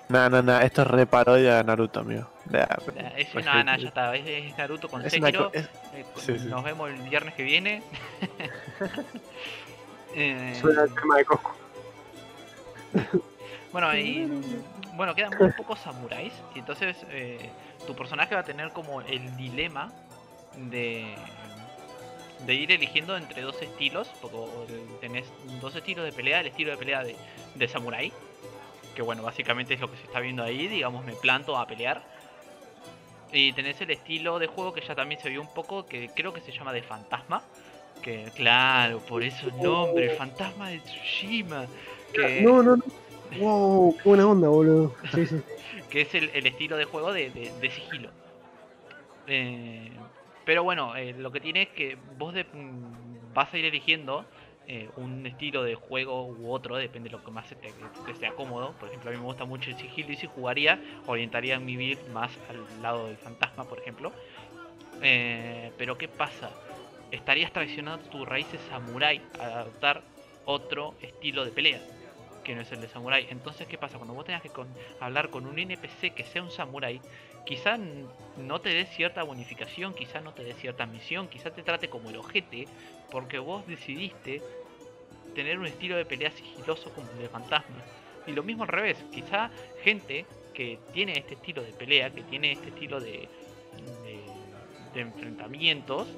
No, 0.08 0.28
no, 0.30 0.42
no, 0.42 0.58
esto 0.60 0.82
es 0.82 0.88
re 0.88 1.06
parodia 1.06 1.56
de 1.56 1.64
Naruto, 1.64 2.00
amigo. 2.00 2.26
Es 3.16 3.28
pues, 3.30 3.44
una, 3.44 3.64
nah, 3.64 3.76
ya 3.76 3.88
está, 3.88 4.14
es, 4.16 4.26
es 4.26 4.56
Naruto 4.56 4.88
con 4.88 5.04
Es 5.04 5.12
una 5.14 5.26
Sekiro. 5.26 5.50
co- 5.50 5.56
es- 5.58 5.68
Eh, 5.94 6.04
Sí, 6.16 6.38
sí. 6.38 6.46
Nos 6.46 6.64
vemos 6.64 6.90
el 6.90 6.96
viernes 7.02 7.34
que 7.34 7.42
viene. 7.42 7.82
Eh, 10.16 10.56
Suena 10.60 10.84
el 10.84 10.94
tema 10.94 11.16
de 11.16 11.24
Coco. 11.24 11.56
bueno, 13.72 13.96
y, 13.98 14.28
bueno, 14.94 15.12
quedan 15.12 15.32
muy 15.36 15.50
pocos 15.52 15.80
samuráis. 15.80 16.32
Y 16.54 16.60
entonces 16.60 16.96
eh, 17.10 17.50
tu 17.84 17.96
personaje 17.96 18.34
va 18.36 18.42
a 18.42 18.44
tener 18.44 18.70
como 18.70 19.00
el 19.00 19.36
dilema 19.36 19.90
de, 20.56 21.14
de 22.46 22.54
ir 22.54 22.72
eligiendo 22.72 23.16
entre 23.16 23.42
dos 23.42 23.60
estilos. 23.62 24.08
Porque 24.20 24.80
tenés 25.00 25.26
dos 25.60 25.74
estilos 25.74 26.04
de 26.04 26.12
pelea: 26.12 26.40
el 26.40 26.46
estilo 26.48 26.70
de 26.70 26.76
pelea 26.76 27.02
de, 27.04 27.16
de 27.54 27.68
samurái. 27.68 28.12
Que 28.94 29.02
bueno, 29.02 29.22
básicamente 29.22 29.74
es 29.74 29.80
lo 29.80 29.90
que 29.90 29.96
se 29.96 30.04
está 30.04 30.20
viendo 30.20 30.42
ahí. 30.42 30.68
Digamos, 30.68 31.04
me 31.04 31.14
planto 31.14 31.56
a 31.56 31.66
pelear. 31.66 32.02
Y 33.32 33.52
tenés 33.52 33.80
el 33.80 33.90
estilo 33.90 34.38
de 34.38 34.46
juego 34.46 34.72
que 34.72 34.80
ya 34.80 34.94
también 34.94 35.20
se 35.20 35.28
vio 35.28 35.40
un 35.40 35.52
poco, 35.52 35.86
que 35.86 36.10
creo 36.14 36.32
que 36.32 36.40
se 36.40 36.52
llama 36.52 36.72
de 36.72 36.82
fantasma. 36.82 37.42
Que 38.00 38.30
claro, 38.34 39.00
por 39.00 39.22
eso 39.24 39.48
el 39.48 39.60
nombre, 39.62 40.04
el 40.12 40.16
fantasma 40.16 40.68
de 40.68 40.78
Tsushima. 40.80 41.66
Que, 42.12 42.42
No, 42.42 42.62
no, 42.62 42.76
no. 42.76 42.82
Wow, 43.38 43.96
qué 43.96 44.02
buena 44.08 44.26
onda, 44.28 44.48
boludo. 44.48 44.94
Sí, 45.12 45.26
sí. 45.26 45.42
que 45.90 46.02
es 46.02 46.14
el, 46.14 46.30
el 46.34 46.46
estilo 46.46 46.76
de 46.76 46.84
juego 46.84 47.12
de, 47.12 47.30
de- 47.30 47.50
de 47.60 47.70
sigilo. 47.70 48.10
Eh, 49.26 49.90
Pero 50.44 50.62
bueno, 50.62 50.96
eh, 50.96 51.14
lo 51.14 51.32
que 51.32 51.40
tiene 51.40 51.62
es 51.62 51.68
que 51.70 51.96
vos 51.96 52.34
de- 52.34 52.44
mm, 52.52 53.32
vas 53.32 53.52
a 53.54 53.58
ir 53.58 53.64
eligiendo 53.64 54.28
eh, 54.66 54.90
un 54.96 55.26
estilo 55.26 55.62
de 55.62 55.74
juego 55.74 56.26
u 56.26 56.50
otro, 56.50 56.76
depende 56.76 57.08
de 57.08 57.12
lo 57.12 57.22
que 57.22 57.30
más 57.30 57.48
te, 58.04 58.14
sea 58.14 58.34
cómodo. 58.34 58.78
Por 58.78 58.88
ejemplo, 58.88 59.10
a 59.10 59.12
mí 59.12 59.18
me 59.18 59.24
gusta 59.24 59.44
mucho 59.44 59.70
el 59.70 59.76
sigilo 59.76 60.12
y 60.12 60.16
si 60.16 60.26
jugaría, 60.26 60.80
orientaría 61.06 61.60
mi 61.60 61.76
build 61.76 62.06
más 62.08 62.40
al 62.48 62.80
lado 62.80 63.08
del 63.08 63.18
fantasma, 63.18 63.68
por 63.68 63.78
ejemplo. 63.78 64.14
Eh, 65.00 65.72
pero 65.76 65.98
¿qué 65.98 66.08
pasa? 66.08 66.58
Estarías 67.10 67.52
traicionando 67.52 68.04
tus 68.06 68.26
raíces 68.26 68.62
samurai 68.62 69.22
al 69.38 69.52
adoptar 69.52 70.08
otro 70.44 70.96
estilo 71.00 71.44
de 71.44 71.52
pelea 71.52 71.86
que 72.42 72.54
no 72.54 72.60
es 72.62 72.72
el 72.72 72.80
de 72.80 72.88
samurai. 72.88 73.26
Entonces, 73.30 73.66
¿qué 73.68 73.78
pasa? 73.78 73.98
Cuando 73.98 74.14
vos 74.14 74.24
tengas 74.26 74.42
que 74.42 74.50
con- 74.52 74.76
hablar 74.98 75.30
con 75.30 75.46
un 75.46 75.58
NPC 75.58 76.12
que 76.14 76.24
sea 76.24 76.42
un 76.42 76.50
samurai, 76.50 77.02
quizá 77.44 77.74
n- 77.74 78.06
no 78.36 78.60
te 78.60 78.70
dé 78.70 78.86
cierta 78.86 79.22
bonificación, 79.22 79.94
quizá 79.94 80.20
no 80.20 80.32
te 80.32 80.44
dé 80.44 80.54
cierta 80.54 80.86
misión, 80.86 81.28
quizá 81.28 81.50
te 81.50 81.62
trate 81.62 81.88
como 81.88 82.10
el 82.10 82.16
ojete, 82.16 82.66
porque 83.10 83.38
vos 83.38 83.66
decidiste 83.66 84.42
tener 85.34 85.58
un 85.58 85.66
estilo 85.66 85.96
de 85.96 86.04
pelea 86.04 86.30
sigiloso 86.30 86.90
como 86.92 87.10
el 87.12 87.18
de 87.18 87.28
fantasma. 87.28 87.82
Y 88.26 88.32
lo 88.32 88.42
mismo 88.42 88.62
al 88.62 88.68
revés, 88.68 88.96
quizá 89.12 89.50
gente 89.82 90.26
que 90.54 90.78
tiene 90.92 91.18
este 91.18 91.34
estilo 91.34 91.62
de 91.62 91.72
pelea, 91.72 92.10
que 92.10 92.22
tiene 92.22 92.52
este 92.52 92.70
estilo 92.70 93.00
de, 93.00 93.28
de, 94.04 94.22
de 94.92 95.00
enfrentamientos, 95.00 96.08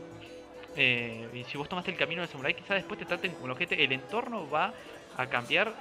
eh, 0.76 1.26
y 1.32 1.42
si 1.44 1.56
vos 1.56 1.68
tomaste 1.68 1.90
el 1.90 1.96
camino 1.96 2.20
del 2.20 2.28
samurai, 2.28 2.54
quizá 2.54 2.74
después 2.74 2.98
te 2.98 3.06
traten 3.06 3.32
como 3.32 3.46
el 3.46 3.52
ojete, 3.52 3.82
el 3.82 3.92
entorno 3.92 4.48
va 4.48 4.74
a 5.16 5.26
cambiar 5.28 5.74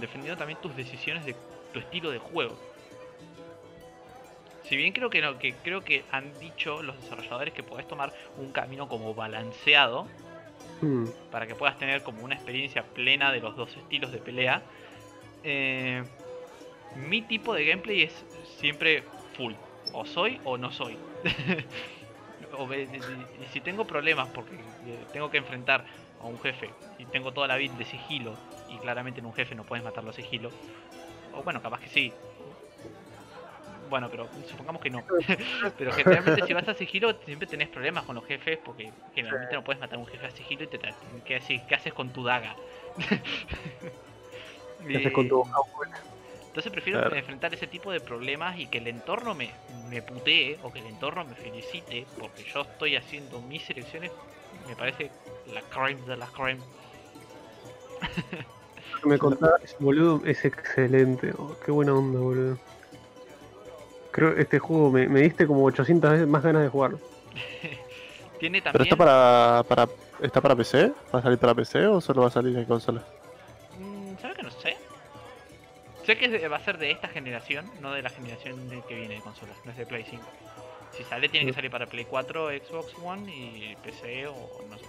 defendiendo 0.00 0.38
también 0.38 0.58
tus 0.60 0.74
decisiones 0.74 1.24
de 1.26 1.36
tu 1.72 1.78
estilo 1.78 2.10
de 2.10 2.18
juego. 2.18 2.58
Si 4.68 4.76
bien 4.76 4.92
creo 4.92 5.08
que 5.08 5.22
no, 5.22 5.38
que 5.38 5.54
creo 5.54 5.82
que 5.82 6.04
han 6.10 6.38
dicho 6.38 6.82
los 6.82 6.96
desarrolladores 7.00 7.54
que 7.54 7.62
podés 7.62 7.86
tomar 7.88 8.12
un 8.36 8.52
camino 8.52 8.88
como 8.88 9.14
balanceado 9.14 10.06
Hmm. 10.80 11.08
para 11.30 11.46
que 11.46 11.54
puedas 11.54 11.76
tener 11.78 12.02
como 12.02 12.24
una 12.24 12.34
experiencia 12.34 12.84
plena 12.94 13.32
de 13.32 13.40
los 13.40 13.56
dos 13.56 13.76
estilos 13.76 14.12
de 14.12 14.18
pelea. 14.18 14.62
eh, 15.42 16.02
mi 16.94 17.22
tipo 17.22 17.54
de 17.54 17.64
gameplay 17.64 18.02
es 18.02 18.26
siempre 18.58 19.04
full. 19.34 19.54
O 19.92 20.04
soy 20.04 20.40
o 20.44 20.56
no 20.58 20.70
soy. 20.70 20.96
O 22.52 22.68
si 23.52 23.60
tengo 23.60 23.84
problemas 23.84 24.28
porque 24.32 24.54
eh, 24.54 25.04
tengo 25.12 25.28
que 25.30 25.38
enfrentar 25.38 25.84
a 26.20 26.24
un 26.24 26.40
jefe 26.40 26.70
y 26.96 27.04
tengo 27.06 27.32
toda 27.32 27.48
la 27.48 27.56
vida 27.56 27.74
de 27.76 27.84
sigilo 27.84 28.38
y 28.68 28.78
claramente 28.78 29.20
en 29.20 29.26
un 29.26 29.34
jefe 29.34 29.54
no 29.54 29.64
puedes 29.64 29.84
matarlo 29.84 30.10
a 30.10 30.12
sigilo. 30.12 30.50
O 31.32 31.42
bueno, 31.42 31.60
capaz 31.60 31.80
que 31.80 31.88
sí. 31.88 32.12
Bueno, 33.88 34.10
pero 34.10 34.30
supongamos 34.44 34.82
que 34.82 34.90
no. 34.90 35.04
pero 35.76 35.92
generalmente 35.92 36.42
si 36.42 36.52
vas 36.52 36.68
a 36.68 36.74
sigilo 36.74 37.12
siempre 37.24 37.48
tenés 37.48 37.68
problemas 37.68 38.04
con 38.04 38.14
los 38.14 38.24
jefes 38.24 38.58
porque 38.64 38.94
generalmente 39.12 39.54
no 39.56 39.64
puedes 39.64 39.80
matar 39.80 39.96
a 39.96 40.00
un 40.00 40.06
jefe 40.06 40.26
a 40.26 40.30
sigilo 40.30 40.64
y 40.64 40.68
te 40.68 40.78
¿qué 41.24 41.36
haces, 41.36 41.62
qué 41.66 41.74
haces 41.74 41.92
con 41.92 42.12
tu 42.12 42.24
daga? 42.24 42.56
¿Qué 44.88 44.98
haces 44.98 45.12
con 45.12 45.28
tu? 45.28 45.44
Entonces 46.46 46.72
prefiero 46.72 46.98
Claro. 46.98 47.16
enfrentar 47.16 47.54
ese 47.54 47.66
tipo 47.66 47.92
de 47.92 48.00
problemas 48.00 48.58
y 48.58 48.68
que 48.68 48.78
el 48.78 48.88
entorno 48.88 49.34
me, 49.34 49.54
me 49.68 50.02
putee 50.02 50.58
o 50.62 50.72
que 50.72 50.80
el 50.80 50.86
entorno 50.86 51.24
me 51.24 51.36
felicite 51.36 52.08
porque 52.16 52.44
yo 52.44 52.62
estoy 52.62 52.96
haciendo 52.96 53.40
mis 53.42 53.64
selecciones. 53.64 54.12
Me 54.64 54.74
parece 54.76 55.12
la 55.44 55.62
crime 55.68 56.02
de 56.04 56.16
la 56.16 56.30
crime. 56.32 56.64
Lo 58.92 58.98
que 59.00 59.08
me 59.08 59.18
contabas, 59.18 59.74
boludo, 59.78 60.22
es 60.24 60.44
excelente. 60.44 61.32
Oh, 61.38 61.56
qué 61.58 61.70
buena 61.70 61.94
onda, 61.94 62.20
boludo. 62.20 62.60
Creo 64.18 64.34
que 64.34 64.40
este 64.42 64.58
juego 64.58 64.90
me, 64.90 65.08
me 65.08 65.20
diste 65.20 65.46
como 65.46 65.64
800 65.64 66.10
veces 66.10 66.26
más 66.26 66.42
ganas 66.42 66.62
de 66.62 66.68
jugarlo. 66.68 66.98
Tiene 68.40 68.60
¿Pero 68.60 68.74
también. 68.74 68.92
está 68.92 68.96
para, 68.96 69.62
para, 69.68 69.88
está 70.20 70.40
para 70.40 70.56
PC? 70.56 70.92
¿Va 71.14 71.20
a 71.20 71.22
salir 71.22 71.38
para 71.38 71.54
PC 71.54 71.86
o 71.86 72.00
solo 72.00 72.22
va 72.22 72.26
a 72.26 72.30
salir 72.32 72.56
en 72.56 72.64
consola? 72.64 73.04
Mm, 73.78 74.18
¿Sabes 74.20 74.36
que 74.36 74.42
no 74.42 74.50
sé? 74.50 74.76
Sé 76.04 76.16
que 76.16 76.48
va 76.48 76.56
a 76.56 76.64
ser 76.64 76.78
de 76.78 76.90
esta 76.90 77.06
generación, 77.08 77.70
no 77.80 77.92
de 77.92 78.02
la 78.02 78.10
generación 78.10 78.68
de- 78.68 78.82
que 78.82 78.94
viene 78.96 79.14
de 79.16 79.20
consolas, 79.22 79.56
no 79.64 79.70
es 79.70 79.78
de 79.78 79.86
Play 79.86 80.04
5. 80.04 80.32
Si 80.96 81.04
sale, 81.04 81.28
tiene 81.28 81.46
que 81.46 81.52
salir 81.52 81.70
para 81.70 81.86
Play 81.86 82.06
4, 82.06 82.48
Xbox 82.48 82.94
One 83.00 83.30
y 83.32 83.76
PC 83.76 84.26
o 84.26 84.34
no 84.68 84.78
sé. 84.78 84.86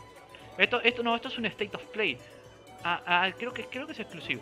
Esto, 0.57 0.81
esto 0.81 1.03
no, 1.03 1.15
esto 1.15 1.27
es 1.27 1.38
un 1.38 1.45
State 1.45 1.76
of 1.76 1.85
Play. 1.91 2.18
Ah, 2.84 3.03
ah, 3.06 3.30
creo 3.38 3.53
que 3.53 3.65
creo 3.65 3.85
que 3.85 3.91
es 3.93 3.99
exclusivo. 3.99 4.41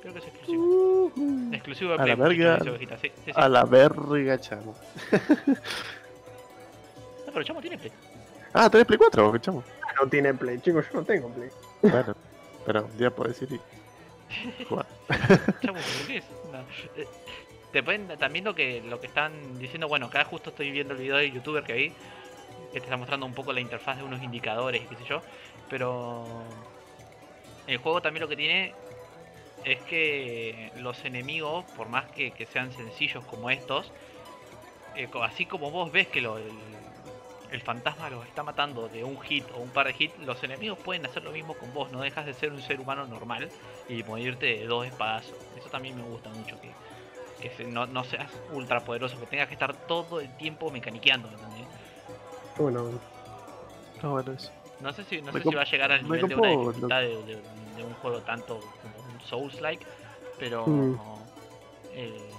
Creo 0.00 0.12
que 0.12 0.18
es 0.20 0.26
exclusivo. 0.26 1.12
Exclusivo 1.52 1.90
de 1.90 2.02
A 2.02 2.06
la 2.06 2.16
Play. 2.16 2.38
verga. 2.38 2.56
dice 2.58 2.70
Ovejita, 2.70 2.98
sí, 2.98 3.08
sí, 3.16 3.22
sí. 3.26 3.32
A 3.34 3.48
la 3.48 3.64
verga, 3.64 4.38
chamo. 4.40 4.74
No, 7.26 7.32
pero 7.32 7.44
Chamo 7.44 7.60
tiene 7.60 7.76
Play. 7.78 7.92
Ah, 8.54 8.70
¿tenés 8.70 8.86
Play 8.86 8.98
4? 8.98 9.38
Chamo. 9.38 9.62
No 10.00 10.08
tiene 10.08 10.32
play, 10.32 10.60
chicos, 10.60 10.86
yo 10.92 11.00
no 11.00 11.04
tengo 11.04 11.28
play. 11.30 11.50
Bueno, 11.82 12.14
pero 12.64 12.84
un 12.84 12.96
día 12.96 13.10
puedo 13.10 13.28
decir 13.30 13.48
y 13.52 14.64
jugar. 14.64 14.86
Chamo, 15.60 15.78
¿por 15.78 16.06
qué 16.06 16.18
es? 16.18 16.24
No. 16.52 16.60
Eh, 16.96 17.06
Te 17.72 17.82
pueden, 17.82 18.06
también 18.16 18.44
lo 18.44 18.54
que 18.54 18.80
lo 18.82 19.00
que 19.00 19.08
están 19.08 19.58
diciendo, 19.58 19.88
bueno, 19.88 20.06
acá 20.06 20.24
justo 20.24 20.50
estoy 20.50 20.70
viendo 20.70 20.94
el 20.94 21.00
video 21.00 21.16
de 21.16 21.30
youtuber 21.32 21.64
que 21.64 21.72
vi, 21.72 21.88
que 22.72 22.78
te 22.78 22.84
está 22.86 22.96
mostrando 22.96 23.26
un 23.26 23.34
poco 23.34 23.52
la 23.52 23.60
interfaz 23.60 23.96
de 23.98 24.04
unos 24.04 24.22
indicadores 24.22 24.82
y 24.82 24.86
qué 24.86 24.94
sé 24.96 25.04
yo, 25.08 25.20
pero 25.68 26.24
el 27.66 27.76
juego 27.78 28.00
también 28.00 28.22
lo 28.22 28.28
que 28.28 28.36
tiene 28.36 28.72
es 29.62 29.82
que 29.84 30.70
los 30.74 31.04
enemigos, 31.04 31.66
por 31.74 31.88
más 31.88 32.10
que, 32.10 32.32
que 32.34 32.46
sean 32.46 32.72
sencillos 32.72 33.24
como 33.24 33.50
estos, 33.50 33.92
eh, 34.94 35.08
así 35.22 35.46
como 35.46 35.70
vos 35.70 35.92
ves 35.92 36.08
que 36.08 36.20
lo- 36.20 36.38
el, 36.38 36.92
el 37.48 37.62
fantasma 37.62 38.10
los 38.10 38.26
está 38.26 38.42
matando 38.42 38.88
de 38.88 39.04
un 39.04 39.20
hit 39.20 39.50
o 39.52 39.58
un 39.58 39.72
par 39.72 39.86
de 39.86 39.94
hits, 39.98 40.18
los 40.18 40.42
enemigos 40.42 40.78
pueden 40.80 41.04
hacer 41.06 41.22
lo 41.24 41.32
mismo 41.32 41.56
con 41.58 41.72
vos, 41.72 41.90
no 41.90 42.00
dejas 42.02 42.26
de 42.26 42.34
ser 42.34 42.52
un 42.52 42.62
ser 42.62 42.80
humano 42.80 43.06
normal 43.06 43.52
y 43.86 44.02
morirte 44.02 44.46
de 44.46 44.66
dos 44.66 44.86
espadazos. 44.86 45.40
Eso 45.54 45.70
también 45.70 45.94
me 45.96 46.02
gusta 46.02 46.30
mucho, 46.30 46.58
que, 46.60 46.76
que 47.40 47.50
se- 47.50 47.66
no, 47.66 47.86
no 47.86 48.04
seas 48.04 48.42
ultra 48.48 48.84
poderoso, 48.84 49.20
que 49.20 49.26
tengas 49.28 49.48
que 49.48 49.54
estar 49.54 49.86
todo 49.86 50.20
el 50.20 50.36
tiempo 50.36 50.70
mecaniqueando, 50.72 51.28
¿me 51.30 51.36
entendés? 51.36 51.68
Onda. 52.56 52.88
No, 54.02 54.12
bueno, 54.12 54.32
eso. 54.32 54.52
No 54.78 54.92
sé 54.92 55.04
si, 55.04 55.22
no 55.22 55.32
sé 55.32 55.44
si 55.44 55.54
va 55.54 55.62
a 55.62 55.64
llegar 55.64 55.90
al 55.92 56.02
me 56.02 56.08
nivel 56.08 56.28
de 56.28 56.36
una 56.36 56.50
dificultad 56.50 57.00
de, 57.00 57.22
de- 57.24 57.42
de 57.74 57.82
un 57.82 57.94
juego 57.96 58.22
tanto 58.22 58.72
como 58.80 58.97
un 59.18 59.24
Souls-like, 59.28 59.84
pero 60.38 60.66
Mm. 60.66 60.94
eh, 61.94 62.32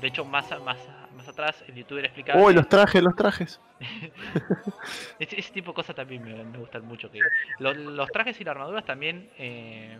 de 0.00 0.06
hecho 0.08 0.24
más, 0.24 0.50
más, 0.62 0.78
más 1.16 1.28
atrás 1.28 1.56
el 1.68 1.74
youtuber 1.74 2.04
explicaba 2.04 2.40
¡Uy, 2.42 2.52
que 2.52 2.56
los 2.60 2.68
trajes, 2.68 3.02
los 3.02 3.16
trajes! 3.16 3.60
ese, 5.18 5.38
ese 5.40 5.52
tipo 5.52 5.70
de 5.70 5.74
cosas 5.74 5.96
también 5.96 6.22
me, 6.22 6.34
me 6.44 6.58
gustan 6.58 6.84
mucho. 6.86 7.10
que 7.10 7.22
lo- 7.58 7.74
Los, 7.74 8.10
trajes 8.12 8.40
y 8.40 8.44
las 8.44 8.52
armaduras 8.52 8.84
también, 8.84 9.28
eh, 9.38 9.98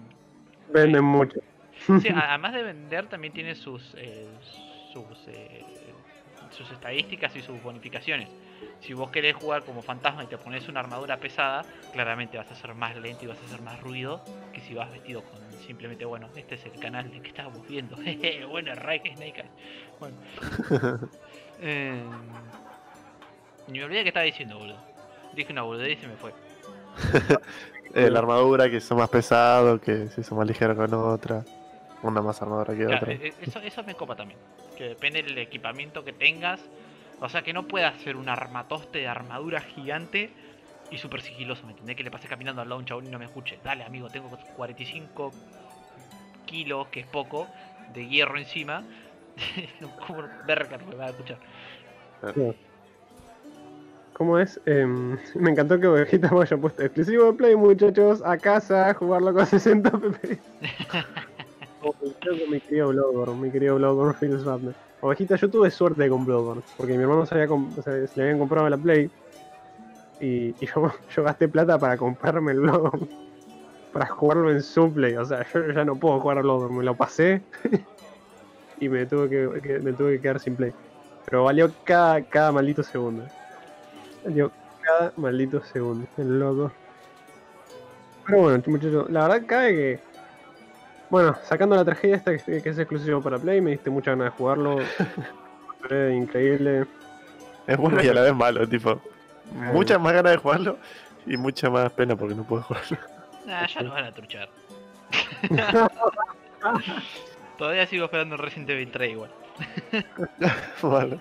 Venden 0.72 1.04
mucho. 1.04 1.38
sí, 2.00 2.08
además 2.14 2.52
de 2.54 2.62
vender, 2.62 3.08
también 3.08 3.32
tiene 3.32 3.54
sus, 3.54 3.94
eh, 3.98 4.26
sus, 4.92 5.28
eh, 5.28 5.64
sus 6.50 6.70
estadísticas 6.70 7.34
y 7.36 7.40
sus 7.42 7.62
bonificaciones. 7.62 8.28
Si 8.80 8.92
vos 8.92 9.10
querés 9.10 9.34
jugar 9.34 9.64
como 9.64 9.82
fantasma 9.82 10.24
y 10.24 10.26
te 10.26 10.38
pones 10.38 10.68
una 10.68 10.80
armadura 10.80 11.16
pesada, 11.18 11.64
claramente 11.92 12.38
vas 12.38 12.50
a 12.50 12.54
ser 12.54 12.74
más 12.74 12.96
lento 12.96 13.24
y 13.24 13.28
vas 13.28 13.38
a 13.38 13.44
hacer 13.46 13.60
más 13.62 13.80
ruido 13.80 14.22
que 14.52 14.60
si 14.60 14.74
vas 14.74 14.90
vestido 14.90 15.22
con 15.22 15.46
simplemente, 15.66 16.04
bueno, 16.04 16.28
este 16.36 16.54
es 16.54 16.64
el 16.66 16.78
canal 16.78 17.10
de 17.10 17.20
que 17.20 17.28
estábamos 17.28 17.66
viendo. 17.66 17.96
Bueno, 18.48 18.74
Rike 18.74 19.14
Snake. 19.16 19.44
Bueno. 20.00 20.16
Eh, 21.58 22.02
ni 23.68 23.78
me 23.78 23.84
olvidé 23.86 24.02
que 24.02 24.08
estaba 24.08 24.24
diciendo, 24.24 24.58
boludo. 24.58 24.76
Dije 25.34 25.52
una 25.52 25.62
boludez 25.62 25.98
y 25.98 26.00
se 26.02 26.06
me 26.06 26.16
fue. 26.16 26.32
Eh, 27.94 28.10
la 28.10 28.18
armadura, 28.18 28.68
que 28.68 28.78
son 28.78 28.98
más 28.98 29.08
pesado, 29.08 29.80
que 29.80 30.08
se 30.08 30.20
hizo 30.20 30.34
más 30.34 30.46
ligero 30.46 30.76
con 30.76 30.92
otra. 30.92 31.42
Una 32.02 32.20
más 32.20 32.42
armadura 32.42 32.74
que 32.76 32.84
Claro, 32.84 32.96
otra. 32.96 33.12
eh, 33.12 33.20
eh, 33.22 33.34
eso, 33.40 33.58
eso 33.60 33.82
me 33.84 33.94
copa 33.94 34.14
también. 34.14 34.38
Que 34.76 34.88
depende 34.88 35.22
del 35.22 35.38
equipamiento 35.38 36.04
que 36.04 36.12
tengas. 36.12 36.60
O 37.20 37.28
sea, 37.28 37.42
que 37.42 37.52
no 37.52 37.66
puedas 37.66 38.00
ser 38.02 38.16
un 38.16 38.28
armatoste 38.28 38.98
de 38.98 39.08
armadura 39.08 39.60
gigante 39.60 40.30
y 40.90 40.98
súper 40.98 41.22
sigiloso. 41.22 41.64
¿Me 41.66 41.72
entendés? 41.72 41.96
Que 41.96 42.04
le 42.04 42.10
pase 42.10 42.28
caminando 42.28 42.62
al 42.62 42.68
lado 42.68 42.78
a 42.78 42.80
un 42.80 42.86
chabón 42.86 43.06
y 43.06 43.10
no 43.10 43.18
me 43.18 43.24
escuche. 43.24 43.58
Dale, 43.64 43.84
amigo, 43.84 44.08
tengo 44.10 44.28
45 44.56 45.32
kilos, 46.44 46.88
que 46.88 47.00
es 47.00 47.06
poco, 47.06 47.46
de 47.94 48.06
hierro 48.06 48.38
encima. 48.38 48.84
Como 50.06 50.24
verga, 50.46 50.76
no 50.76 50.86
me 50.86 50.94
va 50.94 51.06
a 51.06 51.10
escuchar. 51.10 51.38
¿Cómo 54.14 54.38
es? 54.38 54.58
Em, 54.64 55.18
me 55.34 55.50
encantó 55.50 55.78
que 55.78 55.86
Ovejita 55.86 56.30
me 56.30 56.40
haya 56.40 56.56
puesto 56.56 56.82
exclusivo 56.82 57.26
de 57.26 57.32
Play, 57.34 57.56
muchachos, 57.56 58.22
a 58.24 58.38
casa, 58.38 58.94
jugarlo 58.94 59.34
con 59.34 59.44
60 59.44 59.90
pp. 59.90 60.38
Mi 62.50 62.60
querido 62.60 62.88
Bloodborne, 62.88 63.40
mi 63.40 63.50
querido 63.50 63.76
Bloodborne 63.76 64.14
feels 64.14 64.44
bad. 64.44 64.60
Ovejita, 65.00 65.36
yo 65.36 65.50
tuve 65.50 65.70
suerte 65.70 66.08
con 66.08 66.24
Bloodborne, 66.24 66.62
porque 66.76 66.94
mi 66.94 67.02
hermano 67.02 67.26
se, 67.26 67.36
le 67.36 68.22
habían 68.22 68.38
comprado 68.38 68.68
la 68.68 68.76
Play 68.76 69.10
y, 70.20 70.54
yo, 70.66 71.22
gasté 71.22 71.48
plata 71.48 71.78
para 71.78 71.96
comprarme 71.96 72.52
el 72.52 72.60
Bloodborne, 72.60 73.08
para 73.92 74.06
jugarlo 74.06 74.50
en 74.50 74.62
su 74.62 74.92
Play. 74.92 75.16
O 75.16 75.24
sea, 75.24 75.46
yo 75.52 75.70
ya 75.70 75.84
no 75.84 75.96
puedo 75.96 76.20
jugar 76.20 76.38
a 76.38 76.42
Bloodborne, 76.42 76.78
me 76.78 76.84
lo 76.84 76.96
pasé 76.96 77.42
y 78.80 78.88
me 78.88 79.06
tuve 79.06 79.28
que, 79.28 79.78
me 79.80 79.92
tuve 79.92 80.16
que 80.16 80.22
quedar 80.22 80.40
sin 80.40 80.56
Play. 80.56 80.72
Pero 81.26 81.44
valió 81.44 81.70
cada, 81.84 82.22
cada 82.22 82.52
maldito 82.52 82.82
segundo. 82.82 83.24
Valió 84.24 84.50
cada 84.82 85.12
maldito 85.16 85.62
segundo. 85.62 86.06
El 86.16 86.38
loco. 86.38 86.72
Pero 88.24 88.42
bueno, 88.42 88.62
muchachos, 88.66 89.10
la 89.10 89.28
verdad 89.28 89.46
cabe 89.46 89.74
que. 89.74 90.15
Bueno, 91.10 91.36
sacando 91.44 91.76
la 91.76 91.84
tragedia 91.84 92.16
esta 92.16 92.36
que, 92.36 92.62
que 92.62 92.68
es 92.68 92.78
exclusivo 92.78 93.20
para 93.22 93.38
Play, 93.38 93.60
me 93.60 93.70
diste 93.72 93.90
mucha 93.90 94.10
ganas 94.12 94.26
de 94.32 94.36
jugarlo. 94.38 94.78
Fue 95.80 96.14
increíble. 96.16 96.86
Es 97.66 97.76
bueno 97.76 98.02
y 98.02 98.08
a 98.08 98.14
la 98.14 98.22
vez 98.22 98.34
malo, 98.34 98.66
tipo. 98.68 99.00
Muchas 99.72 100.00
más 100.00 100.12
ganas 100.12 100.32
de 100.32 100.38
jugarlo 100.38 100.78
y 101.26 101.36
mucha 101.36 101.70
más 101.70 101.90
pena 101.92 102.16
porque 102.16 102.34
no 102.34 102.44
puedo 102.44 102.62
jugarlo. 102.62 102.98
Nah, 103.46 103.66
ya 103.66 103.82
lo 103.82 103.90
van 103.90 104.04
a 104.04 104.12
truchar. 104.12 104.48
Todavía 107.58 107.86
sigo 107.86 108.04
esperando 108.06 108.36
Resident 108.36 108.70
Evil 108.70 108.90
3 108.90 109.10
igual. 109.12 109.30
Malo. 110.82 111.20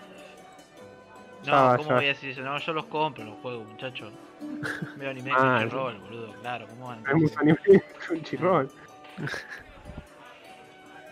No, 1.45 1.53
Ah, 1.53 1.75
¿cómo 1.77 1.89
ya. 1.89 1.95
voy 1.97 2.05
a 2.05 2.07
decir 2.07 2.31
eso? 2.31 2.41
No, 2.41 2.57
yo 2.57 2.73
los 2.73 2.85
compro, 2.85 3.23
los 3.23 3.35
juegos, 3.41 3.67
muchachos. 3.67 4.11
Veo 4.97 5.11
anime 5.11 5.29
de 5.29 5.35
Ah, 5.37 5.57
Crunchyroll, 5.59 5.97
boludo, 5.99 6.33
claro, 6.41 6.65
¿cómo 6.67 6.87
van? 6.87 7.03
Tenemos 7.03 7.37
anime 7.37 7.57
con. 8.39 8.69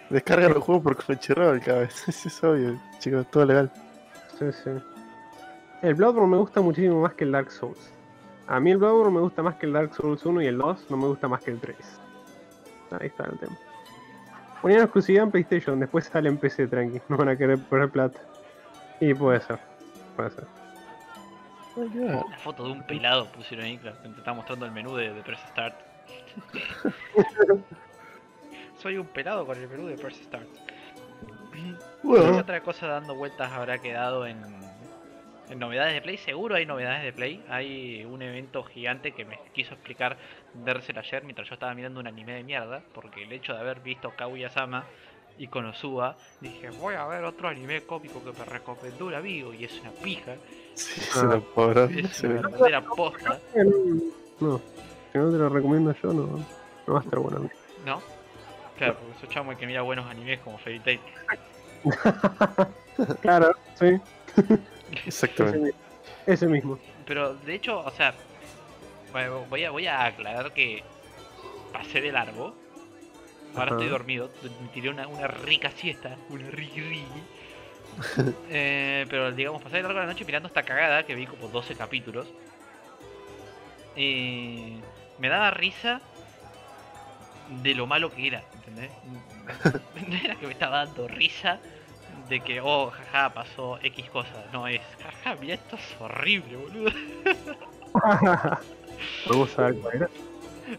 Descarga 0.09 0.49
los 0.49 0.63
juegos 0.63 0.83
por 0.83 0.97
Crunchyroll. 0.97 1.57
Eso 1.59 2.11
es 2.11 2.43
obvio, 2.43 2.79
chicos, 2.99 3.29
todo 3.31 3.45
legal. 3.45 3.71
Sí, 4.37 4.45
sí. 4.51 4.69
El 5.81 5.95
Bloodborne 5.95 6.29
me 6.29 6.37
gusta 6.37 6.61
muchísimo 6.61 7.01
más 7.01 7.13
que 7.13 7.23
el 7.23 7.31
Dark 7.31 7.51
Souls. 7.51 7.91
A 8.47 8.59
mí 8.59 8.71
el 8.71 8.77
Bloodborne 8.77 9.15
me 9.15 9.21
gusta 9.21 9.41
más 9.41 9.55
que 9.55 9.65
el 9.65 9.73
Dark 9.73 9.93
Souls 9.93 10.25
1 10.25 10.41
y 10.41 10.47
el 10.47 10.57
2 10.57 10.85
no 10.89 10.97
me 10.97 11.07
gusta 11.07 11.27
más 11.27 11.41
que 11.41 11.51
el 11.51 11.59
3. 11.59 11.75
Ahí 12.99 13.07
está 13.07 13.25
el 13.25 13.37
tema. 13.39 13.57
Ponían 14.61 14.83
exclusividad 14.83 15.25
en 15.25 15.31
PlayStation, 15.31 15.79
después 15.79 16.05
sale 16.05 16.29
en 16.29 16.37
PC 16.37 16.67
tranqui, 16.67 17.01
no 17.09 17.17
van 17.17 17.29
a 17.29 17.37
querer 17.37 17.59
poner 17.59 17.89
plata. 17.89 18.19
Y 19.01 19.13
puede 19.13 19.41
ser, 19.41 19.59
puede 20.15 20.29
ser. 20.31 20.45
La 21.75 22.37
foto 22.37 22.65
de 22.65 22.71
un 22.71 22.83
pelado 22.83 23.25
pusieron 23.31 23.65
ahí, 23.65 23.77
claro, 23.77 23.97
te 23.97 24.07
está 24.09 24.31
mostrando 24.31 24.65
el 24.65 24.71
menú 24.71 24.95
de, 24.95 25.11
de 25.11 25.21
Press 25.21 25.39
Start. 25.49 25.75
Soy 28.83 28.97
un 28.97 29.07
pelado 29.07 29.45
con 29.45 29.57
el 29.57 29.69
menú 29.69 29.87
de 29.87 29.95
Press 29.95 30.17
Start. 30.17 30.45
¿Qué 32.01 32.19
otra 32.19 32.61
cosa 32.61 32.87
dando 32.87 33.15
vueltas 33.15 33.49
habrá 33.49 33.77
quedado 33.77 34.27
en, 34.27 34.43
en 35.49 35.57
novedades 35.57 35.93
de 35.93 36.01
Play? 36.01 36.17
Seguro 36.17 36.55
hay 36.55 36.65
novedades 36.65 37.01
de 37.01 37.13
Play. 37.13 37.41
Hay 37.47 38.03
un 38.03 38.21
evento 38.21 38.61
gigante 38.65 39.13
que 39.13 39.23
me 39.23 39.39
quiso 39.53 39.75
explicar 39.75 40.17
Dersel 40.53 40.97
ayer 40.97 41.23
mientras 41.23 41.47
yo 41.47 41.53
estaba 41.53 41.73
mirando 41.73 42.01
un 42.01 42.07
anime 42.07 42.33
de 42.33 42.43
mierda. 42.43 42.83
Porque 42.93 43.23
el 43.23 43.31
hecho 43.31 43.53
de 43.53 43.61
haber 43.61 43.79
visto 43.79 44.11
Kaguya-sama 44.17 44.83
y 45.37 45.47
Konosuba, 45.47 46.17
dije, 46.41 46.69
voy 46.71 46.95
a 46.95 47.05
ver 47.05 47.23
otro 47.23 47.47
anime 47.47 47.83
cómico 47.83 48.21
que 48.21 48.37
me 48.37 48.43
recomendó 48.43 49.05
un 49.05 49.13
amigo 49.13 49.53
y 49.53 49.63
es 49.63 49.79
una 49.79 49.91
pija. 49.91 50.35
sí, 50.73 50.99
es 50.99 51.15
una 51.15 51.39
pobre. 51.39 52.01
Es 52.01 52.21
una 52.21 52.41
verdadera 52.41 52.81
posta. 52.81 53.39
No, 54.41 54.59
si 55.13 55.17
no 55.17 55.31
te 55.31 55.37
lo 55.37 55.47
recomiendo 55.47 55.95
yo, 56.03 56.11
no, 56.11 56.45
no 56.85 56.93
va 56.93 56.99
a 56.99 57.03
estar 57.03 57.19
bueno. 57.19 57.49
¿No? 57.85 58.22
Claro, 58.77 58.97
porque 58.99 59.19
soy 59.19 59.29
chamo 59.29 59.51
el 59.51 59.57
que 59.57 59.67
mira 59.67 59.81
buenos 59.81 60.05
animes 60.09 60.39
como 60.39 60.57
Fairy 60.57 60.79
Tail. 60.79 61.01
Claro, 63.21 63.51
sí, 63.79 63.99
Exactamente. 65.05 65.73
ese, 66.27 66.47
mismo. 66.47 66.77
Pero 67.05 67.33
de 67.33 67.55
hecho, 67.55 67.79
o 67.79 67.91
sea, 67.91 68.13
bueno, 69.11 69.45
voy 69.49 69.63
a, 69.63 69.71
voy 69.71 69.87
a 69.87 70.05
aclarar 70.05 70.53
que 70.53 70.83
pasé 71.71 72.01
de 72.01 72.11
largo. 72.11 72.53
Ahora 73.55 73.71
Ajá. 73.71 73.75
estoy 73.75 73.89
dormido, 73.89 74.29
me 74.61 74.67
tiré 74.69 74.89
una, 74.89 75.07
una 75.07 75.27
rica 75.27 75.71
siesta, 75.71 76.17
una 76.29 76.49
riqui 76.49 76.81
riqui. 76.81 77.23
Eh, 78.49 79.05
pero 79.09 79.31
digamos, 79.31 79.63
pasé 79.63 79.77
de 79.77 79.83
largo 79.83 79.99
la 79.99 80.05
noche 80.05 80.25
mirando 80.25 80.47
esta 80.47 80.63
cagada 80.63 81.03
que 81.03 81.15
vi 81.15 81.25
como 81.25 81.47
12 81.47 81.75
capítulos. 81.75 82.27
Y 83.95 84.79
me 85.17 85.29
daba 85.29 85.51
risa 85.51 86.01
de 87.63 87.75
lo 87.75 87.87
malo 87.87 88.11
que 88.11 88.27
era, 88.27 88.43
¿entendés? 88.73 88.91
No 90.09 90.15
era 90.23 90.35
que 90.35 90.47
me 90.47 90.53
estaba 90.53 90.85
dando 90.85 91.07
risa 91.07 91.59
de 92.29 92.39
que, 92.39 92.61
oh, 92.61 92.89
jaja, 92.89 93.33
pasó 93.33 93.77
X 93.81 94.09
cosa. 94.09 94.45
No 94.51 94.67
es, 94.67 94.81
jaja, 95.01 95.35
mira, 95.39 95.55
esto 95.55 95.75
es 95.75 95.95
horrible, 95.99 96.57
boludo. 96.57 96.91
Cuál 99.27 99.77
era. 99.93 100.09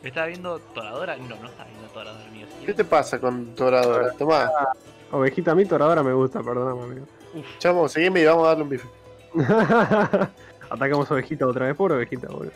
¿Estaba 0.02 0.26
viendo 0.26 0.58
Toradora? 0.58 1.16
No, 1.16 1.36
no 1.36 1.48
estaba 1.48 1.68
viendo 1.68 1.88
Toradora, 1.92 2.24
mío. 2.30 2.46
¿Qué 2.64 2.72
te 2.72 2.84
pasa 2.84 3.18
con 3.20 3.54
Toradora? 3.54 4.12
Tomá, 4.12 4.50
Ovejita, 5.12 5.52
a 5.52 5.54
mí 5.54 5.66
Toradora 5.66 6.02
me 6.02 6.12
gusta, 6.12 6.42
perdóname, 6.42 6.82
amigo. 6.82 7.06
chamo, 7.58 7.88
seguime 7.88 8.20
y 8.20 8.24
vamos 8.24 8.46
a 8.46 8.48
darle 8.48 8.62
un 8.64 8.68
bife. 8.70 8.88
Atacamos 10.70 11.10
a 11.10 11.14
Ovejita 11.14 11.46
otra 11.46 11.66
vez, 11.66 11.76
pobre 11.76 11.94
Ovejita, 11.94 12.28
boludo. 12.28 12.52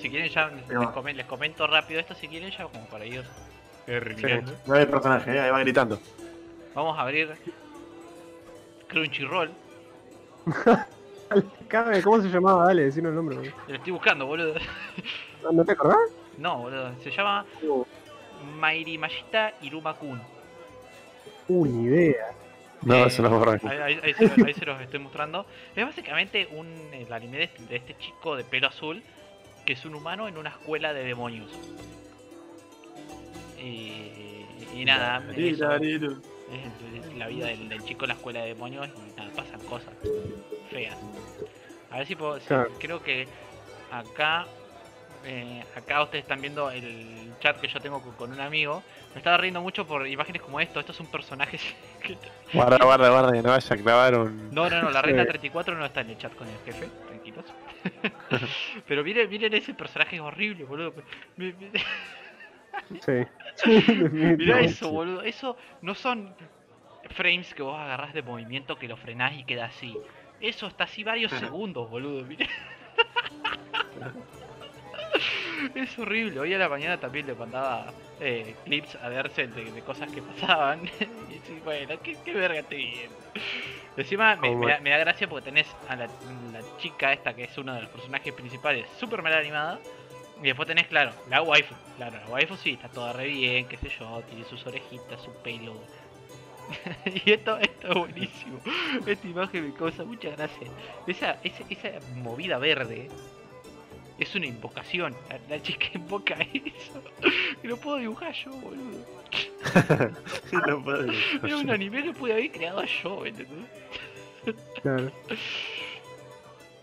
Si 0.00 0.10
quieren 0.10 0.28
ya 0.30 0.48
les, 0.48 0.68
No. 0.68 0.92
comen- 0.94 1.14
les 1.16 1.26
comento 1.26 1.66
rápido 1.66 2.00
esto, 2.00 2.14
si 2.14 2.28
quieren 2.28 2.50
ya 2.50 2.64
como 2.64 2.84
para 2.86 3.04
ir 3.06 3.24
terminando. 3.86 4.52
No 4.66 4.74
hay 4.74 4.86
personaje, 4.86 5.32
¿eh? 5.34 5.40
ahí 5.40 5.50
va 5.50 5.60
gritando. 5.60 5.98
Vamos 6.74 6.96
a 6.98 7.02
abrir 7.02 7.34
Crunchyroll. 8.88 9.50
Cabe, 11.68 12.02
¿Cómo 12.02 12.22
se 12.22 12.28
llamaba? 12.28 12.66
Dale, 12.66 12.84
decinos 12.84 13.10
el 13.10 13.16
nombre. 13.16 13.36
boludo. 13.36 13.52
Lo 13.68 13.74
estoy 13.74 13.92
buscando, 13.92 14.26
boludo. 14.26 14.54
¿No 15.52 15.64
te 15.64 15.72
acordás? 15.72 15.98
No, 16.38 16.58
boludo. 16.58 16.92
Se 17.02 17.10
llama 17.10 17.44
Mairi 18.58 18.96
Mashita 18.96 19.52
Iruma-kun. 19.60 20.20
Uh, 21.48 21.66
ni 21.66 21.84
idea. 21.84 22.26
No, 22.82 22.94
Eh, 22.94 23.06
eso 23.08 23.22
no 23.22 23.28
es 23.28 23.34
borracho. 23.34 23.68
Ahí, 23.68 23.78
ahí- 23.78 24.00
ahí 24.02 24.14
se, 24.14 24.36
lo- 24.36 24.46
ahí 24.46 24.54
se 24.54 24.64
los 24.64 24.80
estoy 24.80 25.00
mostrando. 25.00 25.44
Es 25.74 25.84
básicamente 25.84 26.48
un 26.52 26.66
el 26.92 27.12
anime 27.12 27.38
de 27.38 27.44
este, 27.44 27.62
de 27.64 27.76
este 27.76 27.96
chico 27.98 28.36
de 28.36 28.44
pelo 28.44 28.68
azul 28.68 29.02
que 29.68 29.74
es 29.74 29.84
un 29.84 29.94
humano 29.94 30.26
en 30.28 30.38
una 30.38 30.48
escuela 30.48 30.94
de 30.94 31.04
demonios. 31.04 31.50
Y, 33.62 34.46
y 34.74 34.82
nada, 34.86 35.22
eso, 35.36 35.70
es 35.74 37.14
la 37.18 37.26
vida 37.26 37.48
del, 37.48 37.68
del 37.68 37.84
chico 37.84 38.06
en 38.06 38.08
la 38.08 38.14
escuela 38.14 38.40
de 38.40 38.46
demonios 38.54 38.88
y 38.88 39.14
nada, 39.20 39.30
pasan 39.36 39.60
cosas 39.66 39.92
feas. 40.70 40.96
A 41.90 41.98
ver 41.98 42.06
si 42.06 42.16
puedo. 42.16 42.40
si- 42.40 42.46
creo 42.78 43.02
que 43.02 43.28
acá. 43.92 44.46
eh, 45.26 45.62
acá 45.76 46.02
ustedes 46.02 46.22
están 46.24 46.40
viendo 46.40 46.70
el 46.70 47.30
chat 47.40 47.60
que 47.60 47.68
yo 47.68 47.78
tengo 47.78 48.00
con, 48.00 48.12
con 48.12 48.32
un 48.32 48.40
amigo. 48.40 48.82
Me 49.12 49.18
estaba 49.18 49.36
riendo 49.36 49.60
mucho 49.60 49.86
por 49.86 50.06
imágenes 50.06 50.40
como 50.40 50.60
esto. 50.60 50.80
Estos 50.80 50.96
son 50.96 51.08
personajes 51.08 51.60
que 52.02 52.16
Guarda, 52.54 52.78
guarda, 52.82 53.10
guarda, 53.10 53.32
que 53.32 53.42
no 53.42 53.50
vaya 53.50 53.74
a 53.74 53.76
clavar 53.78 54.18
un. 54.18 54.48
No, 54.54 54.70
no, 54.70 54.80
no, 54.80 54.90
la 54.90 55.02
Sí. 55.02 55.12
34 55.28 55.74
no 55.76 55.84
está 55.84 56.00
en 56.00 56.08
el 56.08 56.16
chat 56.16 56.34
con 56.34 56.48
el 56.48 56.56
jefe. 56.64 56.88
Pero 58.86 59.04
miren, 59.04 59.28
miren 59.28 59.54
ese 59.54 59.74
personaje 59.74 60.20
horrible, 60.20 60.64
boludo. 60.64 60.94
Sí. 63.00 63.26
Mirá 64.38 64.60
eso, 64.60 64.90
boludo. 64.90 65.22
Eso 65.22 65.56
no 65.82 65.94
son 65.94 66.34
frames 67.10 67.54
que 67.54 67.62
vos 67.62 67.78
agarrás 67.78 68.14
de 68.14 68.22
movimiento 68.22 68.78
que 68.78 68.88
lo 68.88 68.96
frenás 68.96 69.34
y 69.36 69.44
queda 69.44 69.66
así. 69.66 69.96
Eso 70.40 70.66
está 70.66 70.84
así 70.84 71.02
varios 71.02 71.32
segundos, 71.32 71.88
boludo. 71.90 72.24
Mirá. 72.24 72.46
Es 75.74 75.98
horrible. 75.98 76.40
Hoy 76.40 76.54
a 76.54 76.58
la 76.58 76.68
mañana 76.68 76.98
también 76.98 77.26
le 77.26 77.34
mandaba 77.34 77.92
eh, 78.20 78.54
clips 78.64 78.96
a 78.96 79.10
Dersel 79.10 79.54
de, 79.54 79.70
de 79.72 79.82
cosas 79.82 80.10
que 80.10 80.22
pasaban. 80.22 80.84
y 81.30 81.38
sí, 81.46 81.60
bueno, 81.64 81.94
¿qué, 82.02 82.16
qué 82.24 82.32
verga 82.32 82.60
estoy 82.60 82.84
viendo? 82.86 83.16
Encima 83.96 84.36
me, 84.36 84.48
Como- 84.48 84.64
me 84.66 84.72
da, 84.72 84.80
me 84.80 84.90
da 84.90 84.98
gracia 84.98 85.28
porque 85.28 85.46
tenés 85.46 85.66
a 85.88 85.96
la, 85.96 86.06
la 86.52 86.76
chica 86.78 87.12
esta 87.12 87.34
que 87.34 87.44
es 87.44 87.58
uno 87.58 87.74
de 87.74 87.82
los 87.82 87.90
personajes 87.90 88.32
principales, 88.32 88.86
súper 88.98 89.22
mal 89.22 89.32
animada. 89.34 89.78
Y 90.40 90.42
después 90.46 90.68
tenés, 90.68 90.86
claro, 90.86 91.12
la 91.28 91.42
waifu. 91.42 91.74
Claro, 91.96 92.18
la 92.18 92.26
waifu 92.28 92.56
sí, 92.56 92.70
está 92.70 92.88
toda 92.88 93.12
re 93.12 93.26
bien, 93.26 93.66
qué 93.66 93.76
sé 93.76 93.88
yo, 93.88 94.22
tiene 94.28 94.44
sus 94.44 94.64
orejitas, 94.66 95.20
su 95.20 95.32
pelo. 95.42 95.74
y 97.26 97.32
esto, 97.32 97.58
esto 97.58 97.88
es 97.88 97.94
buenísimo. 97.94 98.60
Esta 99.04 99.26
imagen 99.26 99.66
me 99.66 99.72
causa 99.74 100.04
mucha 100.04 100.30
gracia. 100.30 100.68
Esa, 101.06 101.38
esa, 101.42 101.64
esa 101.68 102.00
movida 102.14 102.58
verde 102.58 103.08
es 104.18 104.34
una 104.34 104.46
invocación. 104.46 105.14
La, 105.28 105.38
la 105.56 105.62
chica 105.62 105.86
invoca 105.94 106.34
eso. 106.52 107.02
Y 107.62 107.66
lo 107.66 107.76
puedo 107.76 107.96
dibujar 107.98 108.32
yo, 108.32 108.50
boludo. 108.52 109.04
no 110.66 110.82
puedo. 110.84 111.12
Es 111.12 111.52
un 111.54 111.70
anime 111.70 112.02
que 112.02 112.12
pude 112.12 112.32
haber 112.32 112.50
creado 112.52 112.82
yo, 112.84 113.26
¿entendés? 113.26 113.66
Claro. 114.82 115.10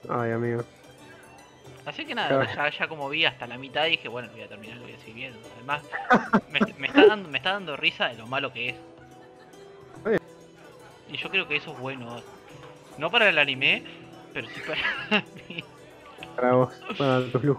Ay, 0.09 0.31
amigo. 0.31 0.63
Así 1.85 2.03
que 2.05 2.15
nada, 2.15 2.29
Claro. 2.45 2.71
ya, 2.71 2.77
ya 2.79 2.87
como 2.87 3.07
vi 3.09 3.25
hasta 3.25 3.45
la 3.47 3.57
mitad 3.59 3.85
dije, 3.85 4.07
bueno, 4.07 4.27
lo 4.29 4.33
voy 4.33 4.41
a 4.43 4.47
terminar, 4.47 4.77
lo 4.77 4.83
voy 4.83 4.93
a 4.93 4.99
seguir 4.99 5.15
viendo. 5.15 5.39
Además, 5.55 5.83
me, 6.49 6.59
me 6.79 6.87
está 6.87 7.05
dando, 7.05 7.29
me 7.29 7.37
está 7.37 7.51
dando 7.53 7.77
risa 7.77 8.07
de 8.07 8.15
lo 8.15 8.25
malo 8.27 8.51
que 8.51 8.69
es. 8.69 8.75
Y 11.11 11.17
yo 11.17 11.29
creo 11.29 11.47
que 11.47 11.57
eso 11.57 11.71
es 11.73 11.79
bueno. 11.79 12.21
No 12.97 13.11
para 13.11 13.29
el 13.29 13.37
anime, 13.37 13.83
pero 14.33 14.47
sí 14.49 14.59
para 14.65 15.23
mí. 15.49 15.63
Para 16.35 16.53
vos, 16.53 16.73
para 16.97 17.31
tu 17.31 17.39
flu. 17.39 17.57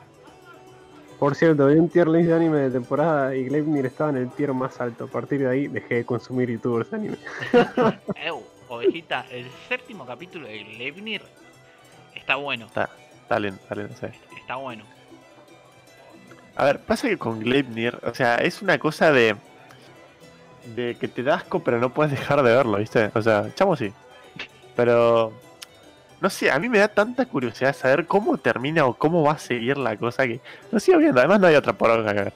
Por 1.19 1.35
cierto, 1.35 1.67
vi 1.67 1.77
un 1.77 1.89
tier 1.89 2.09
list 2.09 2.29
de 2.29 2.35
anime 2.35 2.59
de 2.59 2.71
temporada 2.71 3.35
y 3.35 3.45
Gleipnir 3.45 3.87
estaba 3.87 4.11
en 4.11 4.17
el 4.17 4.31
tier 4.31 4.53
más 4.53 4.81
alto. 4.81 5.05
A 5.05 5.07
partir 5.07 5.41
de 5.41 5.49
ahí 5.49 5.67
dejé 5.67 5.95
de 5.97 6.05
consumir 6.05 6.51
youtubers 6.51 6.91
de 6.91 6.97
anime. 6.97 7.17
Ew, 8.27 8.43
ovejita, 8.69 9.25
el 9.31 9.47
séptimo 9.69 10.05
capítulo 10.05 10.47
de 10.47 10.63
Levnir 10.79 11.23
Está 12.15 12.37
bueno, 12.37 12.67
Está 12.67 13.39
lindo, 13.39 13.59
está 13.63 13.75
lindo, 13.75 13.95
sí. 14.01 14.07
está 14.37 14.57
bueno. 14.57 14.85
A 16.57 16.65
ver, 16.65 16.81
pasa 16.81 17.09
que 17.09 17.19
con 17.19 17.41
Gleipnir, 17.41 17.99
o 18.03 18.15
sea, 18.15 18.37
es 18.37 18.63
una 18.63 18.79
cosa 18.79 19.13
de. 19.13 19.37
de 20.75 20.97
que 20.99 21.07
te 21.07 21.23
da 21.23 21.37
asco, 21.37 21.61
pero 21.61 21.79
no 21.79 21.93
puedes 21.93 22.13
dejar 22.13 22.43
de 22.43 22.55
verlo, 22.55 22.79
¿viste? 22.79 23.11
O 23.15 23.23
sea, 23.23 23.53
chamo 23.55 23.77
sí. 23.77 23.93
Pero. 24.75 25.33
No 26.21 26.31
sé, 26.31 26.51
a 26.51 26.59
mí 26.59 26.69
me 26.69 26.79
da 26.79 26.89
tanta 26.89 27.27
curiosidad 27.27 27.77
saber 27.77 28.07
cómo 28.07 28.39
termina 28.39 28.87
o 28.87 28.95
cómo 28.95 29.23
va 29.23 29.33
a 29.33 29.39
seguir 29.39 29.77
la 29.77 29.97
cosa 29.97 30.27
que. 30.27 30.41
Lo 30.73 30.81
sigo 30.81 30.99
viendo, 30.99 31.21
además 31.21 31.41
no 31.41 31.47
hay 31.47 31.55
otra 31.55 31.73
por 31.73 31.91
acá. 31.91 32.33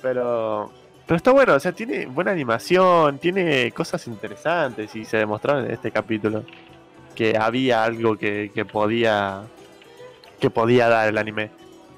Pero. 0.00 0.72
Pero 1.06 1.16
está 1.16 1.32
bueno, 1.32 1.54
o 1.54 1.60
sea, 1.60 1.72
tiene 1.72 2.06
buena 2.06 2.30
animación, 2.30 3.18
tiene 3.18 3.70
cosas 3.72 4.06
interesantes 4.06 4.96
y 4.96 5.04
se 5.04 5.18
demostraron 5.18 5.66
en 5.66 5.72
este 5.72 5.90
capítulo 5.90 6.44
que 7.14 7.36
había 7.36 7.84
algo 7.84 8.16
que, 8.16 8.50
que 8.54 8.64
podía. 8.64 9.42
que 10.40 10.48
podía 10.48 10.88
dar 10.88 11.08
el 11.08 11.18
anime. 11.18 11.50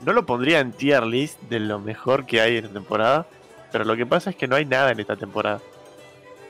No 0.04 0.12
lo 0.12 0.26
pondría 0.26 0.58
en 0.60 0.72
tier 0.72 1.04
list 1.04 1.40
de 1.42 1.60
lo 1.60 1.78
mejor 1.78 2.26
que 2.26 2.40
hay 2.40 2.56
en 2.56 2.64
esta 2.64 2.74
temporada, 2.74 3.26
pero 3.72 3.84
lo 3.84 3.96
que 3.96 4.06
pasa 4.06 4.30
es 4.30 4.36
que 4.36 4.48
no 4.48 4.56
hay 4.56 4.64
nada 4.64 4.90
en 4.90 5.00
esta 5.00 5.16
temporada. 5.16 5.60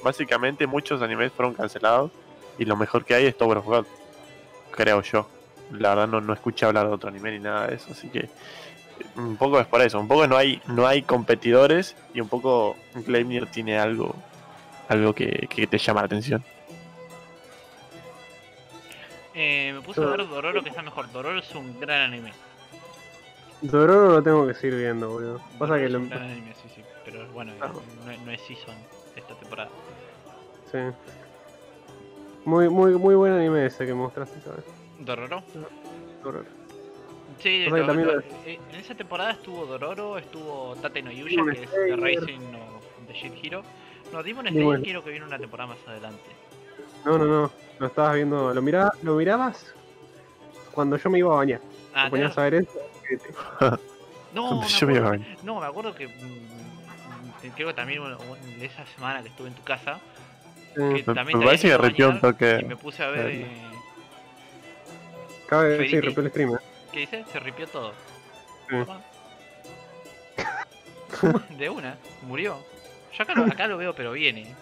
Básicamente 0.02 0.66
muchos 0.66 1.02
animes 1.02 1.32
fueron 1.32 1.54
cancelados 1.54 2.10
y 2.58 2.64
lo 2.64 2.76
mejor 2.76 3.04
que 3.04 3.14
hay 3.14 3.26
es 3.26 3.36
Tower 3.36 3.58
of 3.58 3.66
God, 3.66 3.86
creo 4.76 5.02
yo. 5.02 5.28
La 5.72 5.90
verdad 5.90 6.06
no, 6.06 6.20
no 6.20 6.32
escuché 6.32 6.66
hablar 6.66 6.86
de 6.86 6.94
otro 6.94 7.08
anime 7.08 7.32
ni 7.32 7.40
nada 7.40 7.66
de 7.66 7.74
eso, 7.74 7.90
así 7.90 8.08
que 8.08 8.28
un 9.16 9.36
poco 9.36 9.58
es 9.58 9.66
por 9.66 9.82
eso, 9.82 9.98
un 9.98 10.08
poco 10.08 10.26
no 10.26 10.36
hay 10.36 10.62
no 10.68 10.86
hay 10.86 11.02
competidores 11.02 11.96
y 12.14 12.20
un 12.20 12.28
poco 12.28 12.76
Gleipnir 12.94 13.46
tiene 13.46 13.78
algo 13.78 14.14
algo 14.88 15.12
que, 15.12 15.48
que 15.50 15.66
te 15.66 15.78
llama 15.78 16.02
la 16.02 16.06
atención. 16.06 16.44
Eh, 19.34 19.72
me 19.74 19.82
puse 19.82 20.00
a 20.02 20.06
ver 20.06 20.26
Dororo 20.26 20.62
que 20.62 20.70
está 20.70 20.80
mejor. 20.80 21.12
Dororo 21.12 21.38
es 21.38 21.54
un 21.54 21.78
gran 21.78 22.12
anime. 22.12 22.32
Dororo 23.60 24.08
lo 24.08 24.22
tengo 24.22 24.46
que 24.46 24.54
seguir 24.54 24.78
viendo, 24.78 25.10
boludo. 25.10 25.40
Pasa 25.58 25.74
Dororo 25.74 25.78
que 25.78 25.84
es 25.84 25.92
lo... 25.92 25.98
un 25.98 26.08
gran 26.08 26.22
anime, 26.22 26.54
sí, 26.54 26.70
sí. 26.74 26.82
Pero 27.04 27.26
bueno, 27.32 27.52
no, 27.58 27.82
no 28.24 28.30
es 28.30 28.40
season 28.42 28.74
esta 29.14 29.34
temporada. 29.34 29.68
Sí. 30.72 30.78
Muy, 32.46 32.68
muy, 32.70 32.92
muy 32.92 33.14
buen 33.14 33.32
anime 33.32 33.66
ese 33.66 33.84
que 33.84 33.92
mostraste, 33.92 34.40
¿sabes? 34.40 34.64
¿Dororo? 35.00 35.42
Dororo. 36.22 36.46
Sí, 37.40 37.66
O 37.66 37.70
sea, 37.70 37.74
que 37.74 37.80
lo- 37.80 37.86
también 37.86 38.08
lo- 38.08 38.14
lo- 38.14 38.20
eh, 38.46 38.58
en 38.72 38.76
esa 38.76 38.94
temporada 38.94 39.32
estuvo 39.32 39.66
Dororo, 39.66 40.16
estuvo 40.16 40.74
Tate 40.80 41.02
no 41.02 41.10
Yuya, 41.10 41.36
Demon 41.42 41.54
que 41.54 41.62
es 41.64 41.70
The. 41.70 41.96
Rising 41.96 42.54
of 42.54 43.06
the 43.08 43.12
Shit 43.14 43.32
Hero. 43.42 43.62
No, 44.12 44.22
Demon 44.22 44.46
Slayer 44.46 44.80
quiero 44.82 45.02
que 45.04 45.10
viene 45.10 45.26
una 45.26 45.38
temporada 45.38 45.70
más 45.70 45.78
adelante. 45.88 46.30
No, 47.04 47.18
no, 47.18 47.24
no. 47.26 47.50
Lo 47.80 47.86
estabas 47.88 48.14
viendo. 48.14 48.54
Lo, 48.54 48.62
miraba, 48.62 48.92
lo 49.02 49.16
mirabas 49.16 49.74
cuando 50.72 50.96
yo 50.96 51.10
me 51.10 51.18
iba 51.18 51.32
a 51.34 51.36
bañar. 51.38 51.60
Ah, 51.94 52.04
Te 52.04 52.10
ponías 52.10 52.38
a 52.38 52.42
ver 52.42 52.54
eso. 52.54 52.70
no, 54.32 54.60
me 54.60 54.68
Yo 54.68 54.86
me 54.86 54.94
iba 54.94 55.08
a 55.08 55.12
acuerdo, 55.14 55.24
no, 55.42 55.60
me 55.60 55.66
acuerdo 55.66 55.94
que 55.94 56.06
mm, 56.08 57.48
creo 57.56 57.68
que 57.68 57.74
también 57.74 58.00
bueno, 58.00 58.18
esa 58.60 58.86
semana 58.86 59.20
que 59.22 59.28
estuve 59.28 59.48
en 59.48 59.54
tu 59.54 59.62
casa. 59.62 59.98
Que 60.76 61.04
Me, 61.06 61.14
también 61.14 61.38
me 61.38 61.44
parece 61.46 61.68
que 61.68 61.74
habías 61.74 61.74
ido 61.74 61.74
a 61.74 61.78
ripió 61.88 62.08
un 62.10 62.14
bañar 62.14 62.16
y 62.16 62.20
toque. 62.20 62.64
me 62.68 62.76
puse 62.76 63.02
a 63.02 63.10
ver... 63.10 63.26
Eh, 63.26 63.46
Cabe, 65.48 65.72
sí, 65.72 65.76
Federici. 65.76 66.00
rompió 66.00 66.22
el 66.24 66.30
stream. 66.30 66.54
¿eh? 66.54 66.58
¿Qué 66.92 67.00
dice? 67.00 67.24
Se 67.32 67.40
ripió 67.40 67.66
todo. 67.68 67.92
Sí. 68.68 68.76
De 71.58 71.70
una, 71.70 71.96
murió. 72.26 72.56
Yo 73.16 73.22
acá 73.22 73.34
lo, 73.34 73.44
acá 73.44 73.66
lo 73.66 73.78
veo, 73.78 73.94
pero 73.94 74.12
viene. 74.12 74.54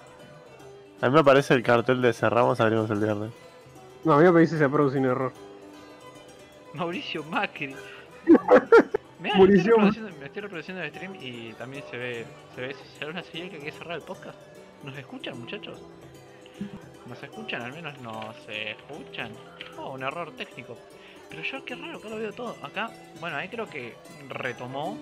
A 1.01 1.09
mí 1.09 1.15
me 1.15 1.25
parece 1.25 1.55
el 1.55 1.63
cartel 1.63 2.01
de 2.01 2.13
cerramos, 2.13 2.61
abrimos 2.61 2.89
el 2.91 3.01
viernes. 3.01 3.33
No, 4.05 4.13
a 4.13 4.19
mí 4.19 4.25
me 4.25 4.33
parece 4.33 4.53
que 4.53 4.59
se 4.59 4.69
produce 4.69 4.99
un 4.99 5.07
error. 5.07 5.33
Mauricio 6.75 7.25
Macri. 7.25 7.75
Mirá, 9.21 9.37
Mauricio 9.37 9.77
estoy 9.81 10.03
me 10.21 10.27
estoy 10.27 10.43
reproduciendo 10.43 10.83
el 10.83 10.91
stream 10.91 11.15
y 11.21 11.53
también 11.55 11.83
se 11.91 11.97
ve, 11.97 12.27
se 12.55 12.61
ve, 12.61 12.77
se 12.99 13.05
ve 13.05 13.11
una 13.11 13.23
señal 13.23 13.51
que 13.51 13.57
hay 13.57 13.63
que 13.63 13.73
cerrar 13.73 13.97
el 13.97 14.03
podcast. 14.03 14.39
¿Nos 14.83 14.97
escuchan, 14.97 15.39
muchachos? 15.39 15.81
¿Nos 17.07 17.23
escuchan? 17.23 17.63
Al 17.63 17.73
menos 17.73 17.99
nos 18.01 18.37
escuchan. 18.49 19.33
Oh, 19.77 19.91
un 19.93 20.03
error 20.03 20.33
técnico. 20.33 20.77
Pero 21.29 21.43
yo, 21.43 21.65
qué 21.65 21.75
raro, 21.75 21.99
acá 21.99 22.09
lo 22.09 22.17
veo 22.17 22.33
todo. 22.33 22.57
Acá, 22.63 22.91
bueno, 23.21 23.37
ahí 23.37 23.49
creo 23.49 23.69
que 23.69 23.95
retomó. 24.29 24.97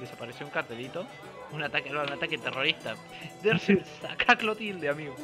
Desapareció 0.00 0.46
un 0.46 0.52
cartelito. 0.52 1.06
Un 1.52 1.62
ataque, 1.62 1.90
un 1.90 1.98
ataque 1.98 2.38
terrorista. 2.38 2.94
Dersil, 3.42 3.84
saca 4.00 4.36
Clotilde, 4.36 4.88
amigo. 4.88 5.14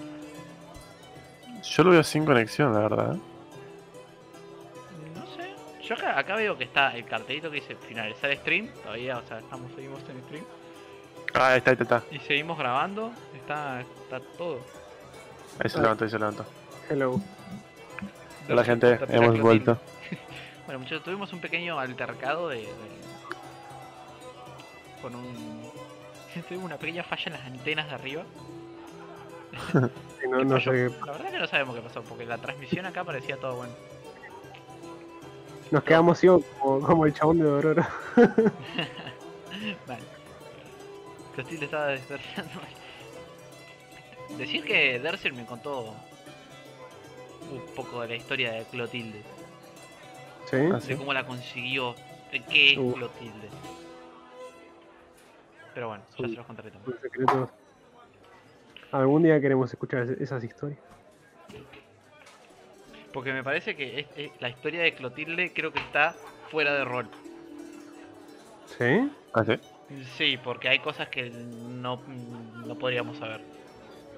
Yo 1.63 1.85
lo 1.85 1.91
veo 1.91 2.03
sin 2.03 2.25
conexión, 2.25 2.73
la 2.73 2.81
verdad. 2.81 3.15
¿eh? 3.15 3.21
No 5.15 5.27
sé. 5.37 5.55
Yo 5.83 5.95
acá, 5.95 6.19
acá 6.19 6.37
veo 6.37 6.57
que 6.57 6.65
está 6.65 6.97
el 6.97 7.05
cartelito 7.05 7.51
que 7.51 7.57
dice 7.57 7.77
finalizar 7.77 8.35
stream. 8.37 8.69
Todavía, 8.83 9.19
o 9.19 9.27
sea, 9.27 9.39
estamos, 9.39 9.71
seguimos 9.75 10.01
en 10.09 10.23
stream. 10.25 10.45
Ah, 11.35 11.49
ahí 11.49 11.59
está, 11.59 11.71
ahí 11.71 11.77
está. 11.81 12.03
Y 12.11 12.19
seguimos 12.21 12.59
grabando. 12.59 13.13
Está, 13.35 13.81
está 13.81 14.21
todo. 14.37 14.61
Ahí 15.59 15.69
se 15.71 15.81
levantó, 15.81 16.05
ahí 16.05 16.11
se 16.11 16.19
levantó. 16.19 16.45
Hello. 16.89 17.21
Hola 18.49 18.65
gente, 18.65 18.99
hemos 19.09 19.39
vuelto. 19.41 19.79
Bueno, 20.67 20.81
muchachos, 20.85 21.03
tuvimos 21.03 21.33
un 21.33 21.41
pequeño 21.41 21.81
altercado 21.81 22.49
de. 22.49 22.59
de- 22.59 22.69
con 25.03 25.17
un. 25.17 25.69
Tuvimos 26.49 26.67
una 26.67 26.77
pequeña 26.77 27.03
falla 27.03 27.25
en 27.27 27.33
las 27.33 27.43
antenas 27.45 27.89
de 27.89 27.95
arriba. 27.95 28.23
No, 30.31 30.61
sé. 30.61 30.91
La 31.05 31.13
verdad 31.13 31.31
que 31.33 31.39
no 31.41 31.47
sabemos 31.49 31.75
qué 31.75 31.81
pasó, 31.83 32.03
porque 32.03 32.25
la 32.25 32.39
transmisión 32.39 32.87
acá 32.87 33.03
parecía 33.03 33.37
todo 33.39 33.57
bueno. 33.57 33.73
Nos 35.73 35.83
quedamos 35.83 36.21
ciegos 36.21 36.45
como, 36.61 36.81
como 36.87 37.07
el 37.07 37.15
chabón 37.15 37.39
de 37.39 37.45
Dororo. 37.45 37.85
Vale. 39.89 40.03
Clotilde 41.35 41.65
estaba 41.65 41.87
despertando. 41.87 42.51
Decir 44.39 44.65
que 44.65 44.99
Dersil 44.99 45.33
me 45.35 45.45
contó 45.45 45.95
un 47.51 47.61
poco 47.75 48.01
de 48.03 48.09
la 48.09 48.17
historia 48.17 48.53
de 48.53 48.65
Clotilde, 48.65 49.23
¿Sí? 50.51 50.57
Ah, 50.73 50.77
de 50.77 50.81
sí. 50.81 50.95
cómo 50.97 51.13
la 51.13 51.27
consiguió, 51.27 51.95
de 52.33 52.41
qué 52.45 52.73
es 52.73 52.79
Uh. 52.79 52.93
Clotilde. 52.95 53.49
Pero 55.75 55.89
bueno, 55.89 56.05
ya 56.19 56.27
Uh. 56.27 56.31
se 56.31 56.37
los 56.37 56.47
contaré 56.47 56.71
también. 56.71 56.99
Secretos. 57.01 57.49
Algún 58.93 59.23
día 59.23 59.41
queremos 59.41 59.71
escuchar 59.73 60.03
es- 60.03 60.21
esas 60.21 60.43
historias. 60.43 60.81
Porque 63.13 63.33
me 63.33 63.43
parece 63.45 63.77
que 63.77 64.01
es- 64.01 64.07
es- 64.17 64.41
la 64.41 64.49
historia 64.49 64.83
de 64.83 64.95
Clotilde 64.95 65.53
creo 65.53 65.73
que 65.73 65.81
está 65.81 66.13
fuera 66.51 66.75
de 66.75 66.85
rol. 66.85 67.09
¿Sí? 68.79 69.11
Ah, 69.35 69.45
sí. 69.45 69.55
Sí, 70.17 70.37
porque 70.43 70.69
hay 70.69 70.79
cosas 70.79 71.09
que 71.09 71.31
no, 71.31 72.01
no 72.07 72.79
podríamos 72.79 73.17
saber. 73.19 73.41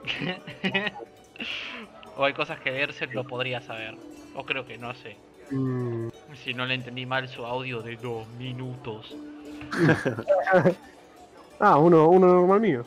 o 2.16 2.24
hay 2.24 2.32
cosas 2.34 2.60
que 2.60 2.70
Derset 2.72 3.12
no 3.12 3.24
podría 3.24 3.60
saber. 3.60 3.94
O 4.34 4.44
creo 4.44 4.66
que 4.66 4.78
no 4.78 4.94
sé. 4.94 5.16
Mm, 5.50 6.08
Si 6.44 6.54
no 6.54 6.64
le 6.66 6.74
entendí 6.74 7.04
mal 7.06 7.28
su 7.28 7.44
audio 7.44 7.82
de 7.82 7.96
dos 7.96 8.26
minutos. 8.38 9.14
Ah, 11.64 11.78
uno, 11.78 12.08
uno 12.08 12.26
normal 12.26 12.60
mío. 12.60 12.84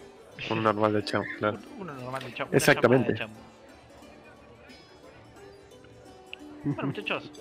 Un 0.50 0.62
normal 0.62 0.92
de 0.92 1.06
chamo, 1.06 1.24
claro. 1.40 1.58
Uno 1.80 1.94
normal 1.94 2.22
de 2.26 2.34
chamo. 2.34 2.50
una 2.50 2.58
Exactamente. 2.58 3.14
de 3.14 3.20
chamo. 3.20 3.34
Bueno, 6.66 6.88
muchachos, 6.88 7.32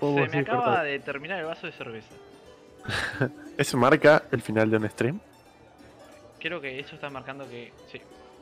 se 0.00 0.28
me 0.28 0.38
acaba 0.38 0.82
de 0.82 0.98
terminar 0.98 1.38
el 1.38 1.44
vaso 1.46 1.66
de 1.66 1.72
cerveza. 1.72 2.12
¿Eso 3.56 3.76
marca 3.76 4.24
el 4.32 4.42
final 4.42 4.68
de 4.68 4.78
un 4.78 4.90
stream? 4.90 5.20
Creo 6.40 6.60
que 6.60 6.80
eso 6.80 6.96
está 6.96 7.08
marcando 7.08 7.48
que. 7.48 7.72
Sí. 7.92 8.00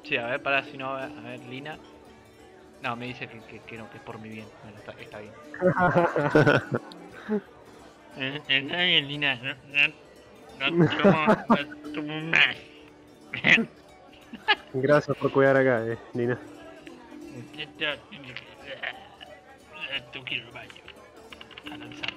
Sí, 0.09 0.17
a 0.17 0.27
ver, 0.27 0.43
para 0.43 0.63
si 0.65 0.79
no. 0.79 0.95
A 0.95 1.07
ver, 1.07 1.41
Lina. 1.51 1.77
No, 2.83 2.97
me 2.97 3.07
dice 3.07 3.29
que, 3.29 3.41
que, 3.41 3.61
que 3.61 3.77
no, 3.77 3.91
que 3.91 3.99
es 3.99 4.03
por 4.03 4.19
mi 4.19 4.31
bien. 4.31 4.47
Bueno, 4.63 4.79
está, 4.79 4.93
está 4.93 5.19
bien. 5.19 5.33
Está 8.49 8.83
bien, 8.83 9.07
Lina. 9.07 9.37
No, 9.37 10.71
no, 10.71 10.71
no 10.71 10.89
tomo, 10.97 11.27
no 11.85 11.93
tomo 11.93 12.21
más. 12.23 12.57
Gracias 14.73 15.17
por 15.19 15.31
cuidar 15.31 15.57
acá, 15.57 15.87
eh, 15.87 15.99
Lina. 16.15 16.39
Tú 20.13 20.21
quiero 20.25 20.47
el 20.47 20.53
baño. 20.53 20.71
Analizar. 21.71 22.11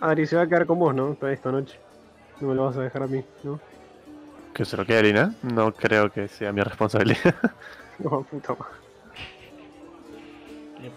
Adri 0.00 0.26
se 0.26 0.36
va 0.36 0.42
a 0.42 0.48
quedar 0.48 0.66
con 0.66 0.78
vos, 0.78 0.94
¿no? 0.94 1.16
Esta 1.28 1.52
noche. 1.52 1.78
No 2.40 2.48
me 2.48 2.54
lo 2.54 2.64
vas 2.64 2.76
a 2.76 2.82
dejar 2.82 3.02
a 3.02 3.06
mí, 3.06 3.22
¿no? 3.44 3.60
Que 4.54 4.64
se 4.64 4.76
lo 4.76 4.86
quede 4.86 5.02
Lina. 5.02 5.34
No 5.42 5.72
creo 5.74 6.10
que 6.12 6.28
sea 6.28 6.52
mi 6.52 6.62
responsabilidad. 6.62 7.34
No, 7.96 8.22
puta 8.24 8.56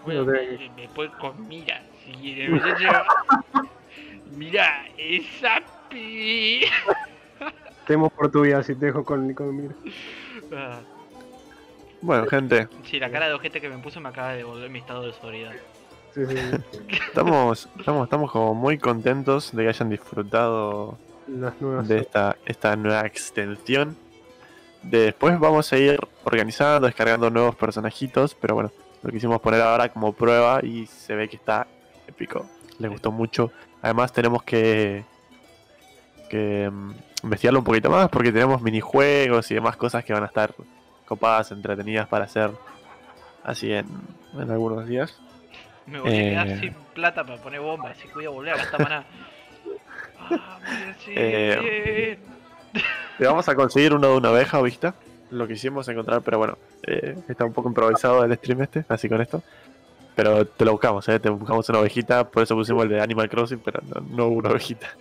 No 0.07 0.25
te- 0.25 0.31
me- 0.31 0.81
después 0.81 1.11
con 1.19 1.47
mira. 1.47 1.79
Si. 2.03 2.35
Mira, 4.35 4.85
esa 4.97 5.61
pi. 5.89 6.61
Temo 7.87 8.09
por 8.09 8.31
tu 8.31 8.41
vida 8.41 8.63
si 8.63 8.73
te 8.75 8.87
dejo 8.87 9.05
con, 9.05 9.31
con 9.35 9.55
mira. 9.55 9.75
Ah, 10.51 10.79
bueno, 12.01 12.25
gente, 12.27 12.67
Sí, 12.83 12.99
la 12.99 13.11
cara 13.11 13.27
de 13.27 13.33
ojete 13.35 13.61
que 13.61 13.69
me 13.69 13.77
puso 13.77 14.01
me 14.01 14.09
acaba 14.09 14.31
de 14.31 14.37
devolver 14.37 14.69
mi 14.71 14.79
estado 14.79 15.03
de 15.03 15.13
sobriedad. 15.13 15.53
Sí, 16.15 16.25
sí, 16.25 16.35
sí. 16.35 16.79
Estamos, 17.07 17.69
estamos, 17.77 18.03
estamos 18.05 18.31
como 18.31 18.55
muy 18.55 18.77
contentos 18.79 19.55
de 19.55 19.63
que 19.63 19.69
hayan 19.69 19.89
disfrutado 19.89 20.97
Las 21.27 21.59
nuevas. 21.61 21.87
de 21.87 21.99
esta, 21.99 22.35
esta 22.45 22.75
nueva 22.75 23.01
extensión. 23.05 23.97
Después 24.83 25.39
vamos 25.39 25.71
a 25.73 25.77
ir 25.77 25.99
organizando, 26.23 26.85
descargando 26.87 27.29
nuevos 27.29 27.55
personajitos, 27.55 28.35
pero 28.35 28.55
bueno, 28.55 28.71
lo 29.03 29.11
quisimos 29.11 29.41
poner 29.41 29.61
ahora 29.61 29.89
como 29.89 30.13
prueba 30.13 30.59
y 30.63 30.85
se 30.85 31.15
ve 31.15 31.27
que 31.27 31.35
está 31.35 31.67
épico. 32.07 32.45
Les 32.79 32.89
gustó 32.89 33.11
mucho. 33.11 33.51
Además 33.81 34.13
tenemos 34.13 34.43
que, 34.43 35.03
que 36.29 36.69
mm, 36.71 36.91
investigarlo 37.23 37.59
un 37.59 37.65
poquito 37.65 37.89
más 37.89 38.09
porque 38.09 38.31
tenemos 38.31 38.61
minijuegos 38.61 39.49
y 39.51 39.55
demás 39.55 39.75
cosas 39.77 40.03
que 40.03 40.13
van 40.13 40.23
a 40.23 40.27
estar 40.27 40.53
copadas, 41.05 41.51
entretenidas 41.51 42.07
para 42.07 42.25
hacer 42.25 42.51
así 43.43 43.71
en, 43.73 43.87
en 44.33 44.51
algunos 44.51 44.87
días. 44.87 45.19
Me 45.85 45.99
voy 45.99 46.09
a 46.09 46.13
quedar 46.13 46.47
Eh. 46.49 46.59
sin 46.59 46.73
plata 46.93 47.23
para 47.23 47.41
poner 47.41 47.61
bombas, 47.61 47.97
así 47.97 48.07
que 48.07 48.13
voy 48.13 48.25
a 48.25 48.29
volver 48.29 48.53
a 48.53 48.57
gastar 48.57 48.81
maná. 48.83 49.05
Sí, 51.03 51.13
Eh. 51.15 52.17
Le 53.19 53.27
vamos 53.27 53.47
a 53.49 53.55
conseguir 53.55 53.93
uno 53.93 54.07
de 54.09 54.17
una 54.17 54.31
oveja, 54.31 54.61
¿viste? 54.61 54.93
Lo 55.31 55.47
quisimos 55.47 55.87
encontrar, 55.87 56.21
pero 56.21 56.37
bueno, 56.37 56.57
eh, 56.83 57.17
está 57.27 57.45
un 57.45 57.53
poco 57.53 57.67
improvisado 57.69 58.23
el 58.23 58.35
stream 58.35 58.61
este, 58.61 58.85
así 58.87 59.09
con 59.09 59.21
esto. 59.21 59.41
Pero 60.15 60.45
te 60.45 60.65
lo 60.65 60.71
buscamos, 60.71 61.07
¿eh? 61.09 61.19
Te 61.19 61.29
buscamos 61.29 61.67
una 61.69 61.79
ovejita, 61.79 62.27
por 62.29 62.43
eso 62.43 62.55
pusimos 62.55 62.83
el 62.83 62.89
de 62.89 63.01
Animal 63.01 63.29
Crossing, 63.29 63.59
pero 63.59 63.81
no, 63.87 64.01
no 64.15 64.25
hubo 64.27 64.39
una 64.39 64.49
ovejita. 64.49 64.87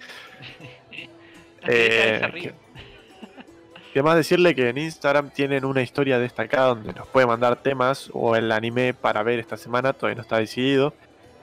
Eh, 1.68 2.20
eh, 2.22 2.54
Y 3.92 3.98
además 3.98 4.14
decirle 4.14 4.54
que 4.54 4.68
en 4.68 4.78
Instagram 4.78 5.30
tienen 5.30 5.64
una 5.64 5.82
historia 5.82 6.16
destacada 6.20 6.68
donde 6.68 6.92
nos 6.92 7.08
puede 7.08 7.26
mandar 7.26 7.56
temas 7.56 8.08
o 8.12 8.36
el 8.36 8.52
anime 8.52 8.94
para 8.94 9.24
ver 9.24 9.40
esta 9.40 9.56
semana, 9.56 9.92
todavía 9.92 10.14
no 10.14 10.22
está 10.22 10.38
decidido. 10.38 10.94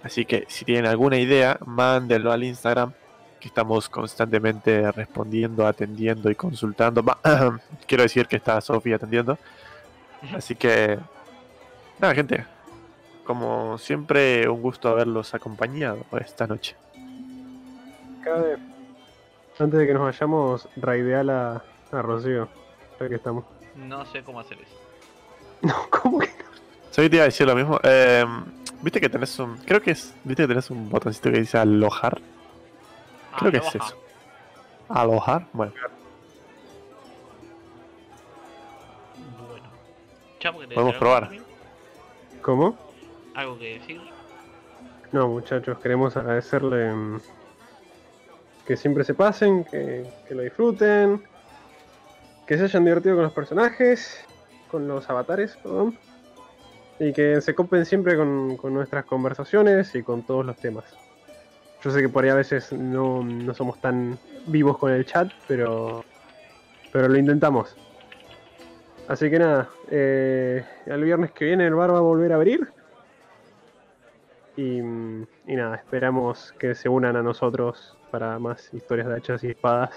Así 0.01 0.23
que 0.23 0.45
si 0.47 0.63
tienen 0.63 0.85
alguna 0.85 1.17
idea, 1.17 1.57
mándenlo 1.65 2.31
al 2.31 2.45
Instagram, 2.45 2.93
que 3.43 3.49
estamos 3.49 3.89
constantemente 3.89 4.89
respondiendo, 4.93 5.67
atendiendo 5.67 6.31
y 6.31 6.35
consultando. 6.35 7.03
Quiero 7.85 8.03
decir 8.03 8.25
que 8.25 8.37
está 8.37 8.61
Sofía 8.61 8.95
atendiendo. 8.95 9.37
Así 10.33 10.55
que, 10.55 10.97
nada, 11.99 12.15
gente. 12.15 12.45
Como 13.25 13.77
siempre, 13.77 14.47
un 14.47 14.61
gusto 14.61 14.87
haberlos 14.87 15.33
acompañado 15.33 16.05
esta 16.21 16.47
noche. 16.47 16.77
Cabe, 18.23 18.55
antes 19.59 19.77
de 19.77 19.87
que 19.87 19.93
nos 19.93 20.03
vayamos, 20.03 20.69
raidear 20.77 21.29
a, 21.29 21.63
a 21.91 22.01
Rocío. 22.01 22.47
Ya 22.97 23.09
que 23.09 23.15
estamos. 23.15 23.43
No 23.75 24.05
sé 24.05 24.23
cómo 24.23 24.39
hacer 24.39 24.57
eso. 24.61 24.71
No, 25.63 25.75
¿cómo 25.89 26.19
que? 26.19 26.29
Soy 26.91 27.09
te 27.09 27.17
iba 27.17 27.23
a 27.23 27.25
decir 27.25 27.47
lo 27.47 27.55
mismo. 27.55 27.77
Eh, 27.83 28.25
Viste 28.81 28.99
que 28.99 29.07
tenés 29.07 29.39
un. 29.39 29.57
Creo 29.59 29.81
que 29.81 29.91
es. 29.91 30.13
Viste 30.25 30.43
que 30.43 30.47
tenés 30.47 30.69
un 30.69 30.89
botoncito 30.89 31.31
que 31.31 31.39
dice 31.39 31.57
alojar. 31.57 32.21
Creo 33.37 33.51
que 33.51 33.57
es 33.57 33.75
eso. 33.75 33.97
Alojar. 34.89 35.47
Bueno, 35.53 35.73
Bueno. 39.47 39.65
Chamo, 40.39 40.59
¿querés 40.59 40.73
Podemos 40.75 40.93
decir 40.93 40.99
probar. 40.99 41.31
¿Cómo? 42.41 42.77
¿Algo 43.35 43.57
que 43.57 43.79
decir? 43.79 44.01
No, 45.11 45.27
muchachos, 45.27 45.77
queremos 45.79 46.17
agradecerle 46.17 46.91
mm, 46.93 47.21
que 48.65 48.75
siempre 48.77 49.03
se 49.03 49.13
pasen, 49.13 49.63
que, 49.63 50.05
que 50.27 50.35
lo 50.35 50.41
disfruten, 50.41 51.23
que 52.45 52.57
se 52.57 52.63
hayan 52.63 52.85
divertido 52.85 53.15
con 53.15 53.23
los 53.23 53.33
personajes, 53.33 54.25
con 54.69 54.87
los 54.87 55.09
avatares, 55.09 55.55
perdón, 55.57 55.97
y 56.99 57.13
que 57.13 57.41
se 57.41 57.55
copen 57.55 57.85
siempre 57.85 58.17
con, 58.17 58.57
con 58.57 58.73
nuestras 58.73 59.05
conversaciones 59.05 59.93
y 59.95 60.03
con 60.03 60.23
todos 60.23 60.45
los 60.45 60.57
temas. 60.57 60.85
Yo 61.83 61.91
sé 61.91 62.01
que 62.01 62.09
por 62.09 62.23
ahí 62.23 62.29
a 62.29 62.35
veces 62.35 62.71
no, 62.71 63.23
no 63.23 63.53
somos 63.53 63.79
tan 63.81 64.17
vivos 64.47 64.77
con 64.77 64.91
el 64.91 65.05
chat, 65.05 65.31
pero, 65.47 66.05
pero 66.91 67.09
lo 67.09 67.17
intentamos. 67.17 67.75
Así 69.07 69.29
que 69.29 69.37
nada, 69.37 69.69
eh, 69.91 70.63
el 70.85 71.03
viernes 71.03 71.31
que 71.31 71.45
viene 71.45 71.67
el 71.67 71.75
bar 71.75 71.93
va 71.93 71.97
a 71.97 72.01
volver 72.01 72.31
a 72.31 72.35
abrir. 72.35 72.71
Y, 74.55 74.77
y 74.77 75.55
nada, 75.55 75.75
esperamos 75.75 76.53
que 76.57 76.73
se 76.73 76.87
unan 76.87 77.17
a 77.17 77.23
nosotros 77.23 77.97
para 78.11 78.39
más 78.39 78.73
historias 78.73 79.07
de 79.07 79.15
hachas 79.15 79.43
y 79.43 79.49
espadas, 79.49 79.89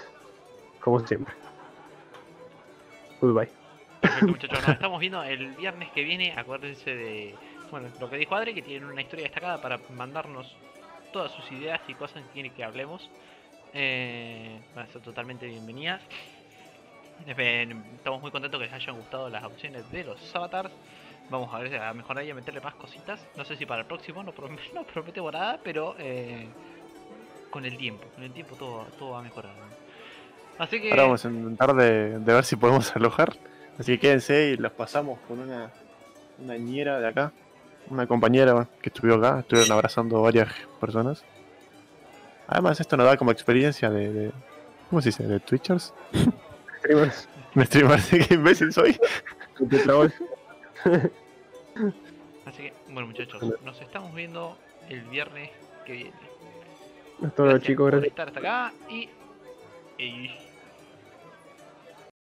como 0.81 0.99
siempre. 1.07 1.33
Goodbye. 3.21 3.49
Perfecto, 4.01 4.27
muchachos. 4.27 4.59
Nos 4.59 4.69
estamos 4.69 4.99
viendo 4.99 5.23
el 5.23 5.51
viernes 5.55 5.89
que 5.91 6.03
viene. 6.03 6.33
Acuérdense 6.35 6.93
de 6.93 7.35
bueno, 7.71 7.87
lo 7.99 8.09
que 8.09 8.17
dijo 8.17 8.35
Adri, 8.35 8.53
que 8.53 8.61
tienen 8.61 8.89
una 8.89 9.01
historia 9.01 9.23
destacada 9.23 9.61
para 9.61 9.79
mandarnos 9.95 10.55
todas 11.17 11.31
sus 11.31 11.51
ideas 11.51 11.81
y 11.87 11.95
cosas 11.95 12.21
que 12.25 12.29
quiere 12.29 12.51
que 12.51 12.63
hablemos. 12.63 13.09
Eh, 13.73 14.59
van 14.75 14.85
a 14.85 14.91
ser 14.91 15.01
totalmente 15.01 15.47
bienvenidas. 15.47 15.99
Estamos 17.25 18.21
muy 18.21 18.29
contentos 18.29 18.59
que 18.59 18.67
les 18.67 18.73
hayan 18.73 18.95
gustado 18.95 19.27
las 19.27 19.43
opciones 19.43 19.89
de 19.91 20.03
los 20.03 20.35
avatars. 20.35 20.71
Vamos 21.31 21.51
a 21.55 21.57
ver 21.57 21.75
a 21.81 21.91
mejorar 21.95 22.23
y 22.23 22.29
a 22.29 22.35
meterle 22.35 22.61
más 22.61 22.75
cositas. 22.75 23.19
No 23.35 23.43
sé 23.45 23.57
si 23.57 23.65
para 23.65 23.81
el 23.81 23.87
próximo, 23.87 24.21
no, 24.21 24.31
prom- 24.31 24.59
no 24.75 24.83
prometemos 24.83 25.33
nada, 25.33 25.59
pero 25.63 25.95
eh, 25.97 26.45
con 27.49 27.65
el 27.65 27.75
tiempo, 27.77 28.07
con 28.13 28.23
el 28.23 28.31
tiempo 28.31 28.55
todo, 28.55 28.85
todo 28.99 29.09
va 29.13 29.19
a 29.19 29.23
mejorar. 29.23 29.53
Así 30.59 30.79
que 30.79 30.91
ahora 30.91 31.03
vamos 31.03 31.25
a 31.25 31.29
intentar 31.29 31.73
de, 31.73 32.19
de 32.19 32.33
ver 32.33 32.43
si 32.45 32.55
podemos 32.57 32.95
alojar. 32.95 33.35
Así 33.79 33.93
que 33.93 33.99
quédense 33.99 34.49
y 34.51 34.57
los 34.57 34.71
pasamos 34.71 35.17
con 35.27 35.39
una, 35.39 35.71
una 36.37 36.57
ñera 36.57 36.99
de 36.99 37.07
acá. 37.07 37.31
Una 37.89 38.05
compañera 38.07 38.67
que 38.81 38.89
estuvo 38.89 39.13
acá. 39.13 39.39
Estuvieron 39.39 39.71
abrazando 39.71 40.21
varias 40.21 40.49
personas. 40.79 41.23
Además, 42.47 42.79
esto 42.79 42.97
nos 42.97 43.05
da 43.05 43.17
como 43.17 43.31
experiencia 43.31 43.89
de. 43.89 44.11
de- 44.13 44.31
¿Cómo 44.89 45.01
se 45.01 45.09
dice? 45.09 45.23
¿De 45.23 45.39
Twitchers? 45.39 45.93
Streamers, 46.79 47.27
¿De 47.55 47.65
streamers? 47.65 48.09
¿Qué 48.09 48.33
imbécil 48.35 48.71
soy? 48.71 48.97
Así 52.45 52.63
que, 52.63 52.73
bueno 52.89 53.07
muchachos, 53.07 53.41
nos 53.63 53.81
estamos 53.81 54.13
viendo 54.15 54.57
el 54.89 55.01
viernes 55.01 55.49
que 55.85 55.91
viene. 55.93 56.11
Hasta 57.25 57.43
luego, 57.43 57.59
chicos, 57.59 57.83
por 57.83 57.91
gracias. 57.91 58.09
estar 58.11 58.27
hasta 58.27 58.39
acá 58.39 58.73
y... 58.89 59.09
y 59.97 60.31